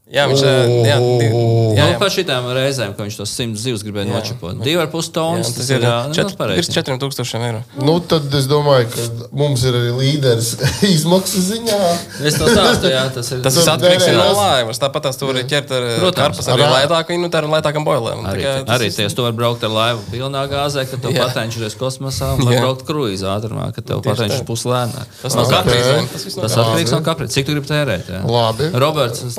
Jā, 0.07 0.23
viņš 0.31 0.39
uh, 0.39 0.49
jā, 0.87 0.97
di- 1.19 1.25
Jā, 1.27 1.83
jā, 1.83 1.83
nu, 1.83 1.91
jā. 1.91 1.97
par 1.99 2.07
šitām 2.15 2.45
reizēm, 2.55 2.93
ka 2.95 3.03
viņš 3.03 3.15
tos 3.19 3.31
100 3.35 3.57
zivs 3.59 3.81
gribēja 3.83 4.07
nočakot. 4.07 4.55
2,5 4.63 4.63
Jā, 4.63 5.11
tonnas. 5.17 5.49
tas 5.51 5.67
ir 5.75 5.81
nu, 5.83 6.53
virs 6.55 6.69
4000 6.71 7.41
eiro. 7.43 7.59
Nu, 7.83 7.97
tad 7.99 8.31
es 8.39 8.47
domāju, 8.47 8.87
ka 8.93 9.27
mums 9.35 9.65
ir 9.67 9.75
arī 9.75 9.91
līderis 9.97 10.53
izmaksu 10.95 11.41
ziņā. 11.49 11.79
Es 12.23 12.37
to 12.39 12.47
stāstu, 12.47 12.87
jā, 12.93 13.01
tas 13.11 13.31
ir. 13.35 13.41
Tas 13.43 13.59
ir 13.59 13.67
atkarīgs 13.73 14.07
no 14.15 14.29
laivas. 14.39 14.79
Tāpat 14.79 15.09
tās 15.09 15.19
tur 15.19 15.33
var 15.33 15.41
ķert 15.43 15.75
ar 15.75 15.87
Protams. 15.99 16.21
karpas, 16.21 16.47
arī 16.55 16.63
Ar- 16.69 16.73
lētāku, 16.77 17.19
nu, 17.19 17.27
tā 17.35 17.43
ar 17.43 17.49
lētākam 17.57 17.83
boilēm. 17.89 18.23
Tā 18.23 18.31
Arī, 18.31 18.47
arī 18.77 18.89
ties, 18.95 19.11
tu 19.17 19.27
vari 19.27 19.35
braukt 19.35 19.67
ar 19.67 19.75
laivu 19.75 20.07
pilnā 20.07 20.45
gāzē, 20.47 20.87
kad 20.87 21.03
tev 21.03 21.19
patenčuries 21.19 21.75
kosmosā, 21.75 22.31
un 22.39 22.47
var 22.47 22.61
braukt 22.63 22.87
kruīzā 22.87 23.35
ātrumā, 23.35 23.67
kad 23.75 23.83
tev 23.91 23.99
tā. 24.07 24.39
puslēnāk. 24.47 25.11
Tas 25.21 25.35
no 25.35 25.43
kaprīzēm. 25.51 26.07
Tas 26.15 26.25
no 26.31 26.47
kaprīzēm. 26.47 26.63
atkarīgs 26.63 26.95
no 26.95 27.03
kaprīzes. 27.11 27.35
Cik 27.41 27.51
tu 27.51 27.57
gribi 27.59 27.67
tērēt? 27.75 28.13
Labi. 28.23 28.71
Roberts. 28.71 29.35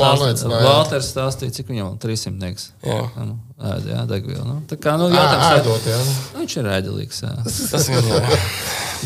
Valters 0.65 1.11
stāstīja, 1.13 1.55
cik 1.59 1.69
viņam 1.73 1.99
300 2.03 2.35
niekas. 2.43 2.69
Jā. 2.85 2.99
Nu, 3.19 3.37
ēd, 3.59 3.87
jā, 3.93 4.03
degvielu. 4.11 4.45
Nu, 4.47 4.57
tā 4.71 4.79
kā, 4.81 4.97
nu, 5.01 5.09
Ā, 5.11 5.15
jautājums, 5.17 5.49
ēdot, 5.61 5.89
jā. 5.91 5.99
Nu, 6.03 6.43
viņš 6.43 6.57
ir 6.61 6.71
ēdelīgs. 6.79 7.23
Tas 7.73 7.89
ir 7.93 8.11
jā. 8.11 8.21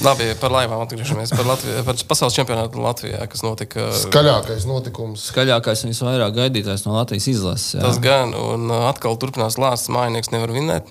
Labi, 0.03 0.31
par 0.41 0.55
laivām 0.55 0.81
atgriežamies. 0.87 1.35
Par, 1.37 1.45
Latviju, 1.51 1.83
par 1.85 1.99
pasaules 2.09 2.37
čempionātu 2.39 2.81
Latvijā, 2.81 3.27
kas 3.29 3.43
notika. 3.45 3.91
Skaļākais 4.07 4.65
notikums. 4.71 5.27
Skaļākais 5.29 5.85
un 5.85 5.93
visvairāk 5.93 6.33
gaidītais 6.39 6.87
no 6.87 6.97
Latvijas 6.97 7.29
izlases. 7.35 7.75
jā. 7.77 7.85
Tas 7.85 8.01
gan, 8.01 8.33
un 8.33 8.71
uh, 8.73 8.87
atkal 8.89 9.19
turpinās 9.21 9.59
lāsts, 9.61 9.93
mājnieks 9.93 10.33
nevar 10.33 10.55
vinēt. 10.57 10.89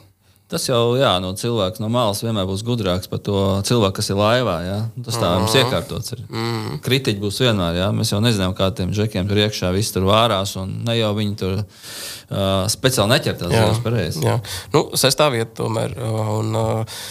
Tas 0.51 0.65
jau 0.67 0.97
jā, 0.99 1.13
no 1.23 1.29
cilvēks 1.39 1.79
no 1.79 1.87
malas 1.91 2.19
vienmēr 2.25 2.43
būs 2.49 2.63
gudrāks 2.67 3.07
par 3.07 3.21
to 3.23 3.35
cilvēku, 3.67 3.95
kas 4.01 4.09
ir 4.11 4.17
laivā. 4.19 4.55
Jā. 4.65 4.77
Tas 5.05 5.15
tā 5.21 5.29
mums 5.39 5.55
iekārtots. 5.55 6.11
Ir. 6.17 6.25
Mm. 6.27 6.81
Kritiķi 6.83 7.23
būs 7.23 7.39
vienmēr. 7.45 7.79
Jā. 7.79 7.87
Mēs 7.95 8.11
jau 8.11 8.19
nezinām, 8.23 8.51
kā 8.57 8.67
tiem 8.75 8.91
džekiem 8.91 9.29
tur 9.31 9.39
iekšā 9.45 9.71
viss 9.75 9.95
tur 9.95 10.09
vārās. 10.09 10.57
un 10.59 10.73
Ne 10.87 10.97
jau 10.99 11.13
viņi 11.15 11.35
tur 11.39 11.57
uh, 11.61 12.67
speciāli 12.71 13.13
neķer 13.15 13.39
tās 13.39 13.55
Jā, 13.55 13.65
zivs 13.71 13.83
pareizi. 13.85 14.25
jā. 14.27 14.37
Nu, 14.75 14.89
sestā 14.99 15.31
vieta 15.31 15.63
tomēr. 15.63 15.95
Un, 16.35 16.51
uh, 16.59 17.01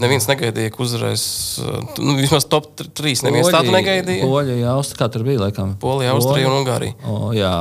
Neviens 0.00 0.24
negaidīja, 0.26 0.72
ka 0.74 0.80
uzvarēs. 0.82 1.24
uh, 1.62 1.98
Nu, 2.02 2.16
vismaz 2.18 2.46
top 2.50 2.70
3. 2.80 3.22
Neviens 3.28 3.50
tādu 3.52 3.70
negaidīja. 3.74 4.24
Poļi, 4.26 4.56
jā, 4.62 4.72
Austri, 4.74 4.98
kā 4.98 5.06
tur 5.12 5.22
bija? 5.26 5.38
Laikam? 5.44 5.76
Polija, 5.80 6.14
Austrija 6.16 6.48
un 6.50 6.56
Ungārija. 6.62 6.96
O, 7.06 7.30
jā, 7.36 7.52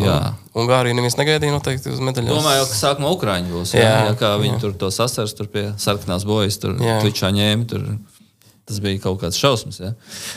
jā. 0.00 0.16
Ungārija 0.56 0.96
neviens 0.96 1.18
negaidīja 1.20 1.52
noteikti 1.52 1.92
uz 1.92 2.00
medaļām. 2.04 2.32
Domāju, 2.32 2.64
ka 2.70 2.78
sākumā 2.78 3.12
Ukrāņi 3.16 3.52
būs. 3.52 3.74
Jā, 3.76 3.84
Jā, 3.84 4.00
jā, 4.08 4.16
kā 4.20 4.32
viņi 4.40 4.56
jā. 4.56 4.62
tur 4.64 4.72
to 4.80 4.90
sasars, 4.94 5.36
tur 5.36 5.48
pie 5.52 5.68
sarkanās 5.80 6.24
bojas, 6.28 6.56
tur 6.62 6.74
kličā 6.80 7.32
ņēma. 7.36 7.68
Tur. 7.72 7.86
Tas 8.62 8.78
bija 8.78 9.00
kaut 9.02 9.18
kāds 9.20 9.36
šausmas. 9.42 9.80
Ja? 9.82 9.88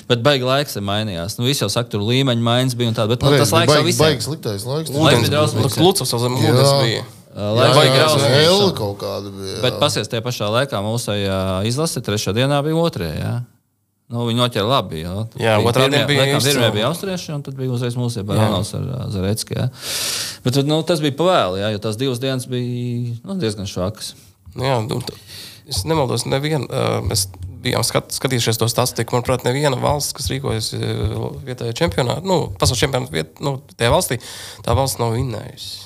Bet 0.09 0.23
baigi 0.25 0.43
laiks 0.47 0.79
mainījās. 0.81 1.35
Nu, 1.37 1.45
Visi 1.45 1.61
jau 1.61 1.69
saka, 1.69 1.91
tur 1.93 2.01
līmeņa 2.07 2.41
maiņas 2.41 2.73
bija 2.79 2.89
un 2.89 2.95
tā, 2.97 3.05
bet 3.11 3.21
nu, 3.21 3.29
tas 3.37 3.51
laiks 3.53 3.69
jau 3.69 3.83
baigs, 3.83 3.85
visiem. 3.91 4.01
baigs 4.07 4.25
sliktais 4.27 4.65
laiks. 4.65 4.89
Laiks 4.95 5.21
bija 5.21 5.33
drausmīgs. 5.35 5.77
Klucas 5.77 6.09
uz 6.17 6.23
zemes 6.25 6.41
ūdens 6.41 6.73
bija. 6.81 7.03
Jā, 7.35 7.49
jā. 7.51 8.29
Hela 8.31 8.69
kaut 8.77 8.95
kāda 9.01 9.31
bija. 9.35 9.57
Bet 9.65 9.79
pasies 9.81 10.07
tajā 10.11 10.23
pašā 10.23 10.47
laikā 10.53 10.79
mūsu 10.85 11.17
izlase 11.67 12.03
trešā 12.05 12.31
dienā 12.37 12.61
bija 12.63 12.79
otrajā. 12.79 13.15
Ja? 13.19 13.33
Nu, 14.05 14.21
viņi 14.27 14.37
noķēra 14.37 14.67
labi. 14.69 15.01
Jā, 15.01 15.15
Bija 15.33 15.55
otrā 15.65 15.87
diena 15.89 16.05
bija 16.07 16.27
izcila. 16.29 16.45
Pirmie 16.45 16.69
bija 16.77 16.91
austrieši, 16.91 17.31
un 17.35 17.41
tad 17.43 17.57
bija 17.57 17.73
uzreiz 17.73 17.97
mūsu 17.97 18.23
Baronovs 18.27 18.71
ar. 18.77 18.85
Ja? 19.57 19.67
Bet 20.45 20.61
nu, 20.69 20.77
tas 20.87 21.01
bija 21.03 21.17
pavēli, 21.17 21.63
ja? 21.63 21.73
jo 21.73 21.81
tās 21.83 21.97
divas 21.99 22.21
dienas 22.23 22.45
bija 22.47 23.17
nu, 23.25 23.35
diezgan 23.41 23.67
švakas. 23.67 24.13
Nu 24.55 24.69
Jā, 24.69 24.77
nu, 24.85 25.01
es 25.67 25.81
nemaldos, 25.89 26.23
neviena. 26.29 26.69
Uh, 26.69 27.01
mēs 27.09 27.25
bijām 27.65 27.83
skat, 27.83 28.13
skatījušies 28.13 28.61
to 28.61 28.69
statistiku. 28.71 29.17
Manuprāt, 29.17 29.43
neviena 29.47 29.75
valsts, 29.81 30.13
kas 30.15 30.29
rīkojas 30.31 30.71
vietējā 31.49 31.73
čempionātā, 31.81 32.23
nu, 32.29 32.45
pasaules 32.61 32.85
čempionātā, 32.85 33.15
viet, 33.15 33.41
nu, 33.43 33.57
tajā 33.73 33.91
valstī, 33.91 34.19
tā 34.63 34.77
valsts 34.77 35.01
nav 35.01 35.17
vinnējusi. 35.17 35.84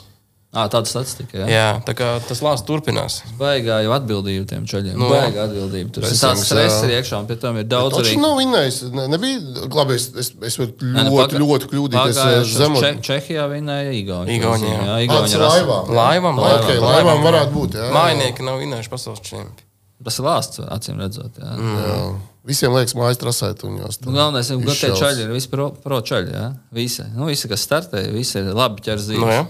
À, 0.50 0.64
tāda 0.66 0.90
statistika. 0.90 1.44
Ja? 1.44 1.46
Jā, 1.46 1.66
tā 1.86 1.94
kā 1.94 2.06
tas 2.26 2.40
lāsts 2.42 2.66
turpinās. 2.66 3.20
Baigā 3.38 3.84
jau 3.86 3.92
atbildība 3.94 4.48
tiem 4.50 4.64
čaļiem. 4.66 4.96
Nu, 4.98 5.06
Nu, 5.06 5.10
Baigā 5.14 5.44
atbildība. 5.46 5.92
Tur 5.94 6.02
Protams, 6.02 6.24
tāds 6.24 6.42
stress 6.48 6.80
jā. 6.80 6.88
ir 6.88 6.94
iekšā, 6.98 7.20
un 7.22 7.28
pie 7.30 7.36
tam 7.38 7.60
ir 7.62 7.68
daudz 7.70 8.00
arī. 8.00 8.16
nav 8.18 8.34
vinnējis. 8.40 8.80
Ne, 8.98 9.04
nebija, 9.14 9.44
labi, 9.78 9.94
es, 10.00 10.08
es, 10.18 10.32
es 10.50 10.58
varu 10.58 10.74
Nē, 10.82 11.04
nu, 11.06 11.12
ļoti, 11.14 11.36
paga- 11.36 11.44
ļoti 11.44 11.70
kļūdīties. 11.70 12.18
pagājušos 12.18 12.56
Zemot. 12.64 12.82
Če 12.82 12.92
Čehijā 13.12 13.46
vinēja 13.54 13.94
Igauni. 13.94 14.40
Igauni, 14.40 14.66
jā. 14.74 14.80
jā. 14.90 14.96
Igauni 15.06 15.28
tas 15.30 15.36
ir 15.36 15.38
ir 15.38 15.46
asa- 15.46 15.60
laivām. 15.60 15.94
Laivām, 16.00 16.40
Ok, 16.40 16.50
laivām, 16.50 16.82
laivām 16.82 17.06
laivām. 17.06 17.24
varētu 17.30 17.54
būt. 17.60 17.78
Jā, 17.78 17.92
Mājnieki 17.94 18.50
nav 18.50 18.58
vinnējuši 18.66 18.90
pasaules 18.98 19.22
čempionu. 19.30 19.54
Tas 20.10 20.18
ir 20.18 20.26
lāsts, 20.26 20.60
acīm 20.66 20.98
redzot. 20.98 21.38
Jā. 21.38 21.54
Mm. 21.62 21.78
jā. 21.86 22.02
Visiem 22.50 22.74
liekas, 22.74 22.96
mājas 22.98 23.22
trasē 23.22 23.54
tuņos. 23.54 24.02
Nu, 24.02 24.14
galvenais 24.18 24.50
ir, 24.50 24.58
ka 24.66 24.74
tie 24.74 24.90
čaļi 24.98 25.28
ir 25.28 25.34
visi 25.38 25.50
pro, 25.52 25.70
pro 25.84 26.02
čaļi. 26.02 26.34
Jā. 26.34 26.46
Visi. 26.74 27.04
Nu, 27.14 27.26
visi, 27.30 27.50
kas 27.52 27.62
startē, 27.68 28.02
visi 28.16 28.40
ir 28.40 28.50
labi 28.58 28.82
ķerzīši. 28.82 29.20
Nu, 29.22 29.28
jā. 29.30 29.46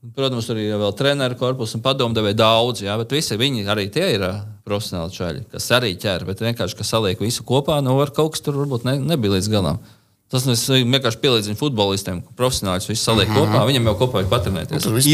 Protams, 0.00 0.46
tur 0.48 0.56
ir 0.56 0.78
vēl 0.80 0.94
treneru 0.96 1.36
korpus 1.36 1.74
un 1.76 1.82
padomdevēji 1.84 2.36
daudz, 2.38 2.80
jā, 2.86 2.94
bet 2.96 3.10
visi 3.12 3.36
viņi 3.36 3.66
arī 3.68 3.90
tie 3.92 4.06
ir 4.14 4.22
profesionāli 4.64 5.12
čaļi, 5.12 5.42
kas 5.52 5.66
arī 5.76 5.90
ķer. 6.00 6.24
Bet 6.24 6.40
vienkārši, 6.40 6.78
kas 6.78 6.92
saliek 6.94 7.20
visu 7.20 7.44
kopā, 7.44 7.82
nu, 7.84 7.98
var 7.98 8.14
kaut 8.16 8.32
kas 8.32 8.44
tur 8.46 8.56
varbūt 8.62 8.88
ne, 8.88 8.96
nebija 9.12 9.36
līdz 9.36 9.50
galam. 9.52 9.82
Tas 10.30 10.44
es 10.46 10.62
vienkārši 10.70 11.18
pielīdzinu 11.20 11.58
futbolistiem, 11.58 12.20
ka 12.22 12.32
profesionāļus 12.38 12.88
visu 12.88 13.02
saliek 13.02 13.28
mm 13.28 13.34
-hmm. 13.34 13.52
kopā. 13.52 13.62
Viņam 13.66 13.88
jau 13.90 13.94
kopā 14.04 14.20
ir 14.22 14.28
patrenēties. 14.30 14.84
Tur 14.86 14.94
viss 14.94 15.08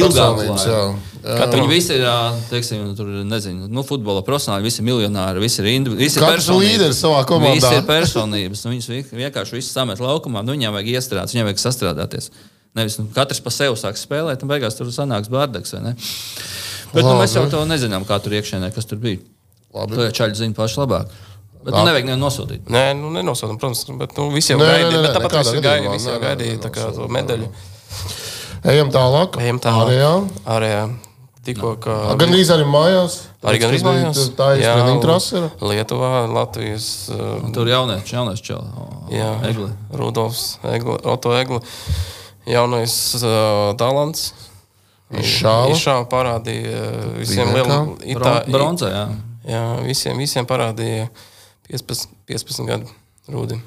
jā. 0.68 0.80
Kad 1.40 1.54
viņi 1.56 1.68
visi 1.70 1.94
ir, 1.96 2.04
teiksim, 2.50 2.90
tur, 2.98 3.06
nezinu, 3.24 3.66
nu, 3.66 3.82
futbola 3.82 4.22
profesionāļi, 4.22 4.68
visi 4.68 4.82
ir 4.82 4.86
miljonāri, 4.92 5.40
visi 5.40 5.62
ir, 5.62 5.70
indi, 5.72 5.90
visi 5.96 6.20
ir 6.20 6.26
Katrs 6.26 6.44
personības. 6.44 6.68
līderis 6.68 7.00
savā 7.00 7.24
komandā. 7.24 7.54
Visi 7.54 7.74
ir 7.80 7.88
personības. 7.88 8.64
nu, 8.64 8.70
Viņus 8.76 8.88
vi- 8.88 9.24
vienkārši 9.24 9.56
visus 9.56 9.72
samet 9.72 9.98
laukumā. 9.98 10.44
Nu, 10.44 10.52
viņiem 10.52 10.76
vajag 10.76 10.92
iestrādāt, 10.94 11.32
viņiem 11.32 11.48
vajag 11.48 11.64
sastrādāties. 11.64 12.30
Nevis 12.76 12.98
nu, 13.00 13.06
katrs 13.14 13.40
pa 13.40 13.52
sevi 13.54 13.78
sāk 13.80 13.96
spēlēt, 13.96 14.42
un 14.44 14.50
beigās 14.50 14.76
tur 14.76 14.90
sanāks 14.92 15.30
bārdaks. 15.32 15.72
vai 15.76 15.82
ne? 15.88 15.94
Bet 16.92 17.04
nu, 17.04 17.14
mēs 17.18 17.34
jau 17.36 17.46
Labi. 17.46 17.54
to 17.54 17.62
nezinām, 17.68 18.04
kā 18.08 18.18
tur 18.22 18.36
iekšienē, 18.36 18.68
kas 18.74 18.88
tur 18.88 19.00
bija. 19.02 19.22
Labi. 19.76 19.96
To 19.96 20.04
jau 20.06 20.12
čaļi 20.20 20.38
zina 20.42 20.56
paši 20.56 20.82
labāk. 20.82 21.14
Bet 21.66 21.74
nu, 21.74 21.80
nevajag 21.88 22.06
nevienu 22.06 22.22
nosūtīt. 22.22 22.68
Nē, 22.70 22.84
nu, 22.94 23.08
nenosodām, 23.10 23.56
protams, 23.58 23.82
bet 23.98 24.14
nu, 24.20 24.28
visi 24.34 24.52
jau 24.52 24.60
Nē, 24.60 24.68
nē, 24.68 24.76
gaidīja. 24.84 25.00
bet 25.02 25.16
Tāpat 25.16 25.38
visi 25.40 25.64
gaidīja, 25.64 25.96
visi 25.96 26.20
gaidīja 26.22 26.60
tā 26.62 26.70
kā 26.76 26.92
to 26.94 27.08
medaļu. 27.16 27.48
Ejam 28.70 28.92
tālāk. 28.94 29.40
Ejam 29.42 29.58
tālāk. 29.62 29.90
Ārējā. 29.90 30.12
Ārējā. 30.54 30.84
Tikko, 31.46 31.76
kā 31.78 31.94
Gan 32.18 32.32
arī 32.34 32.42
arī 32.50 32.64
mājās. 32.66 33.16
Arī 33.46 33.60
gan 33.62 33.74
izmaiņās. 33.76 34.20
Tā 34.34 34.48
ir 34.56 34.64
treniņa 34.66 35.02
trase. 35.04 35.42
Lietuvā, 35.62 36.10
Latvijas. 36.34 36.86
Uh, 37.14 37.44
Tur 37.54 37.70
jaunieši, 37.70 38.16
jaunieši 38.16 38.46
čeli. 38.48 38.86
jā, 39.14 39.28
Egli. 39.46 39.68
Rudolfs, 39.94 40.56
Egli, 40.66 40.96
Oto 41.06 41.36
Egli. 41.38 41.60
Jaunais 42.46 42.96
uh, 43.20 43.74
talants. 43.78 44.32
Izšāva. 45.14 45.70
Izšāva 45.70 46.06
parādīja 46.10 46.80
uh, 46.82 47.14
visiem 47.20 47.46
Bija 47.52 47.62
lieliem 47.62 47.94
kā? 47.94 48.10
itā- 48.16 48.36
Bronzā, 48.50 48.90
jā. 48.90 49.04
Jā, 49.46 49.62
visiem, 49.86 50.18
visiem 50.18 50.46
parādīja 50.46 51.08
15, 51.70 52.08
15 52.26 52.66
gadu 52.66 52.88
rūdi. 53.30 53.60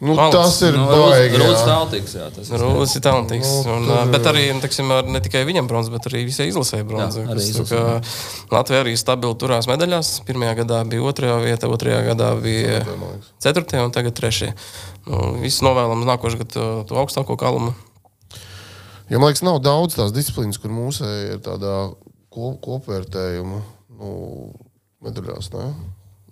Nu, 0.00 0.14
Valsts. 0.16 0.36
tas 0.36 0.58
ir 0.64 0.76
Nu, 0.78 0.86
baigi. 0.88 1.36
Rūdas 1.40 1.60
jā. 1.60 1.64
tāltīgs, 1.68 2.12
jā. 2.16 2.26
Tas 2.32 2.48
ir 2.48 2.60
Rūlis 2.62 2.94
ir 2.96 3.02
talantīgs. 3.04 3.48
Nu, 3.66 3.72
Un, 3.78 3.84
tur- 3.88 3.96
uh, 3.98 4.06
bet 4.12 4.28
arī 4.30 4.46
nu, 4.56 4.60
teiksim, 4.64 4.88
ar- 4.96 5.04
ne 5.04 5.20
tikai 5.20 5.42
viņam 5.48 5.66
bronzas, 5.68 5.92
bet 5.92 6.08
arī 6.08 6.22
visai 6.28 6.46
izlasēji 6.48 6.86
bronzas. 6.88 7.18
Jā, 7.20 7.28
arī 7.34 7.44
izlasē, 7.44 7.80
Latvija 8.52 8.80
arī 8.84 8.94
stabili 9.00 9.36
turās 9.40 9.68
medaļās. 9.68 10.12
Pirmajā 10.28 10.54
gadā 10.62 10.78
bija 10.88 11.04
otrajā 11.04 11.36
vietā, 11.44 11.68
otrajā 11.68 12.00
gadā 12.12 12.30
bija 12.40 12.80
ceturtajā 13.44 13.84
un 13.84 13.92
tagad 13.92 14.16
trešajā. 14.16 14.54
Nu, 15.08 15.34
Visi 15.44 15.64
novēlam 15.68 16.00
uz 16.00 16.08
nākošo 16.08 16.40
gadu 16.44 16.52
to, 16.56 16.66
to 16.88 16.96
augstāko 17.00 17.36
kalnu. 17.40 17.74
Jo, 19.10 19.18
man 19.18 19.32
liekas, 19.32 19.42
nav 19.42 19.58
daudz 19.58 19.96
tās 19.98 20.12
disciplīnas, 20.14 20.60
kur 20.62 20.70
mūsu 20.70 21.06
ir 21.32 21.40
tādā 21.42 21.90
kop, 22.30 22.60
kopvērtējuma 22.62 23.62
nu, 23.98 24.10
medaļās. 25.02 25.50
Ne? 25.56 25.64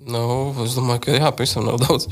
Nu, 0.07 0.21
es 0.63 0.77
domāju, 0.79 1.03
ka 1.09 1.17
jā, 1.17 1.33
pavisam 1.35 1.67
nav 1.67 1.81
daudz. 1.83 2.07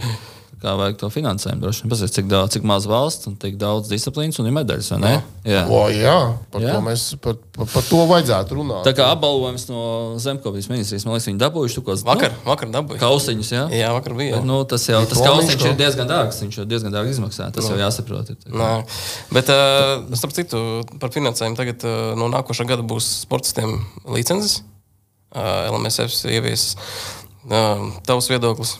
Kā 0.56 0.72
vajag 0.72 0.94
to 1.02 1.08
finansējumu? 1.12 1.60
Droši 1.60 1.82
vien 1.84 1.90
Pasies, 1.92 2.12
cik, 2.16 2.28
daudz, 2.30 2.54
cik 2.54 2.64
maz 2.64 2.86
valsts 2.88 3.28
un 3.28 3.34
tik 3.36 3.58
daudz 3.60 3.90
disciplīnas 3.90 4.38
un 4.40 4.46
medaļas. 4.56 4.86
vai 4.94 4.98
ne? 5.02 5.10
Jā. 5.44 5.66
O, 5.68 5.82
jā, 5.92 6.14
par, 6.52 6.62
Jā. 6.64 6.70
jā. 6.72 6.78
Mēs, 6.86 7.04
par, 7.20 7.36
par, 7.52 7.68
par 7.74 7.84
to 7.84 8.00
vajadzētu 8.08 8.56
runāt. 8.56 8.80
Tā 8.88 8.94
kā 8.96 9.10
apbalvojums 9.12 9.66
no 9.68 9.82
Zemkopijas 10.22 10.70
ministrijas, 10.72 11.04
man 11.04 11.18
liekas, 11.18 11.28
viņi 11.28 11.42
dabūjuši 11.44 11.76
to 11.76 11.84
kaut 11.84 12.06
Vakar, 12.08 12.38
vakar 12.46 12.72
dabūju. 12.72 13.02
Kausiņus, 13.04 13.52
jā. 13.52 13.66
Jā, 13.76 13.92
vakar 13.98 14.16
bija. 14.16 14.38
Bet, 14.38 14.48
nu, 14.48 14.62
tas 14.72 14.88
jau 14.88 15.02
tas 15.04 15.20
kausiņš 15.20 15.68
ir 15.68 15.76
diezgan 15.82 16.08
dārgs. 16.08 16.40
Viņš 16.46 16.58
jau 16.62 16.66
diezgan 16.72 16.96
dārgi 16.96 17.12
izmaksā. 17.18 17.50
Tas 17.52 17.68
jau 17.68 17.76
jāsaprot. 17.76 18.32
ir 18.32 18.48
bet, 19.36 19.52
uh, 19.52 20.08
starp 20.16 20.34
citu, 20.40 20.64
par 21.04 21.12
finansējumu 21.12 21.60
tagad 21.60 21.84
uh, 21.84 22.16
no 22.16 22.32
nākošā 22.32 22.64
gada 22.72 22.86
būs 22.86 23.12
sportistiem 23.28 23.76
licences. 24.08 24.62
Uh, 25.36 25.68
LMSF 25.68 26.16
ievies 26.32 26.70
uh, 27.50 27.90
tavs 28.08 28.32
viedoklis 28.32 28.78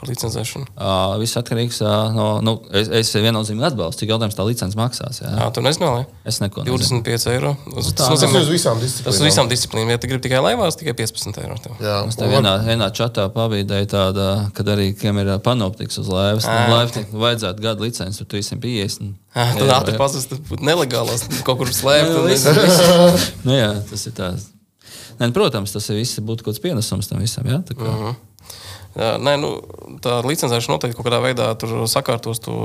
par 0.00 0.08
licencēšanu. 0.10 0.66
Ā, 0.80 0.92
Viss 1.20 1.36
atkarīgs 1.38 1.78
ā, 1.84 1.92
no. 2.16 2.26
Nu, 2.44 2.54
es, 2.72 2.88
es 3.00 3.10
viennozīmīgi 3.14 3.66
atbalstu, 3.68 4.02
cik 4.02 4.12
jautājums 4.14 4.36
tā 4.38 4.46
licence 4.48 4.78
maksās. 4.80 5.20
Jā. 5.22 5.30
Jā, 5.36 5.48
tu 5.54 5.62
nezināji? 5.64 6.06
Es 6.24 6.40
neko 6.40 6.64
nezinu. 6.64 7.02
25 7.04 7.28
eiro. 7.34 7.52
Tas, 7.68 7.90
tā, 7.92 8.08
Tas 8.08 8.24
ir 8.24 8.30
nozīmē, 8.30 8.42
uz 8.46 8.50
visām 8.54 8.80
tas 8.80 8.86
disciplīnām. 8.88 9.14
uz 9.14 9.20
visām 9.28 9.50
disciplīnām. 9.52 9.92
Ja 9.94 10.00
tu 10.02 10.10
gribi 10.10 10.24
tikai 10.28 10.40
laivās, 10.44 10.78
tikai 10.80 10.94
15 10.98 11.40
eiro. 11.44 11.58
Tev. 11.64 11.76
Jā, 11.84 11.96
Es 12.08 12.16
tev 12.18 12.32
vienā, 12.32 12.56
vienā 12.66 12.88
čatā 12.96 13.28
pavīdēju 13.36 13.90
tādu, 13.92 14.26
kad 14.56 14.72
arī 14.74 14.90
kam 14.98 15.18
ir 15.22 15.34
panoptiks 15.44 16.00
uz 16.00 16.08
laivas. 16.10 16.48
Nu, 16.48 16.74
laivniekam 16.74 17.20
vajadzētu 17.20 17.66
gadu 17.68 17.84
licenci, 17.88 18.18
tur 18.24 18.30
350. 18.38 19.12
Ah, 19.34 19.52
Tad 19.54 19.68
ātri 19.76 19.98
pazust, 20.00 20.32
tas 20.32 20.40
būtu 20.48 20.64
nelegālās, 20.66 21.26
kaut 21.46 21.60
kur 21.60 21.68
slēpt. 21.70 22.16
Nu, 22.16 22.24
nu, 23.46 23.52
jā, 23.54 23.68
tas 23.90 24.06
ir 24.08 24.14
tāds. 24.16 24.48
Nē, 25.20 25.28
nu, 25.28 25.34
protams, 25.36 25.72
tas 25.74 25.84
ir 25.92 25.98
viss 26.00 26.16
būtu 26.24 26.42
kaut 26.46 26.54
kāds 26.56 26.62
pienesums 26.64 27.10
tam 27.10 27.20
visam. 27.20 27.44
Jā, 27.46 27.58
tā 27.68 27.76
kā, 27.76 27.84
Mhm. 27.84 28.16
Jā, 28.98 29.14
nē, 29.22 29.36
nu, 29.38 29.52
tā 30.02 30.18
licencēšana 30.26 30.76
noteikti 30.76 30.98
kaut 30.98 31.06
kādā 31.06 31.20
veidā 31.22 31.52
sakārtos 31.90 32.42
to. 32.42 32.56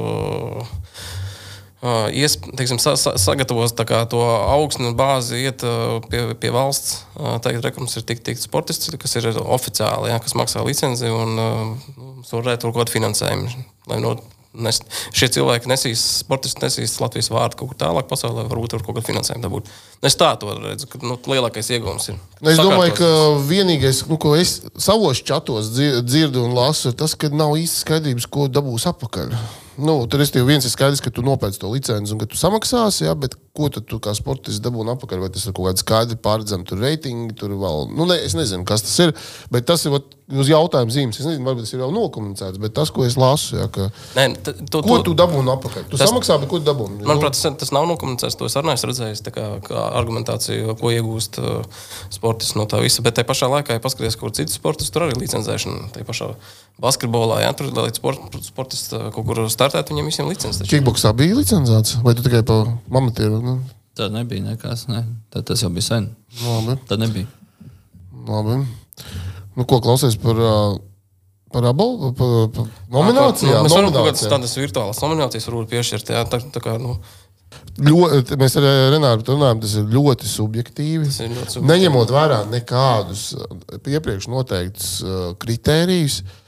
Uh, 1.86 2.07
ies, 2.09 2.34
teiksim, 2.57 2.80
sa, 2.82 2.95
sa, 2.97 3.11
sagatavos 3.21 3.76
kā 3.86 3.99
to 4.09 4.17
augsni 4.17 4.88
un 4.89 4.95
bāzi, 4.97 5.43
iet 5.45 5.61
uh, 5.67 5.99
pie, 6.09 6.23
pie 6.41 6.49
valsts. 6.55 7.03
Uh, 7.13 7.36
tagad 7.43 7.67
rekums 7.67 7.93
ir 7.99 8.05
tik, 8.09 8.23
tik 8.26 8.41
sportists, 8.41 8.89
kas 8.97 9.13
ir 9.19 9.28
oficiāli, 9.38 10.09
jā, 10.09 10.17
kas 10.23 10.34
maksā 10.39 10.63
licenci 10.65 11.11
un 11.13 11.38
uh, 11.38 12.23
tur 12.26 12.41
varētu 12.41 12.71
kaut 12.71 12.80
kādu 12.80 12.95
finansējumu. 12.95 13.67
Lai 13.91 13.99
no, 14.01 14.15
nes, 14.58 14.80
šie 15.16 15.30
cilvēki 15.36 15.70
nesīs, 15.72 16.03
sportisti 16.24 16.64
nesīs 16.64 16.95
Latvijas 17.01 17.32
vārdu 17.34 17.60
kaut 17.60 17.74
kur 17.74 17.80
tālāk 17.82 18.08
pasaulē, 18.12 18.45
varbūt 18.51 18.76
tur 18.76 18.86
kaut 18.86 18.97
kādu 18.99 19.08
finansējumu 19.10 19.43
dabūt. 19.47 19.72
Es 20.06 20.18
tā 20.20 20.32
to 20.39 20.53
redzu, 20.60 20.88
ka 20.91 21.01
nu, 21.03 21.18
lielākais 21.32 21.72
iegūms 21.76 22.10
ir. 22.14 22.20
Nu, 22.41 22.51
es 22.53 22.62
domāju, 22.62 22.95
ka 22.99 23.12
vienīgais, 23.49 24.03
nu, 24.12 24.20
ko 24.22 24.36
es 24.39 24.60
savos 24.78 25.22
čatos 25.26 25.74
dzir- 25.76 26.01
dzirdu 26.06 26.45
un 26.45 26.56
lasu, 26.58 26.91
ir 26.91 26.97
tas, 26.99 27.16
ka 27.20 27.32
nav 27.34 27.58
īsti 27.60 27.84
skaidrības, 27.86 28.30
ko 28.32 28.47
dabūs 28.51 28.88
atpakaļ. 28.91 29.36
Nu, 29.78 30.05
tur 30.07 30.21
es 30.23 30.32
tev 30.32 30.45
viens 30.47 30.63
ir 30.63 30.71
skaidrs, 30.71 31.01
ka 31.03 31.11
tu 31.11 31.23
nopērci 31.26 31.59
to 31.59 31.71
licenci 31.73 32.13
un 32.15 32.21
ka 32.21 32.28
tu 32.32 32.38
samaksāsi, 32.39 33.05
jā, 33.09 33.15
bet 33.19 33.36
ko 33.55 33.69
tad 33.71 33.86
tu 33.88 33.99
kā 34.03 34.11
sportists 34.15 34.59
dabūsi 34.63 34.91
atpakaļ? 34.95 35.21
Vai 35.23 35.30
tas 35.32 35.45
ir 35.47 35.53
kaut 35.55 35.69
kāds 35.69 35.84
skaidrs, 35.84 36.19
pārredzams, 36.23 36.67
tur 36.67 36.80
reitingi, 36.84 37.36
tur 37.39 37.53
vēl. 37.59 37.89
Nu, 37.95 38.07
ne, 38.09 38.17
es 38.23 38.36
nezinu, 38.36 38.65
kas 38.67 38.84
tas 38.88 38.95
ir. 39.03 39.13
Bet 39.51 39.67
tas 39.67 39.84
ir 39.88 39.93
vat, 39.95 40.09
uz 40.36 40.49
jautājuma 40.51 40.91
zīmes. 40.91 41.19
Es 41.21 41.28
nezinu, 41.28 41.45
varbūt 41.47 41.67
tas 41.67 41.76
ir 41.76 41.84
jau 41.84 41.89
nokomunicēts, 41.95 42.59
bet 42.63 42.73
tas, 42.76 42.91
ko 42.95 43.05
es 43.07 43.15
lasu, 43.19 43.55
jā, 43.59 43.67
ka, 43.71 43.88
Nē, 44.17 44.26
t- 44.43 44.55
to, 44.71 44.82
ko 44.84 44.97
tu 45.05 45.13
dabūji 45.15 45.47
atpakaļ? 45.55 45.88
Tu 45.91 45.99
Tas- 46.01 46.09
samaksā, 46.11 46.39
bet 46.43 46.51
ko 46.51 46.59
tu 46.59 46.67
dabūji? 46.67 47.03
Manuprāt, 47.07 47.36
tas, 47.38 47.47
tas 47.63 47.71
nav 47.76 47.88
nokomunicēts. 47.91 48.36
To 48.39 48.49
es 48.49 48.55
arī 48.59 48.71
neesmu 48.73 48.91
redzējis 48.91 49.23
kā, 49.36 49.47
kā 49.69 49.86
argumentāciju, 50.01 50.76
ko 50.82 50.91
iegūst 50.95 51.39
uh, 51.43 51.63
sportists 52.15 52.55
no 52.59 52.67
tā 52.67 52.80
visa. 52.84 53.03
Bet 53.05 53.15
tajā 53.19 53.28
pašā 53.32 53.51
laikā, 53.51 53.76
ja 53.80 53.84
paskaties, 53.84 54.19
kur 54.19 54.32
citas 54.36 54.55
sportus, 54.59 54.91
tur 54.91 55.07
arī 55.07 55.15
licencēšana. 55.23 55.91
Tajā 55.95 56.07
pašā 56.11 56.32
basketbolā, 56.84 57.39
ja 57.45 57.53
tur 57.55 57.69
lai 57.71 57.88
sport, 57.95 58.19
sportists 58.43 58.91
uh, 58.97 59.07
kaut 59.15 59.23
kur 59.30 59.45
startētu, 59.66 59.93
viņiem 59.95 60.09
visiem 60.11 60.30
licences. 60.30 60.61
taču. 60.61 60.72
Kickboksā 60.76 61.11
bija 61.18 61.36
licencēts, 61.39 61.97
vai 62.05 62.13
tu 62.16 62.24
tikai 62.26 62.43
pa 62.45 62.61
mamatieru? 62.93 63.41
Nu, 63.43 63.57
Tad 63.95 64.11
nebija 64.11 64.43
nekas. 64.43 64.88
Ne. 64.91 65.05
Tad 65.32 65.45
tas 65.47 65.61
jau 65.63 65.70
bija 65.72 65.82
sen. 65.88 66.09
labi. 66.43 66.78
Tad 66.88 66.99
nebija. 66.99 67.26
Labi. 68.28 68.66
Nu, 69.55 69.63
ko 69.63 69.80
klausies 69.80 70.18
par, 70.20 70.36
par 71.53 71.68
abu 71.72 72.11
par, 72.18 72.34
par 72.51 72.66
nominācijām? 72.91 73.61
Nu, 73.61 73.68
mēs 73.70 73.76
varam 73.78 73.93
kaut 73.95 74.09
kādas 74.09 74.26
tādas 74.28 74.55
virtuālas 74.59 74.99
nominācijas 75.03 75.47
varbūt 75.47 75.72
piešķirt. 75.72 76.11
Jā, 76.11 76.26
tā, 76.28 76.41
tā 76.51 76.63
kā, 76.63 76.76
nu, 76.82 76.97
Ļoti, 77.76 78.38
mēs 78.39 78.53
ar 78.59 78.66
Renāru 78.93 79.24
runājam, 79.28 79.59
tas 79.63 79.74
ir 79.76 79.88
ļoti 79.91 80.28
subjektīvi. 80.32 81.07
Tas 81.09 81.20
ir 81.24 81.32
ļoti 81.34 81.55
subjektīvi. 81.55 81.72
Neņemot 81.72 82.11
vērā 82.16 82.38
nekādus 82.51 83.24
iepriekš 83.84 84.28
noteiktus 84.32 84.91
ā, 85.03 85.18
kritērijus, 85.39 86.22
ā, 86.24 86.44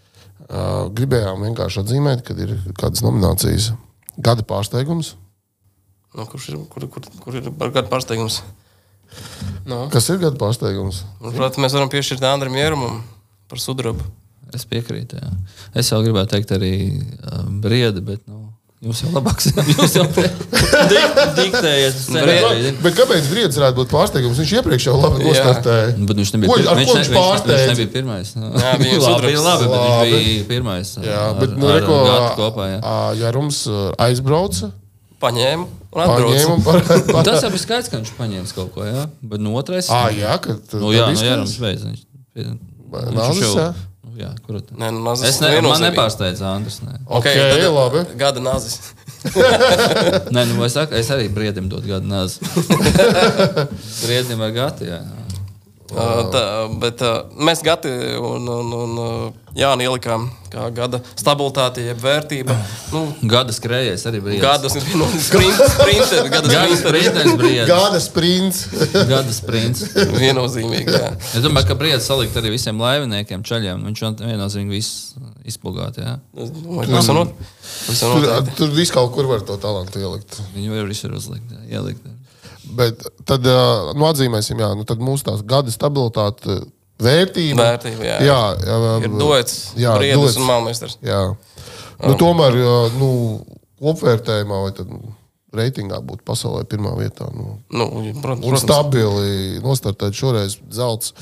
gribējām 0.48 1.44
vienkārši 1.48 1.82
atzīmēt, 1.84 2.24
ka 2.28 2.36
ir 2.40 2.56
kādas 2.80 3.04
nominācijas. 3.06 3.72
Gada 4.18 4.46
pārsteigums. 4.48 5.16
nu, 6.16 6.26
kurš 6.26 6.50
ir, 6.50 6.62
kur, 6.72 6.88
kur, 6.90 7.04
kur 7.24 7.36
ir 7.36 7.50
kāda 7.52 7.88
pārsteigums? 7.92 8.42
Nu, 9.68 9.86
Kas 9.92 10.08
ir 10.10 10.20
gada 10.22 10.40
pārsteigums? 10.40 11.04
Protams, 11.22 11.60
mēs 11.64 11.76
varam 11.76 11.92
piešķirt 11.92 12.24
Andriem 12.28 12.58
Jērumam 12.60 13.02
par 13.48 13.62
sudrabu. 13.64 14.04
Es 14.56 14.64
piekrītu. 14.68 15.20
Jā. 15.20 15.30
Es 15.76 15.92
jau 15.92 16.00
gribēju 16.04 16.30
teikt 16.32 16.54
arī 16.56 16.72
uh, 16.96 17.44
briedi, 17.64 18.04
bet 18.04 18.24
nu, 18.32 18.37
jums 18.84 19.00
jau 19.04 19.10
labāks. 19.16 19.48
Jūs 19.74 19.96
jau 19.98 20.06
diktējat 21.38 21.98
scenāriju. 21.98 22.74
Bet 22.84 22.96
kāpēc 22.98 23.30
Briedis 23.32 23.58
varētu 23.60 23.80
būt 23.82 23.92
pārsteigums? 23.94 24.40
Viņš 24.42 24.54
iepriekš 24.60 24.88
jau 24.90 24.96
labi 25.00 25.24
Jā. 25.24 25.30
nostartēja. 25.32 25.94
Bet 26.10 26.20
viņš 26.22 26.34
nebija, 26.36 26.52
Ko- 26.52 26.58
pir- 26.60 26.70
ar 26.72 26.80
viņš, 26.82 26.92
viņš 26.94 27.12
viņš, 27.14 27.46
viņš 27.48 27.68
nebija 27.72 27.92
pirmais. 27.96 28.34
Nu, 28.38 28.52
Jā, 28.54 28.74
bija 28.82 29.00
labi, 29.02 29.08
sudrabs. 29.08 29.46
labi, 29.48 29.70
bet 29.72 29.82
Labi. 29.82 30.12
viņš 30.12 30.28
bija 30.28 30.48
pirmais. 30.52 30.92
Jā, 31.08 31.18
ar- 31.30 31.40
bet 31.42 31.56
nu, 31.58 31.68
ar 31.72 31.80
reko, 31.82 31.98
kopā. 32.38 32.68
Jā. 32.76 32.80
ja 33.24 33.32
Rums 33.38 33.64
aizbrauca, 34.08 34.72
Paņēma 35.18 35.64
un 35.66 35.98
paņēma 35.98 36.56
par, 36.62 36.84
par, 37.10 37.24
Tas 37.26 37.42
jau 37.42 37.50
bija 37.50 37.64
skaidrs, 37.64 37.88
ka 37.90 37.98
viņš 37.98 38.12
paņēma 38.20 38.52
kaut 38.54 38.70
ko. 38.76 38.84
Jā. 38.86 39.08
Bet 39.26 39.42
no 39.42 39.56
otrais. 39.58 39.88
Ah, 39.90 40.12
jā, 40.14 40.36
ka 40.44 40.54
nu, 40.78 40.92
jā, 40.94 41.08
nu, 41.10 41.18
jā, 41.26 41.40
viņš 41.42 41.56
beidz. 41.64 41.86
Viņš, 41.90 42.04
viņš 42.38 42.52
Nāzis, 43.18 43.42
jau- 43.42 43.74
jā? 44.18 44.30
Nu, 44.50 44.62
tā? 44.62 44.78
Nē, 44.82 44.92
nu, 44.96 45.02
nazis 45.06 45.30
Es 45.30 45.40
ne, 45.42 45.48
man 45.50 45.56
viennozīmīgi. 45.58 45.94
nepārsteidz 45.94 46.42
Andris. 46.50 46.80
Nē. 46.86 46.98
Ok, 47.08 47.28
tad- 47.30 47.66
labi. 47.78 48.04
Gada 48.20 48.44
nazis. 48.44 48.80
Nē, 50.36 50.44
nu, 50.52 50.64
es, 50.66 50.76
es 50.78 51.10
arī 51.14 51.28
briedim 51.34 51.70
dodu 51.72 51.90
gadu 51.90 52.08
nāzi. 52.10 52.42
briedim 54.06 54.42
ar 54.46 54.54
gatu. 54.56 54.88
Jā. 54.90 55.02
Uh, 55.88 56.26
tā, 56.34 56.42
bet 56.82 57.00
uh, 57.06 57.22
mēs 57.40 57.62
gati 57.64 57.92
un, 58.20 58.48
un, 58.52 58.74
un 58.76 58.98
uh, 59.00 59.48
Jāni 59.58 59.88
ielikām 59.88 60.28
kā 60.52 60.68
gada 60.76 61.00
stabilitāte, 61.18 61.82
jeb 61.82 61.98
vērtība. 62.04 62.54
Nu, 62.94 63.06
Gada 63.32 63.54
skrējējs 63.56 64.04
arī 64.10 64.20
sprinter, 65.72 66.30
gada 66.30 66.52
sprinters 66.78 67.32
brīdis. 67.40 67.70
Gada 67.72 68.02
sprints. 68.04 68.60
Gada 69.14 69.34
sprints. 69.34 69.86
Viennozīmīgi, 70.14 70.94
jā. 70.94 71.10
Es 71.32 71.42
domāju, 71.46 71.72
ka 71.72 71.80
brīdis 71.80 72.06
salikt 72.06 72.38
arī 72.38 72.54
visiem 72.54 72.84
laiviniekiem, 72.84 73.48
čaļiem. 73.48 73.88
Viņš 73.90 74.06
viennozīmīgi 74.28 74.78
viss 74.78 75.18
izplūgāt. 75.50 75.98
Jā. 76.04 76.20
Tur, 77.88 78.54
tur 78.60 78.78
viss 78.78 78.94
kaut 78.94 79.10
kur 79.16 79.32
var 79.32 79.42
to 79.48 79.58
talantu 79.64 80.04
ielikt. 80.04 80.38
Viņu 80.54 80.84
jau 80.84 80.88
visur 80.92 81.18
uzlikt. 81.18 81.50
Jā, 81.56 81.80
ielikt. 81.80 82.06
Bet 82.76 83.06
tad, 83.28 83.46
nu, 83.96 84.08
atzīmēsim, 84.10 84.60
jā, 84.64 84.72
nu, 84.78 84.86
tad 84.88 85.04
mūsu 85.04 85.30
tās 85.30 85.44
gada 85.48 85.72
stabilitāte 85.74 86.60
vērtība. 87.04 87.62
Vērtība, 87.62 88.08
jā. 88.08 88.18
jā, 88.26 88.42
jā 88.66 88.96
Ir 89.06 89.14
dots, 89.20 89.60
jā, 89.78 89.94
dots. 90.18 90.40
un 90.40 90.50
malmesters. 90.50 90.98
Jā. 91.06 91.22
Nu, 92.04 92.18
tomēr, 92.20 92.58
jā, 92.62 92.76
nu, 92.98 93.12
kopvērtējumā 93.82 94.64
vai 94.66 94.74
tad 94.78 94.92
reitingā 95.58 96.02
būtu 96.04 96.26
pasaulē 96.28 96.66
pirmā 96.70 96.94
vietā. 96.98 97.30
Nu, 97.34 97.58
Nu, 97.72 97.88
protams, 98.22 98.46
un 98.46 98.60
stabili 98.62 99.64
nostartēt 99.64 100.18
šoreiz 100.18 100.60
zelts. 100.74 101.14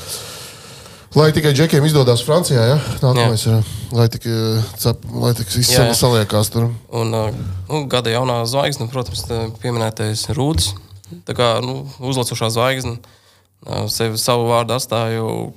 Lai 1.15 1.29
tikai 1.31 1.53
džekiem 1.55 1.85
izdodas 1.87 2.25
Francijā, 2.27 2.63
ja? 2.73 2.79
nākamais, 2.99 3.45
jā. 3.47 3.61
lai 3.95 4.09
tikai, 4.11 4.33
cep, 4.81 5.05
lai 5.15 5.29
viss 5.37 5.71
Jā, 5.71 5.85
jā. 5.87 5.93
saliekās 5.95 6.49
tur. 6.51 6.65
Un 6.91 7.15
uh, 7.15 7.29
nu, 7.69 7.85
gada 7.87 8.11
jaunā 8.11 8.41
zvaigzne, 8.51 8.89
protams, 8.91 9.23
pieminētais 9.61 10.25
Rūds. 10.35 10.73
Tā 11.27 11.35
kā 11.37 11.49
nu, 11.63 11.83
uzlacošā 11.99 12.49
zvaigzne 12.53 12.97
sevi 13.89 14.17
savu 14.21 14.47
vārdu 14.49 14.75
atstāja 14.75 15.19
jau 15.19 15.53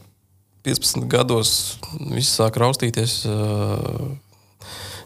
15 0.64 1.06
gados. 1.08 1.52
Viss 2.12 2.36
sāk 2.38 2.56
raustīties. 2.60 3.22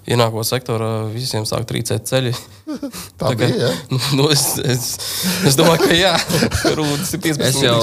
Ienākot 0.02 0.42
sektorā, 0.42 1.06
visiem 1.14 1.44
sāk 1.46 1.62
trīcēt 1.70 2.08
ceļi. 2.10 2.32
Tā 3.20 3.28
bija, 3.38 3.54
ja? 3.54 3.68
nu, 3.92 4.00
nu, 4.18 4.24
es, 4.34 4.56
es, 4.58 4.88
es 5.46 5.54
domāju, 5.58 5.84
ka 5.84 5.94
jā, 5.94 6.10
Rūdas 6.78 7.12
ir 7.14 7.22
15 7.22 7.44
Es 7.46 7.60
jau 7.62 7.76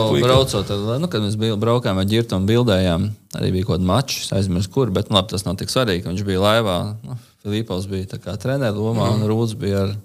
tad, 0.68 0.84
nu, 1.00 1.08
kad 1.08 1.24
mēs 1.24 1.38
bijām 1.40 1.62
braukājām 1.62 2.02
ar 2.02 2.10
ģirtu 2.12 2.36
un 2.36 2.50
bildējām, 2.50 3.06
arī 3.40 3.54
bija 3.56 3.70
kaut 3.70 3.78
kāda 3.78 3.88
mača, 3.88 4.20
es 4.26 4.34
aizmirsu, 4.36 4.72
kur, 4.76 4.92
bet 4.92 5.08
nu, 5.08 5.16
labi, 5.16 5.32
tas 5.32 5.48
nav 5.48 5.56
tik 5.62 5.72
svarīgi. 5.72 6.10
Viņš 6.10 6.26
bija 6.28 6.44
laivā, 6.44 6.76
nu, 7.08 7.16
Filipovs 7.46 7.88
bija 7.88 8.10
tā 8.18 8.20
kā 8.20 8.36
treneris 8.36 8.76
lomā, 8.76 9.14
Mhm. 9.14 9.24
un 9.24 9.32
Rūds 9.32 9.56
bija 9.56 9.86
ar. 9.86 9.96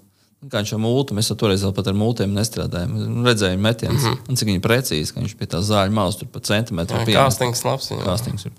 Nu, 0.43 0.49
Kā 0.51 0.61
viņš 0.61 0.75
ar 0.75 0.83
mūtu, 0.83 1.15
mēs 1.17 1.31
toreiz 1.39 1.63
vēl 1.65 1.73
pat 1.77 1.87
ar 1.89 1.97
mūtiem 1.97 2.35
nestrādājām. 2.35 2.93
Nu, 2.99 3.23
Redzējām, 3.25 3.61
metienus, 3.61 4.03
mm 4.03 4.19
-hmm. 4.19 4.41
cik 4.41 4.51
viņi 4.51 4.61
precīzi, 4.61 5.13
ka 5.13 5.23
viņš 5.23 5.37
pie 5.39 5.47
tā 5.49 5.63
zāļu 5.65 5.95
malas 5.95 6.19
tur 6.19 6.29
pa 6.29 6.43
centimetru 6.43 6.99
Jā, 6.99 7.05
piemēra. 7.05 7.25
Kāstings 7.25 7.65
labs. 7.65 7.91
Kāstings 8.05 8.45
ir 8.45 8.53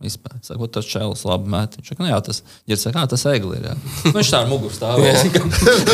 vispār. 0.00 0.38
Saka, 0.44 0.68
tas 0.72 0.86
čels 0.88 1.24
labi 1.28 1.50
met. 1.52 1.76
Viņš 1.78 1.90
saka, 1.92 2.04
nu, 2.04 2.08
jā, 2.10 2.20
tas 2.24 2.42
ir 2.66 2.80
saka, 2.80 3.02
"Ā, 3.04 3.08
tas 3.10 3.24
egli 3.28 3.58
ir. 3.58 3.66
jā." 3.70 3.74
Nu, 4.04 4.12
Viņš 4.16 4.30
tā 4.32 4.40
ar 4.42 4.48
muguru 4.48 4.72
stāvēja. 4.72 5.12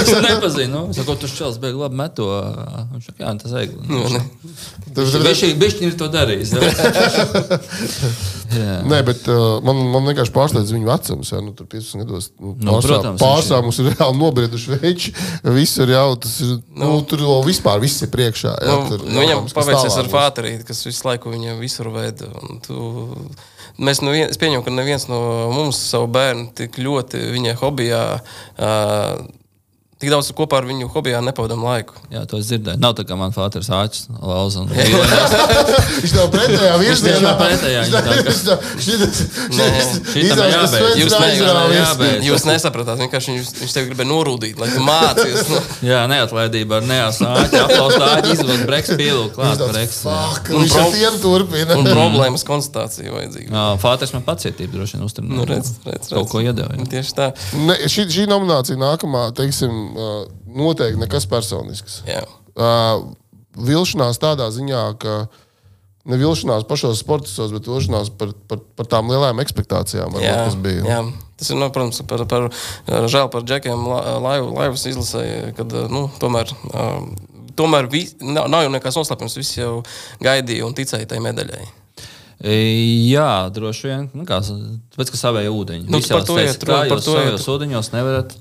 es 0.01 0.11
viņu 0.13 0.23
nepazinu. 0.29 0.73
Nu, 0.73 0.83
es 0.91 0.97
saku, 1.01 1.17
tas 1.21 1.35
čels 1.37 1.59
beigas 1.63 1.81
labi 1.87 1.97
met 2.03 2.15
to. 2.15 2.29
Viņš 2.95 3.11
saka, 3.11 3.19
jā, 3.25 3.35
tas 3.43 3.53
egli. 3.63 3.81
Nu, 3.89 4.03
Tas, 4.97 5.13
Viņš 5.13 5.43
viņš 5.61 5.81
ir 5.85 5.97
to 6.01 6.07
darījis. 6.09 6.53
Nē, 8.87 9.01
bet 9.05 9.27
uh, 9.29 9.59
man, 9.67 9.81
man 9.93 10.07
vienkārši 10.09 10.33
pārsteidz 10.35 10.71
viņa 10.73 10.89
vecums. 10.89 11.33
Jā, 11.35 11.41
nu, 11.45 11.53
tur 11.57 11.67
15 11.71 12.05
gados. 12.05 12.29
Nu, 12.39 12.55
Nu, 12.57 12.77
pārsvarā, 12.77 13.01
protams, 13.03 13.21
viņš 13.21 13.65
mums 13.67 13.81
ir 13.83 13.91
reāli 13.91 14.21
nobrieduši 14.21 14.79
veči. 14.81 15.13
Visur 15.57 15.91
jau 15.93 16.07
tas 16.23 16.39
ir. 16.47 16.55
Nu, 16.79 16.93
tur 17.09 17.25
jau 17.27 17.41
vispār 17.47 17.83
viss 17.83 18.05
ir 18.07 18.13
priekšā. 18.15 18.55
Jā, 18.63 18.77
Nu, 18.77 18.89
tur, 18.91 19.05
nu, 19.05 19.19
viņam 19.21 19.51
paveicies 19.57 19.99
ar. 20.01 20.09
Fāterīti, 20.13 20.65
kas 20.69 20.85
visu 20.87 21.07
laiku 21.09 21.35
viņu 21.35 21.59
visur 21.61 21.91
veda. 21.95 22.31
Mēs 23.77 24.01
nu, 24.01 24.15
es 24.17 24.39
pieņemu, 24.41 24.65
ka 24.65 24.73
neviens 24.73 25.05
no 25.11 25.19
mums 25.53 25.81
savu 25.91 26.09
bērnu 26.13 26.49
tik 26.57 26.79
ļoti 26.81 27.21
viņa 27.35 27.57
hobijā, 27.61 28.05
uh, 28.57 29.27
tik 30.01 30.11
daudz 30.13 30.29
kopā 30.37 30.57
ar 30.61 30.67
viņu 30.69 30.91
hobijā 30.93 31.21
nepavadām 31.25 31.63
laiku. 31.65 31.95
jā, 32.13 32.21
to 32.29 32.37
es 32.39 32.45
dzirdēju. 32.51 32.77
Nav 32.83 32.93
tā 32.99 33.03
kā 33.09 33.15
man 33.17 33.33
fāters 33.33 33.69
āķis 33.73 34.03
lauza. 34.21 34.59
un- 34.61 34.69
Viņš 36.03 36.13
nav 36.19 36.27
pretējā 36.35 36.75
virzienā. 36.83 37.21
nav 37.25 37.37
pretējā, 37.41 37.81
viņš 37.87 37.97
ir 37.97 38.03
jābeidz. 40.53 40.97
Jūs, 41.01 41.13
ne, 42.01 42.09
jūs, 42.27 42.45
nesapratāt, 42.49 42.99
vienkārši 43.01 43.33
viņš, 43.35 43.51
viņš 43.63 43.73
tev 43.77 43.85
gribēja 43.91 44.09
norūdīt, 44.11 44.57
lai 44.61 44.69
tu 44.73 44.81
mācies. 44.85 45.49
Nu. 45.51 45.59
Jā, 45.91 46.01
neatlaidība 46.11 46.73
ar 46.81 46.85
neasāķi. 46.89 47.61
Aplaust 47.63 48.05
āķi, 48.07 48.29
izvod 48.37 48.61
breks 48.69 48.91
pielu 48.99 49.25
klāt 49.35 49.63
breks. 49.71 49.97
jā. 50.07 50.17
Viņš 50.53 50.73
ar 50.83 50.87
tiem 50.95 51.15
turpina. 51.23 51.73
Un 51.81 51.85
problēmas 51.91 52.45
konstatācija 52.47 53.11
vajadzīga. 53.15 53.49
Jā, 53.53 53.65
Fāters 53.83 54.13
man 54.17 54.25
pacietību 54.27 54.73
droši 54.79 54.93
vien 54.99 55.05
uzturēja. 55.09 55.33
Nu, 55.37 55.43
redz, 55.49 55.69
redz, 55.87 56.07
Kaut 56.13 56.23
redz. 56.23 56.31
ko 56.33 56.39
iedeva. 56.45 56.71
Tieši 56.93 57.13
tā. 57.17 57.27
Šī 57.97 58.25
nominācija 58.31 58.77
nākamā, 58.81 59.23
teiksim, 59.37 59.73
uh, 59.95 60.15
noteikti 60.47 61.01
nekas 61.03 61.27
personisks. 61.31 62.01
Jā. 62.09 62.23
Uh, 62.57 63.13
vilšanās 63.57 64.19
tādā 64.23 64.49
ziņā, 64.53 64.83
ka 65.01 65.27
ne 66.07 66.19
vilšanās 66.21 66.67
pašos 66.69 67.01
sportistos, 67.03 67.53
bet 67.55 67.67
vilšanās 67.69 68.11
par, 68.19 68.35
par, 68.49 68.61
par 68.79 68.87
tām 68.93 69.09
lielām 69.11 69.41
expectācijām, 69.43 70.13
varbūt, 70.15 70.27
Jā, 70.27 70.37
kas 70.47 70.59
bija. 70.63 70.85
jā. 70.87 71.01
Tas 71.37 71.51
ir, 71.53 71.59
nu, 71.61 71.67
protams, 71.75 71.99
par, 72.09 72.23
par, 72.31 72.47
žēl 73.13 73.27
par 73.33 73.43
džekiem 73.45 73.83
la- 73.91 74.19
laivu, 74.25 74.55
laivas 74.57 74.87
izlasēju, 74.89 75.51
kad 75.59 75.75
nu, 75.93 76.07
tomēr, 76.23 76.53
um, 76.73 77.11
tomēr 77.59 77.91
vi, 77.93 78.07
nav, 78.25 78.47
nav 78.53 78.65
jau 78.65 78.71
nekas 78.73 78.97
noslēpums. 78.97 79.35
Visi 79.37 79.61
jau 79.61 79.83
gaidīja 80.25 80.65
un 80.65 80.73
ticēja 80.79 81.09
tai 81.11 81.19
medaļai. 81.25 81.67
E, 82.41 82.55
Jā, 83.11 83.49
droši 83.53 83.89
vien. 83.91 84.09
Nu, 84.17 84.25
kā, 84.29 84.39
tāpēc, 84.45 85.13
ka 85.13 85.21
savēja 85.21 85.53
ūdeņi. 85.53 85.87
Nu, 85.89 86.01
Visi 86.01 86.13
par 86.13 86.23
jau 86.23 86.29
to 86.31 86.39
iet 86.41 86.65
runa, 86.65 86.83
kā 86.85 86.89
par 86.95 87.05
to 87.05 87.15
savos 87.17 87.47
ūdeņos 87.57 87.93
nevarat 87.97 88.35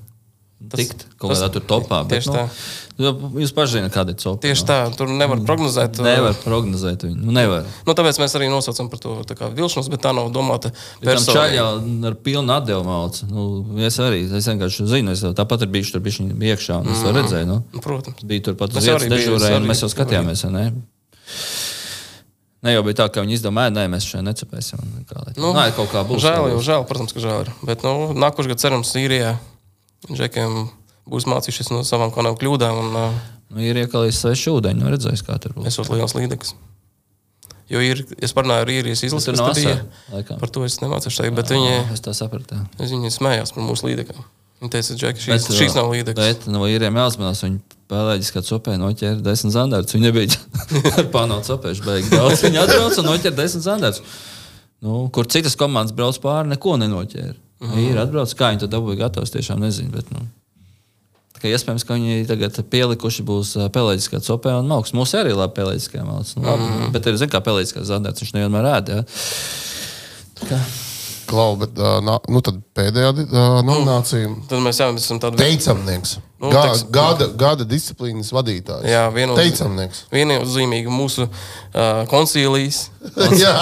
tikt 0.72 1.04
kaut 1.20 1.30
tas- 1.30 1.42
kādā 1.42 1.52
tur 1.52 1.62
topā. 1.68 1.98
Bet, 2.08 2.26
nu, 2.26 3.10
nu, 3.12 3.30
jūs 3.42 3.52
paši 3.52 3.76
zināt, 3.76 3.92
kāda 3.92 4.14
ir 4.14 4.18
copa. 4.22 4.40
Tieši 4.46 4.64
tā, 4.66 4.78
tur 4.96 5.06
nevar 5.12 5.38
prognozēt. 5.44 5.98
uh, 6.00 6.04
Nevar 6.06 6.34
prognozēt 6.40 7.04
viņu. 7.04 7.16
Nu, 7.28 7.34
nevar. 7.36 7.66
Nu, 7.86 7.92
tāpēc 7.92 8.16
mēs 8.22 8.34
arī 8.38 8.48
nosaucam 8.48 8.88
par 8.88 8.98
to 9.02 9.14
tā 9.28 9.36
kā 9.36 9.50
vilšanos, 9.52 9.90
bet 9.92 10.00
tā 10.00 10.14
nav 10.16 10.30
domāta 10.32 10.72
personīgi. 11.04 11.36
čaļā 11.36 12.06
ar 12.08 12.14
pilnu 12.24 12.52
atdevu 12.56 12.82
mācu. 12.88 13.28
Nu, 13.30 13.44
es 13.84 13.98
arī 14.00 14.24
es 14.32 14.48
vienkārši 14.48 14.88
zinu, 14.88 15.12
es 15.12 15.20
tāpat 15.22 15.62
ir 15.62 15.72
bijis 15.76 15.92
tur 15.92 16.00
bišķiņ 16.00 16.32
iekšā, 16.40 16.80
un 16.80 16.88
es 16.92 17.02
to 17.04 17.12
redzēju. 17.12 17.46
Nu. 17.46 17.80
Protams. 17.84 18.24
Bija 18.24 18.48
tur 18.48 18.54
pat 18.54 18.72
uz 18.74 18.84
vietas 18.84 19.06
dežūrēji, 19.12 19.56
un 19.60 19.68
mēs 19.68 19.84
jau 19.84 19.92
skatījāmies. 19.92 20.46
Ne? 20.50 20.70
ne 22.62 22.72
jau 22.72 22.82
bija 22.86 23.02
tā, 23.02 23.06
ka 23.12 23.22
viņi 23.22 23.36
izdomāja, 23.38 23.70
nē, 23.76 23.84
mēs 23.92 24.06
šeit 24.08 24.24
necepēsim. 24.26 24.80
Kā, 25.06 25.22
Nu, 25.36 25.52
Nē, 25.54 25.68
kaut 25.76 25.92
kā 25.92 26.02
būs. 26.06 26.24
Žēl, 26.24 26.48
jau 26.54 26.62
žēl, 26.64 26.86
protams, 26.88 27.12
ka 27.12 27.20
žēl 27.22 27.44
ir. 27.44 27.52
Bet 27.62 27.84
nu, 27.86 27.92
nākošais 28.16 28.48
gads, 28.50 28.64
cerams, 28.64 28.90
Sīrijā 28.90 29.36
džekiem 30.10 30.68
būs 31.10 31.26
mācījušies 31.30 31.70
no 31.74 31.82
savām 31.86 32.12
kādām 32.14 32.36
kļūdām 32.40 32.82
un 32.84 33.00
uh, 33.00 33.24
Nu, 33.46 33.60
ir 33.62 33.78
iekalījis 33.78 34.18
sveši 34.24 34.50
ūdeņi, 34.56 34.80
nu 34.82 34.88
redzējis, 34.90 35.20
kā 35.22 35.36
tur 35.38 35.52
būs. 35.54 35.68
esot 35.70 35.86
liels 35.94 36.16
līdzeklis. 36.18 36.56
Jo 37.70 37.78
ir, 37.82 38.00
es 38.22 38.32
parunāju 38.34 38.64
ar 38.64 38.70
īrijas 38.74 39.04
izlasi, 39.06 39.30
kas 39.32 39.38
nav 39.38 39.52
tur 39.54 39.60
bija. 39.62 39.76
laikam. 40.12 40.40
Par 40.42 40.50
to 40.54 40.64
es 40.66 40.80
nemācīšu 40.82 41.22
teikt, 41.22 41.34
bet 41.38 41.52
viņi, 41.54 41.70
Es 41.94 42.02
tā 42.02 42.10
sapratu. 42.14 42.58
viņi 42.78 43.10
smējās 43.14 43.54
par 43.54 43.62
mūsu 43.66 43.86
līdzekļiem. 43.86 44.26
Viņi 44.62 44.72
teica, 44.74 44.96
Džeki, 44.98 45.22
šīs, 45.22 45.30
Bet, 45.46 45.56
šīs 45.60 45.74
nav 45.78 45.90
līdzekļus. 45.94 46.26
Bet 46.26 46.46
no 46.50 46.66
īriem 46.66 46.98
jāuzmanās, 46.98 47.42
viņi 47.46 47.58
pēlēģis, 47.90 48.32
kad 48.34 48.50
sopē 48.50 48.74
noķēra 48.82 49.22
desmit 49.22 49.54
zandārus. 49.54 49.94
Nebija 50.02 50.38
ar 50.98 51.10
pānot 51.14 51.46
sopēšu 51.46 51.86
beigi 51.86 52.10
daudz. 52.14 52.42
Viņi 52.46 52.62
atbrauca 52.66 53.02
un 53.02 53.10
noķēra 53.12 53.36
desmit 53.44 53.66
zandārus. 53.66 54.02
Nu, 54.82 55.04
kur 55.14 55.30
citas 55.30 55.54
komandas 55.58 55.94
brauc 55.96 56.18
pāri, 56.22 56.50
neko 56.54 56.76
nenoķēra. 56.82 57.34
Mm. 57.62 57.76
Ir 57.80 58.00
atbrauc, 58.00 58.32
kā 58.36 58.50
viņi 58.52 58.64
to 58.64 58.68
dabūja 58.72 59.06
gatavs, 59.06 59.32
tiešām 59.32 59.62
nezinu. 59.64 59.92
Bet, 59.94 60.10
nu. 60.12 60.26
Tā 61.36 61.42
kā 61.42 61.52
Iespējams, 61.52 61.84
ka 61.84 61.96
viņi 61.96 62.26
tagad 62.28 62.58
pielikuši 62.72 63.24
būs 63.28 63.54
pelēģiskā 63.72 64.22
copē 64.24 64.54
un 64.60 64.72
augs. 64.76 64.94
Mums 64.96 65.12
arī 65.16 65.34
ir 65.34 65.40
labi 65.40 65.56
pelēģiskā 65.58 66.04
malts. 66.04 66.36
Nu, 66.36 66.46
labi, 66.48 66.68
mm. 66.68 66.92
Bet 66.94 67.08
ir, 67.08 67.18
zin, 67.20 67.32
kā 67.32 67.42
pelēģiskā 67.44 67.84
zandārs, 67.88 68.22
viņš 68.24 68.34
nevienmēr 68.36 68.70
ēd. 68.72 68.92
Ja? 68.96 70.60
Klau, 71.26 71.56
bet 71.60 71.76
uh, 71.80 71.98
nu, 72.04 72.40
tad 72.44 72.60
pēdējā 72.76 73.10
uh, 73.10 73.58
nominācija 73.66 74.30
Tad 74.46 74.62
mēs 74.62 74.78
jau 74.80 74.92
esam 74.94 75.20
tādi 75.22 75.40
teicamnieks. 75.42 76.16
Nu, 76.36 76.50
Gā, 76.52 76.62
teiks- 76.68 76.82
gada, 76.92 77.26
gada 77.32 77.64
disciplīnas 77.64 78.28
vadītājs. 78.34 78.84
Jā, 78.84 79.06
viennozīmīgi. 79.14 79.56
teicamnieks. 79.56 80.02
viennozīmīgi 80.12 80.90
mūsu 80.92 81.24
uh. 81.24 82.02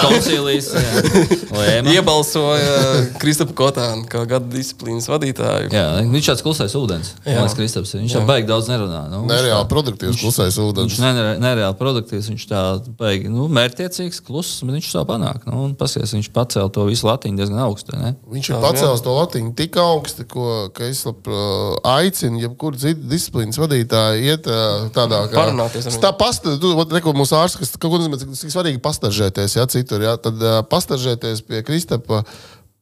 Koncilijas 0.03 0.71
lēma. 1.55 1.93
Iebalsoja 1.93 3.05
Kristapa 3.21 3.53
Kotānu 3.55 4.03
kā 4.11 4.23
gada 4.27 4.49
disciplīnas 4.51 5.07
vadītāju. 5.07 5.69
Jā, 5.71 5.85
viņš 6.03 6.29
tāds 6.31 6.43
klusais 6.45 6.75
ūdens. 6.75 7.13
Jā. 7.23 7.37
Mans 7.39 7.55
Kristaps. 7.55 7.93
Viņš 7.95 8.15
jau 8.17 8.23
baigi 8.27 8.49
daudz 8.49 8.67
nerunā. 8.71 9.05
Nu, 9.11 9.21
viņš 9.23 9.31
Nereāli 9.31 9.69
produktīvs 9.71 10.19
klusais 10.23 10.57
Viņš 10.57 10.65
ūdens. 10.65 10.97
ir 10.99 11.29
nereāli 11.45 11.77
produktīvs, 11.79 12.29
viņš 12.33 12.45
tā 12.51 12.63
baigi 12.99 13.31
nu, 13.31 13.47
mērķiecīgs, 13.55 14.19
kluss, 14.25 14.59
bet 14.65 14.75
viņš 14.79 14.91
to 14.97 15.05
panāk. 15.13 15.45
Nu, 15.47 15.63
un 15.69 15.75
Pasies, 15.79 16.11
viņš 16.17 16.31
pacēla 16.35 16.71
to 16.75 16.83
visu 16.89 17.07
latiņu 17.07 17.37
diezgan 17.39 17.61
augstu. 17.69 17.95
Ne? 18.01 18.15
Viņš 18.35 18.51
ir 18.51 18.59
pacēlis 18.63 19.05
to 19.05 19.15
latiņu 19.15 19.55
tik 19.59 19.79
augstu, 19.79 20.25
ko, 20.27 20.49
ka 20.75 20.89
es 20.89 21.05
labprāt 21.07 21.85
aicinu, 21.85 22.41
jebkuru 22.41 22.64
citu 22.81 23.05
disciplīnas 23.11 23.59
vadītāju 23.61 24.25
iet 24.25 24.49
tādā 24.95 25.21
kā 25.29 25.43
Parunāties. 25.43 25.87
Tā 26.01 26.11
pasta, 26.17 26.55
tu, 26.61 26.73
neko 26.91 27.13
mūsu 27.13 27.37
ārsts, 27.37 27.59
kas 27.61 27.73
kaut 27.77 27.93
ko 27.93 28.01
nozīmē, 28.01 28.17
cik, 28.17 28.51
svarīgi 28.53 28.81
pastaržēties, 28.83 29.59
ja 29.59 29.67
citur, 29.69 30.03
ja, 30.07 30.15
tad 30.17 30.41
pastaržēties 30.71 31.45
pie 31.45 31.61
Kristapa, 31.67 32.23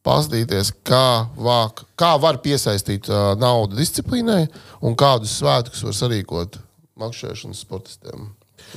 pastīties, 0.04 0.72
kā, 0.84 1.26
vāk, 1.40 1.84
kā 1.98 2.14
var 2.20 2.38
piesaistīt 2.44 3.08
uh, 3.08 3.32
naudu 3.40 3.78
disciplīnai 3.78 4.46
un 4.84 4.96
kādus 4.98 5.38
svētkus 5.40 5.84
var 5.86 5.96
sarīkot 5.96 6.58
makšķerēšanas 7.00 7.62
sportistiem. 7.64 8.28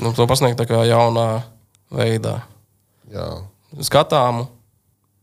Nu, 0.01 0.13
to 0.15 0.27
pasniegt 0.29 0.59
tā 0.59 0.67
kā 0.69 0.83
jaunā 0.87 1.43
veidā. 1.93 2.39
Jā. 3.11 3.27
skatāmu. 3.83 4.47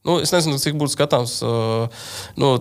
Nu, 0.05 0.19
es 0.21 0.33
nezinu, 0.33 0.61
cik 0.61 0.77
būtu 0.81 0.93
skatāms. 0.93 1.39
Uh, 1.45 1.89
nu, 2.41 2.57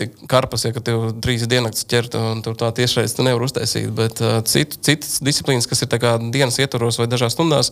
tik 0.00 0.16
karpas, 0.30 0.66
ja 0.66 0.74
tev 0.74 1.08
trīs 1.22 1.46
diennakts 1.50 1.86
ķert, 1.90 2.18
un 2.18 2.42
tur 2.44 2.58
tā 2.58 2.70
tiešreiz 2.74 3.14
tu 3.14 3.26
nevar 3.26 3.46
uztaisīt. 3.46 3.90
Bet 3.94 4.22
uh, 4.24 4.40
citu, 4.48 4.80
citas 4.82 5.20
disciplīnas, 5.24 5.68
kas 5.70 5.84
ir 5.86 5.92
kā 6.02 6.16
dienas 6.34 6.58
ietvaros 6.62 6.98
vai 7.00 7.08
dažās 7.10 7.36
stundās, 7.36 7.70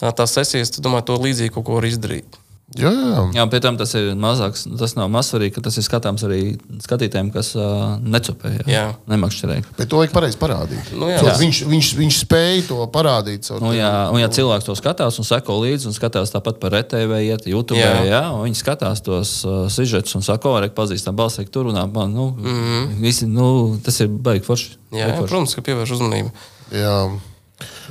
uh, 0.00 0.10
tās 0.10 0.36
sesijas, 0.36 0.74
tu 0.74 0.84
domā, 0.84 1.04
to 1.06 1.18
līdzīgi 1.20 1.54
kaut 1.54 1.68
ko 1.68 1.78
var 1.78 1.88
izdarīt. 1.88 2.38
Jā, 2.78 2.90
jā. 2.94 3.22
Jā, 3.34 3.44
pie 3.50 3.58
tam 3.58 3.74
tas 3.80 3.90
ir 3.98 4.12
mazāks. 4.14 4.62
Tas 4.78 4.92
nav 4.94 5.08
mazsvarīgi, 5.10 5.56
ka 5.56 5.62
tas 5.64 5.74
ir 5.80 5.82
skatāms 5.82 6.22
arī 6.22 6.40
skatītājiem, 6.84 7.32
kas 7.34 7.48
uh, 7.58 7.96
necupē, 7.98 8.52
jā, 8.60 8.66
Jā. 8.70 8.82
nemakšķerē. 9.10 9.56
Bet 9.74 9.90
to 9.90 9.98
vajag 9.98 10.12
pareizi 10.14 10.38
parādīt. 10.38 10.92
Nu, 10.94 11.08
jā. 11.10 11.18
Jā. 11.18 11.34
viņš, 11.40 11.62
viņš, 11.66 11.88
viņš 11.98 12.18
spēja 12.22 12.60
to 12.68 12.78
parādīt. 12.94 13.50
Nu, 13.58 13.72
jā, 13.74 13.90
un, 14.14 14.20
ja 14.22 14.28
cilvēks 14.30 14.68
to 14.68 14.76
skatās 14.78 15.18
un 15.18 15.26
seko 15.26 15.58
līdzi, 15.64 15.88
un 15.90 15.96
skatās 15.96 16.30
tāpat 16.30 16.60
par 16.62 16.76
RTV, 16.78 17.18
iet 17.26 17.48
YouTube, 17.50 17.80
jā. 17.80 17.90
Jā. 18.04 18.04
Jā, 18.06 18.22
un 18.36 18.46
viņi 18.46 18.60
skatās 18.62 19.02
tos 19.02 19.40
uh, 19.48 19.64
sižetus 19.66 20.14
un 20.20 20.26
saka, 20.26 20.54
ka 20.68 20.76
pazīstam 20.78 21.18
balsi, 21.18 21.48
tur 21.50 21.66
runā. 21.72 21.88
Man, 21.90 22.14
nu, 22.14 22.28
mm 22.38 22.60
-hmm. 22.60 23.00
visi, 23.02 23.26
nu, 23.26 23.80
tas 23.82 23.98
ir 24.00 24.06
baigi 24.08 24.46
forši. 24.46 24.70
Jā, 24.70 24.76
Baigi 24.90 25.10
jā, 25.10 25.16
forši. 25.16 25.30
protams, 25.32 25.54
ka 25.54 25.62
pievērš 25.62 25.96
uzmanību. 25.98 26.30
Jā. 26.70 26.94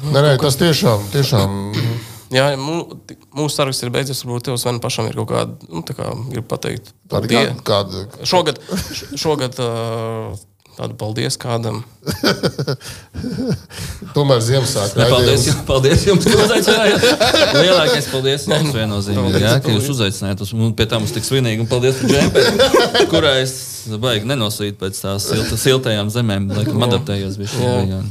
Nē, 0.07 0.22
nē, 0.23 0.38
tas 0.39 0.56
tiešām, 0.56 1.03
tiešām 1.11 1.73
Jā, 2.30 2.51
mūsu 2.60 3.49
sargs 3.56 3.80
ir 3.81 3.89
beidzies. 3.93 4.19
Varbūt 4.26 4.45
tev 4.49 4.57
Sven, 4.61 4.77
pašam 4.84 5.07
ir 5.10 5.15
kaut 5.18 5.31
kāda, 5.31 5.56
nu, 5.72 5.81
tā 5.81 5.95
kā 5.97 6.11
gribu 6.30 6.45
pateikt, 6.51 6.91
paldies. 7.10 7.56
kā- 7.57 7.64
kāda. 7.72 8.03
Šogad, 8.30 8.60
šogad 9.18 9.57
tādu 10.80 10.93
paldies 10.95 11.35
kādam. 11.41 11.81
Tomēr 14.15 14.39
Ziemassvētku 14.43 15.06
paldies, 15.11 15.45
jums, 15.49 15.64
paldies 15.68 16.06
jums, 16.07 16.27
ka 16.30 16.38
uzaicinājāt. 16.45 17.07
Lielākais 17.57 18.07
paldies 18.14 18.45
jums 18.49 18.72
viennozīmīgi, 18.76 19.41
jā, 19.43 19.56
ka 19.65 19.73
jūs 19.73 19.89
uzaicinājāt. 19.95 20.43
uz- 20.45 20.53
Un 20.60 20.73
pie 20.77 20.85
tam 20.89 21.03
es 21.03 21.11
tik 21.15 21.23
svinīgi. 21.27 21.64
Un 21.65 21.68
paldies 21.72 21.99
par 21.99 22.14
džemperi, 22.14 23.07
kurā 23.11 23.34
es 23.41 23.53
baigi 24.01 24.30
nenosītu 24.30 24.77
pēc 24.81 25.01
tās 25.03 25.27
silta, 25.30 25.57
siltajām 25.60 26.10
zemēm, 26.14 26.49
laikam 26.56 26.84
adaptējos. 26.88 27.39
Jā. 27.41 27.76
jā. 27.89 28.01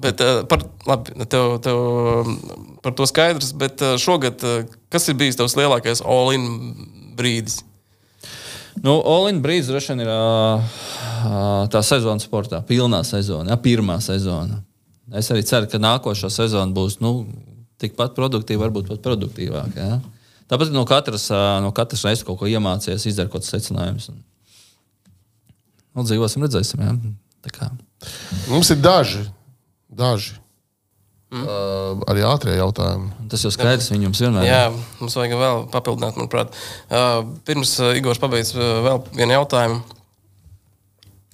Bet, 0.00 0.20
uh, 0.24 0.42
par, 0.48 0.62
labi, 0.88 1.12
tev, 1.28 1.58
tev, 1.60 1.76
par 2.82 2.94
to 2.96 3.06
skaidrs, 3.08 3.52
bet 3.56 3.82
uh, 3.84 3.96
šogad 4.00 4.42
uh, 4.46 4.62
kas 4.92 5.08
ir 5.08 5.18
bijis 5.20 5.36
tavs 5.40 5.56
lielākais 5.58 6.00
all-in 6.04 6.46
brīdis? 7.18 7.60
Nu, 8.80 8.94
Olin 9.04 9.42
brīdis 9.44 9.68
droši 9.68 9.92
vien 9.92 10.04
ir 10.06 10.08
ā, 10.14 10.20
tā 11.72 11.82
sezona 11.84 12.22
sportā, 12.22 12.62
pilnā 12.64 13.02
sezona, 13.04 13.50
jā, 13.52 13.58
pirmā 13.60 13.98
sezona. 14.00 14.60
Es 15.18 15.28
arī 15.34 15.42
ceru, 15.44 15.66
ka 15.68 15.80
nākošā 15.82 16.30
sezona 16.32 16.70
būs 16.72 17.00
nu, 17.02 17.26
tikpat 17.82 18.14
produktīva, 18.16 18.62
varbūt 18.68 18.88
pat 18.92 19.02
produktīvāka. 19.04 19.74
jā. 19.76 19.98
Tāpat 20.50 20.72
no 20.74 20.86
katras, 20.88 21.28
no 21.62 21.72
katras 21.76 22.06
reizes 22.06 22.24
kaut 22.26 22.38
ko 22.40 22.48
iemācīties, 22.48 23.04
izdarīt 23.10 23.30
kaut 23.34 23.42
kāds 23.42 23.52
secinājums. 23.52 24.08
Un- 24.14 24.24
Nu, 25.90 26.04
dzīvosim, 26.06 26.44
redzēsim. 26.46 26.80
Jā. 26.86 26.92
Tā 27.42 27.50
kā. 27.50 27.66
Mums 28.48 28.70
ir 28.70 28.78
daži, 28.78 29.24
daži. 29.90 30.36
Mm. 31.30 31.44
Uh, 31.46 32.00
arī 32.10 32.24
ātrie 32.26 32.56
jautājumi. 32.58 33.12
Tas 33.30 33.44
jau 33.46 33.52
skaidrs, 33.54 33.92
viņi 33.92 34.08
jums 34.08 34.22
vienmēr 34.24 34.42
ir. 34.42 34.50
Jā, 34.50 34.62
mums 34.98 35.14
vajag 35.14 35.36
vēl 35.38 35.60
papildināt, 35.70 36.16
manuprāt. 36.18 36.56
Uh, 36.90 37.20
pirms 37.46 37.76
uh, 37.78 37.92
Igors 37.94 38.18
pabeidz 38.18 38.50
uh, 38.56 38.80
vēl 38.82 38.98
vienu 39.14 39.36
jautājumu. 39.36 39.78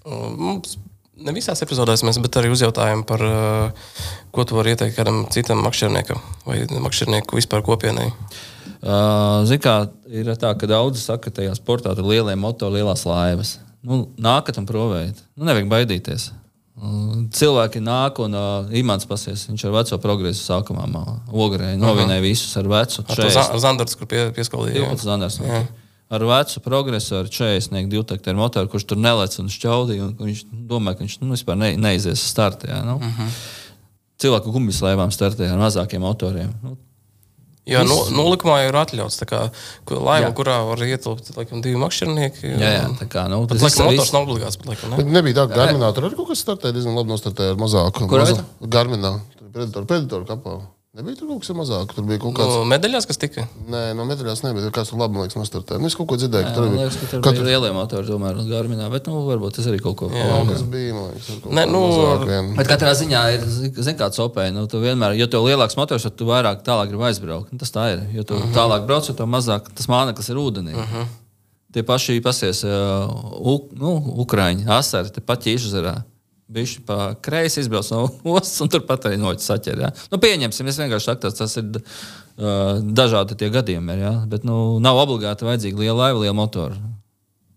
Uh, 0.04 0.26
mums 0.36 0.76
ne 1.16 1.32
visās 1.32 1.64
epizodēs 1.64 2.04
mēs, 2.04 2.20
bet 2.20 2.36
arī 2.36 2.52
uzjautājām 2.52 3.06
par, 3.08 3.24
uh, 3.24 3.88
ko 4.36 4.44
tu 4.44 4.58
vari 4.58 4.74
ieteikt 4.74 4.98
kādam 4.98 5.24
citam 5.32 5.64
makšķerniekam 5.64 6.20
vai 6.44 6.60
makšķernieku 6.68 7.40
vispār 7.40 7.64
kopienai. 7.64 8.10
Uh, 8.76 9.46
Ziniet, 9.48 9.64
kā 9.64 9.78
ir 10.12 10.28
tā, 10.36 10.52
ka 10.60 10.68
daudzi 10.68 11.00
saka, 11.00 11.30
ka 11.30 11.40
tajā 11.40 11.56
sportā 11.56 11.96
tur 11.96 12.04
ir 12.04 12.18
lielie 12.18 12.36
motori, 12.36 12.82
lielās 12.82 13.08
laivas. 13.08 13.56
Nu, 13.86 14.04
nākat 14.20 14.60
un 14.60 14.68
provējiet. 14.68 15.24
Nu, 15.38 15.48
nevajag 15.48 15.72
baidīties. 15.72 16.34
Uh, 16.76 17.24
Cilvēki 17.32 17.80
nāk 17.80 18.18
un 18.20 18.34
uh, 18.36 18.66
imants 18.76 19.06
pasies. 19.08 19.46
Viņš 19.48 19.62
ar 19.64 19.72
veco 19.78 19.96
progresu 20.02 20.42
sākumā 20.44 20.84
ogrēja, 21.32 21.78
novienēja 21.80 22.20
visus 22.20 22.52
ar 22.60 22.68
vecu. 22.68 23.00
Ar 23.00 23.16
to 23.16 23.22
40. 23.22 23.32
za- 23.32 23.58
Zandarts, 23.64 23.96
kur 23.96 24.06
pie, 24.10 24.26
pieskaldīja. 24.36 24.82
12 24.84 25.06
Zanders. 25.08 25.40
Ar 26.06 26.22
vecu 26.22 26.60
progresu, 26.62 27.16
ar 27.18 27.30
40 27.32 27.88
divtaktu 27.90 28.34
motoru, 28.36 28.68
kurš 28.70 28.84
tur 28.92 29.00
nelec 29.00 29.32
un 29.40 29.48
šķaudīja. 29.48 30.10
Un 30.12 30.28
viņš 30.28 30.42
domāja, 30.68 30.98
ka 30.98 31.04
viņš 31.06 31.16
nu, 31.24 31.32
vispār 31.32 31.56
ne, 31.58 31.72
neizies 31.80 32.20
startā. 32.22 32.84
Nu. 32.84 32.96
uh 33.00 33.02
-huh. 33.20 33.30
Cilvēku 34.20 34.52
gumijas 34.52 34.80
laivām 34.84 35.10
startēja 35.10 35.52
ar 35.56 35.58
mazākiem 35.58 36.00
motoriem. 36.00 36.52
Nu, 36.62 36.76
Jā, 37.66 37.80
no, 37.82 37.96
nolikumā 38.14 38.60
jau 38.62 38.68
ir 38.70 38.76
atļauts. 38.78 39.16
tā 39.18 39.26
Kā, 39.26 39.40
laiva, 39.90 40.28
Jā. 40.28 40.34
kurā 40.38 40.56
var 40.68 40.78
ietilpt 40.86 41.32
laikam, 41.34 41.62
divi 41.64 41.74
makšķernieki. 41.82 42.52
jā, 42.62 42.70
jā, 42.78 42.84
tā 43.00 43.08
kā 43.10 43.24
nu, 43.28 43.40
Tas 43.50 43.58
tas 43.58 43.74
laikam, 43.80 43.90
motors 43.96 44.12
nav 44.14 44.22
obligāts. 44.28 44.56
bet 44.60 44.66
Laikam, 44.70 44.90
ne? 44.90 44.96
Bet 45.02 45.06
nebija 45.16 45.34
tā, 45.40 45.48
ka 45.50 45.58
Garminā 45.58 45.88
tur 45.96 46.06
arī 46.06 46.14
kaut 46.20 46.28
kas 46.30 46.44
startēja 46.46 46.76
diezgan 46.78 46.94
labi 46.94 47.10
nostartēja 47.10 47.56
ar 47.56 47.58
mazāku. 47.58 48.06
Kurā 48.06 48.22
mazā, 48.28 48.44
Garminā. 48.62 49.12
Tur 49.38 49.50
Predatoru, 49.56 49.86
predatoru 49.90 50.26
kapā. 50.30 50.54
Nebija 50.96 51.18
tur 51.18 51.28
kaut 51.28 51.42
kas 51.42 51.50
ar 51.52 51.56
mazāku. 51.58 51.92
Tur 51.92 52.04
bija 52.08 52.20
kaut 52.22 52.32
kāds. 52.38 52.54
No 52.56 52.68
medaļās, 52.70 53.04
kas 53.04 53.18
tika? 53.20 53.42
Nē, 53.68 53.80
no 53.98 54.06
medaļās 54.08 54.40
nebija. 54.46 54.70
Kāds 54.72 54.88
tur 54.88 55.00
labi, 55.02 55.12
man 55.12 55.26
liekas, 55.26 55.36
nostartēja. 55.36 55.76
Nu, 55.82 55.90
es 55.90 55.96
kaut 55.98 56.08
ko 56.08 56.16
dzirdēju, 56.16 56.46
ka 56.46 56.48
Jā, 56.48 56.56
tur 56.56 56.70
bija. 56.70 56.86
liekas, 56.86 56.96
ka 57.02 57.08
tur 57.10 57.24
Katru- 57.26 57.44
bija 57.44 57.58
lielie 57.58 57.72
motori, 57.76 58.08
tomēr 58.08 58.40
uz 58.40 58.46
Garminā, 58.48 58.86
bet 58.94 59.10
nu, 59.10 59.18
varbūt 59.26 59.58
tas 59.58 59.68
arī 59.68 59.82
kaut 59.84 59.98
ko 60.00 60.08
Kaut 60.08 60.48
kas 60.48 60.64
bija, 60.72 60.94
man 60.96 61.10
liekas, 61.12 61.28
Nē, 61.58 61.66
nu, 61.68 61.82
mazāk. 61.84 62.56
Bet 62.62 62.72
katrā 62.72 62.94
ziņā 62.96 63.22
ir 63.34 63.44
zin, 63.44 63.98
kāds 64.00 64.24
opēja. 64.24 64.56
Nu, 64.56 64.64
tu 64.72 64.80
vienmēr, 64.80 65.18
jo 65.20 65.28
tev 65.28 65.44
lielāks 65.44 65.76
motors, 65.76 66.08
tad 66.08 66.16
tu 66.16 66.30
vairāk 66.32 66.64
tālāk 66.64 66.88
gribi 66.88 67.10
aizbraukt. 67.10 67.52
Nu, 67.52 67.60
tas 67.60 67.76
tā 67.76 67.92
ir. 67.92 68.08
Jo 68.16 68.24
tu 68.24 68.40
uh 68.40 68.40
-huh. 68.40 68.56
tālāk 68.56 68.88
brauc, 68.88 69.04
jo 69.04 69.12
tev 69.12 69.28
mazāk 69.28 69.68
tas 69.76 69.92
māneklis 69.92 70.30
ir 70.32 70.40
ūdenī. 70.40 70.72
Uh 70.72 70.80
-huh. 70.80 71.06
Tie 71.72 71.82
paši 71.82 72.20
pasies 72.24 72.64
uh, 72.64 73.04
uk, 73.36 73.72
nu, 73.76 74.00
Ukrāņi, 74.24 74.64
asari, 74.64 75.10
te 75.10 75.20
pat 75.20 75.44
ķīšu 75.44 75.68
zerā. 75.68 76.02
Bišķi 76.46 76.84
pa 76.86 76.96
kreisi 77.18 77.58
izbrauc 77.64 77.88
no 77.90 78.04
ostas, 78.36 78.60
un 78.62 78.70
turpat 78.70 79.08
arī 79.08 79.18
noķis 79.18 79.48
saķer. 79.50 79.80
Ja? 79.82 79.90
Nu, 80.12 80.20
pieņemsim, 80.22 80.68
es 80.70 80.78
vienkārši 80.78 81.10
saku, 81.10 81.32
tas, 81.34 81.56
ir 81.58 81.80
uh, 81.80 82.78
dažādi 82.78 83.38
tie 83.40 83.48
gadījumi. 83.50 83.96
Ir, 83.96 84.04
ja? 84.04 84.12
Bet 84.30 84.46
nu, 84.46 84.78
nav 84.82 85.00
obligāti 85.02 85.48
vajadzīga 85.48 85.82
liela 85.82 86.04
laiva, 86.04 86.22
liela 86.22 86.36
motora. 86.38 86.78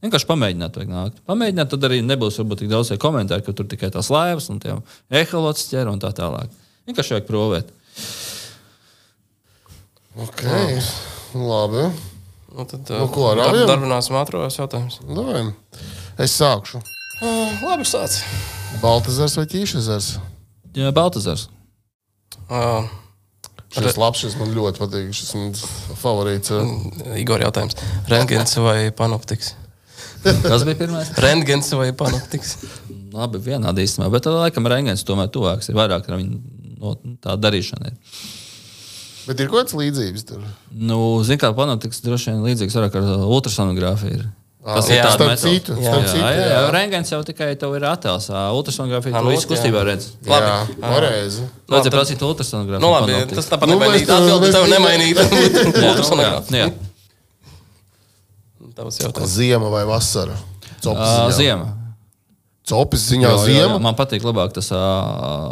Vienkārši 0.01 0.29
pamēģināt, 0.29 0.77
vajag 0.79 0.91
nākt. 0.95 1.21
Pamēģināt, 1.27 1.69
tad 1.73 1.85
arī 1.85 1.99
nebūs 2.07 2.39
varbūt 2.39 2.63
tik 2.63 2.71
daudz 2.71 2.89
tie 2.89 2.97
komentāri, 3.03 3.43
ka 3.45 3.53
tur 3.53 3.67
tikai 3.69 3.91
tās 3.93 4.09
laivas 4.13 4.47
un 4.49 4.61
tie 4.63 4.77
eholots 5.21 5.67
ķer 5.69 5.91
un 5.91 5.99
tā 6.01 6.13
tālāk. 6.15 6.53
Vienkārši 6.89 7.17
vajag 7.17 7.27
provēt. 7.27 7.73
Ok, 10.19 10.45
labi. 11.35 11.89
Nu, 12.55 12.65
tad, 12.65 12.89
Nu, 12.89 13.05
ko, 13.13 13.27
ar 13.35 13.43
aviem? 13.45 13.67
Darbināsim 13.69 14.17
ātrās 14.17 14.57
jautājumus. 14.57 14.97
Es 16.17 16.33
sākšu. 16.39 16.81
Uh, 17.19 17.51
labi, 17.65 17.83
sāc. 17.87 18.21
Baltazars 18.79 19.35
vai 19.39 19.45
Ķīšezars? 19.51 20.13
Jā, 20.77 20.91
Baltazars. 20.95 21.49
Uh, 22.47 22.87
Šis 23.69 23.99
labs, 24.01 24.21
šis 24.23 24.35
man 24.39 24.49
ļoti 24.55 24.81
patīk. 24.81 25.09
Šis 25.13 25.33
man 25.37 25.51
favorīts. 26.01 26.53
Igor 27.19 27.43
jautājums. 27.43 27.77
Rentgens 28.09 28.55
vai 28.57 28.89
panoptiks? 28.95 29.51
Kas 30.23 30.65
bija 30.65 30.77
pirmais? 30.79 31.11
Rentgens 31.21 31.69
vai 31.77 31.91
panoptiks? 31.95 32.55
Labi, 33.13 33.41
vienādi 33.45 33.85
īstenībā, 33.85 34.09
bet 34.13 34.29
laikam 34.29 34.67
Rengens 34.69 35.05
tomēr 35.05 35.29
tuvāks 35.33 35.69
ir 35.69 35.77
vairāk 35.77 36.09
ar 36.09 36.17
viņu 36.17 36.39
no, 36.81 36.95
tā 37.21 37.35
darīšana. 37.41 37.93
Ir. 37.93 38.17
Bet 39.29 39.41
ir 39.43 39.51
kaut 39.51 39.63
kāds 39.63 39.77
līdzības 39.77 40.25
tur. 40.25 40.43
Nu, 40.73 40.99
Ziniet, 41.25 41.43
kā 41.43 41.53
panākums 41.57 42.01
droši 42.05 42.33
vien 42.33 42.45
līdzīgs 42.47 42.77
vairāk 42.77 42.97
ar 42.97 43.09
ultrasonogrāfiju. 43.29 44.25
Tas 44.75 44.89
ir 44.91 44.99
tāds 45.01 45.41
citu, 45.43 45.75
Jā, 45.81 45.93
citu, 46.03 46.19
jā, 46.19 46.29
jā. 46.35 46.47
jā. 46.51 46.59
Rengens 46.75 47.11
jau 47.13 47.19
tikai 47.27 47.49
tev 47.59 47.73
ir 47.77 47.85
attēls. 47.89 48.27
Ultrasonogrāfija 48.57 49.21
nu, 49.23 49.31
visu 49.33 49.47
jā. 49.47 49.51
kustībā 49.53 49.83
redz. 49.87 50.09
Jā, 50.27 50.39
Labi. 50.43 50.75
pareizi. 50.83 51.47
Vajadzēja 51.71 51.93
prasīt 51.95 52.25
ultrasonogrāfiju. 52.27 52.83
Nu, 52.83 52.91
labi, 52.93 53.15
panoptiku. 53.15 53.39
tas 53.39 53.49
tāpat 53.53 53.71
Nu, 53.71 53.77
nemainīt. 53.79 54.11
Atbildi 54.17 54.51
tev 54.55 54.67
nemainīt. 54.73 55.19
Nu, 55.19 55.89
Ultrasonogrāfija. 55.93 56.69
Tavs 58.79 58.99
jautājums. 59.01 59.33
Ziema 59.35 59.69
vai 59.73 59.83
vasara? 59.89 60.37
Ziema. 61.35 61.73
Copis 62.69 63.07
ziņā 63.09 63.31
ziema. 63.43 63.79
Man 63.81 63.97
patīk 63.97 64.23
labāk 64.23 64.53
tas 64.55 64.69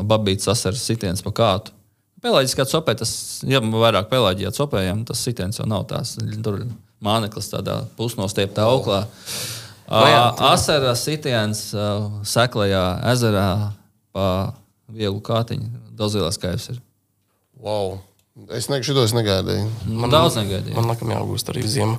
babīts 0.08 0.48
asars 0.52 0.84
sitiens 0.86 1.24
pa 1.26 1.34
kātu. 1.36 1.74
Pelēģiskā 2.24 2.66
copē, 2.72 2.96
tas, 2.98 3.12
ja 3.46 3.60
vairāk 3.62 4.08
pelēģijā 4.10 4.50
copējam, 4.58 5.04
tas 5.06 5.20
sitiens 5.22 5.60
jau 5.60 5.68
nav 5.70 5.84
tās. 5.90 6.16
Tur 6.46 6.64
māneklis 7.04 7.52
tādā 7.52 7.82
pusnostieptā 7.98 8.66
auklā. 8.68 9.06
Uh, 9.88 10.34
asara 10.50 10.92
sitiens 11.00 11.70
seklajā 12.28 12.84
ezerā 13.14 13.50
pa 14.16 14.28
vieglu 14.92 15.22
kātiņu. 15.24 15.70
Daudz 15.98 16.18
lielāks 16.18 16.42
kaivs 16.42 16.70
ir. 16.74 16.82
Wow. 17.58 18.00
Es 18.54 18.68
ne, 18.70 18.78
šito 18.86 19.02
es 19.02 19.16
negaidīju. 19.18 19.66
Man 19.98 20.12
daudz 20.14 20.36
negaidīja. 20.38 20.76
Man 20.78 20.92
liekas, 20.92 21.10
jāgūst 21.10 21.48
arī 21.50 21.64
ziema. 21.66 21.96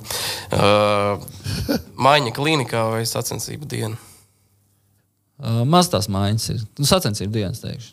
Uh, 0.55 1.81
Maiņa 1.99 2.31
klīnikā 2.37 2.85
vai 2.93 3.01
sacensību 3.09 3.67
diena? 3.67 3.99
Uh, 5.39 5.65
maz 5.67 5.91
tās 5.91 6.07
mājas 6.11 6.47
ir. 6.53 6.61
Nu, 6.79 6.87
sacensību 6.87 7.35
dienas 7.35 7.59
teikšu. 7.63 7.91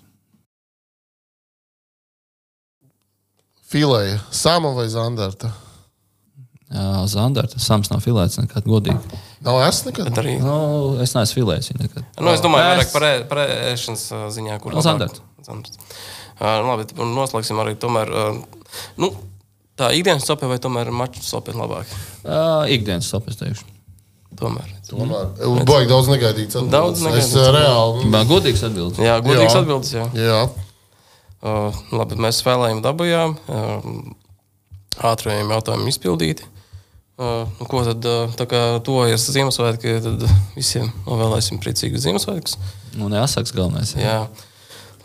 Filēja, 3.66 4.20
Sama 4.31 4.70
vai 4.77 4.87
Zandarta? 4.93 5.51
Uh, 6.67 7.05
Zandarta. 7.07 7.61
Sams 7.63 7.91
nav 7.93 8.01
filēts 8.03 8.41
nekad 8.41 8.65
godīgi. 8.67 8.99
Nav 9.47 9.61
es 9.69 9.85
nekad. 9.87 10.09
Bet 10.11 10.19
arī, 10.19 10.33
Nu, 10.43 10.97
es 11.05 11.13
neesmu 11.15 11.39
filējis 11.39 11.69
viņu 11.71 11.85
nekad. 11.87 12.05
nu, 12.19 12.33
es 12.33 12.41
domāju, 12.43 12.65
Es- 12.67 12.73
vairāk 12.81 12.93
par, 12.93 13.03
ē- 13.07 13.29
par 13.31 13.39
ēšanas 13.47 14.03
ā, 14.11 14.23
ziņā, 14.35 14.57
kur 14.61 14.75
Nu, 14.75 14.83
Zandarts. 14.83 15.21
Zandarts. 15.47 15.79
Uh, 16.41 16.59
nu, 16.61 16.67
labi, 16.73 16.85
tad 16.91 16.99
noslēgsim 16.99 17.61
arī 17.63 17.77
tomēr. 17.79 18.11
Uh, 18.11 18.43
nu, 18.99 19.13
tā 19.79 19.93
ikdienas 19.95 20.27
sopē 20.27 20.49
vai 20.51 20.59
tomēr 20.59 20.91
maču 20.91 21.23
sopē 21.23 21.55
labāk? 21.55 21.87
Uh, 22.25 22.67
ikdienas 22.75 23.07
sopes 23.15 23.37
teikšu. 23.39 23.63
Tomēr. 24.37 24.67
Tomēr. 24.91 25.31
Baigi 25.65 25.89
daudz 25.89 26.11
negaidīts. 26.11 26.59
atbildes. 26.59 26.73
Daudz 26.75 26.99
Es 26.99 27.07
negaidīts 27.07 27.37
uh, 27.39 27.55
reāli. 27.55 28.11
Man 28.11 28.27
godīgs 28.27 28.67
atbildes. 28.67 28.99
Jā, 28.99 29.21
godīgs 29.23 29.55
Jā. 29.55 29.63
atbildes. 29.63 29.93
Jā. 29.95 30.11
Jā. 30.19 30.43
Uh, 31.47 31.73
labi, 31.95 32.19
mēs 32.21 32.43
spēlējām, 32.43 32.83
dabūjām. 32.83 33.39
Uh, 33.47 34.13
ātriem 35.15 35.49
jautājumiem 35.55 35.89
izpildīti. 35.95 36.43
Uh, 37.17 37.47
nu, 37.57 37.65
ko 37.65 37.81
tad, 37.87 38.05
uh, 38.05 38.33
tā 38.37 38.45
kā 38.51 38.59
tuvojas 38.85 39.23
Ziemassvētki, 39.33 39.95
tad 40.05 40.25
visiem 40.53 40.91
novēlēsim 41.07 41.57
priecīgus 41.63 42.03
Ziemassvētkus. 42.05 42.59
Nu, 43.01 43.09
neasaks 43.13 43.55
galvenais. 43.57 43.95
Jā. 43.97 44.05
Jā. 44.05 44.51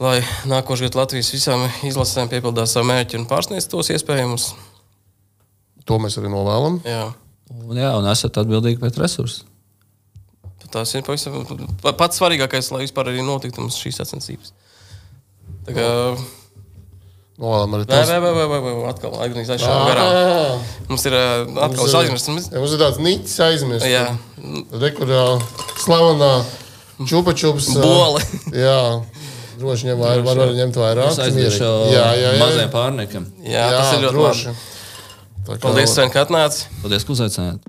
Lai 0.02 0.18
nākošais 0.50 0.90
gads 0.90 0.98
Latvijas 1.00 1.30
visām 1.32 1.64
izlasēm 1.88 2.28
piepildās 2.32 2.74
savu 2.76 2.90
mērķi 2.90 3.20
un 3.22 3.28
pārsniedz 3.30 3.70
tos 3.72 3.94
iespējamus. 3.94 4.50
To 5.88 6.00
mēs 6.04 6.18
arī 6.20 6.34
novēlam. 6.34 6.82
Jā. 6.84 7.06
Un, 7.68 7.80
jā, 7.80 7.94
un 8.00 8.08
esat 8.12 8.42
atbildīgi 8.44 8.82
pēc 8.82 9.00
resursiem. 9.00 9.48
Tas 10.72 10.92
ir 10.96 11.04
pavisam, 11.04 11.42
pa- 11.84 11.92
pats 12.00 12.20
svarīgākais, 12.20 12.70
lai 12.72 12.86
vispār 12.86 13.10
arī 13.12 13.24
notiktu 13.28 13.60
mums 13.64 13.76
šīs 13.80 13.98
sacensības. 14.00 14.54
Tā 15.68 15.76
kā 15.76 15.88
Novēlam 17.42 17.74
arī 17.74 17.86
tas. 17.90 18.10
nē, 18.12 18.18
nē, 18.22 18.32
nē, 18.38 18.58
nē, 18.62 18.72
atkal 18.92 19.16
aizgājis 19.26 19.50
aizšāva 19.56 19.86
garām. 19.90 20.60
Mums 20.92 21.06
ir 21.10 21.16
ā, 21.18 21.24
atkal 21.66 21.96
aizmirsts. 22.02 22.30
Mums- 22.30 22.50
ir 22.54 22.82
tāds 22.84 23.00
niķis 23.02 23.38
aizmirsts. 23.48 23.88
Jā, 23.90 24.04
Rekurā 24.84 25.24
slavenā 25.82 26.30
čupa 27.10 27.34
čups. 27.34 27.72
ā, 27.74 27.82
Bole. 27.82 28.22
Jā. 28.66 28.78
Droši 29.62 29.90
ņem 29.90 29.98
vairāk, 30.02 30.24
var, 30.26 30.38
var 30.42 30.54
ņemt 30.58 30.78
vairāk. 30.82 31.10
Es 31.12 31.20
aiziešu 31.22 31.66
Jā, 31.94 32.06
jā, 32.18 32.30
jā. 32.34 32.40
mazajam 32.42 32.72
pārniekam. 32.74 33.26
jā, 33.46 33.66
jā, 33.66 33.74
tas 33.78 33.92
ir 33.94 34.06
ļoti 34.06 34.16
droši. 34.16 34.54
kā- 35.50 35.60
Paldies, 35.66 35.94
Sven, 35.94 36.10
ka 36.14 36.24
atnāci. 36.26 36.66
Paldies, 36.82 37.04
ka 37.06 37.14
uzaicinājāt. 37.14 37.66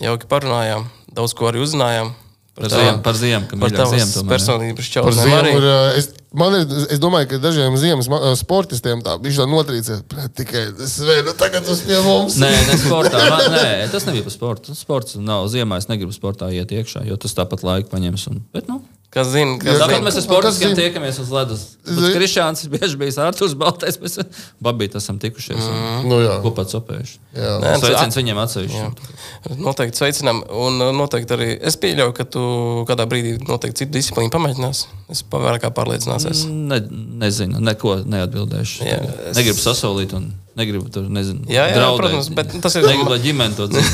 Jauki 0.00 0.26
parunājām. 0.30 0.86
Daudz 1.12 1.34
ko 1.34 1.50
arī 1.50 1.62
uzzinājām. 1.66 2.14
Par 2.60 2.70
ziemu, 2.72 3.02
par 3.04 3.16
ziemu, 3.18 3.46
ka 3.50 3.58
par 3.60 3.72
tavas 3.74 4.12
ziemu 4.12 4.76
čausmēm 4.94 5.16
ziemu 5.24 5.38
arī. 5.40 5.52
ir, 5.56 5.66
es, 6.00 6.08
man 6.36 6.56
ir, 6.58 6.76
es 6.92 7.00
domāju, 7.02 7.30
ka 7.32 7.40
dažiem 7.42 7.76
ziemas 7.80 8.10
sportistiem 8.40 9.02
tā 9.06 9.16
bija 9.22 9.40
tā 9.40 9.48
notrīce. 9.50 10.00
"Bļet, 10.10 10.34
Tikai 10.36 10.64
Svenu, 10.90 11.34
tagad 11.40 11.68
uz 11.72 11.80
pie 11.86 11.98
mums. 12.04 12.36
Nē, 12.42 12.52
ne 12.68 12.78
sportā. 12.84 13.24
Man, 13.32 13.46
nē, 13.56 13.90
tas 13.92 14.06
nebija 14.08 14.28
par 14.28 14.36
sportu. 14.36 14.76
Sports 14.78 15.16
nav 15.18 15.48
ziemā. 15.52 15.80
Es 15.80 15.88
negribu 15.90 16.12
sportā 16.16 16.52
iet 16.52 16.70
iekšā, 16.70 17.06
jo 17.08 17.16
tas 17.16 17.34
tāpat 17.38 17.64
laiku 17.66 17.90
paņems. 17.94 18.28
Un, 18.30 18.42
bet, 18.54 18.68
nu, 18.68 18.82
Kas 19.10 19.26
zina, 19.32 19.56
kas 19.58 19.66
Jā, 19.74 19.78
Tāpat 19.80 19.90
zina. 19.96 20.06
mēs 20.06 20.16
ar 20.20 20.26
zina? 20.70 20.76
tiekamies 20.78 21.16
uz 21.18 21.30
ledus. 21.34 21.62
Zini- 21.82 22.12
Krišāns 22.14 22.60
ir 22.62 22.70
bieži 22.76 22.96
bijis 23.00 23.16
Arthurs 23.18 23.56
Baltais. 23.58 23.96
Mēs 23.98 24.20
babīt 24.62 24.94
esam 24.94 25.18
tikušies. 25.18 25.58
Mm. 25.58 26.04
Nu, 26.06 26.20
jā. 26.22 26.36
Kopā 26.44 26.62
copējuši. 26.70 27.16
Jā. 27.34 27.56
Nē, 27.58 27.72
Sveiciens 27.82 28.14
viņiem 28.20 28.38
atsevišķi. 28.44 29.56
Noteikti 29.58 29.98
sveicinām. 29.98 30.44
Un 30.54 30.78
uh, 30.86 30.92
noteikti 30.94 31.34
arī 31.34 31.48
es 31.58 31.74
pieļauju, 31.82 32.14
ka 32.20 32.24
tu 32.36 32.44
kādā 32.86 33.08
brīdī 33.10 33.34
noteikti 33.48 33.82
citu 33.82 33.96
disciplīnu 33.98 34.30
pamēģinās. 34.30 34.84
Es 35.10 35.24
vairāk 35.26 35.64
kā 35.66 35.72
pārliecināsies. 35.74 36.44
Ne, 36.46 36.78
nezinu, 37.24 37.58
neko 37.58 38.04
neatbildēšu. 38.06 38.86
Jā, 38.86 39.00
Jā, 39.02 39.18
es- 39.32 39.40
Negribu 39.42 39.58
sasolīt 39.58 40.14
un 40.14 40.30
negribu 40.58 40.88
tur, 40.92 41.04
nezinu, 41.12 41.44
Jā, 41.48 41.68
jā, 41.70 41.76
draudēt. 41.78 42.00
protams, 42.00 42.28
bet 42.34 42.54
tas 42.62 42.74
ir- 42.76 42.86
Negribu, 42.86 43.10
lai 43.12 43.18
ģimene 43.22 43.54
to 43.56 43.66
dzird. 43.70 43.86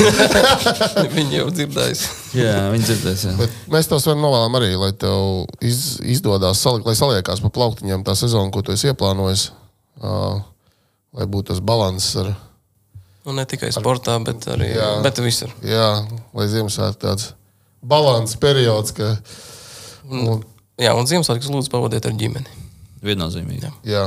Viņi 1.17 1.37
jau 1.41 1.47
dzirdēs. 1.53 2.03
jā, 2.37 2.55
viņi 2.73 2.87
dzirdēs. 2.89 3.25
Jā. 3.29 3.35
Bet 3.41 3.51
mēs 3.75 3.89
tev 3.91 4.07
varam 4.09 4.23
novēlam 4.25 4.57
arī, 4.61 4.71
lai 4.81 4.91
tev 4.97 5.47
iz, 5.61 5.99
izdodas, 6.03 6.61
salikt, 6.65 6.87
lai 6.89 6.97
saliekās 6.99 7.43
pa 7.45 7.51
plauktiņiem 7.53 8.05
tā 8.09 8.17
sezona, 8.19 8.51
ko 8.55 8.63
tu 8.67 8.73
esi 8.73 8.89
ieplānojis. 8.91 9.51
Uh, 9.97 10.41
lai 11.17 11.25
būtu 11.29 11.53
tas 11.55 11.61
līdzsvars 11.65 12.09
ar, 12.25 12.35
Nu, 13.27 13.33
ne 13.35 13.43
tikai 13.49 13.73
sportā, 13.75 14.13
bet 14.23 14.45
arī 14.53 14.69
Jā. 14.77 14.91
bet 15.03 15.17
visur. 15.19 15.51
jā, 15.67 15.87
lai 16.37 16.45
Ziemassvētku 16.47 17.01
tāds 17.03 17.33
līdzsvars 17.83 18.37
periods, 18.39 18.93
ka, 18.95 19.17
un, 20.07 20.45
Jā, 20.79 20.93
un 20.95 21.09
Ziemassvētkus 21.09 21.49
lūdzu 21.51 21.73
pavadiet 21.73 22.07
ar 22.07 22.13
ģimeni. 22.13 22.47
Viennozīmīgi. 23.03 23.73
jā, 23.89 24.05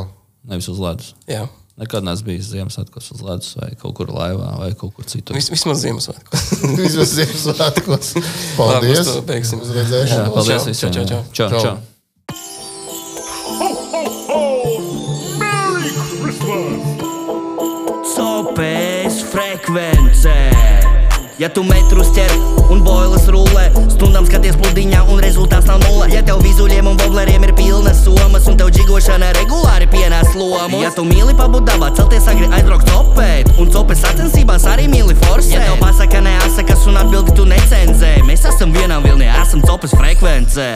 Nevis 0.47 0.69
uz 0.71 0.79
ledus. 0.79 1.09
Jā, 1.27 1.47
Nekad 1.79 2.03
neesmu 2.03 2.27
bijis 2.27 2.49
Ziemassvētkos 2.51 3.05
uz 3.15 3.21
ledus 3.23 3.53
vai 3.55 3.69
kaut 3.79 3.93
kur 3.95 4.09
laivā 4.11 4.49
vai 4.59 4.73
kaut 4.75 4.91
kur 4.97 5.05
citur. 5.07 5.37
Vis, 5.37 5.47
vismaz 5.53 5.79
Ziemassvētkus. 5.85 6.41
vismaz 6.81 7.13
Ziemassvētkos. 7.15 8.09
Labi, 8.19 8.25
Paldies! 8.57 8.99
uz 9.05 9.13
to 9.15 9.23
beigsim. 9.29 9.63
Uz 9.63 9.71
redzēšanu! 9.77 10.27
Jā, 10.27 10.33
paldies 10.35 10.67
Čau, 10.75 10.91
čau, 10.91 11.05
čau, 11.07 11.21
čau, 11.31 11.47
Čau. 11.55 11.61
čau. 11.63 11.75
Merry 15.39 15.89
Christmas! 16.19 16.99
Ja 21.39 21.47
tu 21.47 21.61
metrus 21.63 22.09
ķer 22.11 22.33
un 22.67 22.81
boilas 22.83 23.23
rullē, 23.31 23.69
stundām 23.93 24.25
skaties 24.27 24.57
pludiņā 24.59 25.05
un 25.07 25.21
rezultāts 25.23 25.69
nav 25.69 25.79
nulle. 25.85 26.09
Ja 26.11 26.19
tev 26.27 26.41
vizuļiem 26.43 26.89
un 26.91 26.99
bobleriem 26.99 27.45
ir 27.47 27.53
pilnas 27.55 28.01
somas 28.03 28.49
un 28.51 28.59
tev 28.59 28.73
džigošana 28.75 29.31
regulāri 29.37 29.87
pienāc 29.87 30.35
lomu. 30.35 30.83
Ja 30.83 30.91
tu 30.91 31.07
mīli 31.07 31.37
pabudavā, 31.39 31.93
celties 31.95 32.27
agri 32.27 32.51
aizbraukt 32.51 32.91
copēt 32.91 33.55
un 33.55 33.71
copes 33.71 34.03
sacensībās 34.03 34.67
arī 34.67 34.91
mīli 34.91 35.15
forsēt. 35.23 35.55
Ja 35.55 35.67
tev 35.69 35.79
pasaka 35.85 36.19
neasakas 36.27 36.89
un 36.91 36.99
atbildi 37.05 37.39
tu 37.39 37.47
necenzē, 37.47 38.17
mēs 38.27 38.43
esam 38.51 38.75
vienā 38.75 38.99
vilnī, 39.07 39.31
esam 39.39 39.63
copes 39.63 39.95
frekvencē. 39.95 40.73